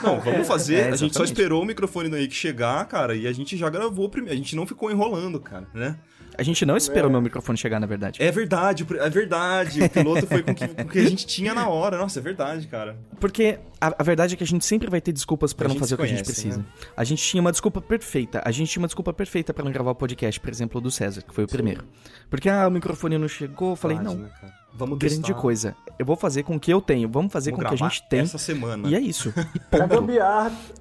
Não, 0.03 0.21
vamos 0.21 0.47
fazer. 0.47 0.75
É, 0.75 0.89
a 0.91 0.97
gente 0.97 1.17
só 1.17 1.25
esperou 1.25 1.63
o 1.63 1.67
microfone 1.67 2.09
do 2.11 2.17
Henrique 2.17 2.35
chegar, 2.35 2.85
cara, 2.87 3.17
e 3.17 3.27
a 3.27 3.33
gente 3.33 3.57
já 3.57 3.71
gravou 3.71 4.09
primeiro. 4.09 4.35
A 4.35 4.37
gente 4.37 4.55
não 4.55 4.67
ficou 4.67 4.91
enrolando, 4.91 5.41
cara, 5.41 5.67
né? 5.73 5.99
A 6.41 6.43
gente 6.43 6.65
não 6.65 6.75
esperou 6.75 7.05
o 7.05 7.11
é. 7.11 7.13
meu 7.13 7.21
microfone 7.21 7.59
chegar, 7.59 7.79
na 7.79 7.87
verdade. 7.87 8.23
É 8.23 8.33
verdade, 8.33 8.87
é 8.99 9.11
verdade. 9.11 9.83
O 9.83 9.91
piloto 9.91 10.27
foi 10.27 10.43
com 10.43 10.53
o 10.53 10.55
que, 10.55 10.69
com 10.69 10.89
que 10.89 10.99
a 10.99 11.07
gente 11.07 11.27
tinha 11.27 11.53
na 11.53 11.69
hora. 11.69 11.99
Nossa, 11.99 12.19
é 12.19 12.23
verdade, 12.23 12.67
cara. 12.67 12.97
Porque 13.21 13.59
a, 13.79 13.95
a 13.99 14.03
verdade 14.03 14.33
é 14.33 14.37
que 14.39 14.43
a 14.43 14.47
gente 14.47 14.65
sempre 14.65 14.89
vai 14.89 15.03
ter 15.03 15.13
desculpas 15.13 15.53
para 15.53 15.69
não 15.69 15.77
fazer 15.77 15.97
o 15.97 15.99
que 15.99 16.05
a 16.05 16.07
gente 16.07 16.25
precisa. 16.25 16.61
Né? 16.61 16.65
A 16.97 17.05
gente 17.05 17.23
tinha 17.23 17.43
uma 17.43 17.53
desculpa 17.53 17.83
perfeita. 17.83 18.41
A 18.43 18.51
gente 18.51 18.71
tinha 18.71 18.81
uma 18.81 18.89
desculpa 18.89 19.13
perfeita 19.13 19.53
para 19.53 19.63
não 19.63 19.71
gravar 19.71 19.91
o 19.91 19.95
podcast, 19.95 20.41
por 20.41 20.49
exemplo, 20.49 20.81
do 20.81 20.91
César, 20.91 21.21
que 21.21 21.35
foi 21.35 21.45
o 21.45 21.47
Sim. 21.47 21.57
primeiro. 21.57 21.85
Porque 22.31 22.49
ah, 22.49 22.67
o 22.67 22.71
microfone 22.71 23.19
não 23.19 23.29
chegou, 23.29 23.73
eu 23.73 23.77
falei, 23.77 23.99
não. 23.99 24.15
Né, 24.15 24.31
Vamos 24.81 24.99
Grande 24.99 25.21
testar. 25.21 25.35
coisa. 25.35 25.77
Eu 25.99 26.07
vou 26.07 26.17
fazer 26.17 26.43
com 26.43 26.57
o 26.57 26.61
que 26.61 26.73
eu 26.73 26.81
tenho. 26.81 27.07
Vamos 27.07 27.31
fazer 27.31 27.51
Vamos 27.51 27.67
com 27.67 27.75
o 27.75 27.77
que 27.77 27.85
a 27.85 27.89
gente 27.89 28.09
tem. 28.09 28.21
Essa 28.21 28.39
semana. 28.39 28.89
E 28.89 28.95
é 28.95 29.01
isso. 29.01 29.33
E 29.55 29.59
ponto. 29.71 30.11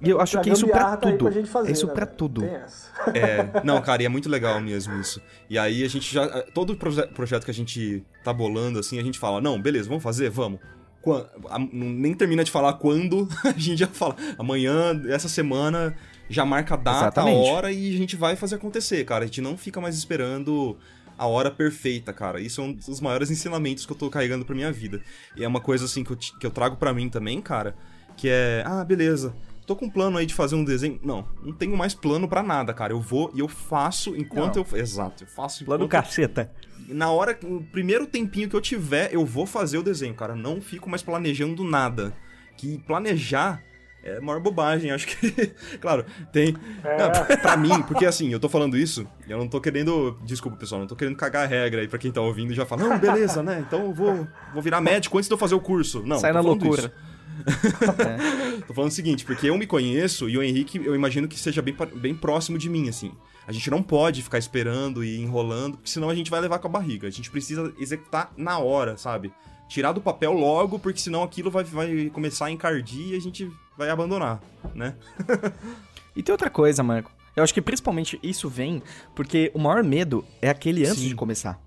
e 0.02 0.08
eu 0.08 0.18
acho 0.20 0.40
que 0.40 0.48
é 0.48 0.52
isso 0.54 0.66
pra 0.66 0.96
tá 0.96 0.96
tudo. 0.96 1.30
Pra 1.30 1.46
fazer, 1.46 1.68
é 1.68 1.72
isso 1.72 1.86
né, 1.86 1.92
pra 1.92 2.06
tudo. 2.06 2.42
É, 2.44 3.60
não, 3.62 3.80
cara, 3.82 4.02
e 4.02 4.06
é 4.06 4.08
muito 4.08 4.28
legal 4.28 4.58
mesmo 4.60 4.98
isso. 4.98 5.20
E 5.50 5.58
aí 5.58 5.84
a 5.84 5.88
gente 5.88 6.12
já. 6.12 6.26
Todo 6.54 6.74
proje 6.74 7.06
projeto 7.08 7.44
que 7.44 7.50
a 7.50 7.54
gente 7.54 8.02
tá 8.24 8.32
bolando, 8.32 8.78
assim, 8.78 8.98
a 8.98 9.02
gente 9.02 9.18
fala, 9.18 9.40
não, 9.40 9.60
beleza, 9.60 9.86
vamos 9.86 10.02
fazer? 10.02 10.30
Vamos. 10.30 10.60
Quando, 11.02 11.28
a, 11.48 11.58
nem 11.58 12.14
termina 12.14 12.42
de 12.42 12.50
falar 12.50 12.74
quando, 12.74 13.28
a 13.44 13.52
gente 13.52 13.78
já 13.78 13.86
fala, 13.86 14.16
amanhã, 14.38 14.98
essa 15.08 15.28
semana, 15.28 15.94
já 16.28 16.44
marca 16.44 16.74
a 16.74 16.76
data, 16.76 16.98
Exatamente. 16.98 17.48
a 17.48 17.52
hora 17.52 17.72
e 17.72 17.94
a 17.94 17.98
gente 17.98 18.16
vai 18.16 18.36
fazer 18.36 18.54
acontecer, 18.56 19.04
cara. 19.04 19.24
A 19.24 19.26
gente 19.26 19.40
não 19.40 19.56
fica 19.56 19.80
mais 19.80 19.96
esperando 19.96 20.78
a 21.20 21.26
hora 21.26 21.50
perfeita, 21.50 22.14
cara. 22.14 22.40
Isso 22.40 22.62
é 22.62 22.64
um 22.64 22.72
dos 22.72 22.98
maiores 22.98 23.30
ensinamentos 23.30 23.84
que 23.84 23.92
eu 23.92 23.96
tô 23.96 24.08
carregando 24.08 24.42
pra 24.42 24.54
minha 24.54 24.72
vida. 24.72 25.02
E 25.36 25.44
é 25.44 25.46
uma 25.46 25.60
coisa 25.60 25.84
assim 25.84 26.02
que 26.02 26.12
eu, 26.12 26.16
que 26.16 26.46
eu 26.46 26.50
trago 26.50 26.76
para 26.76 26.94
mim 26.94 27.10
também, 27.10 27.42
cara, 27.42 27.76
que 28.16 28.26
é, 28.26 28.62
ah, 28.64 28.82
beleza. 28.82 29.36
Tô 29.66 29.76
com 29.76 29.84
um 29.84 29.90
plano 29.90 30.16
aí 30.16 30.24
de 30.24 30.32
fazer 30.32 30.54
um 30.54 30.64
desenho. 30.64 30.98
Não, 31.04 31.28
não 31.42 31.52
tenho 31.52 31.76
mais 31.76 31.92
plano 31.92 32.26
para 32.26 32.42
nada, 32.42 32.72
cara. 32.72 32.94
Eu 32.94 33.02
vou 33.02 33.30
e 33.34 33.40
eu 33.40 33.48
faço 33.48 34.16
enquanto 34.16 34.56
não. 34.56 34.66
eu. 34.72 34.78
Exato, 34.78 35.24
eu 35.24 35.28
faço 35.28 35.62
Plano 35.62 35.84
enquanto... 35.84 36.04
caceta. 36.04 36.50
Na 36.88 37.10
hora, 37.10 37.38
no 37.42 37.62
primeiro 37.64 38.06
tempinho 38.06 38.48
que 38.48 38.56
eu 38.56 38.60
tiver, 38.60 39.12
eu 39.12 39.26
vou 39.26 39.44
fazer 39.44 39.76
o 39.76 39.82
desenho, 39.82 40.14
cara. 40.14 40.34
Não 40.34 40.58
fico 40.58 40.88
mais 40.88 41.02
planejando 41.02 41.62
nada. 41.62 42.14
Que 42.56 42.78
planejar 42.78 43.62
é 44.02 44.16
a 44.16 44.20
maior 44.20 44.40
bobagem, 44.40 44.90
acho 44.90 45.06
que. 45.06 45.52
claro, 45.80 46.04
tem. 46.32 46.56
É. 46.82 46.96
Não, 46.98 47.36
pra 47.38 47.56
mim, 47.56 47.82
porque 47.82 48.06
assim, 48.06 48.32
eu 48.32 48.40
tô 48.40 48.48
falando 48.48 48.76
isso, 48.76 49.06
eu 49.28 49.38
não 49.38 49.48
tô 49.48 49.60
querendo. 49.60 50.18
Desculpa, 50.24 50.56
pessoal, 50.56 50.80
não 50.80 50.88
tô 50.88 50.96
querendo 50.96 51.16
cagar 51.16 51.44
a 51.44 51.46
regra 51.46 51.80
aí 51.80 51.88
pra 51.88 51.98
quem 51.98 52.10
tá 52.10 52.20
ouvindo 52.20 52.52
e 52.52 52.54
já 52.54 52.64
fala, 52.64 52.88
não, 52.88 52.98
beleza, 52.98 53.42
né? 53.42 53.64
Então 53.66 53.84
eu 53.86 53.92
vou, 53.92 54.26
vou 54.52 54.62
virar 54.62 54.80
médico 54.80 55.16
antes 55.18 55.28
de 55.28 55.34
eu 55.34 55.38
fazer 55.38 55.54
o 55.54 55.60
curso. 55.60 56.02
Não, 56.04 56.18
Sai 56.18 56.32
na 56.32 56.40
loucura. 56.40 56.92
é. 57.06 58.60
Tô 58.66 58.74
falando 58.74 58.90
o 58.90 58.94
seguinte, 58.94 59.24
porque 59.24 59.48
eu 59.48 59.56
me 59.56 59.66
conheço 59.66 60.28
e 60.28 60.36
o 60.36 60.42
Henrique, 60.42 60.80
eu 60.84 60.94
imagino 60.94 61.26
que 61.26 61.38
seja 61.38 61.62
bem, 61.62 61.74
bem 61.96 62.14
próximo 62.14 62.58
de 62.58 62.68
mim, 62.68 62.88
assim. 62.88 63.12
A 63.46 63.52
gente 63.52 63.70
não 63.70 63.82
pode 63.82 64.22
ficar 64.22 64.38
esperando 64.38 65.02
e 65.02 65.18
enrolando, 65.18 65.76
porque 65.76 65.90
senão 65.90 66.08
a 66.10 66.14
gente 66.14 66.30
vai 66.30 66.40
levar 66.40 66.58
com 66.58 66.68
a 66.68 66.70
barriga. 66.70 67.08
A 67.08 67.10
gente 67.10 67.30
precisa 67.30 67.72
executar 67.78 68.32
na 68.36 68.58
hora, 68.58 68.96
sabe? 68.96 69.32
Tirar 69.68 69.92
do 69.92 70.00
papel 70.00 70.32
logo, 70.32 70.78
porque 70.78 71.00
senão 71.00 71.22
aquilo 71.22 71.50
vai, 71.50 71.64
vai 71.64 72.10
começar 72.10 72.46
a 72.46 72.50
encardir 72.50 73.12
e 73.12 73.16
a 73.16 73.20
gente 73.20 73.50
vai 73.80 73.88
abandonar, 73.88 74.42
né? 74.74 74.94
e 76.14 76.22
tem 76.22 76.32
outra 76.32 76.50
coisa, 76.50 76.82
Marco. 76.82 77.10
Eu 77.34 77.42
acho 77.42 77.54
que 77.54 77.62
principalmente 77.62 78.20
isso 78.22 78.46
vem 78.46 78.82
porque 79.14 79.50
o 79.54 79.58
maior 79.58 79.82
medo 79.82 80.22
é 80.42 80.50
aquele 80.50 80.84
antes 80.84 81.00
Sim. 81.00 81.08
de 81.08 81.14
começar. 81.14 81.58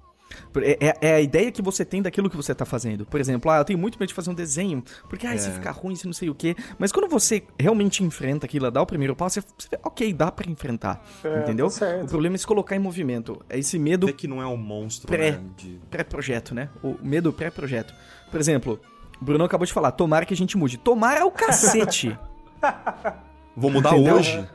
É, 0.57 0.87
é, 0.87 0.97
é, 1.01 1.15
a 1.15 1.21
ideia 1.21 1.51
que 1.51 1.61
você 1.61 1.83
tem 1.83 2.01
daquilo 2.01 2.29
que 2.29 2.35
você 2.35 2.53
tá 2.53 2.65
fazendo. 2.65 3.05
Por 3.05 3.19
exemplo, 3.19 3.49
ah, 3.49 3.57
eu 3.57 3.65
tenho 3.65 3.79
muito 3.79 3.99
medo 3.99 4.09
de 4.09 4.13
fazer 4.13 4.29
um 4.29 4.33
desenho, 4.33 4.83
porque 5.09 5.25
ah, 5.25 5.33
é. 5.33 5.37
se 5.37 5.49
ficar 5.51 5.71
ruim, 5.71 5.95
se 5.95 6.05
não 6.05 6.13
sei 6.13 6.29
o 6.29 6.35
quê. 6.35 6.55
Mas 6.77 6.91
quando 6.91 7.07
você 7.07 7.43
realmente 7.59 8.03
enfrenta 8.03 8.45
aquilo, 8.45 8.69
dá 8.69 8.81
o 8.81 8.85
primeiro 8.85 9.15
passo, 9.15 9.41
você, 9.41 9.47
você 9.57 9.69
vê, 9.71 9.79
ok, 9.83 10.13
dá 10.13 10.31
para 10.31 10.49
enfrentar. 10.49 11.03
É, 11.23 11.39
entendeu? 11.39 11.67
Tá 11.69 11.85
o 12.03 12.07
problema 12.07 12.35
é 12.35 12.37
se 12.37 12.45
colocar 12.45 12.75
em 12.75 12.79
movimento. 12.79 13.43
É 13.49 13.57
esse 13.57 13.79
medo. 13.79 14.07
É 14.09 14.13
que 14.13 14.27
não 14.27 14.41
é 14.41 14.45
um 14.45 14.57
monstro, 14.57 15.07
pré, 15.07 15.31
né? 15.31 15.43
De... 15.57 15.79
Pré-projeto, 15.89 16.53
né? 16.53 16.69
O 16.83 16.95
medo 17.01 17.33
pré-projeto. 17.33 17.93
Por 18.29 18.39
exemplo, 18.39 18.79
Bruno 19.23 19.43
acabou 19.43 19.65
de 19.65 19.73
falar, 19.73 19.91
tomara 19.91 20.25
que 20.25 20.33
a 20.33 20.37
gente 20.37 20.57
mude. 20.57 20.77
Tomara 20.77 21.21
é 21.21 21.23
o 21.23 21.31
cacete. 21.31 22.17
Vou 23.55 23.71
mudar 23.71 23.93
Entendeu? 23.93 24.15
hoje. 24.15 24.47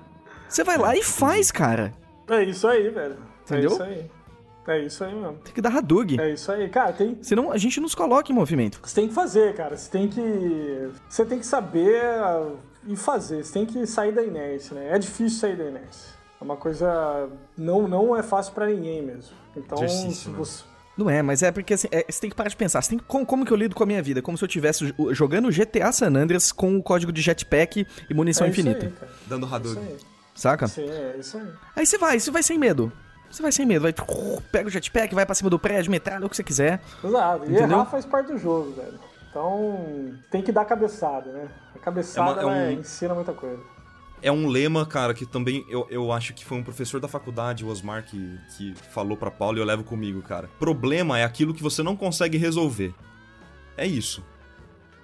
Você 0.49 0.65
vai 0.65 0.79
lá 0.79 0.97
e 0.97 1.03
faz, 1.03 1.51
cara. 1.51 1.93
É 2.29 2.43
isso 2.43 2.67
aí, 2.67 2.89
velho. 2.89 3.17
Entendeu? 3.45 3.71
É 3.71 3.73
isso 3.73 3.83
aí. 3.83 4.11
É 4.67 4.79
isso 4.81 5.05
aí 5.05 5.15
mesmo. 5.15 5.39
Tem 5.39 5.55
que 5.55 5.63
dar 5.63 5.75
Hadug. 5.75 6.21
É 6.21 6.31
isso 6.31 6.53
aí, 6.53 6.69
cara. 6.69 6.93
Tem... 6.93 7.17
Senão 7.23 7.51
a 7.51 7.57
gente 7.57 7.81
nos 7.81 7.95
coloca 7.95 8.31
em 8.31 8.35
movimento. 8.35 8.81
Você 8.83 8.97
tem 8.97 9.09
que 9.09 9.15
fazer, 9.15 9.55
cara. 9.55 9.77
Você 9.77 9.91
tem 9.91 10.09
que. 10.09 10.91
Você 11.09 11.25
tem 11.25 11.39
que 11.39 11.47
saber 11.47 12.03
uh, 12.21 12.57
e 12.87 12.95
fazer. 12.95 13.43
Você 13.43 13.53
tem 13.55 13.65
que 13.65 13.87
sair 13.87 14.13
da 14.13 14.23
inércia, 14.23 14.75
né? 14.75 14.95
É 14.95 14.99
difícil 14.99 15.39
sair 15.39 15.57
da 15.57 15.65
inércia. 15.65 16.13
É 16.39 16.45
uma 16.45 16.57
coisa. 16.57 17.31
Não, 17.57 17.89
não 17.89 18.15
é 18.15 18.23
fácil 18.23 18.53
para 18.53 18.67
ninguém 18.67 19.03
mesmo. 19.03 19.35
Então, 19.57 19.89
se 19.89 20.29
né? 20.29 20.37
Não 20.99 21.09
é, 21.09 21.23
mas 21.23 21.45
é 21.45 21.53
porque 21.53 21.75
assim, 21.75 21.87
é, 21.93 22.05
você 22.11 22.21
tem 22.21 22.29
que 22.29 22.35
parar 22.35 22.49
de 22.49 22.57
pensar. 22.57 22.83
Você 22.83 22.91
tem, 22.91 22.99
como, 22.99 23.25
como 23.25 23.47
que 23.47 23.53
eu 23.53 23.57
lido 23.57 23.73
com 23.73 23.85
a 23.85 23.87
minha 23.87 24.03
vida? 24.03 24.21
Como 24.21 24.37
se 24.37 24.43
eu 24.43 24.49
estivesse 24.49 24.93
jogando 25.13 25.49
GTA 25.49 25.93
San 25.93 26.09
Andreas 26.09 26.51
com 26.51 26.77
o 26.77 26.83
código 26.83 27.13
de 27.13 27.23
jetpack 27.23 27.87
e 28.11 28.15
munição 28.15 28.49
é 28.49 28.51
infinita. 28.51 28.87
Aí, 28.87 29.09
Dando 29.29 29.47
Hadouken. 29.47 29.97
Saca? 30.35 30.67
Sim, 30.67 30.91
é 30.91 31.17
isso 31.21 31.39
aí. 31.39 31.49
Aí 31.77 31.87
você 31.87 31.97
vai, 31.97 32.19
você 32.19 32.33
vai 32.33 32.43
sem 32.43 32.59
medo. 32.59 32.93
Você 33.31 33.41
vai 33.41 33.53
sem 33.53 33.65
medo, 33.65 33.83
vai, 33.83 33.95
pega 34.51 34.67
o 34.67 34.71
jetpack, 34.71 35.15
vai 35.15 35.25
pra 35.25 35.35
cima 35.37 35.49
do 35.49 35.59
prédio, 35.59 35.91
metralha, 35.91 36.27
o 36.27 36.29
que 36.29 36.35
você 36.35 36.43
quiser. 36.43 36.81
Exato, 37.05 37.45
e 37.45 37.51
Entendeu? 37.51 37.77
errar 37.77 37.85
faz 37.87 38.05
parte 38.05 38.33
do 38.33 38.39
jogo, 38.39 38.73
velho. 38.73 38.99
Então, 39.31 40.15
tem 40.31 40.43
que 40.43 40.51
dar 40.51 40.65
cabeçada, 40.65 41.31
né? 41.31 41.49
A 41.77 41.79
cabeçada 41.79 42.41
é 42.41 42.45
uma, 42.45 42.57
é 42.57 42.69
um... 42.71 42.73
ensina 42.73 43.15
muita 43.15 43.33
coisa 43.35 43.63
é 44.23 44.33
um 44.33 44.49
lema, 44.49 44.85
cara, 44.85 45.15
que 45.15 45.25
também 45.25 45.65
eu, 45.69 45.87
eu 45.91 46.13
acho 46.13 46.35
que 46.35 46.45
foi 46.45 46.59
um 46.59 46.63
professor 46.63 47.01
da 47.01 47.09
faculdade, 47.09 47.65
o 47.65 47.69
Osmar, 47.69 48.05
que, 48.05 48.39
que 48.57 48.75
falou 48.93 49.17
pra 49.17 49.31
Paulo 49.31 49.59
e 49.59 49.61
eu 49.61 49.65
levo 49.65 49.85
comigo, 49.85 50.21
cara. 50.23 50.49
Problema 50.59 51.19
é 51.19 51.25
aquilo 51.25 51.55
que 51.55 51.63
você 51.63 51.83
não 51.83 51.97
consegue 51.97 52.37
resolver. 52.37 52.95
É 53.77 53.87
isso. 53.87 54.25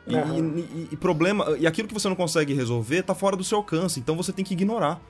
E, 0.07 0.15
uhum. 0.15 0.59
e, 0.59 0.89
e, 0.93 0.97
problema. 0.97 1.57
E 1.59 1.67
aquilo 1.67 1.89
que 1.89 1.95
você 1.95 2.09
não 2.09 2.17
consegue 2.17 2.53
resolver 2.53 3.03
tá 3.03 3.15
fora 3.15 3.37
do 3.37 3.45
seu 3.45 3.59
alcance, 3.59 3.99
então 3.99 4.17
você 4.17 4.33
tem 4.33 4.45
que 4.45 4.55
ignorar. 4.55 5.01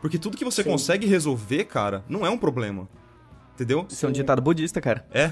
Porque 0.00 0.18
tudo 0.18 0.36
que 0.36 0.44
você 0.44 0.62
Sim. 0.62 0.70
consegue 0.70 1.06
resolver, 1.06 1.64
cara, 1.64 2.04
não 2.08 2.24
é 2.24 2.30
um 2.30 2.38
problema. 2.38 2.88
Entendeu? 3.56 3.86
Isso 3.88 4.04
é 4.04 4.08
um 4.10 4.12
ditado 4.12 4.42
budista, 4.42 4.82
cara. 4.82 5.06
É? 5.10 5.30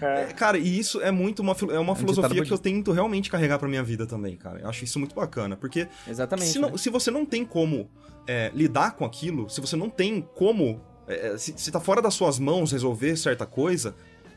é. 0.00 0.24
Cara, 0.32 0.56
e 0.56 0.78
isso 0.78 0.98
é 1.02 1.10
muito 1.10 1.40
uma, 1.40 1.52
é 1.52 1.78
uma 1.78 1.90
é 1.90 1.92
um 1.92 1.94
filosofia 1.94 2.42
que 2.42 2.50
eu 2.50 2.56
tento 2.56 2.90
realmente 2.90 3.30
carregar 3.30 3.58
pra 3.58 3.68
minha 3.68 3.82
vida 3.82 4.06
também, 4.06 4.34
cara. 4.34 4.60
Eu 4.60 4.68
acho 4.70 4.82
isso 4.82 4.98
muito 4.98 5.14
bacana. 5.14 5.54
Porque. 5.54 5.86
Exatamente. 6.08 6.48
Se, 6.48 6.58
não, 6.58 6.70
né? 6.70 6.78
se 6.78 6.88
você 6.88 7.10
não 7.10 7.26
tem 7.26 7.44
como 7.44 7.90
é, 8.26 8.50
lidar 8.54 8.92
com 8.92 9.04
aquilo, 9.04 9.50
se 9.50 9.60
você 9.60 9.76
não 9.76 9.90
tem 9.90 10.26
como. 10.34 10.80
É, 11.06 11.36
se, 11.36 11.52
se 11.54 11.70
tá 11.70 11.78
fora 11.78 12.00
das 12.00 12.14
suas 12.14 12.38
mãos 12.38 12.72
resolver 12.72 13.14
certa 13.16 13.44
coisa, 13.44 13.94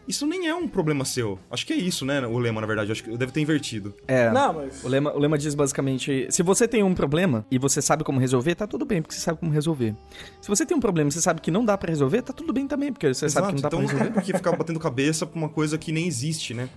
isso 0.07 0.27
nem 0.27 0.47
é 0.47 0.53
um 0.53 0.67
problema 0.67 1.03
seu. 1.03 1.39
Acho 1.49 1.65
que 1.65 1.73
é 1.73 1.75
isso, 1.75 2.05
né? 2.05 2.25
O 2.27 2.37
lema, 2.37 2.61
na 2.61 2.67
verdade. 2.67 2.91
Acho 2.91 3.03
que 3.03 3.09
eu 3.09 3.17
devo 3.17 3.31
ter 3.31 3.41
invertido. 3.41 3.93
É. 4.07 4.29
Não, 4.29 4.53
mas... 4.53 4.83
o, 4.83 4.87
lema, 4.87 5.13
o 5.13 5.19
lema 5.19 5.37
diz 5.37 5.55
basicamente: 5.55 6.27
se 6.29 6.43
você 6.43 6.67
tem 6.67 6.83
um 6.83 6.93
problema 6.93 7.45
e 7.49 7.57
você 7.57 7.81
sabe 7.81 8.03
como 8.03 8.19
resolver, 8.19 8.55
tá 8.55 8.67
tudo 8.67 8.85
bem, 8.85 9.01
porque 9.01 9.15
você 9.15 9.21
sabe 9.21 9.39
como 9.39 9.51
resolver. 9.51 9.95
Se 10.41 10.47
você 10.47 10.65
tem 10.65 10.77
um 10.77 10.79
problema 10.79 11.09
e 11.09 11.11
você 11.11 11.21
sabe 11.21 11.41
que 11.41 11.49
não 11.49 11.65
dá 11.65 11.77
para 11.77 11.89
resolver, 11.89 12.21
tá 12.21 12.33
tudo 12.33 12.53
bem 12.53 12.67
também, 12.67 12.91
porque 12.93 13.13
você 13.13 13.25
Exato. 13.25 13.45
sabe 13.47 13.55
que 13.55 13.61
não 13.61 13.61
dá 13.61 13.67
então, 13.67 13.79
pra 13.79 13.87
resolver. 13.87 14.09
Então 14.09 14.13
porque 14.21 14.33
ficar 14.33 14.55
batendo 14.55 14.79
cabeça 14.79 15.25
pra 15.25 15.37
uma 15.37 15.49
coisa 15.49 15.77
que 15.77 15.91
nem 15.91 16.07
existe, 16.07 16.53
né? 16.53 16.69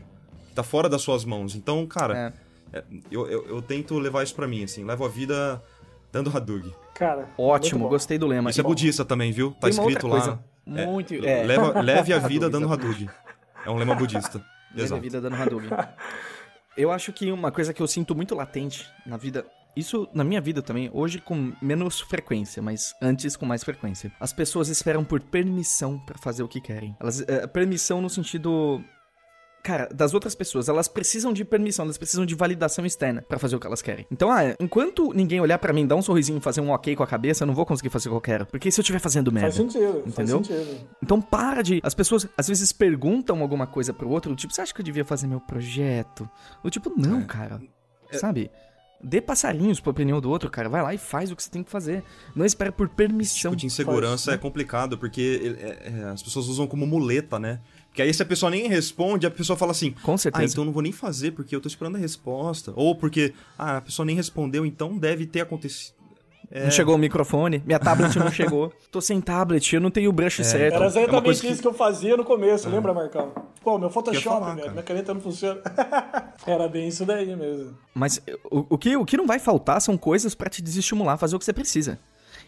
Tá 0.55 0.63
fora 0.63 0.89
das 0.89 1.03
suas 1.03 1.25
mãos. 1.25 1.55
Então, 1.55 1.87
cara, 1.87 2.35
é. 2.73 2.79
É, 2.79 2.85
eu, 3.11 3.27
eu, 3.27 3.47
eu, 3.49 3.63
tento 3.63 3.99
levar 3.99 4.23
isso 4.23 4.35
para 4.35 4.47
mim, 4.47 4.65
assim. 4.65 4.85
Levo 4.85 5.05
a 5.05 5.09
vida 5.09 5.63
dando 6.13 6.35
Hadug. 6.35 6.75
Cara, 6.95 7.29
ótimo, 7.39 7.89
gostei 7.89 8.19
do 8.19 8.27
lema. 8.27 8.51
Isso 8.51 8.61
é 8.61 8.63
budista 8.63 9.05
também, 9.05 9.33
viu? 9.33 9.53
Tá 9.53 9.69
escrito 9.69 10.07
lá. 10.07 10.17
Coisa 10.17 10.39
muito. 10.69 11.15
É, 11.15 11.43
leva, 11.45 11.81
leve 11.81 12.13
a 12.13 12.19
vida 12.19 12.49
dando 12.51 12.73
Hadug. 12.73 13.09
É 13.65 13.71
um 13.71 13.77
lema 13.77 13.95
budista. 13.95 14.45
Leve 14.75 14.95
a 14.95 14.99
vida 14.99 15.21
dando 15.21 15.37
Hadouken. 15.37 15.71
Eu 16.77 16.93
acho 16.93 17.13
que 17.13 17.33
uma 17.33 17.51
coisa 17.51 17.75
que 17.75 17.83
eu 17.83 17.89
sinto 17.89 18.15
muito 18.15 18.37
latente 18.37 18.89
na 19.05 19.17
vida 19.17 19.45
isso 19.79 20.09
na 20.13 20.25
minha 20.25 20.41
vida 20.41 20.61
também, 20.61 20.91
hoje 20.93 21.21
com 21.21 21.53
menos 21.63 22.01
frequência, 22.01 22.61
mas 22.61 22.95
antes 23.01 23.37
com 23.37 23.47
mais 23.47 23.63
frequência. 23.63 24.11
As 24.19 24.33
pessoas 24.33 24.69
esperam 24.69 25.05
por 25.05 25.21
permissão 25.21 26.01
para 26.01 26.19
fazer 26.19 26.43
o 26.43 26.49
que 26.49 26.61
querem. 26.61 26.97
Elas, 26.99 27.21
é, 27.21 27.47
permissão 27.47 28.03
no 28.03 28.11
sentido 28.11 28.83
cara, 29.63 29.89
das 29.93 30.15
outras 30.15 30.35
pessoas. 30.35 30.69
Elas 30.69 30.89
precisam 30.89 31.33
de 31.33 31.45
permissão, 31.45 31.85
elas 31.85 31.99
precisam 31.99 32.25
de 32.25 32.35
validação 32.35 32.85
externa 32.87 33.23
para 33.23 33.39
fazer 33.39 33.57
o 33.57 33.61
que 33.61 33.67
elas 33.67 33.83
querem. 33.83 34.07
Então, 34.11 34.31
ah, 34.31 34.55
enquanto 34.61 35.13
ninguém 35.13 35.41
olhar 35.41 35.59
para 35.59 35.73
mim, 35.73 35.87
dar 35.87 35.97
um 35.97 36.03
sorrisinho 36.03 36.39
e 36.39 36.41
fazer 36.41 36.61
um 36.61 36.71
ok 36.71 36.97
com 36.97 37.03
a 37.03 37.07
cabeça, 37.07 37.45
eu 37.45 37.47
não 37.47 37.55
vou 37.55 37.67
conseguir 37.67 37.91
fazer 37.91 38.09
o 38.09 38.13
que 38.13 38.17
eu 38.17 38.21
quero. 38.21 38.47
Porque 38.47 38.71
se 38.71 38.81
eu 38.81 38.83
estiver 38.83 38.99
fazendo 38.99 39.31
merda. 39.31 39.51
Faz 39.51 39.57
sentido, 39.57 40.03
entendeu? 40.07 40.43
Faz 40.43 40.47
sentido. 40.47 40.89
Então 41.03 41.21
para 41.21 41.63
de. 41.63 41.81
As 41.83 41.95
pessoas 41.95 42.27
às 42.37 42.49
vezes 42.49 42.73
perguntam 42.73 43.41
alguma 43.41 43.67
coisa 43.67 43.93
pro 43.93 44.09
outro, 44.09 44.35
tipo, 44.35 44.53
você 44.53 44.61
acha 44.61 44.75
que 44.75 44.81
eu 44.81 44.85
devia 44.85 45.05
fazer 45.05 45.27
meu 45.27 45.41
projeto? 45.41 46.29
O 46.63 46.71
tipo, 46.71 46.93
não, 46.97 47.21
é. 47.21 47.25
cara. 47.25 47.61
É. 48.11 48.19
Sabe? 48.19 48.51
Dê 49.01 49.21
passarinhos 49.21 49.79
pra 49.79 49.93
opinião 49.93 50.21
do 50.21 50.29
outro, 50.29 50.51
cara. 50.51 50.69
Vai 50.69 50.83
lá 50.83 50.93
e 50.93 50.99
faz 50.99 51.31
o 51.31 51.37
que 51.37 51.43
você 51.43 51.51
tem 51.51 51.63
que 51.63 51.71
fazer. 51.71 52.03
Não 52.35 52.45
espere 52.45 52.73
por 52.73 52.89
permissão. 52.89 53.51
Tipo 53.53 53.57
de 53.57 53.67
insegurança 53.67 54.27
faz, 54.27 54.39
é 54.39 54.41
complicado, 54.41 54.99
porque 54.99 55.57
é, 55.61 56.01
é, 56.01 56.05
as 56.05 56.21
pessoas 56.21 56.49
usam 56.49 56.67
como 56.67 56.85
muleta, 56.85 57.39
né? 57.39 57.61
Que 57.99 58.03
aí 58.03 58.15
se 58.15 58.23
a 58.23 58.27
pessoa 58.27 58.49
nem 58.49 58.69
responde, 58.69 59.27
a 59.27 59.31
pessoa 59.31 59.57
fala 59.57 59.73
assim... 59.73 59.91
Com 60.05 60.17
certeza. 60.17 60.45
Ah, 60.45 60.47
então 60.47 60.65
não 60.65 60.73
vou 60.73 60.81
nem 60.81 60.93
fazer 60.93 61.33
porque 61.33 61.53
eu 61.53 61.61
tô 61.61 61.67
esperando 61.67 61.97
a 61.97 61.99
resposta. 61.99 62.73
Ou 62.77 62.95
porque, 62.95 63.35
ah, 63.59 63.79
a 63.79 63.81
pessoa 63.81 64.07
nem 64.07 64.15
respondeu, 64.15 64.65
então 64.65 64.97
deve 64.97 65.27
ter 65.27 65.41
acontecido. 65.41 65.95
É... 66.49 66.63
Não 66.63 66.71
chegou 66.71 66.95
o 66.95 66.99
microfone, 66.99 67.61
minha 67.67 67.81
tablet 67.81 68.17
não 68.17 68.31
chegou. 68.31 68.73
Tô 68.93 69.01
sem 69.01 69.21
tablet, 69.21 69.75
eu 69.75 69.81
não 69.81 69.91
tenho 69.91 70.11
o 70.11 70.13
brush 70.13 70.39
é. 70.39 70.45
certo. 70.45 70.75
Era 70.77 70.87
exatamente 70.87 71.27
é 71.27 71.33
isso 71.33 71.43
que... 71.43 71.57
que... 71.61 71.67
eu 71.67 71.75
fazia 71.75 72.17
no 72.17 72.25
começo, 72.25 72.69
é. 72.69 72.71
lembra, 72.71 72.95
Marcão? 72.95 73.33
Pô, 73.65 73.77
meu 73.77 73.91
Photoshop, 73.91 74.23
falar, 74.23 74.55
velho, 74.55 74.71
minha 74.71 74.85
caneta 74.85 75.13
não 75.13 75.21
funciona. 75.21 75.61
Era 76.47 76.69
bem 76.69 76.87
isso 76.87 77.05
daí 77.05 77.35
mesmo. 77.35 77.77
Mas 77.93 78.23
o, 78.49 78.65
o, 78.77 78.79
que, 78.79 78.97
o 78.97 79.05
que 79.05 79.17
não 79.17 79.27
vai 79.27 79.41
faltar 79.41 79.81
são 79.81 79.99
coisas 79.99 80.37
para 80.37 80.49
te 80.49 80.63
desestimular 80.63 81.19
fazer 81.19 81.35
o 81.35 81.39
que 81.41 81.45
você 81.45 81.53
precisa. 81.53 81.99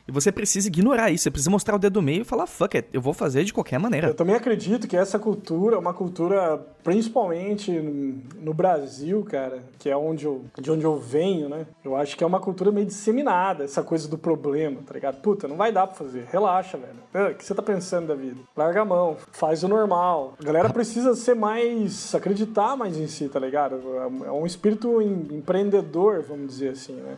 E 0.06 0.12
você 0.12 0.32
precisa 0.32 0.68
ignorar 0.68 1.10
isso, 1.10 1.24
você 1.24 1.30
precisa 1.30 1.50
mostrar 1.50 1.76
o 1.76 1.78
dedo 1.78 1.94
do 1.94 2.02
meio 2.02 2.22
e 2.22 2.24
falar, 2.24 2.46
fuck 2.46 2.76
it, 2.76 2.88
eu 2.92 3.00
vou 3.00 3.12
fazer 3.12 3.44
de 3.44 3.52
qualquer 3.52 3.78
maneira. 3.78 4.08
Eu 4.08 4.14
também 4.14 4.34
acredito 4.34 4.88
que 4.88 4.96
essa 4.96 5.18
cultura 5.18 5.76
é 5.76 5.78
uma 5.78 5.94
cultura, 5.94 6.58
principalmente 6.82 7.70
no 7.70 8.52
Brasil, 8.54 9.24
cara, 9.24 9.62
que 9.78 9.88
é 9.88 9.96
onde 9.96 10.24
eu, 10.24 10.44
de 10.60 10.70
onde 10.70 10.84
eu 10.84 10.98
venho, 10.98 11.48
né? 11.48 11.66
Eu 11.84 11.96
acho 11.96 12.16
que 12.16 12.24
é 12.24 12.26
uma 12.26 12.40
cultura 12.40 12.70
meio 12.70 12.86
disseminada, 12.86 13.64
essa 13.64 13.82
coisa 13.82 14.08
do 14.08 14.18
problema, 14.18 14.80
tá 14.86 14.94
ligado? 14.94 15.20
Puta, 15.20 15.46
não 15.46 15.56
vai 15.56 15.72
dar 15.72 15.86
pra 15.86 15.96
fazer. 15.96 16.26
Relaxa, 16.30 16.78
velho. 16.78 17.30
O 17.32 17.34
que 17.34 17.44
você 17.44 17.54
tá 17.54 17.62
pensando 17.62 18.08
da 18.08 18.14
vida? 18.14 18.40
Larga 18.56 18.82
a 18.82 18.84
mão, 18.84 19.16
faz 19.32 19.62
o 19.62 19.68
normal. 19.68 20.34
A 20.40 20.44
galera 20.44 20.70
precisa 20.70 21.14
ser 21.14 21.34
mais. 21.34 22.14
acreditar 22.14 22.76
mais 22.76 22.96
em 22.96 23.06
si, 23.06 23.28
tá 23.28 23.38
ligado? 23.38 23.80
É 24.24 24.30
um 24.30 24.46
espírito 24.46 25.00
empreendedor, 25.02 26.22
vamos 26.22 26.48
dizer 26.48 26.70
assim, 26.70 26.94
né? 26.94 27.16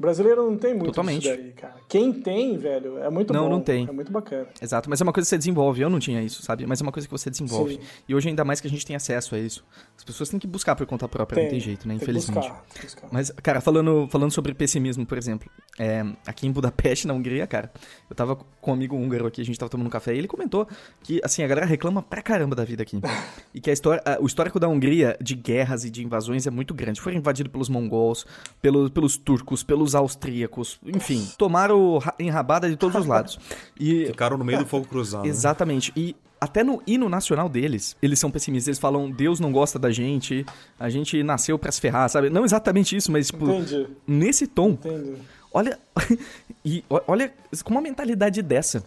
O 0.00 0.02
brasileiro 0.02 0.50
não 0.50 0.56
tem 0.56 0.72
muito 0.72 0.86
Totalmente. 0.86 1.28
isso 1.28 1.36
daí, 1.36 1.52
cara. 1.52 1.74
Quem 1.86 2.10
tem, 2.10 2.56
velho, 2.56 2.96
é 3.00 3.10
muito 3.10 3.34
não, 3.34 3.42
bom. 3.42 3.48
Não, 3.50 3.56
não 3.58 3.62
tem. 3.62 3.86
É 3.86 3.92
muito 3.92 4.10
bacana. 4.10 4.46
Exato, 4.58 4.88
mas 4.88 4.98
é 4.98 5.04
uma 5.04 5.12
coisa 5.12 5.26
que 5.26 5.28
você 5.28 5.36
desenvolve. 5.36 5.82
Eu 5.82 5.90
não 5.90 5.98
tinha 5.98 6.22
isso, 6.22 6.42
sabe? 6.42 6.66
Mas 6.66 6.80
é 6.80 6.82
uma 6.82 6.90
coisa 6.90 7.06
que 7.06 7.12
você 7.12 7.28
desenvolve. 7.28 7.74
Sim. 7.74 7.80
E 8.08 8.14
hoje, 8.14 8.30
ainda 8.30 8.42
mais 8.42 8.62
que 8.62 8.66
a 8.66 8.70
gente 8.70 8.86
tem 8.86 8.96
acesso 8.96 9.34
a 9.34 9.38
isso. 9.38 9.62
As 9.98 10.02
pessoas 10.02 10.30
têm 10.30 10.40
que 10.40 10.46
buscar 10.46 10.74
por 10.74 10.86
conta 10.86 11.06
própria, 11.06 11.34
tem, 11.34 11.44
não 11.44 11.50
tem 11.50 11.60
jeito, 11.60 11.86
né? 11.86 11.96
Tem 11.96 12.02
Infelizmente. 12.02 12.48
Buscar, 12.48 12.64
buscar. 12.82 13.08
Mas, 13.12 13.30
cara, 13.42 13.60
falando, 13.60 14.08
falando 14.08 14.30
sobre 14.30 14.54
pessimismo, 14.54 15.04
por 15.04 15.18
exemplo. 15.18 15.50
É, 15.78 16.02
aqui 16.26 16.46
em 16.46 16.50
Budapeste, 16.50 17.06
na 17.06 17.12
Hungria, 17.12 17.46
cara, 17.46 17.70
eu 18.08 18.16
tava 18.16 18.36
com 18.36 18.70
um 18.70 18.74
amigo 18.74 18.96
húngaro 18.96 19.26
aqui, 19.26 19.42
a 19.42 19.44
gente 19.44 19.58
tava 19.58 19.68
tomando 19.68 19.88
um 19.88 19.90
café, 19.90 20.14
e 20.14 20.18
ele 20.18 20.28
comentou 20.28 20.66
que, 21.02 21.20
assim, 21.22 21.42
a 21.42 21.46
galera 21.46 21.66
reclama 21.66 22.02
pra 22.02 22.22
caramba 22.22 22.56
da 22.56 22.64
vida 22.64 22.82
aqui. 22.82 23.00
e 23.52 23.60
que 23.60 23.68
a 23.68 23.72
história, 23.72 24.02
o 24.18 24.26
histórico 24.26 24.58
da 24.58 24.66
Hungria 24.66 25.14
de 25.20 25.34
guerras 25.34 25.84
e 25.84 25.90
de 25.90 26.02
invasões 26.02 26.46
é 26.46 26.50
muito 26.50 26.72
grande. 26.72 27.02
Foi 27.02 27.14
invadido 27.14 27.50
pelos 27.50 27.68
mongols, 27.68 28.24
pelo, 28.62 28.90
pelos 28.90 29.18
turcos, 29.18 29.62
pelos 29.62 29.89
austríacos, 29.94 30.78
enfim, 30.84 31.28
tomaram 31.36 32.00
enrabada 32.18 32.68
de 32.68 32.76
todos 32.76 33.00
os 33.00 33.06
lados. 33.06 33.38
E 33.78 34.06
Ficaram 34.10 34.36
no 34.36 34.44
meio 34.44 34.60
do 34.60 34.66
fogo 34.66 34.86
cruzado. 34.86 35.24
Né? 35.24 35.28
Exatamente. 35.28 35.92
E 35.96 36.16
até 36.40 36.64
no 36.64 36.82
hino 36.86 37.08
nacional 37.08 37.48
deles, 37.48 37.96
eles 38.00 38.18
são 38.18 38.30
pessimistas. 38.30 38.68
Eles 38.68 38.78
falam, 38.78 39.10
Deus 39.10 39.38
não 39.38 39.52
gosta 39.52 39.78
da 39.78 39.90
gente, 39.90 40.46
a 40.78 40.88
gente 40.88 41.22
nasceu 41.22 41.58
para 41.58 41.70
se 41.70 41.80
ferrar, 41.80 42.08
sabe? 42.08 42.30
Não 42.30 42.44
exatamente 42.44 42.96
isso, 42.96 43.12
mas, 43.12 43.26
tipo, 43.26 43.44
Entendi. 43.50 43.88
nesse 44.06 44.46
tom. 44.46 44.70
Entendi. 44.70 45.16
Olha, 45.52 45.78
e 46.64 46.82
olha, 47.06 47.32
com 47.62 47.72
uma 47.72 47.80
mentalidade 47.82 48.40
dessa, 48.40 48.82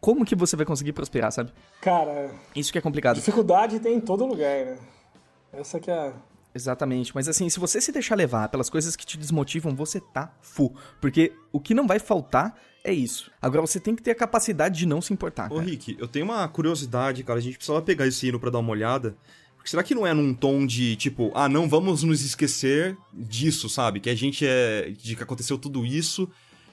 como 0.00 0.24
que 0.24 0.34
você 0.34 0.56
vai 0.56 0.66
conseguir 0.66 0.92
prosperar, 0.92 1.30
sabe? 1.30 1.52
Cara... 1.80 2.30
Isso 2.56 2.72
que 2.72 2.78
é 2.78 2.80
complicado. 2.80 3.16
Dificuldade 3.16 3.78
tem 3.78 3.96
em 3.96 4.00
todo 4.00 4.26
lugar, 4.26 4.64
né? 4.64 4.78
Essa 5.52 5.78
que 5.78 5.90
é 5.90 6.12
Exatamente. 6.54 7.14
Mas 7.14 7.28
assim, 7.28 7.48
se 7.48 7.60
você 7.60 7.80
se 7.80 7.92
deixar 7.92 8.14
levar 8.14 8.48
pelas 8.48 8.70
coisas 8.70 8.96
que 8.96 9.06
te 9.06 9.18
desmotivam, 9.18 9.74
você 9.74 10.00
tá 10.00 10.32
full. 10.40 10.74
Porque 11.00 11.32
o 11.52 11.60
que 11.60 11.74
não 11.74 11.86
vai 11.86 11.98
faltar 11.98 12.58
é 12.82 12.92
isso. 12.92 13.30
Agora 13.40 13.60
você 13.60 13.78
tem 13.78 13.94
que 13.94 14.02
ter 14.02 14.12
a 14.12 14.14
capacidade 14.14 14.78
de 14.78 14.86
não 14.86 15.00
se 15.00 15.12
importar. 15.12 15.52
Ô, 15.52 15.56
cara. 15.56 15.68
Rick, 15.68 15.96
eu 15.98 16.08
tenho 16.08 16.24
uma 16.24 16.46
curiosidade, 16.48 17.22
cara. 17.22 17.38
A 17.38 17.42
gente 17.42 17.56
precisava 17.56 17.82
pegar 17.82 18.06
esse 18.06 18.26
hino 18.26 18.40
pra 18.40 18.50
dar 18.50 18.58
uma 18.58 18.70
olhada. 18.70 19.16
Porque 19.56 19.70
será 19.70 19.82
que 19.82 19.94
não 19.94 20.06
é 20.06 20.14
num 20.14 20.32
tom 20.32 20.64
de 20.64 20.96
tipo, 20.96 21.30
ah, 21.34 21.48
não 21.48 21.68
vamos 21.68 22.02
nos 22.02 22.24
esquecer 22.24 22.96
disso, 23.12 23.68
sabe? 23.68 24.00
Que 24.00 24.08
a 24.08 24.14
gente 24.14 24.46
é. 24.46 24.92
de 24.96 25.16
que 25.16 25.22
aconteceu 25.22 25.58
tudo 25.58 25.84
isso 25.84 26.28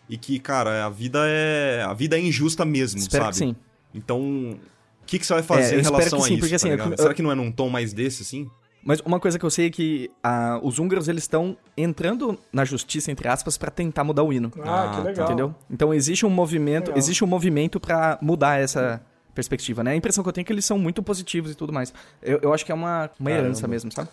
e 0.07 0.17
que, 0.17 0.39
cara, 0.39 0.85
a 0.85 0.89
vida 0.89 1.19
é. 1.25 1.83
a 1.83 1.93
vida 1.93 2.17
é 2.17 2.21
injusta 2.21 2.63
mesmo, 2.63 2.99
espero 2.99 3.25
sabe? 3.25 3.33
Que 3.33 3.39
sim. 3.39 3.55
Então, 3.93 4.21
o 4.21 5.05
que, 5.05 5.17
que 5.19 5.25
você 5.25 5.33
vai 5.33 5.43
fazer 5.43 5.75
é, 5.75 5.79
em 5.79 5.81
relação 5.81 6.19
sim, 6.19 6.25
a 6.25 6.29
isso? 6.29 6.39
Porque, 6.39 6.49
tá 6.49 6.55
assim, 6.55 6.69
eu... 6.69 6.97
Será 6.97 7.13
que 7.13 7.21
não 7.21 7.31
é 7.31 7.35
num 7.35 7.51
tom 7.51 7.69
mais 7.69 7.93
desse, 7.93 8.21
assim? 8.21 8.49
Mas 8.85 8.99
uma 8.99 9.19
coisa 9.19 9.39
que 9.39 9.43
eu 9.43 9.49
sei 9.49 9.65
é 9.65 9.69
que 9.71 10.11
ah, 10.23 10.59
os 10.61 10.77
húngaros 10.77 11.07
eles 11.07 11.23
estão 11.23 11.57
entrando 11.75 12.37
na 12.53 12.63
justiça 12.63 13.11
entre 13.11 13.27
aspas 13.27 13.57
para 13.57 13.71
tentar 13.71 14.03
mudar 14.03 14.21
o 14.21 14.31
hino. 14.31 14.51
Ah, 14.63 14.93
que 14.95 15.01
legal. 15.01 15.25
Entendeu? 15.25 15.55
Então 15.71 15.91
existe 15.91 16.23
um 16.23 16.29
movimento, 16.29 16.89
legal. 16.89 16.99
existe 16.99 17.23
um 17.23 17.27
movimento 17.27 17.79
para 17.79 18.19
mudar 18.21 18.61
essa 18.61 19.01
perspectiva, 19.33 19.83
né? 19.83 19.91
A 19.91 19.95
impressão 19.95 20.23
que 20.23 20.29
eu 20.29 20.33
tenho 20.33 20.43
é 20.43 20.45
que 20.45 20.53
eles 20.53 20.65
são 20.65 20.77
muito 20.77 21.01
positivos 21.01 21.51
e 21.51 21.55
tudo 21.55 21.73
mais. 21.73 21.91
Eu, 22.21 22.39
eu 22.43 22.53
acho 22.53 22.63
que 22.63 22.71
é 22.71 22.75
uma, 22.75 23.09
uma 23.19 23.31
herança 23.31 23.67
mesmo, 23.67 23.91
sabe? 23.91 24.07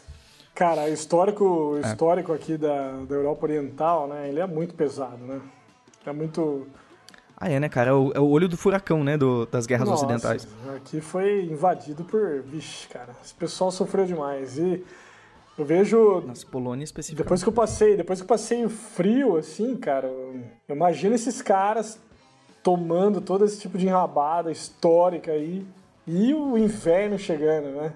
Cara, 0.54 0.84
o 0.84 0.88
histórico, 0.88 1.78
é. 1.82 1.88
histórico 1.88 2.32
aqui 2.32 2.56
da, 2.56 2.92
da 3.06 3.14
Europa 3.14 3.44
Oriental, 3.44 4.08
né? 4.08 4.30
Ele 4.30 4.40
é 4.40 4.46
muito 4.46 4.74
pesado, 4.74 5.18
né? 5.18 5.38
É 6.06 6.12
muito 6.12 6.66
ah, 7.42 7.50
é, 7.50 7.58
né, 7.58 7.68
cara? 7.68 7.90
É 7.90 7.92
o, 7.92 8.12
é 8.14 8.20
o 8.20 8.28
olho 8.28 8.48
do 8.48 8.56
furacão, 8.56 9.02
né? 9.02 9.16
Do, 9.16 9.46
das 9.46 9.66
guerras 9.66 9.88
Nossa, 9.88 10.04
ocidentais. 10.04 10.46
Aqui 10.76 11.00
foi 11.00 11.44
invadido 11.46 12.04
por. 12.04 12.40
Vixe, 12.42 12.86
cara. 12.86 13.16
Esse 13.20 13.34
pessoal 13.34 13.72
sofreu 13.72 14.06
demais. 14.06 14.58
E 14.58 14.84
eu 15.58 15.64
vejo. 15.64 16.20
Nossa, 16.20 16.46
Polônia 16.46 16.84
especificamente. 16.84 17.24
Depois 17.24 17.42
que 17.42 17.48
eu 17.48 17.52
passei, 17.52 17.96
depois 17.96 18.20
que 18.20 18.22
eu 18.22 18.28
passei 18.28 18.64
o 18.64 18.70
frio, 18.70 19.36
assim, 19.36 19.76
cara, 19.76 20.06
eu 20.06 20.76
imagino 20.76 21.16
esses 21.16 21.42
caras 21.42 21.98
tomando 22.62 23.20
todo 23.20 23.44
esse 23.44 23.60
tipo 23.60 23.76
de 23.76 23.86
enrabada 23.86 24.52
histórica 24.52 25.32
aí. 25.32 25.66
E 26.06 26.32
o 26.32 26.56
inverno 26.56 27.18
chegando, 27.18 27.70
né? 27.70 27.92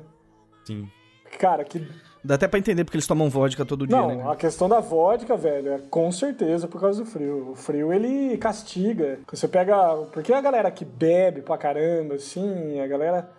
Sim. 0.65 0.91
Cara, 1.39 1.65
que 1.65 1.87
Dá 2.27 2.35
até 2.35 2.49
pra 2.49 2.59
entender 2.59 2.85
porque 2.85 2.97
eles 2.97 3.07
tomam 3.07 3.31
vodka 3.31 3.65
todo 3.65 3.87
dia, 3.87 3.97
Não, 3.97 4.09
né? 4.17 4.25
a 4.29 4.35
questão 4.35 4.69
da 4.69 4.81
vodka, 4.81 5.37
velho, 5.37 5.73
é 5.75 5.79
com 5.89 6.11
certeza 6.11 6.67
por 6.67 6.81
causa 6.81 7.05
do 7.05 7.09
frio. 7.09 7.51
O 7.53 7.55
frio, 7.55 7.93
ele 7.93 8.37
castiga. 8.37 9.21
Você 9.31 9.47
pega... 9.47 9.97
Porque 10.13 10.33
a 10.33 10.41
galera 10.41 10.71
que 10.71 10.85
bebe 10.85 11.41
pra 11.41 11.57
caramba, 11.57 12.15
assim, 12.15 12.81
a 12.81 12.87
galera... 12.87 13.31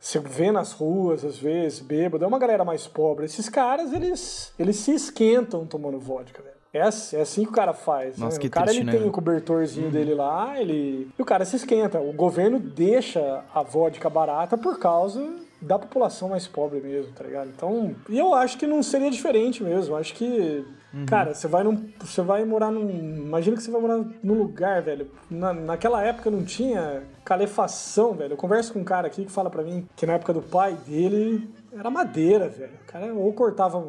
Você 0.00 0.18
vê 0.18 0.50
nas 0.50 0.72
ruas, 0.72 1.24
às 1.24 1.38
vezes, 1.38 1.78
bêbado, 1.78 2.24
é 2.24 2.26
uma 2.26 2.38
galera 2.38 2.64
mais 2.64 2.88
pobre. 2.88 3.24
Esses 3.24 3.48
caras, 3.48 3.92
eles, 3.92 4.52
eles 4.58 4.74
se 4.74 4.92
esquentam 4.92 5.64
tomando 5.64 6.00
vodka, 6.00 6.42
velho. 6.42 6.56
É 6.72 6.80
assim, 6.82 7.16
é 7.16 7.20
assim 7.20 7.44
que 7.44 7.50
o 7.50 7.52
cara 7.52 7.72
faz. 7.72 8.18
Nossa, 8.18 8.40
né? 8.40 8.46
o 8.46 8.50
cara 8.50 8.66
triste, 8.66 8.80
ele 8.80 8.90
né? 8.90 8.98
tem 8.98 9.08
o 9.08 9.12
cobertorzinho 9.12 9.86
uhum. 9.86 9.92
dele 9.92 10.14
lá, 10.14 10.60
ele. 10.60 11.08
E 11.16 11.22
o 11.22 11.24
cara 11.24 11.44
se 11.44 11.54
esquenta. 11.54 12.00
O 12.00 12.12
governo 12.12 12.58
deixa 12.58 13.44
a 13.54 13.62
vodka 13.62 14.10
barata 14.10 14.58
por 14.58 14.78
causa 14.78 15.22
da 15.62 15.78
população 15.78 16.28
mais 16.28 16.46
pobre 16.46 16.80
mesmo, 16.80 17.12
tá 17.12 17.24
ligado? 17.24 17.48
Então, 17.48 17.94
e 18.08 18.18
eu 18.18 18.34
acho 18.34 18.58
que 18.58 18.66
não 18.66 18.82
seria 18.82 19.10
diferente 19.10 19.62
mesmo. 19.62 19.96
Acho 19.96 20.12
que, 20.14 20.64
uhum. 20.92 21.06
cara, 21.06 21.32
você 21.32 21.46
vai 21.46 21.62
num, 21.62 21.88
você 22.00 22.20
vai 22.20 22.44
morar 22.44 22.70
num, 22.70 22.90
imagina 22.90 23.56
que 23.56 23.62
você 23.62 23.70
vai 23.70 23.80
morar 23.80 24.04
num 24.22 24.34
lugar, 24.34 24.82
velho. 24.82 25.08
Na, 25.30 25.52
naquela 25.52 26.02
época 26.02 26.30
não 26.30 26.44
tinha 26.44 27.04
calefação, 27.24 28.12
velho. 28.12 28.32
Eu 28.32 28.36
converso 28.36 28.72
com 28.72 28.80
um 28.80 28.84
cara 28.84 29.06
aqui 29.06 29.24
que 29.24 29.32
fala 29.32 29.48
para 29.48 29.62
mim 29.62 29.86
que 29.96 30.04
na 30.04 30.14
época 30.14 30.32
do 30.32 30.42
pai 30.42 30.74
dele 30.86 31.48
era 31.72 31.88
madeira, 31.90 32.48
velho. 32.48 32.72
O 32.82 32.92
cara 32.92 33.14
ou 33.14 33.32
cortava 33.32 33.86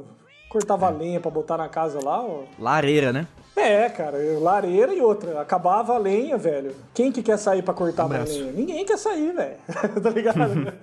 cortava 0.49 0.89
é. 0.89 0.91
lenha 0.91 1.19
para 1.19 1.31
botar 1.31 1.57
na 1.57 1.67
casa 1.67 1.99
lá. 2.03 2.23
Lareira, 2.59 3.11
né? 3.11 3.27
É, 3.55 3.87
cara, 3.87 4.17
lareira 4.39 4.93
e 4.93 5.01
outra. 5.01 5.39
Acabava 5.39 5.93
a 5.93 5.97
lenha, 5.97 6.37
velho. 6.37 6.75
Quem 6.93 7.11
que 7.11 7.21
quer 7.21 7.37
sair 7.37 7.61
para 7.61 7.73
cortar 7.73 8.07
mais 8.07 8.29
lenha? 8.31 8.51
Ninguém 8.51 8.83
quer 8.83 8.97
sair, 8.97 9.31
velho. 9.31 9.57
tá 10.01 10.09
ligado? 10.09 10.73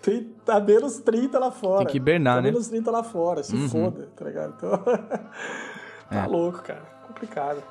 Tem 0.00 0.22
tá 0.44 0.60
menos 0.60 0.98
30 0.98 1.38
lá 1.38 1.50
fora. 1.50 1.78
Tem 1.78 1.86
que 1.88 1.96
hibernar, 1.96 2.36
tá 2.36 2.42
né? 2.42 2.50
menos 2.50 2.68
30 2.68 2.90
lá 2.90 3.02
fora, 3.02 3.42
se 3.42 3.54
uhum. 3.54 3.68
foda, 3.68 4.08
tá 4.14 4.24
ligado? 4.24 4.54
Então, 4.56 4.78
tá 4.78 6.24
é. 6.24 6.26
louco, 6.26 6.62
cara. 6.62 6.82
Complicado. 7.08 7.62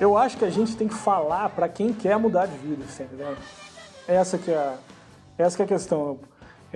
Eu 0.00 0.16
acho 0.16 0.36
que 0.36 0.44
a 0.44 0.50
gente 0.50 0.76
tem 0.76 0.86
que 0.86 0.94
falar 0.94 1.48
para 1.48 1.68
quem 1.68 1.92
quer 1.92 2.18
mudar 2.18 2.46
de 2.46 2.56
vida, 2.58 2.84
tá 2.96 3.04
entendeu? 3.04 3.34
Essa 4.06 4.38
que 4.38 4.50
é 4.50 4.56
a, 4.56 4.74
essa 5.38 5.56
que 5.56 5.62
é 5.62 5.64
a 5.64 5.68
questão. 5.68 6.20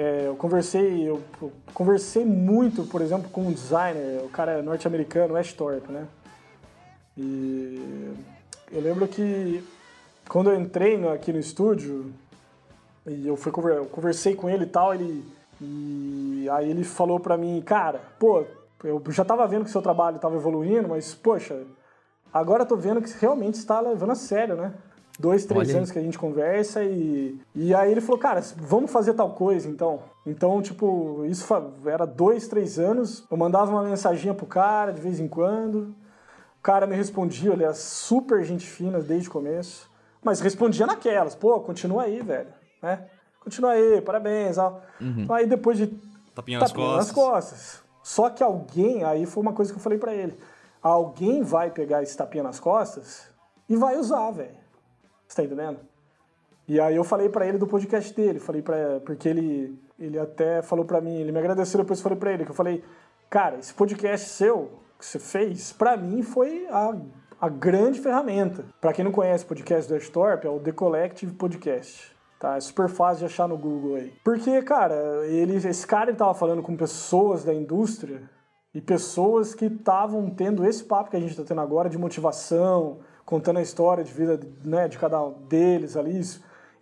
É, 0.01 0.29
eu 0.29 0.35
conversei, 0.35 1.07
eu, 1.07 1.23
conversei 1.75 2.25
muito, 2.25 2.85
por 2.85 3.03
exemplo, 3.03 3.29
com 3.29 3.43
um 3.43 3.53
designer, 3.53 4.25
o 4.25 4.31
cara 4.31 4.63
norte-americano, 4.63 5.37
Ash 5.37 5.53
Thorpe, 5.53 5.93
né? 5.93 6.07
E 7.19 8.15
eu 8.73 8.81
lembro 8.81 9.07
que 9.07 9.63
quando 10.27 10.51
eu 10.51 10.59
entrei 10.59 10.97
no, 10.97 11.11
aqui 11.11 11.35
no 11.35 11.39
estúdio, 11.39 12.15
E 13.07 13.29
eu, 13.29 13.37
fui, 13.37 13.53
eu 13.77 13.85
conversei 13.87 14.35
com 14.35 14.49
ele 14.49 14.65
e 14.65 14.69
tal, 14.69 14.95
ele. 14.95 15.23
E 15.61 16.49
aí 16.51 16.71
ele 16.71 16.85
falou 16.85 17.21
pra 17.21 17.37
mim, 17.37 17.61
cara, 17.61 18.01
pô, 18.19 18.45
eu 18.83 19.03
já 19.11 19.25
tava 19.25 19.47
vendo 19.47 19.65
que 19.65 19.71
seu 19.71 19.83
trabalho 19.83 20.19
tava 20.19 20.37
evoluindo, 20.37 20.89
mas, 20.89 21.15
poxa, 21.15 21.63
agora 22.33 22.63
eu 22.63 22.67
tô 22.67 22.77
vendo 22.77 23.03
que 23.03 23.13
realmente 23.21 23.57
está 23.57 23.81
levando 23.81 24.13
a 24.13 24.15
sério, 24.15 24.57
né? 24.57 24.73
Dois, 25.21 25.45
três 25.45 25.69
Olha 25.69 25.77
anos 25.77 25.91
que 25.91 25.99
a 25.99 26.03
gente 26.03 26.19
conversa 26.19 26.83
e. 26.83 27.39
E 27.55 27.75
aí 27.75 27.93
ele 27.93 28.01
falou, 28.01 28.19
cara, 28.19 28.43
vamos 28.57 28.91
fazer 28.91 29.13
tal 29.13 29.35
coisa 29.35 29.69
então. 29.69 30.01
Então, 30.25 30.63
tipo, 30.63 31.27
isso 31.27 31.47
era 31.85 32.07
dois, 32.07 32.49
três 32.49 32.79
anos. 32.79 33.27
Eu 33.31 33.37
mandava 33.37 33.71
uma 33.71 33.83
mensaginha 33.83 34.33
pro 34.33 34.47
cara 34.47 34.95
de 34.95 35.01
vez 35.01 35.21
em 35.21 35.29
quando. 35.29 35.95
O 36.59 36.63
cara 36.63 36.87
me 36.87 36.97
respondia, 36.97 37.53
ele 37.53 37.65
é 37.65 37.73
super 37.75 38.43
gente 38.45 38.67
fina 38.67 38.99
desde 38.99 39.29
o 39.29 39.33
começo. 39.33 39.91
Mas 40.25 40.41
respondia 40.41 40.87
naquelas, 40.87 41.35
pô, 41.35 41.61
continua 41.61 42.05
aí, 42.05 42.23
velho. 42.23 42.49
Né? 42.83 43.05
Continua 43.41 43.73
aí, 43.73 44.01
parabéns. 44.01 44.57
Uhum. 44.57 45.27
Aí 45.29 45.47
depois 45.47 45.77
de. 45.77 45.89
Tapinha, 46.35 46.61
nas, 46.61 46.73
costas. 46.73 46.97
nas 46.97 47.13
costas. 47.13 47.83
Só 48.03 48.31
que 48.31 48.43
alguém, 48.43 49.05
aí 49.05 49.27
foi 49.27 49.43
uma 49.43 49.53
coisa 49.53 49.71
que 49.71 49.79
eu 49.79 49.83
falei 49.83 49.99
para 49.99 50.15
ele. 50.15 50.35
Alguém 50.83 51.43
vai 51.43 51.71
pegar 51.71 52.03
esse 52.03 52.17
tapinha 52.17 52.43
nas 52.43 52.59
costas 52.59 53.29
e 53.69 53.77
vai 53.77 53.99
usar, 53.99 54.31
velho. 54.31 54.61
Você 55.31 55.37
tá 55.37 55.45
entendendo? 55.45 55.79
E 56.67 56.81
aí 56.81 56.97
eu 56.97 57.05
falei 57.05 57.29
para 57.29 57.47
ele 57.47 57.57
do 57.57 57.67
podcast 57.67 58.13
dele, 58.13 58.41
falei 58.41 58.63
para 58.63 58.99
porque 59.07 59.29
ele 59.29 59.79
ele 59.97 60.19
até 60.19 60.61
falou 60.61 60.85
para 60.85 61.01
mim, 61.01 61.21
ele 61.21 61.31
me 61.31 61.39
agradeceu 61.39 61.79
depois 61.79 62.01
eu 62.01 62.03
falei 62.03 62.19
para 62.19 62.33
ele 62.33 62.45
que 62.45 62.51
eu 62.51 62.55
falei, 62.55 62.83
cara, 63.29 63.57
esse 63.57 63.73
podcast 63.73 64.29
seu 64.29 64.73
que 64.99 65.07
você 65.07 65.21
fez, 65.21 65.73
para 65.73 65.97
mim 65.97 66.23
foi 66.23 66.67
a, 66.69 66.97
a 67.41 67.49
grande 67.49 68.01
ferramenta. 68.01 68.65
Para 68.81 68.93
quem 68.93 69.05
não 69.05 69.13
conhece 69.13 69.45
o 69.45 69.47
podcast 69.47 69.89
do 69.89 69.95
Ashtorp, 69.95 70.45
é 70.45 70.49
o 70.49 70.59
The 70.59 70.73
Collective 70.73 71.33
Podcast. 71.35 72.11
Tá, 72.41 72.57
é 72.57 72.61
super 72.61 72.89
fácil 72.89 73.21
de 73.21 73.33
achar 73.33 73.47
no 73.47 73.57
Google 73.57 73.97
aí. 73.97 74.13
Porque, 74.25 74.61
cara, 74.63 74.97
ele, 75.27 75.57
esse 75.57 75.87
cara 75.87 76.11
ele 76.11 76.19
tava 76.19 76.35
falando 76.35 76.61
com 76.61 76.77
pessoas 76.77 77.45
da 77.45 77.55
indústria 77.55 78.23
e 78.75 78.81
pessoas 78.81 79.55
que 79.55 79.67
estavam 79.67 80.29
tendo 80.29 80.67
esse 80.67 80.83
papo 80.83 81.11
que 81.11 81.17
a 81.17 81.21
gente 81.21 81.31
está 81.31 81.45
tendo 81.45 81.61
agora 81.61 81.89
de 81.89 81.99
motivação, 81.99 82.99
contando 83.31 83.59
a 83.59 83.63
história 83.63 84.03
de 84.03 84.13
vida 84.13 84.41
né, 84.65 84.89
de 84.89 84.99
cada 84.99 85.23
um 85.23 85.31
deles 85.49 85.97
ali, 85.97 86.21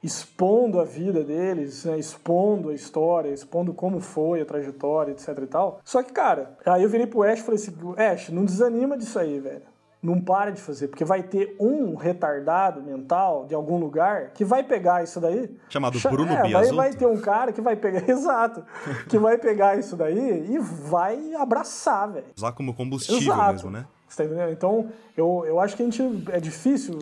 expondo 0.03 0.81
a 0.81 0.85
vida 0.85 1.23
deles, 1.23 1.85
né, 1.85 1.99
expondo 1.99 2.71
a 2.71 2.75
história, 2.75 3.29
expondo 3.29 3.75
como 3.75 4.01
foi 4.01 4.41
a 4.41 4.47
trajetória, 4.47 5.13
etc 5.13 5.29
e 5.43 5.47
tal. 5.47 5.81
Só 5.85 6.03
que, 6.03 6.11
cara, 6.11 6.57
aí 6.65 6.83
eu 6.83 6.89
virei 6.89 7.07
pro 7.07 7.23
Ash 7.23 7.41
e 7.41 7.43
falei 7.43 7.61
assim, 7.61 7.75
Ash, 7.99 8.31
não 8.31 8.47
desanima 8.47 8.97
disso 8.97 9.19
aí, 9.19 9.39
velho. 9.39 9.63
Não 10.01 10.21
para 10.21 10.53
de 10.53 10.61
fazer, 10.61 10.89
porque 10.89 11.05
vai 11.05 11.25
ter 11.25 11.57
um 11.59 11.97
retardado 11.97 12.81
mental 12.81 13.45
de 13.47 13.55
algum 13.55 13.79
lugar 13.79 14.31
que 14.31 14.45
vai 14.45 14.63
pegar 14.63 15.03
isso 15.03 15.21
daí. 15.21 15.55
Chamado 15.69 15.99
Bruno 16.01 16.33
é, 16.33 16.49
vai, 16.51 16.73
vai 16.73 16.93
ter 16.93 17.07
um 17.07 17.21
cara 17.21 17.53
que 17.53 17.61
vai 17.61 17.75
pegar, 17.75 18.07
exato, 18.09 18.65
que 19.09 19.19
vai 19.19 19.37
pegar 19.37 19.77
isso 19.77 19.97
daí 19.97 20.55
e 20.55 20.59
vai 20.59 21.35
abraçar, 21.35 22.13
velho. 22.13 22.27
Usar 22.35 22.53
como 22.53 22.73
combustível 22.73 23.35
exato. 23.35 23.53
mesmo, 23.53 23.71
né? 23.73 23.87
Você 24.09 24.23
tá 24.23 24.25
entendendo? 24.25 24.53
Então, 24.53 24.91
eu, 25.17 25.45
eu 25.47 25.61
acho 25.61 25.77
que 25.77 25.83
a 25.83 25.85
gente. 25.85 26.03
É 26.33 26.41
difícil. 26.41 26.99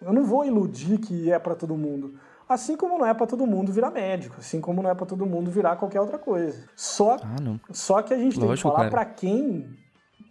Eu 0.00 0.12
não 0.12 0.24
vou 0.24 0.44
iludir 0.44 0.98
que 0.98 1.32
é 1.32 1.38
para 1.38 1.54
todo 1.54 1.76
mundo. 1.76 2.14
Assim 2.48 2.76
como 2.76 2.98
não 2.98 3.06
é 3.06 3.14
para 3.14 3.28
todo 3.28 3.46
mundo 3.46 3.70
virar 3.72 3.92
médico, 3.92 4.36
assim 4.40 4.60
como 4.60 4.82
não 4.82 4.90
é 4.90 4.94
para 4.94 5.06
todo 5.06 5.24
mundo 5.24 5.52
virar 5.52 5.76
qualquer 5.76 6.00
outra 6.00 6.18
coisa. 6.18 6.64
Só, 6.74 7.14
ah, 7.14 7.36
só 7.70 8.02
que 8.02 8.12
a 8.12 8.18
gente 8.18 8.40
Lógico, 8.40 8.46
tem 8.48 8.56
que 8.56 8.62
falar 8.62 8.90
para 8.90 9.04
quem 9.04 9.78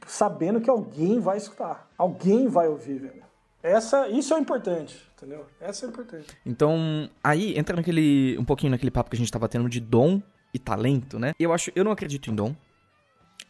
sabendo 0.06 0.60
que 0.60 0.70
alguém 0.70 1.20
vai 1.22 1.38
escutar, 1.38 1.88
alguém 1.98 2.48
vai 2.50 2.68
ouvir, 2.68 3.00
velho. 3.00 3.24
Essa, 3.64 4.10
isso 4.10 4.34
é 4.34 4.40
importante, 4.40 4.98
entendeu? 5.16 5.46
Essa 5.62 5.86
é 5.86 5.90
importante. 5.90 6.28
Então, 6.46 7.10
aí 7.24 7.58
entra 7.58 7.76
naquele 7.76 8.38
um 8.38 8.44
pouquinho 8.44 8.72
naquele 8.72 8.92
papo 8.92 9.10
que 9.10 9.16
a 9.16 9.20
gente 9.20 9.32
tava 9.32 9.48
tendo 9.48 9.70
de 9.70 9.80
dom 9.80 10.22
e 10.54 10.60
talento, 10.60 11.18
né? 11.20 11.34
Eu 11.40 11.54
acho, 11.54 11.72
eu 11.76 11.84
não 11.84 11.92
acredito 11.92 12.30
em 12.30 12.36
dom. 12.36 12.54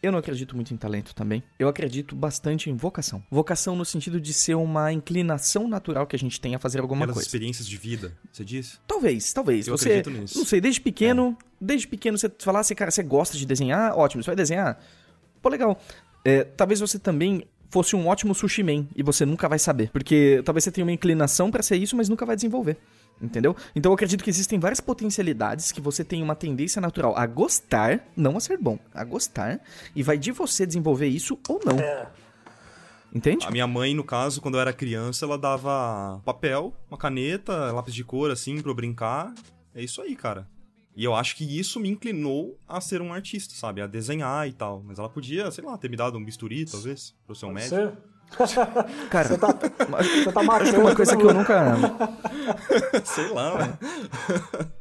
Eu 0.02 0.10
não 0.10 0.18
acredito 0.18 0.56
muito 0.56 0.72
em 0.72 0.76
talento 0.76 1.14
também. 1.14 1.42
Eu 1.58 1.68
acredito 1.68 2.16
bastante 2.16 2.70
em 2.70 2.74
vocação. 2.74 3.22
Vocação 3.30 3.76
no 3.76 3.84
sentido 3.84 4.18
de 4.20 4.32
ser 4.32 4.54
uma 4.54 4.90
inclinação 4.92 5.68
natural 5.68 6.06
que 6.06 6.16
a 6.16 6.18
gente 6.18 6.40
tem 6.40 6.54
a 6.54 6.58
fazer 6.58 6.80
alguma 6.80 7.04
Aquelas 7.04 7.16
coisa. 7.16 7.26
experiências 7.26 7.66
de 7.68 7.76
vida, 7.76 8.16
você 8.32 8.44
diz? 8.44 8.80
Talvez, 8.86 9.32
talvez. 9.32 9.66
Eu 9.66 9.76
você, 9.76 9.88
acredito 9.88 10.10
nisso. 10.10 10.38
Não 10.38 10.46
sei, 10.46 10.60
desde 10.60 10.80
pequeno, 10.80 11.36
é. 11.38 11.44
desde 11.60 11.86
pequeno 11.86 12.16
você 12.16 12.30
falasse, 12.38 12.74
cara, 12.74 12.90
você 12.90 13.02
gosta 13.02 13.36
de 13.36 13.44
desenhar, 13.44 13.96
ótimo, 13.96 14.22
você 14.22 14.30
vai 14.30 14.36
desenhar. 14.36 14.80
Pô, 15.42 15.50
legal. 15.50 15.78
É, 16.24 16.44
talvez 16.44 16.80
você 16.80 16.98
também 16.98 17.44
fosse 17.70 17.94
um 17.94 18.08
ótimo 18.08 18.34
sushi 18.34 18.62
man 18.62 18.86
e 18.96 19.02
você 19.02 19.24
nunca 19.24 19.48
vai 19.48 19.58
saber. 19.58 19.90
Porque 19.90 20.42
talvez 20.44 20.64
você 20.64 20.72
tenha 20.72 20.84
uma 20.84 20.92
inclinação 20.92 21.50
para 21.50 21.62
ser 21.62 21.76
isso, 21.76 21.94
mas 21.94 22.08
nunca 22.08 22.26
vai 22.26 22.36
desenvolver. 22.36 22.78
Entendeu? 23.20 23.54
Então 23.74 23.90
eu 23.90 23.94
acredito 23.94 24.24
que 24.24 24.30
existem 24.30 24.58
várias 24.58 24.80
potencialidades 24.80 25.72
que 25.72 25.80
você 25.80 26.02
tem 26.02 26.22
uma 26.22 26.34
tendência 26.34 26.80
natural 26.80 27.16
a 27.16 27.26
gostar, 27.26 28.08
não 28.16 28.36
a 28.36 28.40
ser 28.40 28.56
bom, 28.56 28.78
a 28.94 29.04
gostar, 29.04 29.60
e 29.94 30.02
vai 30.02 30.16
de 30.16 30.32
você 30.32 30.64
desenvolver 30.66 31.06
isso 31.06 31.38
ou 31.48 31.60
não. 31.64 31.78
É. 31.78 32.08
Entende? 33.12 33.44
A 33.44 33.50
minha 33.50 33.66
mãe, 33.66 33.94
no 33.94 34.04
caso, 34.04 34.40
quando 34.40 34.54
eu 34.54 34.60
era 34.60 34.72
criança, 34.72 35.24
ela 35.24 35.36
dava 35.36 36.20
papel, 36.24 36.72
uma 36.88 36.96
caneta, 36.96 37.72
lápis 37.72 37.92
de 37.92 38.04
cor, 38.04 38.30
assim, 38.30 38.62
pra 38.62 38.70
eu 38.70 38.74
brincar. 38.74 39.34
É 39.74 39.82
isso 39.82 40.00
aí, 40.00 40.14
cara. 40.14 40.48
E 40.96 41.04
eu 41.04 41.14
acho 41.14 41.36
que 41.36 41.58
isso 41.58 41.80
me 41.80 41.88
inclinou 41.88 42.58
a 42.68 42.80
ser 42.80 43.00
um 43.00 43.12
artista, 43.12 43.54
sabe? 43.54 43.80
A 43.80 43.86
desenhar 43.86 44.48
e 44.48 44.52
tal. 44.52 44.82
Mas 44.84 44.98
ela 44.98 45.08
podia, 45.08 45.50
sei 45.50 45.64
lá, 45.64 45.76
ter 45.76 45.88
me 45.88 45.96
dado 45.96 46.18
um 46.18 46.24
bisturi, 46.24 46.64
talvez, 46.64 47.14
pra 47.24 47.32
eu 47.32 47.34
ser 47.34 47.46
um 47.46 47.52
médico. 47.52 47.96
Cara, 49.10 49.28
você 49.28 49.38
tá, 49.38 49.48
você 49.52 50.32
tá 50.32 50.42
matando. 50.42 50.80
uma 50.80 50.94
coisa 50.94 51.16
que 51.16 51.22
eu 51.22 51.34
nunca. 51.34 51.76
Sei 53.04 53.28
lá, 53.28 53.56
velho. 53.56 53.78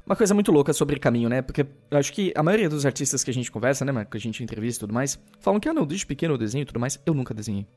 Uma 0.06 0.16
coisa 0.16 0.34
muito 0.34 0.52
louca 0.52 0.74
sobre 0.74 1.00
caminho, 1.00 1.30
né? 1.30 1.42
Porque 1.42 1.66
eu 1.92 1.98
acho 1.98 2.12
que 2.14 2.32
a 2.36 2.44
maioria 2.44 2.70
dos 2.70 2.86
artistas 2.86 3.24
que 3.24 3.32
a 3.32 3.34
gente 3.34 3.52
conversa, 3.52 3.84
né, 3.86 4.06
que 4.06 4.18
a 4.18 4.20
gente 4.20 4.44
entrevista 4.44 4.80
e 4.80 4.82
tudo 4.82 4.94
mais, 4.94 5.20
falam 5.40 5.60
que, 5.60 5.68
ah, 5.68 5.74
não, 5.74 5.86
desde 5.86 6.06
pequeno 6.06 6.34
eu 6.34 6.38
desenho 6.38 6.64
e 6.64 6.66
tudo 6.66 6.80
mais. 6.80 7.00
Eu 7.06 7.14
nunca 7.14 7.34
desenhei. 7.34 7.68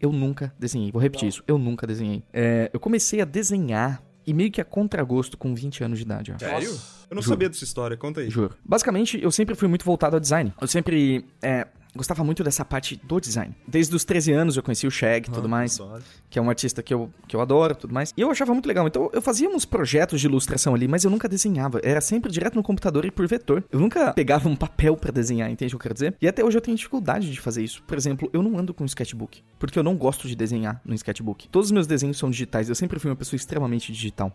Eu 0.00 0.12
nunca 0.12 0.52
desenhei. 0.58 0.90
Vou 0.90 1.00
repetir 1.00 1.24
não. 1.24 1.28
isso. 1.28 1.44
Eu 1.46 1.58
nunca 1.58 1.86
desenhei. 1.86 2.22
É, 2.32 2.70
eu 2.72 2.80
comecei 2.80 3.20
a 3.20 3.24
desenhar 3.24 4.02
e 4.26 4.32
meio 4.32 4.50
que 4.50 4.60
a 4.60 4.64
contragosto 4.64 5.36
com 5.36 5.54
20 5.54 5.84
anos 5.84 5.98
de 5.98 6.04
idade. 6.04 6.32
Ó. 6.32 6.38
Sério? 6.38 6.70
Eu 7.10 7.14
não 7.14 7.22
Juro. 7.22 7.34
sabia 7.34 7.48
dessa 7.48 7.64
história, 7.64 7.96
conta 7.96 8.20
aí. 8.20 8.30
Juro. 8.30 8.54
Basicamente, 8.64 9.20
eu 9.22 9.30
sempre 9.30 9.54
fui 9.54 9.68
muito 9.68 9.84
voltado 9.84 10.16
ao 10.16 10.20
design. 10.20 10.52
Eu 10.60 10.68
sempre 10.68 11.24
é, 11.42 11.66
gostava 11.94 12.22
muito 12.24 12.42
dessa 12.44 12.64
parte 12.64 13.00
do 13.04 13.20
design. 13.20 13.54
Desde 13.66 13.94
os 13.94 14.04
13 14.04 14.32
anos 14.32 14.56
eu 14.56 14.62
conheci 14.62 14.86
o 14.86 14.90
Shag 14.90 15.28
e 15.28 15.32
tudo 15.32 15.46
ah, 15.46 15.48
mais, 15.48 15.78
que 16.28 16.38
é 16.38 16.42
um 16.42 16.48
artista 16.48 16.82
que 16.82 16.92
eu, 16.92 17.10
que 17.26 17.34
eu 17.34 17.40
adoro 17.40 17.74
tudo 17.74 17.92
mais. 17.92 18.12
E 18.16 18.20
eu 18.20 18.30
achava 18.30 18.52
muito 18.52 18.66
legal. 18.66 18.86
Então 18.86 19.10
eu 19.12 19.22
fazia 19.22 19.48
uns 19.48 19.64
projetos 19.64 20.20
de 20.20 20.26
ilustração 20.26 20.74
ali, 20.74 20.86
mas 20.86 21.04
eu 21.04 21.10
nunca 21.10 21.28
desenhava. 21.28 21.80
Era 21.82 22.00
sempre 22.00 22.30
direto 22.30 22.54
no 22.54 22.62
computador 22.62 23.04
e 23.04 23.10
por 23.10 23.26
vetor. 23.26 23.64
Eu 23.70 23.80
nunca 23.80 24.12
pegava 24.12 24.48
um 24.48 24.56
papel 24.56 24.96
para 24.96 25.10
desenhar, 25.10 25.50
entende 25.50 25.74
o 25.74 25.78
que 25.78 25.82
eu 25.82 25.84
quero 25.84 25.94
dizer? 25.94 26.16
E 26.20 26.28
até 26.28 26.44
hoje 26.44 26.56
eu 26.56 26.62
tenho 26.62 26.76
dificuldade 26.76 27.30
de 27.30 27.40
fazer 27.40 27.62
isso. 27.62 27.82
Por 27.84 27.96
exemplo, 27.96 28.28
eu 28.32 28.42
não 28.42 28.58
ando 28.58 28.72
com 28.72 28.84
um 28.84 28.86
sketchbook, 28.86 29.42
porque 29.58 29.78
eu 29.78 29.82
não 29.82 29.96
gosto 29.96 30.28
de 30.28 30.36
desenhar 30.36 30.80
no 30.84 30.94
sketchbook. 30.94 31.48
Todos 31.48 31.68
os 31.68 31.72
meus 31.72 31.86
desenhos 31.86 32.18
são 32.18 32.30
digitais, 32.30 32.68
eu 32.68 32.74
sempre 32.74 32.98
fui 32.98 33.10
uma 33.10 33.16
pessoa 33.16 33.36
extremamente 33.36 33.92
digital. 33.92 34.32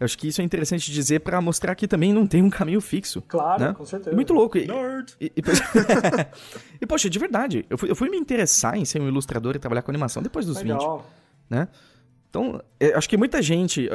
Eu 0.00 0.04
acho 0.04 0.16
que 0.16 0.28
isso 0.28 0.40
é 0.40 0.44
interessante 0.44 0.90
dizer 0.90 1.20
para 1.20 1.40
mostrar 1.40 1.74
que 1.74 1.86
também 1.86 2.12
não 2.12 2.26
tem 2.26 2.42
um 2.42 2.50
caminho 2.50 2.80
fixo. 2.80 3.22
Claro, 3.22 3.62
né? 3.62 3.74
com 3.74 3.84
certeza. 3.84 4.14
Muito 4.14 4.32
louco. 4.32 4.58
E, 4.58 4.66
Nerd. 4.66 5.14
E, 5.20 5.26
e, 5.26 5.42
e, 6.80 6.86
poxa, 6.86 7.10
de 7.10 7.18
verdade, 7.18 7.66
eu 7.68 7.76
fui, 7.76 7.90
eu 7.90 7.96
fui, 7.96 8.08
me 8.08 8.16
interessar 8.16 8.76
em 8.76 8.84
ser 8.84 9.00
um 9.00 9.08
ilustrador 9.08 9.56
e 9.56 9.58
trabalhar 9.58 9.82
com 9.82 9.90
animação 9.90 10.22
depois 10.22 10.46
dos 10.46 10.58
Legal. 10.58 10.98
20. 10.98 11.06
Né? 11.50 11.68
Então, 12.30 12.62
acho 12.94 13.08
que 13.08 13.16
muita 13.16 13.40
gente. 13.40 13.88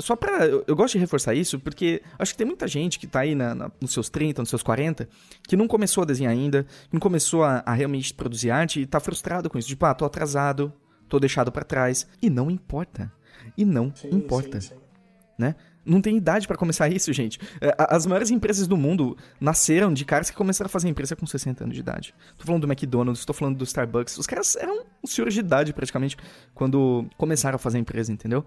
Só 0.00 0.16
pra. 0.16 0.44
Eu, 0.44 0.64
eu, 0.66 0.74
gosto 0.74 0.94
de 0.94 0.98
reforçar 0.98 1.34
isso, 1.34 1.58
porque 1.58 2.02
acho 2.18 2.32
que 2.32 2.38
tem 2.38 2.46
muita 2.46 2.66
gente 2.66 2.98
que 2.98 3.06
tá 3.06 3.20
aí 3.20 3.34
na, 3.34 3.54
na, 3.54 3.70
nos 3.80 3.92
seus 3.92 4.08
30, 4.08 4.42
nos 4.42 4.48
seus 4.48 4.62
40, 4.62 5.08
que 5.46 5.56
não 5.56 5.68
começou 5.68 6.02
a 6.02 6.04
desenhar 6.04 6.32
ainda, 6.32 6.64
que 6.64 6.92
não 6.92 7.00
começou 7.00 7.44
a, 7.44 7.62
a 7.64 7.72
realmente 7.72 8.12
produzir 8.12 8.50
arte 8.50 8.80
e 8.80 8.86
tá 8.86 8.98
frustrado 8.98 9.48
com 9.48 9.56
isso. 9.56 9.68
Tipo, 9.68 9.86
ah, 9.86 9.94
tô 9.94 10.04
atrasado, 10.04 10.72
tô 11.08 11.20
deixado 11.20 11.52
para 11.52 11.64
trás. 11.64 12.08
E 12.20 12.28
não 12.28 12.50
importa. 12.50 13.10
E 13.56 13.64
não 13.64 13.92
sim, 13.94 14.08
importa. 14.10 14.60
Sim, 14.60 14.74
sim 14.74 14.89
né? 15.40 15.56
Não 15.84 16.00
tem 16.00 16.16
idade 16.16 16.46
para 16.46 16.56
começar 16.56 16.88
isso, 16.88 17.10
gente. 17.12 17.40
É, 17.60 17.74
as 17.78 18.04
maiores 18.04 18.30
empresas 18.30 18.68
do 18.68 18.76
mundo 18.76 19.16
nasceram 19.40 19.92
de 19.92 20.04
caras 20.04 20.30
que 20.30 20.36
começaram 20.36 20.66
a 20.66 20.70
fazer 20.70 20.88
empresa 20.88 21.16
com 21.16 21.26
60 21.26 21.64
anos 21.64 21.74
de 21.74 21.80
idade. 21.80 22.14
Tô 22.36 22.44
falando 22.44 22.66
do 22.66 22.70
McDonald's, 22.70 23.24
tô 23.24 23.32
falando 23.32 23.56
do 23.56 23.64
Starbucks. 23.64 24.18
Os 24.18 24.26
caras 24.26 24.56
eram 24.56 24.84
senhores 25.04 25.32
de 25.32 25.40
idade 25.40 25.72
praticamente 25.72 26.16
quando 26.54 27.06
começaram 27.16 27.56
a 27.56 27.58
fazer 27.58 27.78
empresa, 27.78 28.12
entendeu? 28.12 28.44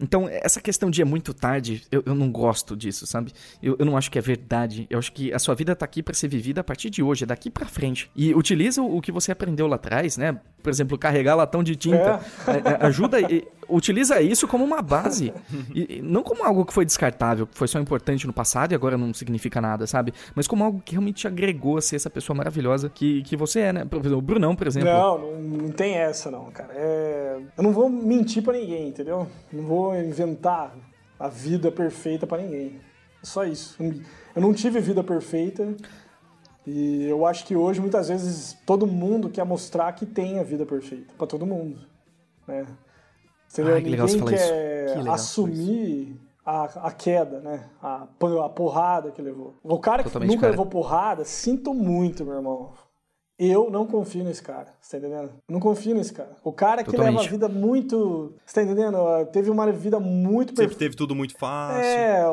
Então, 0.00 0.28
essa 0.28 0.60
questão 0.60 0.90
de 0.90 1.00
é 1.00 1.04
muito 1.04 1.32
tarde, 1.32 1.82
eu, 1.90 2.02
eu 2.04 2.14
não 2.14 2.30
gosto 2.30 2.76
disso, 2.76 3.06
sabe? 3.06 3.32
Eu, 3.62 3.76
eu, 3.78 3.86
não 3.86 3.96
acho 3.96 4.10
que 4.10 4.18
é 4.18 4.22
verdade. 4.22 4.86
Eu 4.90 4.98
acho 4.98 5.12
que 5.12 5.32
a 5.32 5.38
sua 5.38 5.54
vida 5.54 5.74
tá 5.74 5.84
aqui 5.84 6.02
para 6.02 6.14
ser 6.14 6.28
vivida 6.28 6.60
a 6.60 6.64
partir 6.64 6.90
de 6.90 7.02
hoje, 7.02 7.24
é 7.24 7.26
daqui 7.26 7.50
para 7.50 7.66
frente. 7.66 8.10
E 8.14 8.34
utiliza 8.34 8.82
o, 8.82 8.98
o 8.98 9.00
que 9.00 9.10
você 9.10 9.32
aprendeu 9.32 9.66
lá 9.66 9.76
atrás, 9.76 10.16
né? 10.16 10.38
Por 10.62 10.70
exemplo, 10.70 10.98
carregar 10.98 11.34
latão 11.34 11.62
de 11.62 11.76
tinta. 11.76 12.20
É. 12.46 12.50
É, 12.50 12.82
é 12.82 12.86
ajuda. 12.86 13.20
E, 13.20 13.46
utiliza 13.68 14.20
isso 14.20 14.46
como 14.46 14.64
uma 14.64 14.82
base. 14.82 15.32
E, 15.74 16.00
não 16.02 16.22
como 16.22 16.44
algo 16.44 16.64
que 16.64 16.72
foi 16.72 16.84
descartável, 16.84 17.46
que 17.46 17.56
foi 17.56 17.68
só 17.68 17.78
importante 17.78 18.26
no 18.26 18.32
passado 18.32 18.72
e 18.72 18.74
agora 18.74 18.96
não 18.96 19.12
significa 19.12 19.60
nada, 19.60 19.86
sabe? 19.86 20.12
Mas 20.34 20.46
como 20.46 20.64
algo 20.64 20.80
que 20.84 20.92
realmente 20.92 21.16
te 21.16 21.26
agregou 21.26 21.78
a 21.78 21.80
ser 21.80 21.96
essa 21.96 22.10
pessoa 22.10 22.36
maravilhosa 22.36 22.88
que, 22.88 23.22
que 23.22 23.36
você 23.36 23.60
é, 23.60 23.72
né? 23.72 23.84
Por 23.84 24.00
exemplo, 24.00 24.18
o 24.18 24.22
Brunão, 24.22 24.54
por 24.54 24.66
exemplo. 24.66 24.88
Não, 24.88 25.18
não, 25.18 25.40
não 25.40 25.70
tem 25.70 25.94
essa, 25.94 26.30
não, 26.30 26.50
cara. 26.50 26.72
É... 26.74 27.38
Eu 27.56 27.64
não 27.64 27.72
vou 27.72 27.88
mentir 27.88 28.42
para 28.42 28.58
ninguém, 28.58 28.88
entendeu? 28.88 29.26
Não 29.52 29.62
vou 29.64 29.85
inventar 29.94 30.74
a 31.18 31.28
vida 31.28 31.70
perfeita 31.70 32.26
para 32.26 32.42
ninguém. 32.42 32.80
Só 33.22 33.44
isso. 33.44 33.76
Eu 34.34 34.42
não 34.42 34.52
tive 34.52 34.80
vida 34.80 35.02
perfeita. 35.02 35.74
E 36.66 37.04
eu 37.04 37.24
acho 37.24 37.44
que 37.46 37.54
hoje, 37.54 37.80
muitas 37.80 38.08
vezes, 38.08 38.56
todo 38.66 38.86
mundo 38.86 39.30
quer 39.30 39.44
mostrar 39.44 39.92
que 39.92 40.04
tem 40.04 40.40
a 40.40 40.42
vida 40.42 40.66
perfeita. 40.66 41.14
para 41.16 41.26
todo 41.26 41.46
mundo. 41.46 41.78
Né? 42.46 42.66
Entendeu? 43.52 43.74
Ai, 43.74 43.82
que 43.82 43.90
Ninguém 43.90 44.24
quer 44.24 45.02
que 45.02 45.08
assumir 45.08 46.20
a, 46.44 46.64
a, 46.88 46.92
queda, 46.92 47.40
né? 47.40 47.68
A, 47.82 48.02
a 48.44 48.48
porrada 48.48 49.10
que 49.10 49.22
levou. 49.22 49.58
O 49.62 49.78
cara 49.78 50.02
Totalmente 50.02 50.28
que 50.28 50.34
nunca 50.36 50.46
cara. 50.46 50.50
levou 50.52 50.66
porrada, 50.66 51.24
sinto 51.24 51.72
muito, 51.72 52.24
meu 52.24 52.34
irmão. 52.34 52.72
Eu 53.38 53.70
não 53.70 53.86
confio 53.86 54.24
nesse 54.24 54.42
cara, 54.42 54.68
você 54.80 54.98
tá 54.98 55.06
entendendo? 55.06 55.30
Eu 55.46 55.52
não 55.52 55.60
confio 55.60 55.94
nesse 55.94 56.10
cara. 56.10 56.30
O 56.42 56.50
cara 56.50 56.82
que 56.82 56.90
Totalmente. 56.90 57.16
leva 57.16 57.26
a 57.26 57.30
vida 57.30 57.48
muito. 57.48 58.34
Você 58.46 58.54
tá 58.54 58.62
entendendo? 58.62 58.96
Teve 59.30 59.50
uma 59.50 59.70
vida 59.70 60.00
muito 60.00 60.50
Sempre 60.50 60.68
perfe... 60.68 60.76
teve 60.76 60.96
tudo 60.96 61.14
muito 61.14 61.36
fácil. 61.36 61.82
É, 61.82 62.26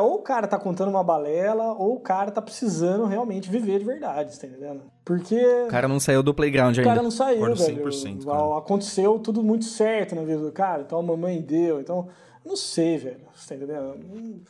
ou 0.00 0.14
o 0.14 0.22
cara 0.22 0.46
tá 0.46 0.58
contando 0.58 0.88
uma 0.88 1.04
balela, 1.04 1.74
ou 1.74 1.96
o 1.96 2.00
cara 2.00 2.30
tá 2.30 2.40
precisando 2.40 3.04
realmente 3.04 3.50
viver 3.50 3.78
de 3.80 3.84
verdade, 3.84 4.34
você 4.34 4.40
tá 4.40 4.46
entendendo? 4.46 4.84
Porque. 5.04 5.38
O 5.66 5.68
cara 5.68 5.86
não 5.86 6.00
saiu 6.00 6.22
do 6.22 6.32
playground 6.32 6.74
ainda. 6.78 6.88
O 6.88 6.90
cara 6.90 7.02
não 7.02 7.10
saiu, 7.10 7.54
velho. 7.54 7.54
100%, 7.54 8.24
cara. 8.24 8.58
Aconteceu 8.58 9.18
tudo 9.18 9.42
muito 9.42 9.66
certo 9.66 10.14
na 10.14 10.22
vida 10.22 10.40
do 10.40 10.52
cara, 10.52 10.82
então 10.86 10.98
a 10.98 11.02
mamãe 11.02 11.38
deu, 11.40 11.80
então. 11.80 12.08
Não 12.46 12.56
sei, 12.56 12.96
velho. 12.96 13.20
Você 13.34 13.48
tá 13.48 13.54
entendendo? 13.56 14.40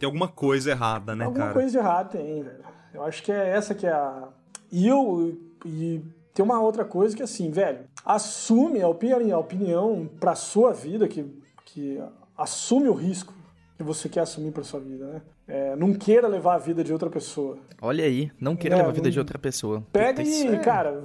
Tem 0.00 0.06
alguma 0.06 0.26
coisa 0.26 0.72
errada, 0.72 1.14
né, 1.14 1.26
alguma 1.26 1.38
cara? 1.38 1.50
Alguma 1.50 1.62
coisa 1.62 1.78
errada 1.78 2.08
tem, 2.08 2.42
velho. 2.42 2.64
Eu 2.92 3.04
acho 3.04 3.22
que 3.22 3.30
é 3.30 3.50
essa 3.50 3.74
que 3.74 3.86
é 3.86 3.92
a 3.92 4.28
e 4.70 4.86
eu. 4.86 5.38
E 5.64 6.00
tem 6.34 6.44
uma 6.44 6.60
outra 6.60 6.84
coisa 6.84 7.16
que, 7.16 7.22
assim, 7.22 7.50
velho, 7.50 7.80
assume 8.04 8.80
a 8.80 8.88
opinião, 8.88 9.36
a 9.36 9.40
opinião 9.40 10.08
pra 10.20 10.34
sua 10.34 10.72
vida, 10.72 11.08
que, 11.08 11.24
que 11.64 12.00
assume 12.36 12.88
o 12.88 12.94
risco 12.94 13.34
que 13.76 13.82
você 13.82 14.08
quer 14.08 14.20
assumir 14.20 14.52
pra 14.52 14.62
sua 14.62 14.80
vida, 14.80 15.06
né? 15.06 15.22
É, 15.46 15.76
não 15.76 15.94
queira 15.94 16.28
levar 16.28 16.56
a 16.56 16.58
vida 16.58 16.84
de 16.84 16.92
outra 16.92 17.08
pessoa. 17.08 17.58
Olha 17.80 18.04
aí, 18.04 18.30
não 18.40 18.54
queira 18.54 18.76
é, 18.76 18.78
levar 18.78 18.90
a 18.90 18.92
vida 18.92 19.10
de 19.10 19.18
outra 19.18 19.38
pessoa. 19.38 19.82
Pega 19.92 20.22
Puta, 20.22 20.28
e, 20.28 20.46
é... 20.46 20.58
cara, 20.58 21.04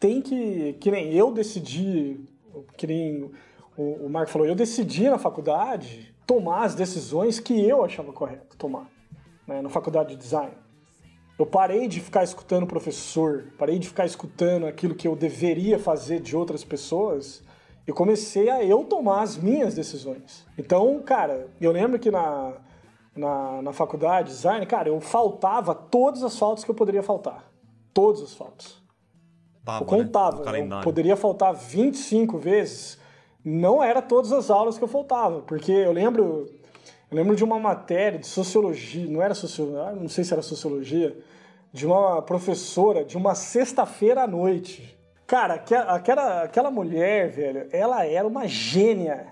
tem 0.00 0.20
que. 0.20 0.74
Que 0.74 0.90
nem 0.90 1.14
eu 1.14 1.32
decidi, 1.32 2.20
que 2.76 2.86
nem 2.86 3.30
o, 3.76 4.06
o 4.06 4.10
Marco 4.10 4.32
falou, 4.32 4.46
eu 4.46 4.54
decidi 4.54 5.08
na 5.08 5.18
faculdade 5.18 6.14
tomar 6.26 6.64
as 6.64 6.74
decisões 6.74 7.38
que 7.38 7.66
eu 7.66 7.84
achava 7.84 8.12
correto 8.12 8.56
tomar, 8.56 8.88
né, 9.46 9.60
na 9.60 9.68
faculdade 9.68 10.10
de 10.10 10.16
design. 10.16 10.52
Eu 11.38 11.44
parei 11.44 11.88
de 11.88 12.00
ficar 12.00 12.22
escutando 12.22 12.62
o 12.62 12.66
professor, 12.66 13.46
parei 13.58 13.78
de 13.78 13.88
ficar 13.88 14.06
escutando 14.06 14.66
aquilo 14.66 14.94
que 14.94 15.08
eu 15.08 15.16
deveria 15.16 15.78
fazer 15.78 16.20
de 16.20 16.36
outras 16.36 16.62
pessoas 16.62 17.42
e 17.86 17.92
comecei 17.92 18.48
a 18.48 18.64
eu 18.64 18.84
tomar 18.84 19.22
as 19.22 19.36
minhas 19.36 19.74
decisõões. 19.74 20.46
Então, 20.56 21.02
cara, 21.02 21.48
eu 21.60 21.72
lembro 21.72 21.98
que 21.98 22.10
na, 22.10 22.54
na, 23.16 23.62
na 23.62 23.72
faculdade 23.72 24.28
de 24.28 24.34
design, 24.36 24.64
cara, 24.64 24.88
eu 24.88 25.00
faltava 25.00 25.74
todas 25.74 26.22
as 26.22 26.38
faltas 26.38 26.64
que 26.64 26.70
eu 26.70 26.74
poderia 26.74 27.02
faltar. 27.02 27.50
Todas 27.92 28.22
as 28.22 28.34
faltas. 28.34 28.82
Tava, 29.64 29.82
eu 29.82 29.86
contava, 29.86 30.52
né? 30.52 30.60
eu 30.60 30.82
poderia 30.82 31.16
faltar 31.16 31.52
25 31.52 32.38
vezes. 32.38 32.98
Não 33.44 33.82
era 33.82 34.00
todas 34.00 34.32
as 34.32 34.50
aulas 34.50 34.78
que 34.78 34.84
eu 34.84 34.88
faltava, 34.88 35.42
porque 35.42 35.72
eu 35.72 35.92
lembro 35.92 36.46
eu 37.14 37.16
lembro 37.16 37.36
de 37.36 37.44
uma 37.44 37.60
matéria 37.60 38.18
de 38.18 38.26
sociologia, 38.26 39.08
não 39.08 39.22
era 39.22 39.34
sociologia, 39.34 39.92
não 39.92 40.08
sei 40.08 40.24
se 40.24 40.32
era 40.32 40.42
sociologia, 40.42 41.16
de 41.72 41.86
uma 41.86 42.20
professora 42.20 43.04
de 43.04 43.16
uma 43.16 43.36
sexta-feira 43.36 44.24
à 44.24 44.26
noite. 44.26 44.98
Cara, 45.24 45.54
aquela, 45.54 46.42
aquela 46.42 46.70
mulher, 46.72 47.30
velho, 47.30 47.68
ela 47.70 48.04
era 48.04 48.26
uma 48.26 48.48
gênia. 48.48 49.28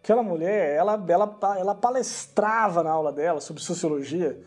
Aquela 0.00 0.22
mulher, 0.22 0.76
ela, 0.76 1.04
ela, 1.08 1.38
ela 1.58 1.74
palestrava 1.74 2.84
na 2.84 2.92
aula 2.92 3.12
dela 3.12 3.40
sobre 3.40 3.60
sociologia. 3.62 4.38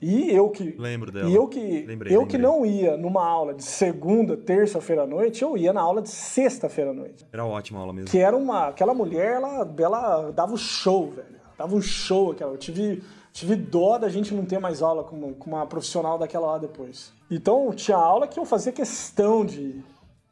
E 0.00 0.34
eu 0.34 0.48
que. 0.48 0.74
Lembro 0.78 1.12
dela. 1.12 1.28
E 1.28 1.34
eu 1.34 1.46
que, 1.46 1.60
lembrei, 1.60 2.16
eu 2.16 2.20
lembrei. 2.20 2.26
que 2.26 2.38
não 2.38 2.64
ia 2.64 2.96
numa 2.96 3.24
aula 3.24 3.52
de 3.52 3.64
segunda, 3.64 4.34
terça-feira 4.34 5.02
à 5.02 5.06
noite, 5.06 5.42
eu 5.42 5.58
ia 5.58 5.74
na 5.74 5.82
aula 5.82 6.00
de 6.00 6.08
sexta-feira 6.08 6.90
à 6.90 6.94
noite. 6.94 7.26
Era 7.30 7.44
ótima 7.44 7.80
aula 7.80 7.92
mesmo. 7.92 8.10
Que 8.10 8.18
era 8.18 8.34
uma. 8.34 8.68
Aquela 8.68 8.94
mulher, 8.94 9.34
ela, 9.34 9.74
ela 9.78 10.30
dava 10.30 10.54
o 10.54 10.58
show, 10.58 11.10
velho. 11.10 11.41
Tava 11.62 11.76
um 11.76 11.80
show 11.80 12.32
aquela. 12.32 12.54
Eu 12.54 12.58
tive, 12.58 13.04
tive 13.32 13.54
dó 13.54 13.96
da 13.96 14.08
gente 14.08 14.34
não 14.34 14.44
ter 14.44 14.58
mais 14.58 14.82
aula 14.82 15.04
com, 15.04 15.32
com 15.32 15.50
uma 15.50 15.64
profissional 15.64 16.18
daquela 16.18 16.48
lá 16.48 16.58
depois. 16.58 17.12
Então 17.30 17.72
tinha 17.72 17.96
aula 17.96 18.26
que 18.26 18.36
eu 18.36 18.44
fazia 18.44 18.72
questão 18.72 19.46
de 19.46 19.60
ir. 19.60 19.84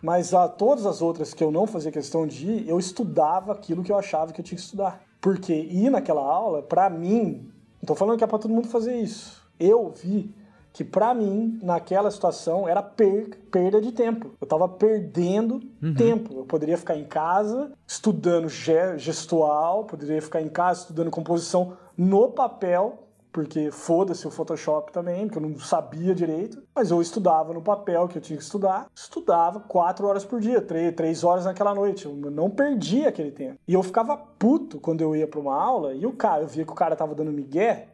Mas 0.02 0.34
a 0.34 0.48
todas 0.48 0.84
as 0.86 1.00
outras 1.00 1.32
que 1.32 1.44
eu 1.44 1.52
não 1.52 1.68
fazia 1.68 1.92
questão 1.92 2.26
de 2.26 2.50
ir, 2.50 2.68
eu 2.68 2.80
estudava 2.80 3.52
aquilo 3.52 3.84
que 3.84 3.92
eu 3.92 3.96
achava 3.96 4.32
que 4.32 4.40
eu 4.40 4.44
tinha 4.44 4.56
que 4.56 4.64
estudar. 4.64 5.04
Porque 5.20 5.54
ir 5.54 5.88
naquela 5.88 6.20
aula, 6.20 6.62
para 6.62 6.90
mim, 6.90 7.48
não 7.80 7.86
tô 7.86 7.94
falando 7.94 8.18
que 8.18 8.24
é 8.24 8.26
pra 8.26 8.36
todo 8.36 8.52
mundo 8.52 8.66
fazer 8.66 8.98
isso. 8.98 9.40
Eu 9.56 9.88
vi 9.90 10.34
que 10.72 10.84
para 10.84 11.12
mim, 11.12 11.58
naquela 11.62 12.10
situação, 12.10 12.68
era 12.68 12.82
per 12.82 13.38
perda 13.50 13.80
de 13.80 13.92
tempo. 13.92 14.30
Eu 14.40 14.46
tava 14.46 14.68
perdendo 14.68 15.60
uhum. 15.82 15.94
tempo. 15.94 16.34
Eu 16.38 16.44
poderia 16.44 16.78
ficar 16.78 16.96
em 16.96 17.04
casa 17.04 17.72
estudando 17.86 18.48
gestual, 18.48 19.84
poderia 19.84 20.22
ficar 20.22 20.40
em 20.40 20.48
casa 20.48 20.82
estudando 20.82 21.10
composição 21.10 21.76
no 21.96 22.30
papel, 22.30 23.08
porque 23.32 23.70
foda-se 23.70 24.26
o 24.26 24.30
Photoshop 24.30 24.92
também, 24.92 25.26
porque 25.26 25.38
eu 25.38 25.48
não 25.48 25.58
sabia 25.58 26.14
direito, 26.14 26.62
mas 26.74 26.90
eu 26.90 27.00
estudava 27.00 27.52
no 27.52 27.62
papel 27.62 28.08
que 28.08 28.18
eu 28.18 28.22
tinha 28.22 28.36
que 28.36 28.42
estudar, 28.42 28.86
estudava 28.94 29.60
quatro 29.60 30.06
horas 30.06 30.24
por 30.24 30.40
dia, 30.40 30.60
três, 30.60 30.94
três 30.94 31.24
horas 31.24 31.44
naquela 31.44 31.74
noite, 31.74 32.06
eu 32.06 32.14
não 32.14 32.50
perdia 32.50 33.08
aquele 33.08 33.30
tempo. 33.30 33.58
E 33.66 33.74
eu 33.74 33.82
ficava 33.82 34.16
puto 34.16 34.80
quando 34.80 35.00
eu 35.00 35.14
ia 35.14 35.26
para 35.26 35.40
uma 35.40 35.54
aula 35.54 35.94
e 35.94 36.06
o 36.06 36.12
cara, 36.12 36.42
eu 36.42 36.48
via 36.48 36.64
que 36.64 36.72
o 36.72 36.76
cara 36.76 36.96
tava 36.96 37.14
dando 37.14 37.32
migué, 37.32 37.88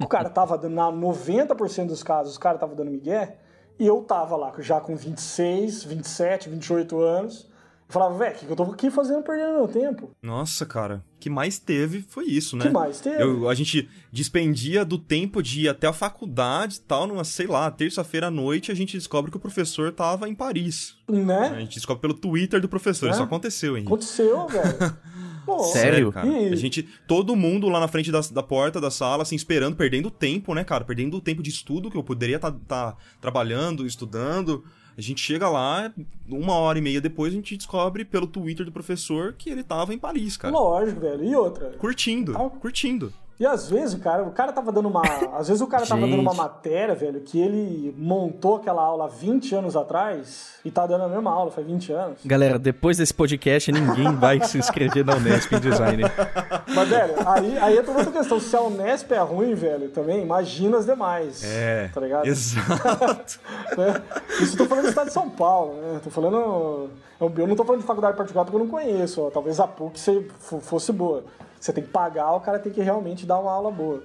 o 0.00 0.06
cara 0.06 0.30
tava 0.30 0.56
dando, 0.56 0.74
na 0.74 0.90
90% 0.92 1.86
dos 1.86 2.02
casos, 2.02 2.36
o 2.36 2.40
cara 2.40 2.58
tava 2.58 2.74
dando 2.74 2.90
migué, 2.90 3.36
e 3.78 3.86
eu 3.86 4.02
tava 4.02 4.36
lá 4.36 4.52
já 4.58 4.80
com 4.80 4.96
26, 4.96 5.84
27, 5.84 6.48
28 6.48 7.00
anos. 7.00 7.48
Eu 7.88 7.92
falava, 7.92 8.18
velho, 8.18 8.36
o 8.36 8.38
que 8.38 8.50
eu 8.50 8.56
tô 8.56 8.62
aqui 8.64 8.90
fazendo 8.90 9.22
perdendo 9.22 9.54
meu 9.54 9.66
tempo? 9.66 10.10
Nossa, 10.22 10.66
cara, 10.66 11.02
o 11.16 11.18
que 11.18 11.30
mais 11.30 11.58
teve 11.58 12.02
foi 12.02 12.26
isso, 12.26 12.54
né? 12.54 12.64
O 12.64 12.68
que 12.68 12.74
mais 12.74 13.00
teve? 13.00 13.22
Eu, 13.22 13.48
a 13.48 13.54
gente 13.54 13.88
despendia 14.12 14.84
do 14.84 14.98
tempo 14.98 15.42
de 15.42 15.62
ir 15.62 15.68
até 15.70 15.86
a 15.86 15.92
faculdade 15.92 16.76
e 16.76 16.80
tal, 16.80 17.06
numa, 17.06 17.24
sei 17.24 17.46
lá, 17.46 17.70
terça-feira 17.70 18.26
à 18.26 18.30
noite, 18.30 18.70
a 18.70 18.74
gente 18.74 18.98
descobre 18.98 19.30
que 19.30 19.38
o 19.38 19.40
professor 19.40 19.90
tava 19.90 20.28
em 20.28 20.34
Paris. 20.34 20.98
Né? 21.08 21.52
A 21.56 21.60
gente 21.60 21.76
descobre 21.76 22.02
pelo 22.02 22.12
Twitter 22.12 22.60
do 22.60 22.68
professor, 22.68 23.08
é? 23.08 23.12
isso 23.12 23.22
aconteceu, 23.22 23.74
hein? 23.78 23.84
Aconteceu, 23.86 24.46
velho. 24.48 24.98
Pô, 25.48 25.64
Sério? 25.64 26.12
cara. 26.12 26.28
A 26.28 26.56
gente, 26.56 26.82
todo 27.06 27.34
mundo 27.34 27.70
lá 27.70 27.80
na 27.80 27.88
frente 27.88 28.12
da, 28.12 28.20
da 28.20 28.42
porta 28.42 28.78
da 28.78 28.90
sala, 28.90 29.22
assim, 29.22 29.34
esperando, 29.34 29.76
perdendo 29.76 30.10
tempo, 30.10 30.52
né, 30.52 30.62
cara? 30.62 30.84
Perdendo 30.84 31.16
o 31.16 31.22
tempo 31.22 31.42
de 31.42 31.48
estudo 31.48 31.90
que 31.90 31.96
eu 31.96 32.04
poderia 32.04 32.36
estar 32.36 32.52
tá, 32.52 32.92
tá 32.92 32.96
trabalhando, 33.18 33.86
estudando. 33.86 34.62
A 34.94 35.00
gente 35.00 35.22
chega 35.22 35.48
lá, 35.48 35.90
uma 36.28 36.52
hora 36.52 36.78
e 36.78 36.82
meia 36.82 37.00
depois, 37.00 37.32
a 37.32 37.36
gente 37.36 37.56
descobre 37.56 38.04
pelo 38.04 38.26
Twitter 38.26 38.66
do 38.66 38.72
professor 38.72 39.32
que 39.32 39.48
ele 39.48 39.62
tava 39.62 39.94
em 39.94 39.98
Paris, 39.98 40.36
cara. 40.36 40.52
Lógico, 40.52 41.00
velho. 41.00 41.24
E 41.24 41.34
outra? 41.34 41.70
Curtindo, 41.78 42.36
ah. 42.36 42.50
curtindo. 42.50 43.10
E 43.40 43.46
às 43.46 43.70
vezes, 43.70 44.00
cara, 44.02 44.24
o 44.24 44.32
cara 44.32 44.52
tava 44.52 44.72
dando 44.72 44.88
uma. 44.88 45.00
Às 45.32 45.46
vezes 45.46 45.62
o 45.62 45.66
cara 45.68 45.86
tava 45.86 46.00
dando 46.00 46.20
uma 46.20 46.34
matéria, 46.34 46.92
velho, 46.92 47.20
que 47.20 47.40
ele 47.40 47.94
montou 47.96 48.56
aquela 48.56 48.82
aula 48.82 49.08
20 49.08 49.54
anos 49.54 49.76
atrás 49.76 50.54
e 50.64 50.72
tá 50.72 50.84
dando 50.88 51.04
a 51.04 51.08
mesma 51.08 51.30
aula, 51.30 51.48
faz 51.52 51.64
20 51.64 51.92
anos. 51.92 52.18
Galera, 52.24 52.58
depois 52.58 52.96
desse 52.96 53.14
podcast, 53.14 53.70
ninguém 53.70 54.12
vai 54.16 54.42
se 54.42 54.58
inscrever 54.58 55.04
na 55.04 55.14
Unesp 55.14 55.52
em 55.52 55.60
design. 55.60 56.02
Mas, 56.74 56.88
velho, 56.88 57.14
aí, 57.24 57.58
aí 57.58 57.78
é 57.78 57.82
toda 57.82 57.98
outra 57.98 58.12
questão. 58.12 58.40
Se 58.40 58.56
a 58.56 58.60
Unesp 58.60 59.12
é 59.12 59.20
ruim, 59.20 59.54
velho, 59.54 59.88
também, 59.90 60.20
imagina 60.20 60.78
as 60.78 60.86
demais. 60.86 61.44
É. 61.44 61.90
Tá 61.94 62.00
ligado? 62.00 62.26
Exato. 62.26 63.38
é, 63.78 64.42
isso 64.42 64.54
eu 64.54 64.58
tô 64.58 64.66
falando 64.66 64.84
do 64.84 64.88
estado 64.88 65.06
de 65.06 65.12
São 65.12 65.30
Paulo, 65.30 65.74
né? 65.74 66.00
Tô 66.02 66.10
falando. 66.10 66.90
Eu 67.20 67.46
não 67.46 67.54
tô 67.54 67.64
falando 67.64 67.82
de 67.82 67.86
faculdade 67.86 68.16
particular 68.16 68.44
porque 68.44 68.56
eu 68.56 68.64
não 68.64 68.68
conheço. 68.68 69.22
Ó. 69.22 69.30
Talvez 69.30 69.60
a 69.60 69.68
PUC 69.68 70.28
fosse 70.60 70.92
boa. 70.92 71.22
Você 71.60 71.72
tem 71.72 71.82
que 71.82 71.90
pagar, 71.90 72.32
o 72.32 72.40
cara 72.40 72.58
tem 72.58 72.72
que 72.72 72.80
realmente 72.80 73.26
dar 73.26 73.38
uma 73.38 73.52
aula 73.52 73.70
boa. 73.70 74.02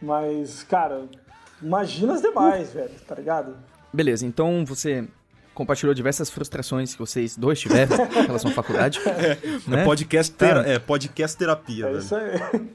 Mas, 0.00 0.62
cara, 0.62 1.04
imagina 1.62 2.14
as 2.14 2.22
demais, 2.22 2.70
uh. 2.70 2.74
velho, 2.74 3.00
tá 3.06 3.14
ligado? 3.14 3.56
Beleza, 3.92 4.24
então 4.24 4.64
você 4.64 5.06
compartilhou 5.54 5.92
diversas 5.94 6.30
frustrações 6.30 6.94
que 6.94 7.00
vocês 7.00 7.36
dois 7.36 7.60
tiveram 7.60 7.96
em 8.16 8.26
relação 8.26 8.50
à 8.50 8.54
faculdade. 8.54 9.00
É, 9.06 9.36
né? 9.68 9.82
é, 9.82 9.84
podcast, 9.84 10.32
tera 10.32 10.64
tá. 10.64 10.70
é 10.70 10.78
podcast 10.78 11.36
terapia, 11.36 11.86
é 11.86 11.88
velho. 11.88 11.98
Isso 11.98 12.14
aí. 12.14 12.70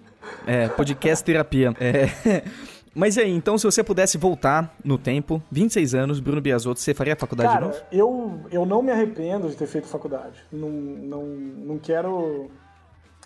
É, 0.45 0.67
podcast 0.67 1.23
terapia. 1.23 1.73
É. 1.79 2.43
Mas 2.93 3.17
e 3.17 3.21
aí, 3.21 3.31
então, 3.31 3.57
se 3.57 3.65
você 3.65 3.83
pudesse 3.83 4.17
voltar 4.17 4.73
no 4.83 4.97
tempo, 4.97 5.43
26 5.51 5.95
anos, 5.95 6.19
Bruno 6.21 6.39
Biasotto, 6.39 6.79
você 6.79 6.93
faria 6.93 7.11
a 7.11 7.17
faculdade 7.17 7.49
Cara, 7.49 7.65
de 7.65 7.73
novo? 7.73 7.85
Eu, 7.91 8.39
eu 8.49 8.65
não 8.65 8.81
me 8.81 8.89
arrependo 8.89 9.49
de 9.49 9.55
ter 9.55 9.67
feito 9.67 9.85
faculdade. 9.85 10.41
Não, 10.49 10.69
não, 10.69 11.25
não 11.25 11.77
quero 11.77 12.49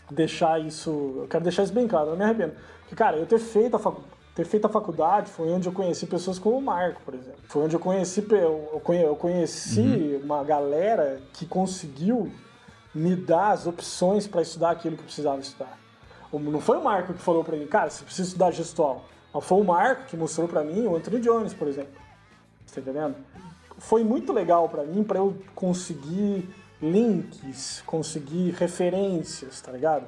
deixar 0.09 0.59
isso. 0.59 1.13
Eu 1.17 1.27
quero 1.27 1.43
deixar 1.43 1.63
isso 1.63 1.73
bem 1.73 1.87
claro, 1.87 2.07
eu 2.07 2.11
não 2.11 2.17
me 2.17 2.23
arrependo. 2.23 2.53
Porque, 2.81 2.95
cara, 2.95 3.17
eu 3.17 3.25
ter 3.25 3.39
feito 3.39 3.75
a 3.75 3.79
faculdade 3.79 4.19
ter 4.39 4.45
feito 4.45 4.65
a 4.65 4.69
faculdade 4.69 5.29
foi 5.29 5.49
onde 5.49 5.67
eu 5.67 5.73
conheci 5.73 6.05
pessoas 6.05 6.39
como 6.39 6.57
o 6.57 6.61
Marco, 6.61 7.01
por 7.03 7.13
exemplo. 7.13 7.41
Foi 7.49 7.63
onde 7.63 7.75
eu 7.75 7.79
conheci, 7.79 8.25
eu 8.31 9.15
conheci 9.17 9.81
uhum. 9.81 10.21
uma 10.23 10.43
galera 10.45 11.21
que 11.33 11.45
conseguiu 11.45 12.31
me 12.95 13.17
dar 13.17 13.51
as 13.51 13.67
opções 13.67 14.27
para 14.27 14.41
estudar 14.41 14.71
aquilo 14.71 14.95
que 14.95 15.01
eu 15.01 15.05
precisava 15.05 15.39
estudar. 15.39 15.77
Não 16.31 16.61
foi 16.61 16.77
o 16.77 16.83
Marco 16.83 17.13
que 17.13 17.21
falou 17.21 17.43
para 17.43 17.57
mim, 17.57 17.67
cara, 17.67 17.89
você 17.89 18.03
precisa 18.03 18.29
estudar 18.29 18.51
gestual. 18.51 19.03
Mas 19.33 19.43
foi 19.43 19.59
o 19.59 19.63
Marco 19.63 20.05
que 20.05 20.15
mostrou 20.15 20.47
para 20.47 20.63
mim 20.63 20.85
o 20.85 20.95
Anthony 20.95 21.19
Jones, 21.19 21.53
por 21.53 21.67
exemplo. 21.67 21.99
Você 22.65 22.79
tá 22.79 22.89
entendendo? 22.89 23.15
Foi 23.77 24.05
muito 24.05 24.31
legal 24.31 24.69
para 24.69 24.83
mim 24.83 25.03
para 25.03 25.17
eu 25.17 25.35
conseguir 25.53 26.49
links, 26.81 27.83
conseguir 27.85 28.51
referências, 28.51 29.61
tá 29.61 29.71
ligado? 29.71 30.05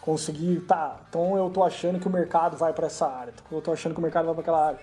Conseguir, 0.00 0.60
tá, 0.60 0.96
então 1.08 1.36
eu 1.36 1.50
tô 1.50 1.62
achando 1.62 2.00
que 2.00 2.06
o 2.06 2.10
mercado 2.10 2.56
vai 2.56 2.72
para 2.72 2.86
essa 2.86 3.06
área, 3.06 3.32
eu 3.50 3.60
tô 3.60 3.72
achando 3.72 3.92
que 3.92 3.98
o 3.98 4.02
mercado 4.02 4.26
vai 4.26 4.34
para 4.34 4.42
aquela 4.42 4.66
área. 4.68 4.78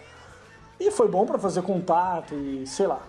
E 0.80 0.92
foi 0.92 1.08
bom 1.08 1.26
para 1.26 1.40
fazer 1.40 1.62
contato 1.62 2.36
e 2.36 2.68
sei 2.68 2.86
lá. 2.86 3.02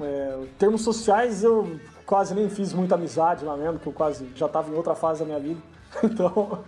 É, 0.00 0.46
termos 0.58 0.82
sociais 0.82 1.44
eu 1.44 1.78
quase 2.04 2.34
nem 2.34 2.50
fiz 2.50 2.72
muita 2.72 2.96
amizade 2.96 3.44
lá 3.44 3.56
mesmo, 3.56 3.78
que 3.78 3.86
eu 3.86 3.92
quase 3.92 4.28
já 4.34 4.48
tava 4.48 4.70
em 4.70 4.74
outra 4.74 4.94
fase 4.94 5.20
da 5.20 5.26
minha 5.26 5.40
vida. 5.40 5.60
Então, 6.02 6.64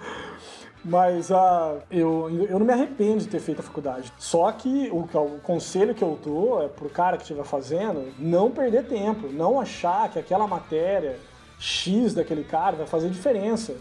mas 0.84 1.30
uh, 1.30 1.80
eu, 1.90 2.46
eu 2.48 2.58
não 2.58 2.66
me 2.66 2.72
arrependo 2.72 3.20
de 3.20 3.28
ter 3.28 3.40
feito 3.40 3.60
a 3.60 3.62
faculdade. 3.62 4.12
Só 4.18 4.52
que 4.52 4.90
o, 4.90 4.98
o 5.00 5.40
conselho 5.40 5.94
que 5.94 6.02
eu 6.02 6.18
dou 6.22 6.62
é 6.62 6.68
pro 6.68 6.90
cara 6.90 7.16
que 7.16 7.22
estiver 7.22 7.44
fazendo 7.44 8.12
não 8.18 8.50
perder 8.50 8.84
tempo, 8.84 9.28
não 9.32 9.58
achar 9.58 10.10
que 10.10 10.18
aquela 10.18 10.46
matéria 10.46 11.18
X 11.58 12.12
daquele 12.12 12.44
cara 12.44 12.76
vai 12.76 12.86
fazer 12.86 13.08
diferença 13.08 13.74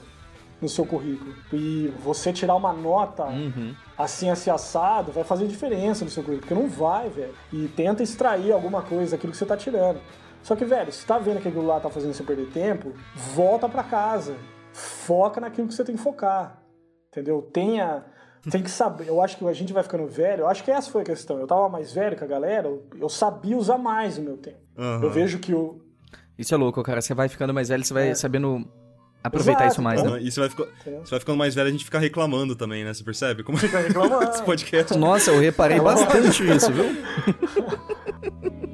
no 0.62 0.70
seu 0.70 0.86
currículo. 0.86 1.36
E 1.52 1.94
você 2.00 2.32
tirar 2.32 2.56
uma 2.56 2.72
nota 2.72 3.26
uhum. 3.26 3.76
assim, 3.98 4.30
assim, 4.30 4.50
assado, 4.50 5.12
vai 5.12 5.26
fazer 5.26 5.46
diferença 5.46 6.06
no 6.06 6.12
seu 6.12 6.24
currículo, 6.24 6.48
porque 6.48 6.62
não 6.62 6.70
vai, 6.70 7.10
velho. 7.10 7.36
E 7.52 7.68
tenta 7.68 8.02
extrair 8.02 8.54
alguma 8.54 8.82
coisa 8.82 9.12
daquilo 9.12 9.32
que 9.32 9.38
você 9.38 9.46
tá 9.46 9.58
tirando. 9.58 10.00
Só 10.42 10.56
que, 10.56 10.64
velho, 10.64 10.92
se 10.92 11.06
tá 11.06 11.18
vendo 11.18 11.42
que 11.42 11.50
aquilo 11.50 11.66
lá 11.66 11.82
tá 11.82 11.90
fazendo 11.90 12.14
você 12.14 12.24
perder 12.24 12.48
tempo, 12.52 12.94
volta 13.16 13.68
para 13.68 13.84
casa. 13.84 14.36
Foca 14.72 15.42
naquilo 15.42 15.68
que 15.68 15.74
você 15.74 15.84
tem 15.84 15.96
que 15.96 16.02
focar 16.02 16.62
entendeu? 17.14 17.41
Tenha. 17.53 18.03
Tem 18.52 18.61
que 18.61 18.69
saber. 18.69 19.07
Eu 19.07 19.22
acho 19.22 19.38
que 19.38 19.48
a 19.48 19.53
gente 19.53 19.72
vai 19.72 19.84
ficando 19.84 20.06
velho. 20.06 20.41
Eu 20.41 20.48
acho 20.48 20.64
que 20.65 20.72
essa 20.72 20.91
foi 20.91 21.02
a 21.02 21.06
questão. 21.06 21.40
Eu 21.40 21.48
tava 21.48 21.69
mais 21.69 21.94
velho 21.94 22.18
que 22.18 22.23
a 22.26 22.27
galera, 22.27 22.69
eu 22.99 23.07
sabia 23.07 23.57
usar 23.57 23.77
mais 23.77 24.18
o 24.18 24.22
meu 24.22 24.35
tempo. 24.35 24.57
Uhum. 24.77 25.03
Eu 25.03 25.10
vejo 25.10 25.40
que 25.40 25.53
o. 25.53 25.80
Isso 26.38 26.53
é 26.53 26.57
louco, 26.57 26.84
cara. 26.84 27.02
Você 27.02 27.14
vai 27.14 27.30
ficando 27.30 27.53
mais 27.53 27.69
velho, 27.69 27.85
você 27.85 27.94
vai 27.94 28.10
é. 28.10 28.15
sabendo 28.15 28.68
aproveitar 29.23 29.61
Exato. 29.61 29.73
isso 29.73 29.81
mais, 29.81 30.03
né? 30.03 30.19
E 30.22 30.30
você 30.30 30.41
vai, 30.41 30.49
ficar, 30.49 30.65
você 30.84 31.10
vai 31.11 31.19
ficando 31.19 31.38
mais 31.38 31.56
velho, 31.56 31.69
a 31.69 31.72
gente 31.72 31.85
fica 31.85 31.99
reclamando 31.99 32.53
também, 32.53 32.84
né? 32.84 32.94
Você 32.94 33.03
percebe? 33.03 33.44
Como 33.44 33.57
fica 33.57 33.80
reclamando. 33.88 34.30
esse 34.30 34.44
podcast. 34.44 34.98
Nossa, 34.98 35.31
eu 35.31 35.40
reparei 35.40 35.80
bastante 35.80 36.44
isso, 36.45 36.69
viu? 36.73 36.85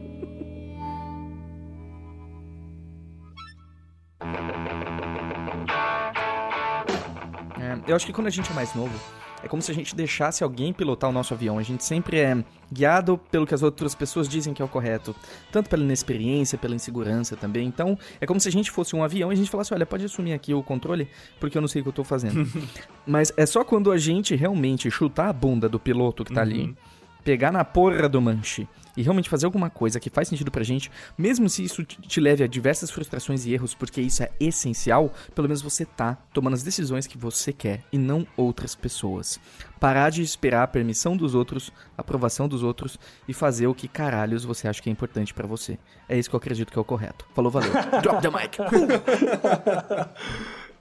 eu 7.90 7.96
acho 7.96 8.06
que 8.06 8.14
quando 8.14 8.28
a 8.28 8.30
gente 8.30 8.52
é 8.52 8.54
mais 8.54 8.74
novo, 8.76 8.94
é 9.42 9.48
como 9.48 9.62
se 9.62 9.72
a 9.72 9.74
gente 9.74 9.96
deixasse 9.96 10.44
alguém 10.44 10.72
pilotar 10.72 11.10
o 11.10 11.14
nosso 11.14 11.34
avião. 11.34 11.58
A 11.58 11.64
gente 11.64 11.84
sempre 11.84 12.20
é 12.20 12.44
guiado 12.72 13.18
pelo 13.32 13.48
que 13.48 13.54
as 13.54 13.64
outras 13.64 13.96
pessoas 13.96 14.28
dizem 14.28 14.54
que 14.54 14.62
é 14.62 14.66
o 14.66 14.68
correto, 14.68 15.16
tanto 15.52 15.70
pela 15.70 15.84
inexperiência, 15.84 16.58
pela 16.58 16.76
insegurança 16.76 17.36
também. 17.36 17.68
Então, 17.68 17.98
é 18.22 18.28
como 18.28 18.40
se 18.40 18.48
a 18.48 18.52
gente 18.52 18.70
fosse 18.70 18.96
um 18.96 19.04
avião 19.04 19.32
e 19.32 19.34
a 19.34 19.38
gente 19.38 19.50
falasse: 19.50 19.74
olha, 19.74 19.86
pode 19.86 20.06
assumir 20.06 20.34
aqui 20.34 20.54
o 20.54 20.62
controle, 20.62 21.08
porque 21.40 21.58
eu 21.58 21.62
não 21.62 21.68
sei 21.68 21.82
o 21.82 21.84
que 21.84 21.90
eu 21.90 21.94
tô 21.94 22.04
fazendo. 22.04 22.48
Mas 23.08 23.34
é 23.36 23.46
só 23.46 23.64
quando 23.64 23.92
a 23.92 23.98
gente 23.98 24.36
realmente 24.36 24.92
chutar 24.92 25.30
a 25.30 25.34
bunda 25.34 25.68
do 25.68 25.80
piloto 25.80 26.24
que 26.24 26.34
tá 26.34 26.42
uhum. 26.42 26.48
ali, 26.48 26.78
pegar 27.24 27.52
na 27.52 27.64
porra 27.64 28.08
do 28.08 28.22
manche 28.22 28.68
e 29.00 29.02
realmente 29.02 29.30
fazer 29.30 29.46
alguma 29.46 29.70
coisa 29.70 29.98
que 29.98 30.10
faz 30.10 30.28
sentido 30.28 30.52
pra 30.52 30.62
gente, 30.62 30.92
mesmo 31.18 31.48
se 31.48 31.64
isso 31.64 31.86
te 31.86 32.20
leve 32.20 32.44
a 32.44 32.48
diversas 32.48 32.92
frustrações 32.92 33.46
e 33.46 33.54
erros, 33.54 33.74
porque 33.74 34.02
isso 34.02 34.22
é 34.22 34.30
essencial, 34.42 35.14
pelo 35.34 35.48
menos 35.48 35.62
você 35.62 35.86
tá 35.86 36.18
tomando 36.34 36.56
as 36.56 36.64
decisões 36.64 37.08
que 37.08 37.18
você 37.18 37.54
quer 37.54 37.80
e 37.94 37.98
não 37.98 38.28
outras 38.36 38.76
pessoas. 38.76 39.40
Parar 39.80 40.10
de 40.10 40.22
esperar 40.22 40.64
a 40.64 40.68
permissão 40.68 41.16
dos 41.16 41.34
outros, 41.34 41.72
a 41.98 42.02
aprovação 42.02 42.46
dos 42.46 42.62
outros 42.62 43.00
e 43.26 43.34
fazer 43.34 43.68
o 43.68 43.74
que 43.74 43.88
caralhos 43.88 44.44
você 44.44 44.68
acha 44.68 44.82
que 44.82 44.90
é 44.90 44.92
importante 44.92 45.34
para 45.34 45.48
você. 45.48 45.80
É 46.10 46.20
isso 46.20 46.30
que 46.30 46.36
eu 46.36 46.40
acredito 46.40 46.70
que 46.70 46.78
é 46.78 46.82
o 46.82 46.84
correto. 46.84 47.26
Falou, 47.34 47.50
valeu. 47.50 47.72
Drop 48.04 48.22
the 48.22 48.30
mic. 48.30 48.58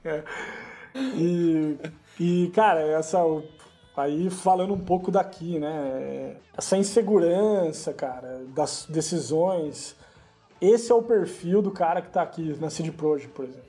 é. 0.05 0.25
E, 1.15 1.77
e, 2.19 2.51
cara, 2.53 2.81
essa 2.81 3.21
Aí 3.99 4.31
falando 4.31 4.73
um 4.73 4.79
pouco 4.79 5.11
daqui, 5.11 5.59
né? 5.59 6.37
Essa 6.57 6.77
insegurança, 6.77 7.93
cara, 7.93 8.43
das 8.55 8.87
decisões. 8.89 9.97
Esse 10.61 10.93
é 10.93 10.95
o 10.95 11.03
perfil 11.03 11.61
do 11.63 11.71
cara 11.71 12.01
que 12.01 12.11
tá 12.11 12.23
aqui 12.23 12.57
na 12.61 12.71
Cid 12.71 12.93
Project, 12.93 13.33
por 13.33 13.45
exemplo. 13.45 13.69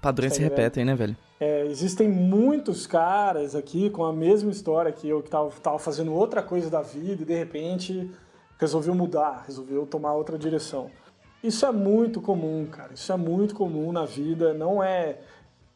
Padrões 0.00 0.34
se 0.34 0.42
repetem, 0.42 0.84
né, 0.84 0.94
velho? 0.94 1.16
É, 1.38 1.66
existem 1.66 2.08
muitos 2.08 2.86
caras 2.86 3.56
aqui 3.56 3.90
com 3.90 4.04
a 4.04 4.12
mesma 4.12 4.50
história 4.50 4.92
que 4.92 5.08
eu, 5.08 5.22
que 5.22 5.30
tava, 5.30 5.50
tava 5.60 5.78
fazendo 5.78 6.12
outra 6.12 6.40
coisa 6.40 6.70
da 6.70 6.82
vida 6.82 7.22
e 7.22 7.26
de 7.26 7.34
repente 7.34 8.10
resolveu 8.58 8.94
mudar, 8.94 9.42
resolveu 9.46 9.84
tomar 9.86 10.12
outra 10.14 10.38
direção. 10.38 10.88
Isso 11.42 11.66
é 11.66 11.72
muito 11.72 12.20
comum, 12.20 12.64
cara. 12.70 12.94
Isso 12.94 13.12
é 13.12 13.16
muito 13.16 13.56
comum 13.56 13.90
na 13.90 14.04
vida. 14.04 14.54
Não 14.54 14.82
é, 14.82 15.18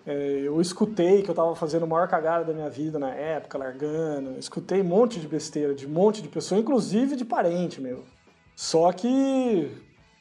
eu 0.06 0.60
escutei 0.60 1.22
que 1.22 1.30
eu 1.30 1.34
tava 1.34 1.56
fazendo 1.56 1.82
a 1.82 1.86
maior 1.86 2.06
cagada 2.06 2.44
da 2.44 2.52
minha 2.52 2.70
vida 2.70 2.98
na 2.98 3.10
época, 3.10 3.58
largando. 3.58 4.38
Escutei 4.38 4.80
um 4.80 4.84
monte 4.84 5.18
de 5.18 5.26
besteira 5.26 5.74
de 5.74 5.86
um 5.86 5.90
monte 5.90 6.22
de 6.22 6.28
pessoa, 6.28 6.60
inclusive 6.60 7.16
de 7.16 7.24
parente 7.24 7.80
meu. 7.80 8.04
Só 8.54 8.92
que 8.92 9.70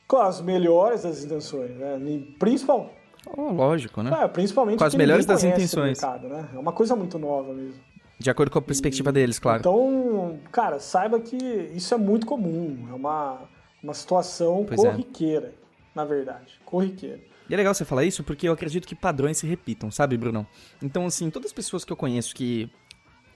com 0.07 0.17
as 0.17 0.41
melhores 0.41 1.03
das 1.03 1.23
intenções, 1.23 1.71
né? 1.77 1.99
Principal. 2.39 2.91
Oh, 3.37 3.51
lógico, 3.51 4.01
né? 4.01 4.11
É, 4.23 4.27
principalmente 4.27 4.77
com 4.79 4.83
as 4.83 4.95
melhores 4.95 5.25
das 5.25 5.43
intenções. 5.43 6.01
Mercado, 6.01 6.27
né? 6.27 6.49
É 6.53 6.57
uma 6.57 6.71
coisa 6.71 6.95
muito 6.95 7.17
nova 7.17 7.53
mesmo. 7.53 7.79
De 8.17 8.29
acordo 8.29 8.51
com 8.51 8.59
a 8.59 8.61
perspectiva 8.61 9.09
e, 9.09 9.13
deles, 9.13 9.39
claro. 9.39 9.59
Então, 9.59 10.39
cara, 10.51 10.79
saiba 10.79 11.19
que 11.19 11.35
isso 11.35 11.93
é 11.93 11.97
muito 11.97 12.25
comum. 12.25 12.87
É 12.89 12.93
uma, 12.93 13.41
uma 13.83 13.93
situação 13.93 14.65
pois 14.67 14.83
é. 14.83 14.89
corriqueira, 14.89 15.47
é. 15.47 15.51
na 15.93 16.05
verdade. 16.05 16.59
Corriqueira. 16.65 17.19
E 17.49 17.53
é 17.53 17.57
legal 17.57 17.73
você 17.73 17.85
falar 17.85 18.03
isso 18.03 18.23
porque 18.23 18.47
eu 18.47 18.53
acredito 18.53 18.87
que 18.87 18.95
padrões 18.95 19.37
se 19.37 19.45
repitam, 19.45 19.91
sabe, 19.91 20.17
Brunão? 20.17 20.47
Então, 20.81 21.05
assim, 21.05 21.29
todas 21.29 21.47
as 21.47 21.53
pessoas 21.53 21.85
que 21.85 21.93
eu 21.93 21.97
conheço 21.97 22.33
que 22.33 22.69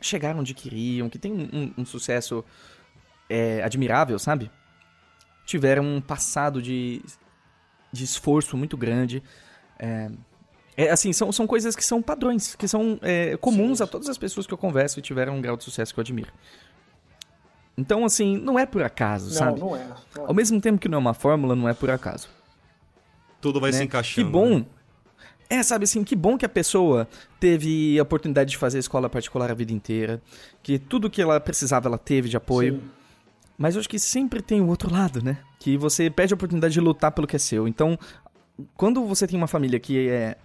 chegaram 0.02 0.40
onde 0.40 0.54
queriam, 0.54 1.10
que 1.10 1.20
têm 1.20 1.32
um, 1.32 1.74
um 1.82 1.86
sucesso 1.86 2.44
é, 3.30 3.62
admirável, 3.64 4.18
sabe? 4.18 4.50
Tiveram 5.46 5.84
um 5.84 6.02
passado 6.02 6.62
de, 6.62 7.04
de 7.92 8.04
esforço 8.04 8.58
muito 8.58 8.76
grande. 8.76 9.22
É, 9.78 10.10
é, 10.76 10.90
assim, 10.90 11.14
são, 11.14 11.32
são 11.32 11.46
coisas 11.46 11.76
que 11.76 11.86
são 11.86 12.02
padrões, 12.02 12.56
que 12.56 12.68
são 12.68 12.98
é, 13.04 13.38
comuns 13.38 13.78
Sim. 13.78 13.84
a 13.84 13.88
todas 13.88 14.10
as 14.10 14.18
pessoas 14.18 14.48
que 14.48 14.54
eu 14.54 14.58
converso 14.58 14.98
e 14.98 15.02
tiveram 15.02 15.36
um 15.36 15.42
grau 15.42 15.56
de 15.56 15.64
sucesso 15.64 15.94
que 15.94 16.00
eu 16.00 16.02
admiro. 16.02 16.32
Então, 17.78 18.04
assim, 18.04 18.38
não 18.38 18.58
é 18.58 18.66
por 18.66 18.82
acaso, 18.82 19.28
não, 19.28 19.34
sabe? 19.34 19.60
Não 19.60 19.76
é, 19.76 19.88
não 20.16 20.24
é. 20.24 20.28
Ao 20.28 20.34
mesmo 20.34 20.60
tempo 20.60 20.80
que 20.80 20.90
não 20.90 20.98
é 20.98 21.00
uma 21.00 21.14
fórmula, 21.14 21.56
não 21.56 21.70
é 21.70 21.74
por 21.74 21.92
acaso 21.92 22.39
tudo 23.42 23.60
vai 23.60 23.72
né? 23.72 23.78
se 23.78 23.84
encaixando. 23.84 24.28
Que 24.28 24.32
bom. 24.32 24.60
Né? 24.60 24.66
É, 25.50 25.64
sabe 25.64 25.86
assim, 25.86 26.04
que 26.04 26.16
bom 26.16 26.38
que 26.38 26.46
a 26.46 26.50
pessoa 26.50 27.08
teve 27.40 27.98
a 27.98 28.04
oportunidade 28.04 28.52
de 28.52 28.58
fazer 28.58 28.78
escola 28.78 29.10
particular 29.10 29.50
a 29.50 29.54
vida 29.56 29.74
inteira, 29.74 30.22
que 30.62 30.78
tudo 30.78 31.10
que 31.10 31.22
ela 31.22 31.40
precisava 31.40 31.88
ela 31.88 31.98
teve 31.98 32.30
de 32.30 32.38
apoio. 32.38 32.76
Sim. 32.76 32.90
Mas 33.58 33.76
eu 33.76 33.80
acho 33.80 33.90
que 33.90 34.00
sempre 34.00 34.42
tem 34.42 34.62
o 34.62 34.68
outro 34.68 34.94
lado, 34.94 35.24
né? 35.24 35.40
Que 35.60 35.76
você 35.76 36.10
pede 36.10 36.34
a 36.34 36.36
oportunidade 36.36 36.74
de 36.74 36.80
lutar 36.80 37.12
pelo 37.12 37.28
que 37.28 37.36
é 37.36 37.40
seu. 37.40 37.68
Então, 37.68 37.98
quando 38.76 39.04
você 39.04 39.28
tem 39.28 39.38
uma 39.38 39.48
família 39.48 39.80
que 39.80 40.08
é 40.08 40.38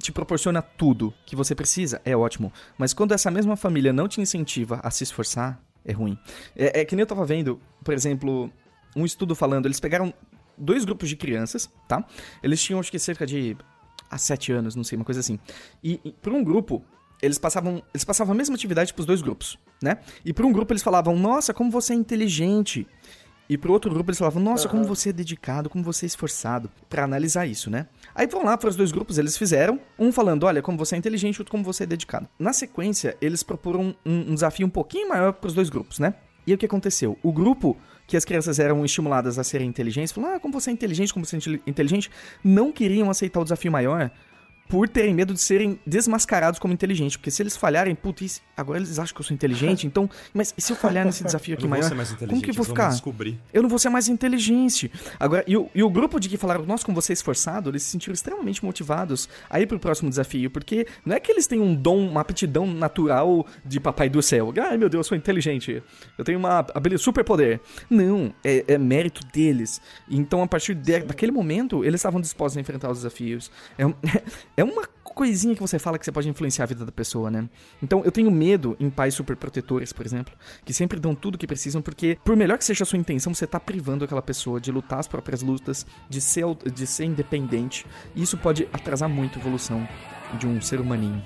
te 0.00 0.12
proporciona 0.12 0.62
tudo 0.62 1.12
que 1.26 1.36
você 1.36 1.54
precisa, 1.54 2.00
é 2.04 2.16
ótimo. 2.16 2.52
Mas 2.76 2.94
quando 2.94 3.12
essa 3.12 3.30
mesma 3.30 3.56
família 3.56 3.92
não 3.92 4.08
te 4.08 4.20
incentiva 4.20 4.80
a 4.82 4.90
se 4.90 5.04
esforçar, 5.04 5.60
é 5.84 5.92
ruim. 5.92 6.18
É, 6.56 6.80
é 6.80 6.84
que 6.84 6.96
nem 6.96 7.02
eu 7.02 7.06
tava 7.06 7.26
vendo, 7.26 7.60
por 7.84 7.92
exemplo, 7.92 8.50
um 8.94 9.04
estudo 9.04 9.34
falando, 9.34 9.66
eles 9.66 9.80
pegaram 9.80 10.14
dois 10.58 10.84
grupos 10.84 11.08
de 11.08 11.16
crianças, 11.16 11.70
tá? 11.86 12.04
Eles 12.42 12.62
tinham, 12.62 12.80
acho 12.80 12.90
que 12.90 12.98
cerca 12.98 13.26
de. 13.26 13.56
há 14.10 14.18
sete 14.18 14.52
anos, 14.52 14.74
não 14.74 14.84
sei, 14.84 14.96
uma 14.96 15.04
coisa 15.04 15.20
assim. 15.20 15.38
E, 15.82 16.00
e 16.04 16.12
por 16.12 16.32
um 16.32 16.42
grupo, 16.42 16.82
eles 17.22 17.38
passavam, 17.38 17.82
eles 17.92 18.04
passavam 18.04 18.32
a 18.32 18.36
mesma 18.36 18.54
atividade 18.54 18.94
pros 18.94 19.06
dois 19.06 19.22
grupos, 19.22 19.58
né? 19.82 19.98
E 20.24 20.32
por 20.32 20.44
um 20.44 20.52
grupo 20.52 20.72
eles 20.72 20.82
falavam, 20.82 21.16
nossa, 21.16 21.52
como 21.52 21.70
você 21.70 21.92
é 21.92 21.96
inteligente. 21.96 22.86
E 23.48 23.56
pro 23.56 23.72
outro 23.72 23.90
grupo 23.90 24.10
eles 24.10 24.18
falavam, 24.18 24.42
nossa, 24.42 24.66
uhum. 24.66 24.72
como 24.72 24.84
você 24.84 25.08
é 25.08 25.12
dedicado, 25.12 25.70
como 25.70 25.82
você 25.82 26.04
é 26.04 26.08
esforçado, 26.08 26.70
para 26.88 27.04
analisar 27.04 27.46
isso, 27.46 27.70
né? 27.70 27.86
Aí 28.14 28.26
vão 28.26 28.44
lá 28.44 28.58
para 28.58 28.68
os 28.68 28.76
dois 28.76 28.92
grupos, 28.92 29.16
eles 29.16 29.38
fizeram, 29.38 29.80
um 29.98 30.12
falando, 30.12 30.44
olha, 30.44 30.60
como 30.60 30.76
você 30.76 30.96
é 30.96 30.98
inteligente, 30.98 31.40
outro 31.40 31.50
como 31.50 31.64
você 31.64 31.84
é 31.84 31.86
dedicado. 31.86 32.28
Na 32.38 32.52
sequência, 32.52 33.16
eles 33.22 33.42
proporam 33.42 33.96
um, 34.04 34.30
um 34.30 34.34
desafio 34.34 34.66
um 34.66 34.70
pouquinho 34.70 35.08
maior 35.08 35.32
para 35.32 35.48
os 35.48 35.54
dois 35.54 35.70
grupos, 35.70 35.98
né? 35.98 36.14
E 36.46 36.52
o 36.52 36.58
que 36.58 36.66
aconteceu? 36.66 37.18
O 37.22 37.32
grupo 37.32 37.76
que 38.08 38.16
as 38.16 38.24
crianças 38.24 38.58
eram 38.58 38.82
estimuladas 38.86 39.38
a 39.38 39.44
serem 39.44 39.68
inteligentes, 39.68 40.12
falaram, 40.12 40.36
ah, 40.36 40.40
como 40.40 40.58
você 40.58 40.70
é 40.70 40.72
inteligente, 40.72 41.12
como 41.12 41.26
você 41.26 41.36
é 41.36 41.60
inteligente, 41.66 42.10
não 42.42 42.72
queriam 42.72 43.10
aceitar 43.10 43.38
o 43.38 43.44
desafio 43.44 43.70
maior, 43.70 44.10
por 44.68 44.88
terem 44.88 45.14
medo 45.14 45.32
de 45.32 45.40
serem 45.40 45.80
desmascarados 45.86 46.58
como 46.58 46.74
inteligentes. 46.74 47.16
Porque 47.16 47.30
se 47.30 47.42
eles 47.42 47.56
falharem, 47.56 47.94
putz, 47.94 48.42
agora 48.56 48.78
eles 48.78 48.98
acham 48.98 49.14
que 49.14 49.20
eu 49.20 49.24
sou 49.24 49.34
inteligente, 49.34 49.86
então. 49.86 50.08
Mas 50.32 50.54
se 50.56 50.72
eu 50.72 50.76
falhar 50.76 51.04
nesse 51.04 51.24
desafio 51.24 51.54
aqui 51.54 51.66
maior, 51.66 51.90
como 52.28 52.42
que 52.42 52.50
eu 52.50 52.54
vou 52.54 52.64
ficar? 52.64 52.90
Descobrir. 52.90 53.38
Eu 53.52 53.62
não 53.62 53.68
vou 53.68 53.78
ser 53.78 53.88
mais 53.88 54.08
inteligente. 54.08 54.90
Agora, 55.18 55.44
e 55.46 55.56
o, 55.56 55.70
e 55.74 55.82
o 55.82 55.90
grupo 55.90 56.20
de 56.20 56.28
que 56.28 56.36
falaram, 56.36 56.64
nós 56.66 56.84
como 56.84 56.94
você 56.94 57.12
é 57.12 57.14
esforçado, 57.14 57.70
eles 57.70 57.82
se 57.82 57.90
sentiram 57.90 58.14
extremamente 58.14 58.64
motivados 58.64 59.28
a 59.48 59.60
ir 59.60 59.66
pro 59.66 59.78
próximo 59.78 60.10
desafio. 60.10 60.50
Porque 60.50 60.86
não 61.04 61.16
é 61.16 61.20
que 61.20 61.32
eles 61.32 61.46
têm 61.46 61.60
um 61.60 61.74
dom, 61.74 62.08
uma 62.08 62.20
aptidão 62.20 62.66
natural 62.66 63.46
de 63.64 63.80
papai 63.80 64.08
do 64.08 64.22
céu. 64.22 64.52
Ai 64.68 64.76
meu 64.76 64.88
Deus, 64.88 65.06
eu 65.06 65.08
sou 65.08 65.16
inteligente. 65.16 65.82
Eu 66.16 66.24
tenho 66.24 66.38
uma 66.38 66.58
habilidade 66.74 67.02
super 67.02 67.24
poder. 67.24 67.60
Não, 67.88 68.32
é, 68.44 68.64
é 68.68 68.78
mérito 68.78 69.26
deles. 69.32 69.80
Então, 70.08 70.42
a 70.42 70.46
partir 70.46 70.74
de, 70.74 71.00
daquele 71.00 71.32
momento, 71.32 71.84
eles 71.84 72.00
estavam 72.00 72.20
dispostos 72.20 72.56
a 72.56 72.60
enfrentar 72.60 72.90
os 72.90 72.98
desafios. 72.98 73.50
É, 73.78 73.84
é 74.58 74.64
uma 74.64 74.84
coisinha 75.04 75.54
que 75.54 75.60
você 75.60 75.78
fala 75.78 75.96
que 76.00 76.04
você 76.04 76.10
pode 76.10 76.28
influenciar 76.28 76.64
a 76.64 76.66
vida 76.66 76.84
da 76.84 76.90
pessoa, 76.90 77.30
né? 77.30 77.48
Então, 77.80 78.02
eu 78.04 78.10
tenho 78.10 78.28
medo 78.28 78.76
em 78.80 78.90
pais 78.90 79.14
superprotetores, 79.14 79.92
por 79.92 80.04
exemplo, 80.04 80.34
que 80.64 80.74
sempre 80.74 80.98
dão 80.98 81.14
tudo 81.14 81.36
o 81.36 81.38
que 81.38 81.46
precisam, 81.46 81.80
porque, 81.80 82.18
por 82.24 82.34
melhor 82.34 82.58
que 82.58 82.64
seja 82.64 82.82
a 82.82 82.86
sua 82.86 82.98
intenção, 82.98 83.32
você 83.32 83.46
tá 83.46 83.60
privando 83.60 84.04
aquela 84.04 84.20
pessoa 84.20 84.60
de 84.60 84.72
lutar 84.72 84.98
as 84.98 85.06
próprias 85.06 85.42
lutas, 85.42 85.86
de 86.08 86.20
ser, 86.20 86.44
de 86.74 86.86
ser 86.88 87.04
independente. 87.04 87.86
E 88.16 88.22
isso 88.22 88.36
pode 88.36 88.68
atrasar 88.72 89.08
muito 89.08 89.38
a 89.38 89.40
evolução 89.40 89.88
de 90.36 90.48
um 90.48 90.60
ser 90.60 90.80
humaninho. 90.80 91.22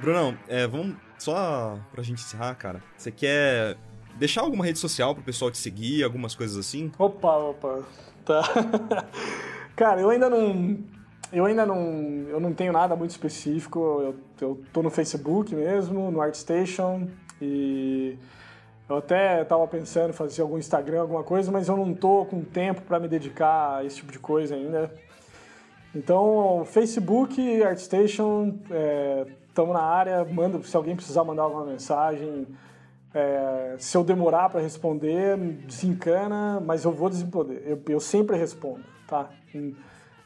Brunão, 0.00 0.34
é, 0.48 0.66
vamos 0.66 0.96
só 1.18 1.78
pra 1.92 2.02
gente 2.02 2.22
encerrar, 2.22 2.54
cara. 2.54 2.82
Você 2.96 3.10
quer 3.10 3.76
deixar 4.16 4.42
alguma 4.42 4.64
rede 4.64 4.78
social 4.78 5.14
pro 5.14 5.24
pessoal 5.24 5.50
te 5.50 5.58
seguir, 5.58 6.02
algumas 6.02 6.34
coisas 6.34 6.56
assim? 6.56 6.90
Opa, 6.98 7.36
opa. 7.36 7.82
Tá. 8.24 8.42
cara, 9.76 10.00
eu 10.00 10.10
ainda 10.10 10.30
não. 10.30 10.78
Eu 11.32 11.44
ainda 11.44 11.66
não. 11.66 12.26
Eu 12.28 12.40
não 12.40 12.52
tenho 12.52 12.72
nada 12.72 12.94
muito 12.96 13.10
específico. 13.10 13.78
Eu, 13.78 14.14
eu 14.40 14.62
tô 14.72 14.82
no 14.82 14.90
Facebook 14.90 15.54
mesmo, 15.54 16.10
no 16.10 16.20
ArtStation. 16.20 17.08
E. 17.40 18.18
Eu 18.86 18.98
até 18.98 19.40
estava 19.40 19.66
pensando 19.66 20.10
em 20.10 20.12
fazer 20.12 20.42
algum 20.42 20.58
Instagram, 20.58 21.00
alguma 21.00 21.22
coisa, 21.22 21.50
mas 21.50 21.68
eu 21.68 21.76
não 21.76 21.94
tô 21.94 22.26
com 22.26 22.42
tempo 22.42 22.82
para 22.82 23.00
me 23.00 23.08
dedicar 23.08 23.78
a 23.78 23.84
esse 23.84 23.96
tipo 23.96 24.12
de 24.12 24.18
coisa 24.18 24.54
ainda. 24.54 24.92
Então, 25.94 26.64
Facebook, 26.66 27.62
ArtStation, 27.62 28.58
estamos 29.48 29.70
é, 29.70 29.78
na 29.78 29.82
área. 29.82 30.24
Manda, 30.24 30.62
se 30.62 30.76
alguém 30.76 30.96
precisar 30.96 31.24
mandar 31.24 31.44
alguma 31.44 31.64
mensagem, 31.64 32.46
é, 33.14 33.76
se 33.78 33.96
eu 33.96 34.02
demorar 34.02 34.48
para 34.48 34.60
responder, 34.60 35.36
desencana, 35.36 36.60
mas 36.60 36.84
eu 36.84 36.90
vou 36.90 37.08
responder. 37.08 37.62
Eu, 37.64 37.80
eu 37.88 38.00
sempre 38.00 38.36
respondo, 38.36 38.84
tá? 39.06 39.30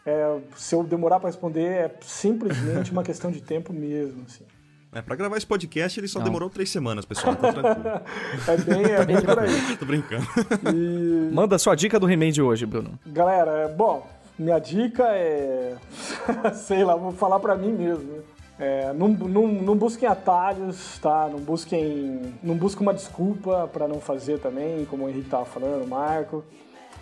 É, 0.06 0.38
se 0.56 0.74
eu 0.74 0.82
demorar 0.82 1.20
para 1.20 1.28
responder, 1.28 1.66
é 1.66 1.94
simplesmente 2.00 2.90
uma 2.90 3.02
questão 3.04 3.30
de 3.30 3.42
tempo 3.42 3.74
mesmo, 3.74 4.24
assim. 4.26 4.44
É, 4.90 5.02
pra 5.02 5.14
gravar 5.14 5.36
esse 5.36 5.46
podcast 5.46 6.00
ele 6.00 6.08
só 6.08 6.18
Não. 6.18 6.24
demorou 6.24 6.48
três 6.48 6.70
semanas, 6.70 7.04
pessoal. 7.04 7.36
Tá 7.36 7.52
tranquilo. 7.52 8.00
é 8.48 8.56
bem, 8.56 8.84
é 8.84 9.04
bem 9.04 9.20
por 9.20 9.38
aí. 9.38 9.76
Tô 9.76 9.84
brincando. 9.84 10.26
E... 10.74 11.30
Manda 11.30 11.56
a 11.56 11.58
sua 11.58 11.74
dica 11.74 12.00
do 12.00 12.06
remédio 12.06 12.46
hoje, 12.46 12.64
Bruno. 12.64 12.98
Galera, 13.06 13.50
é, 13.50 13.68
bom, 13.68 14.08
minha 14.38 14.58
dica 14.58 15.04
é. 15.08 15.76
sei 16.54 16.84
lá, 16.84 16.96
vou 16.96 17.12
falar 17.12 17.38
pra 17.38 17.54
mim 17.54 17.72
mesmo. 17.72 18.22
É, 18.58 18.92
não, 18.92 19.08
não, 19.08 19.46
não 19.46 19.76
busquem 19.76 20.08
atalhos, 20.08 20.98
tá? 20.98 21.28
Não 21.28 21.38
busquem. 21.38 22.34
Não 22.42 22.56
busquem 22.56 22.82
uma 22.82 22.94
desculpa 22.94 23.68
para 23.72 23.86
não 23.86 24.00
fazer 24.00 24.38
também, 24.40 24.84
como 24.86 25.04
o 25.04 25.08
Henrique 25.08 25.30
tava 25.30 25.44
falando, 25.44 25.84
o 25.84 25.88
Marco. 25.88 26.44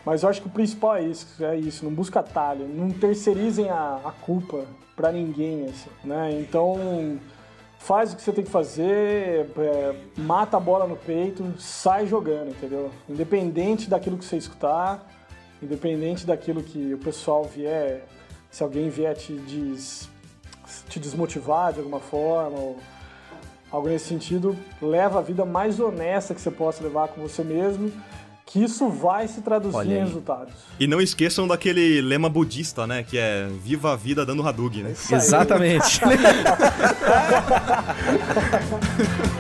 Mas 0.05 0.23
eu 0.23 0.29
acho 0.29 0.41
que 0.41 0.47
o 0.47 0.51
principal 0.51 0.97
é 0.97 1.03
isso, 1.03 1.45
é 1.45 1.57
isso, 1.57 1.85
não 1.85 1.93
busca 1.93 2.21
atalho, 2.21 2.69
não 2.69 2.91
terceirizem 2.91 3.69
a, 3.71 4.01
a 4.05 4.13
culpa 4.13 4.65
para 4.95 5.11
ninguém, 5.11 5.65
assim, 5.65 5.91
né? 6.05 6.31
Então 6.41 7.19
faz 7.77 8.13
o 8.13 8.17
que 8.17 8.23
você 8.23 8.33
tem 8.33 8.45
que 8.45 8.51
fazer, 8.51 9.51
é, 9.59 9.97
mata 10.17 10.57
a 10.57 10.61
bola 10.61 10.87
no 10.87 10.97
peito, 10.97 11.45
sai 11.59 12.07
jogando, 12.07 12.51
entendeu? 12.51 12.91
Independente 13.09 13.91
daquilo 13.91 14.17
que 14.17 14.25
você 14.25 14.37
escutar, 14.37 15.05
independente 15.61 16.25
daquilo 16.25 16.63
que 16.63 16.95
o 16.95 16.99
pessoal 16.99 17.43
vier, 17.43 18.05
se 18.49 18.63
alguém 18.63 18.89
vier 18.89 19.17
te, 19.17 19.33
des, 19.33 20.09
te 20.89 20.99
desmotivar 20.99 21.73
de 21.73 21.81
alguma 21.81 22.01
forma, 22.01 22.59
ou 22.59 22.79
algo 23.71 23.89
nesse 23.89 24.07
sentido, 24.07 24.57
leva 24.81 25.19
a 25.19 25.23
vida 25.23 25.45
mais 25.45 25.81
honesta 25.81 26.35
que 26.35 26.41
você 26.41 26.51
possa 26.51 26.83
levar 26.83 27.09
com 27.09 27.21
você 27.21 27.43
mesmo, 27.43 27.93
que 28.45 28.63
isso 28.63 28.89
vai 28.89 29.27
se 29.27 29.41
traduzir 29.41 29.91
em 29.91 29.99
resultados. 29.99 30.55
E 30.79 30.87
não 30.87 31.01
esqueçam 31.01 31.49
daquele 31.49 32.01
lema 32.01 32.29
budista, 32.29 32.87
né, 32.87 33.03
que 33.03 33.19
é 33.19 33.49
viva 33.63 33.93
a 33.93 33.97
vida 33.97 34.25
dando 34.25 34.47
Hadouken, 34.47 34.85
né? 34.85 34.95
Exatamente. 35.11 36.01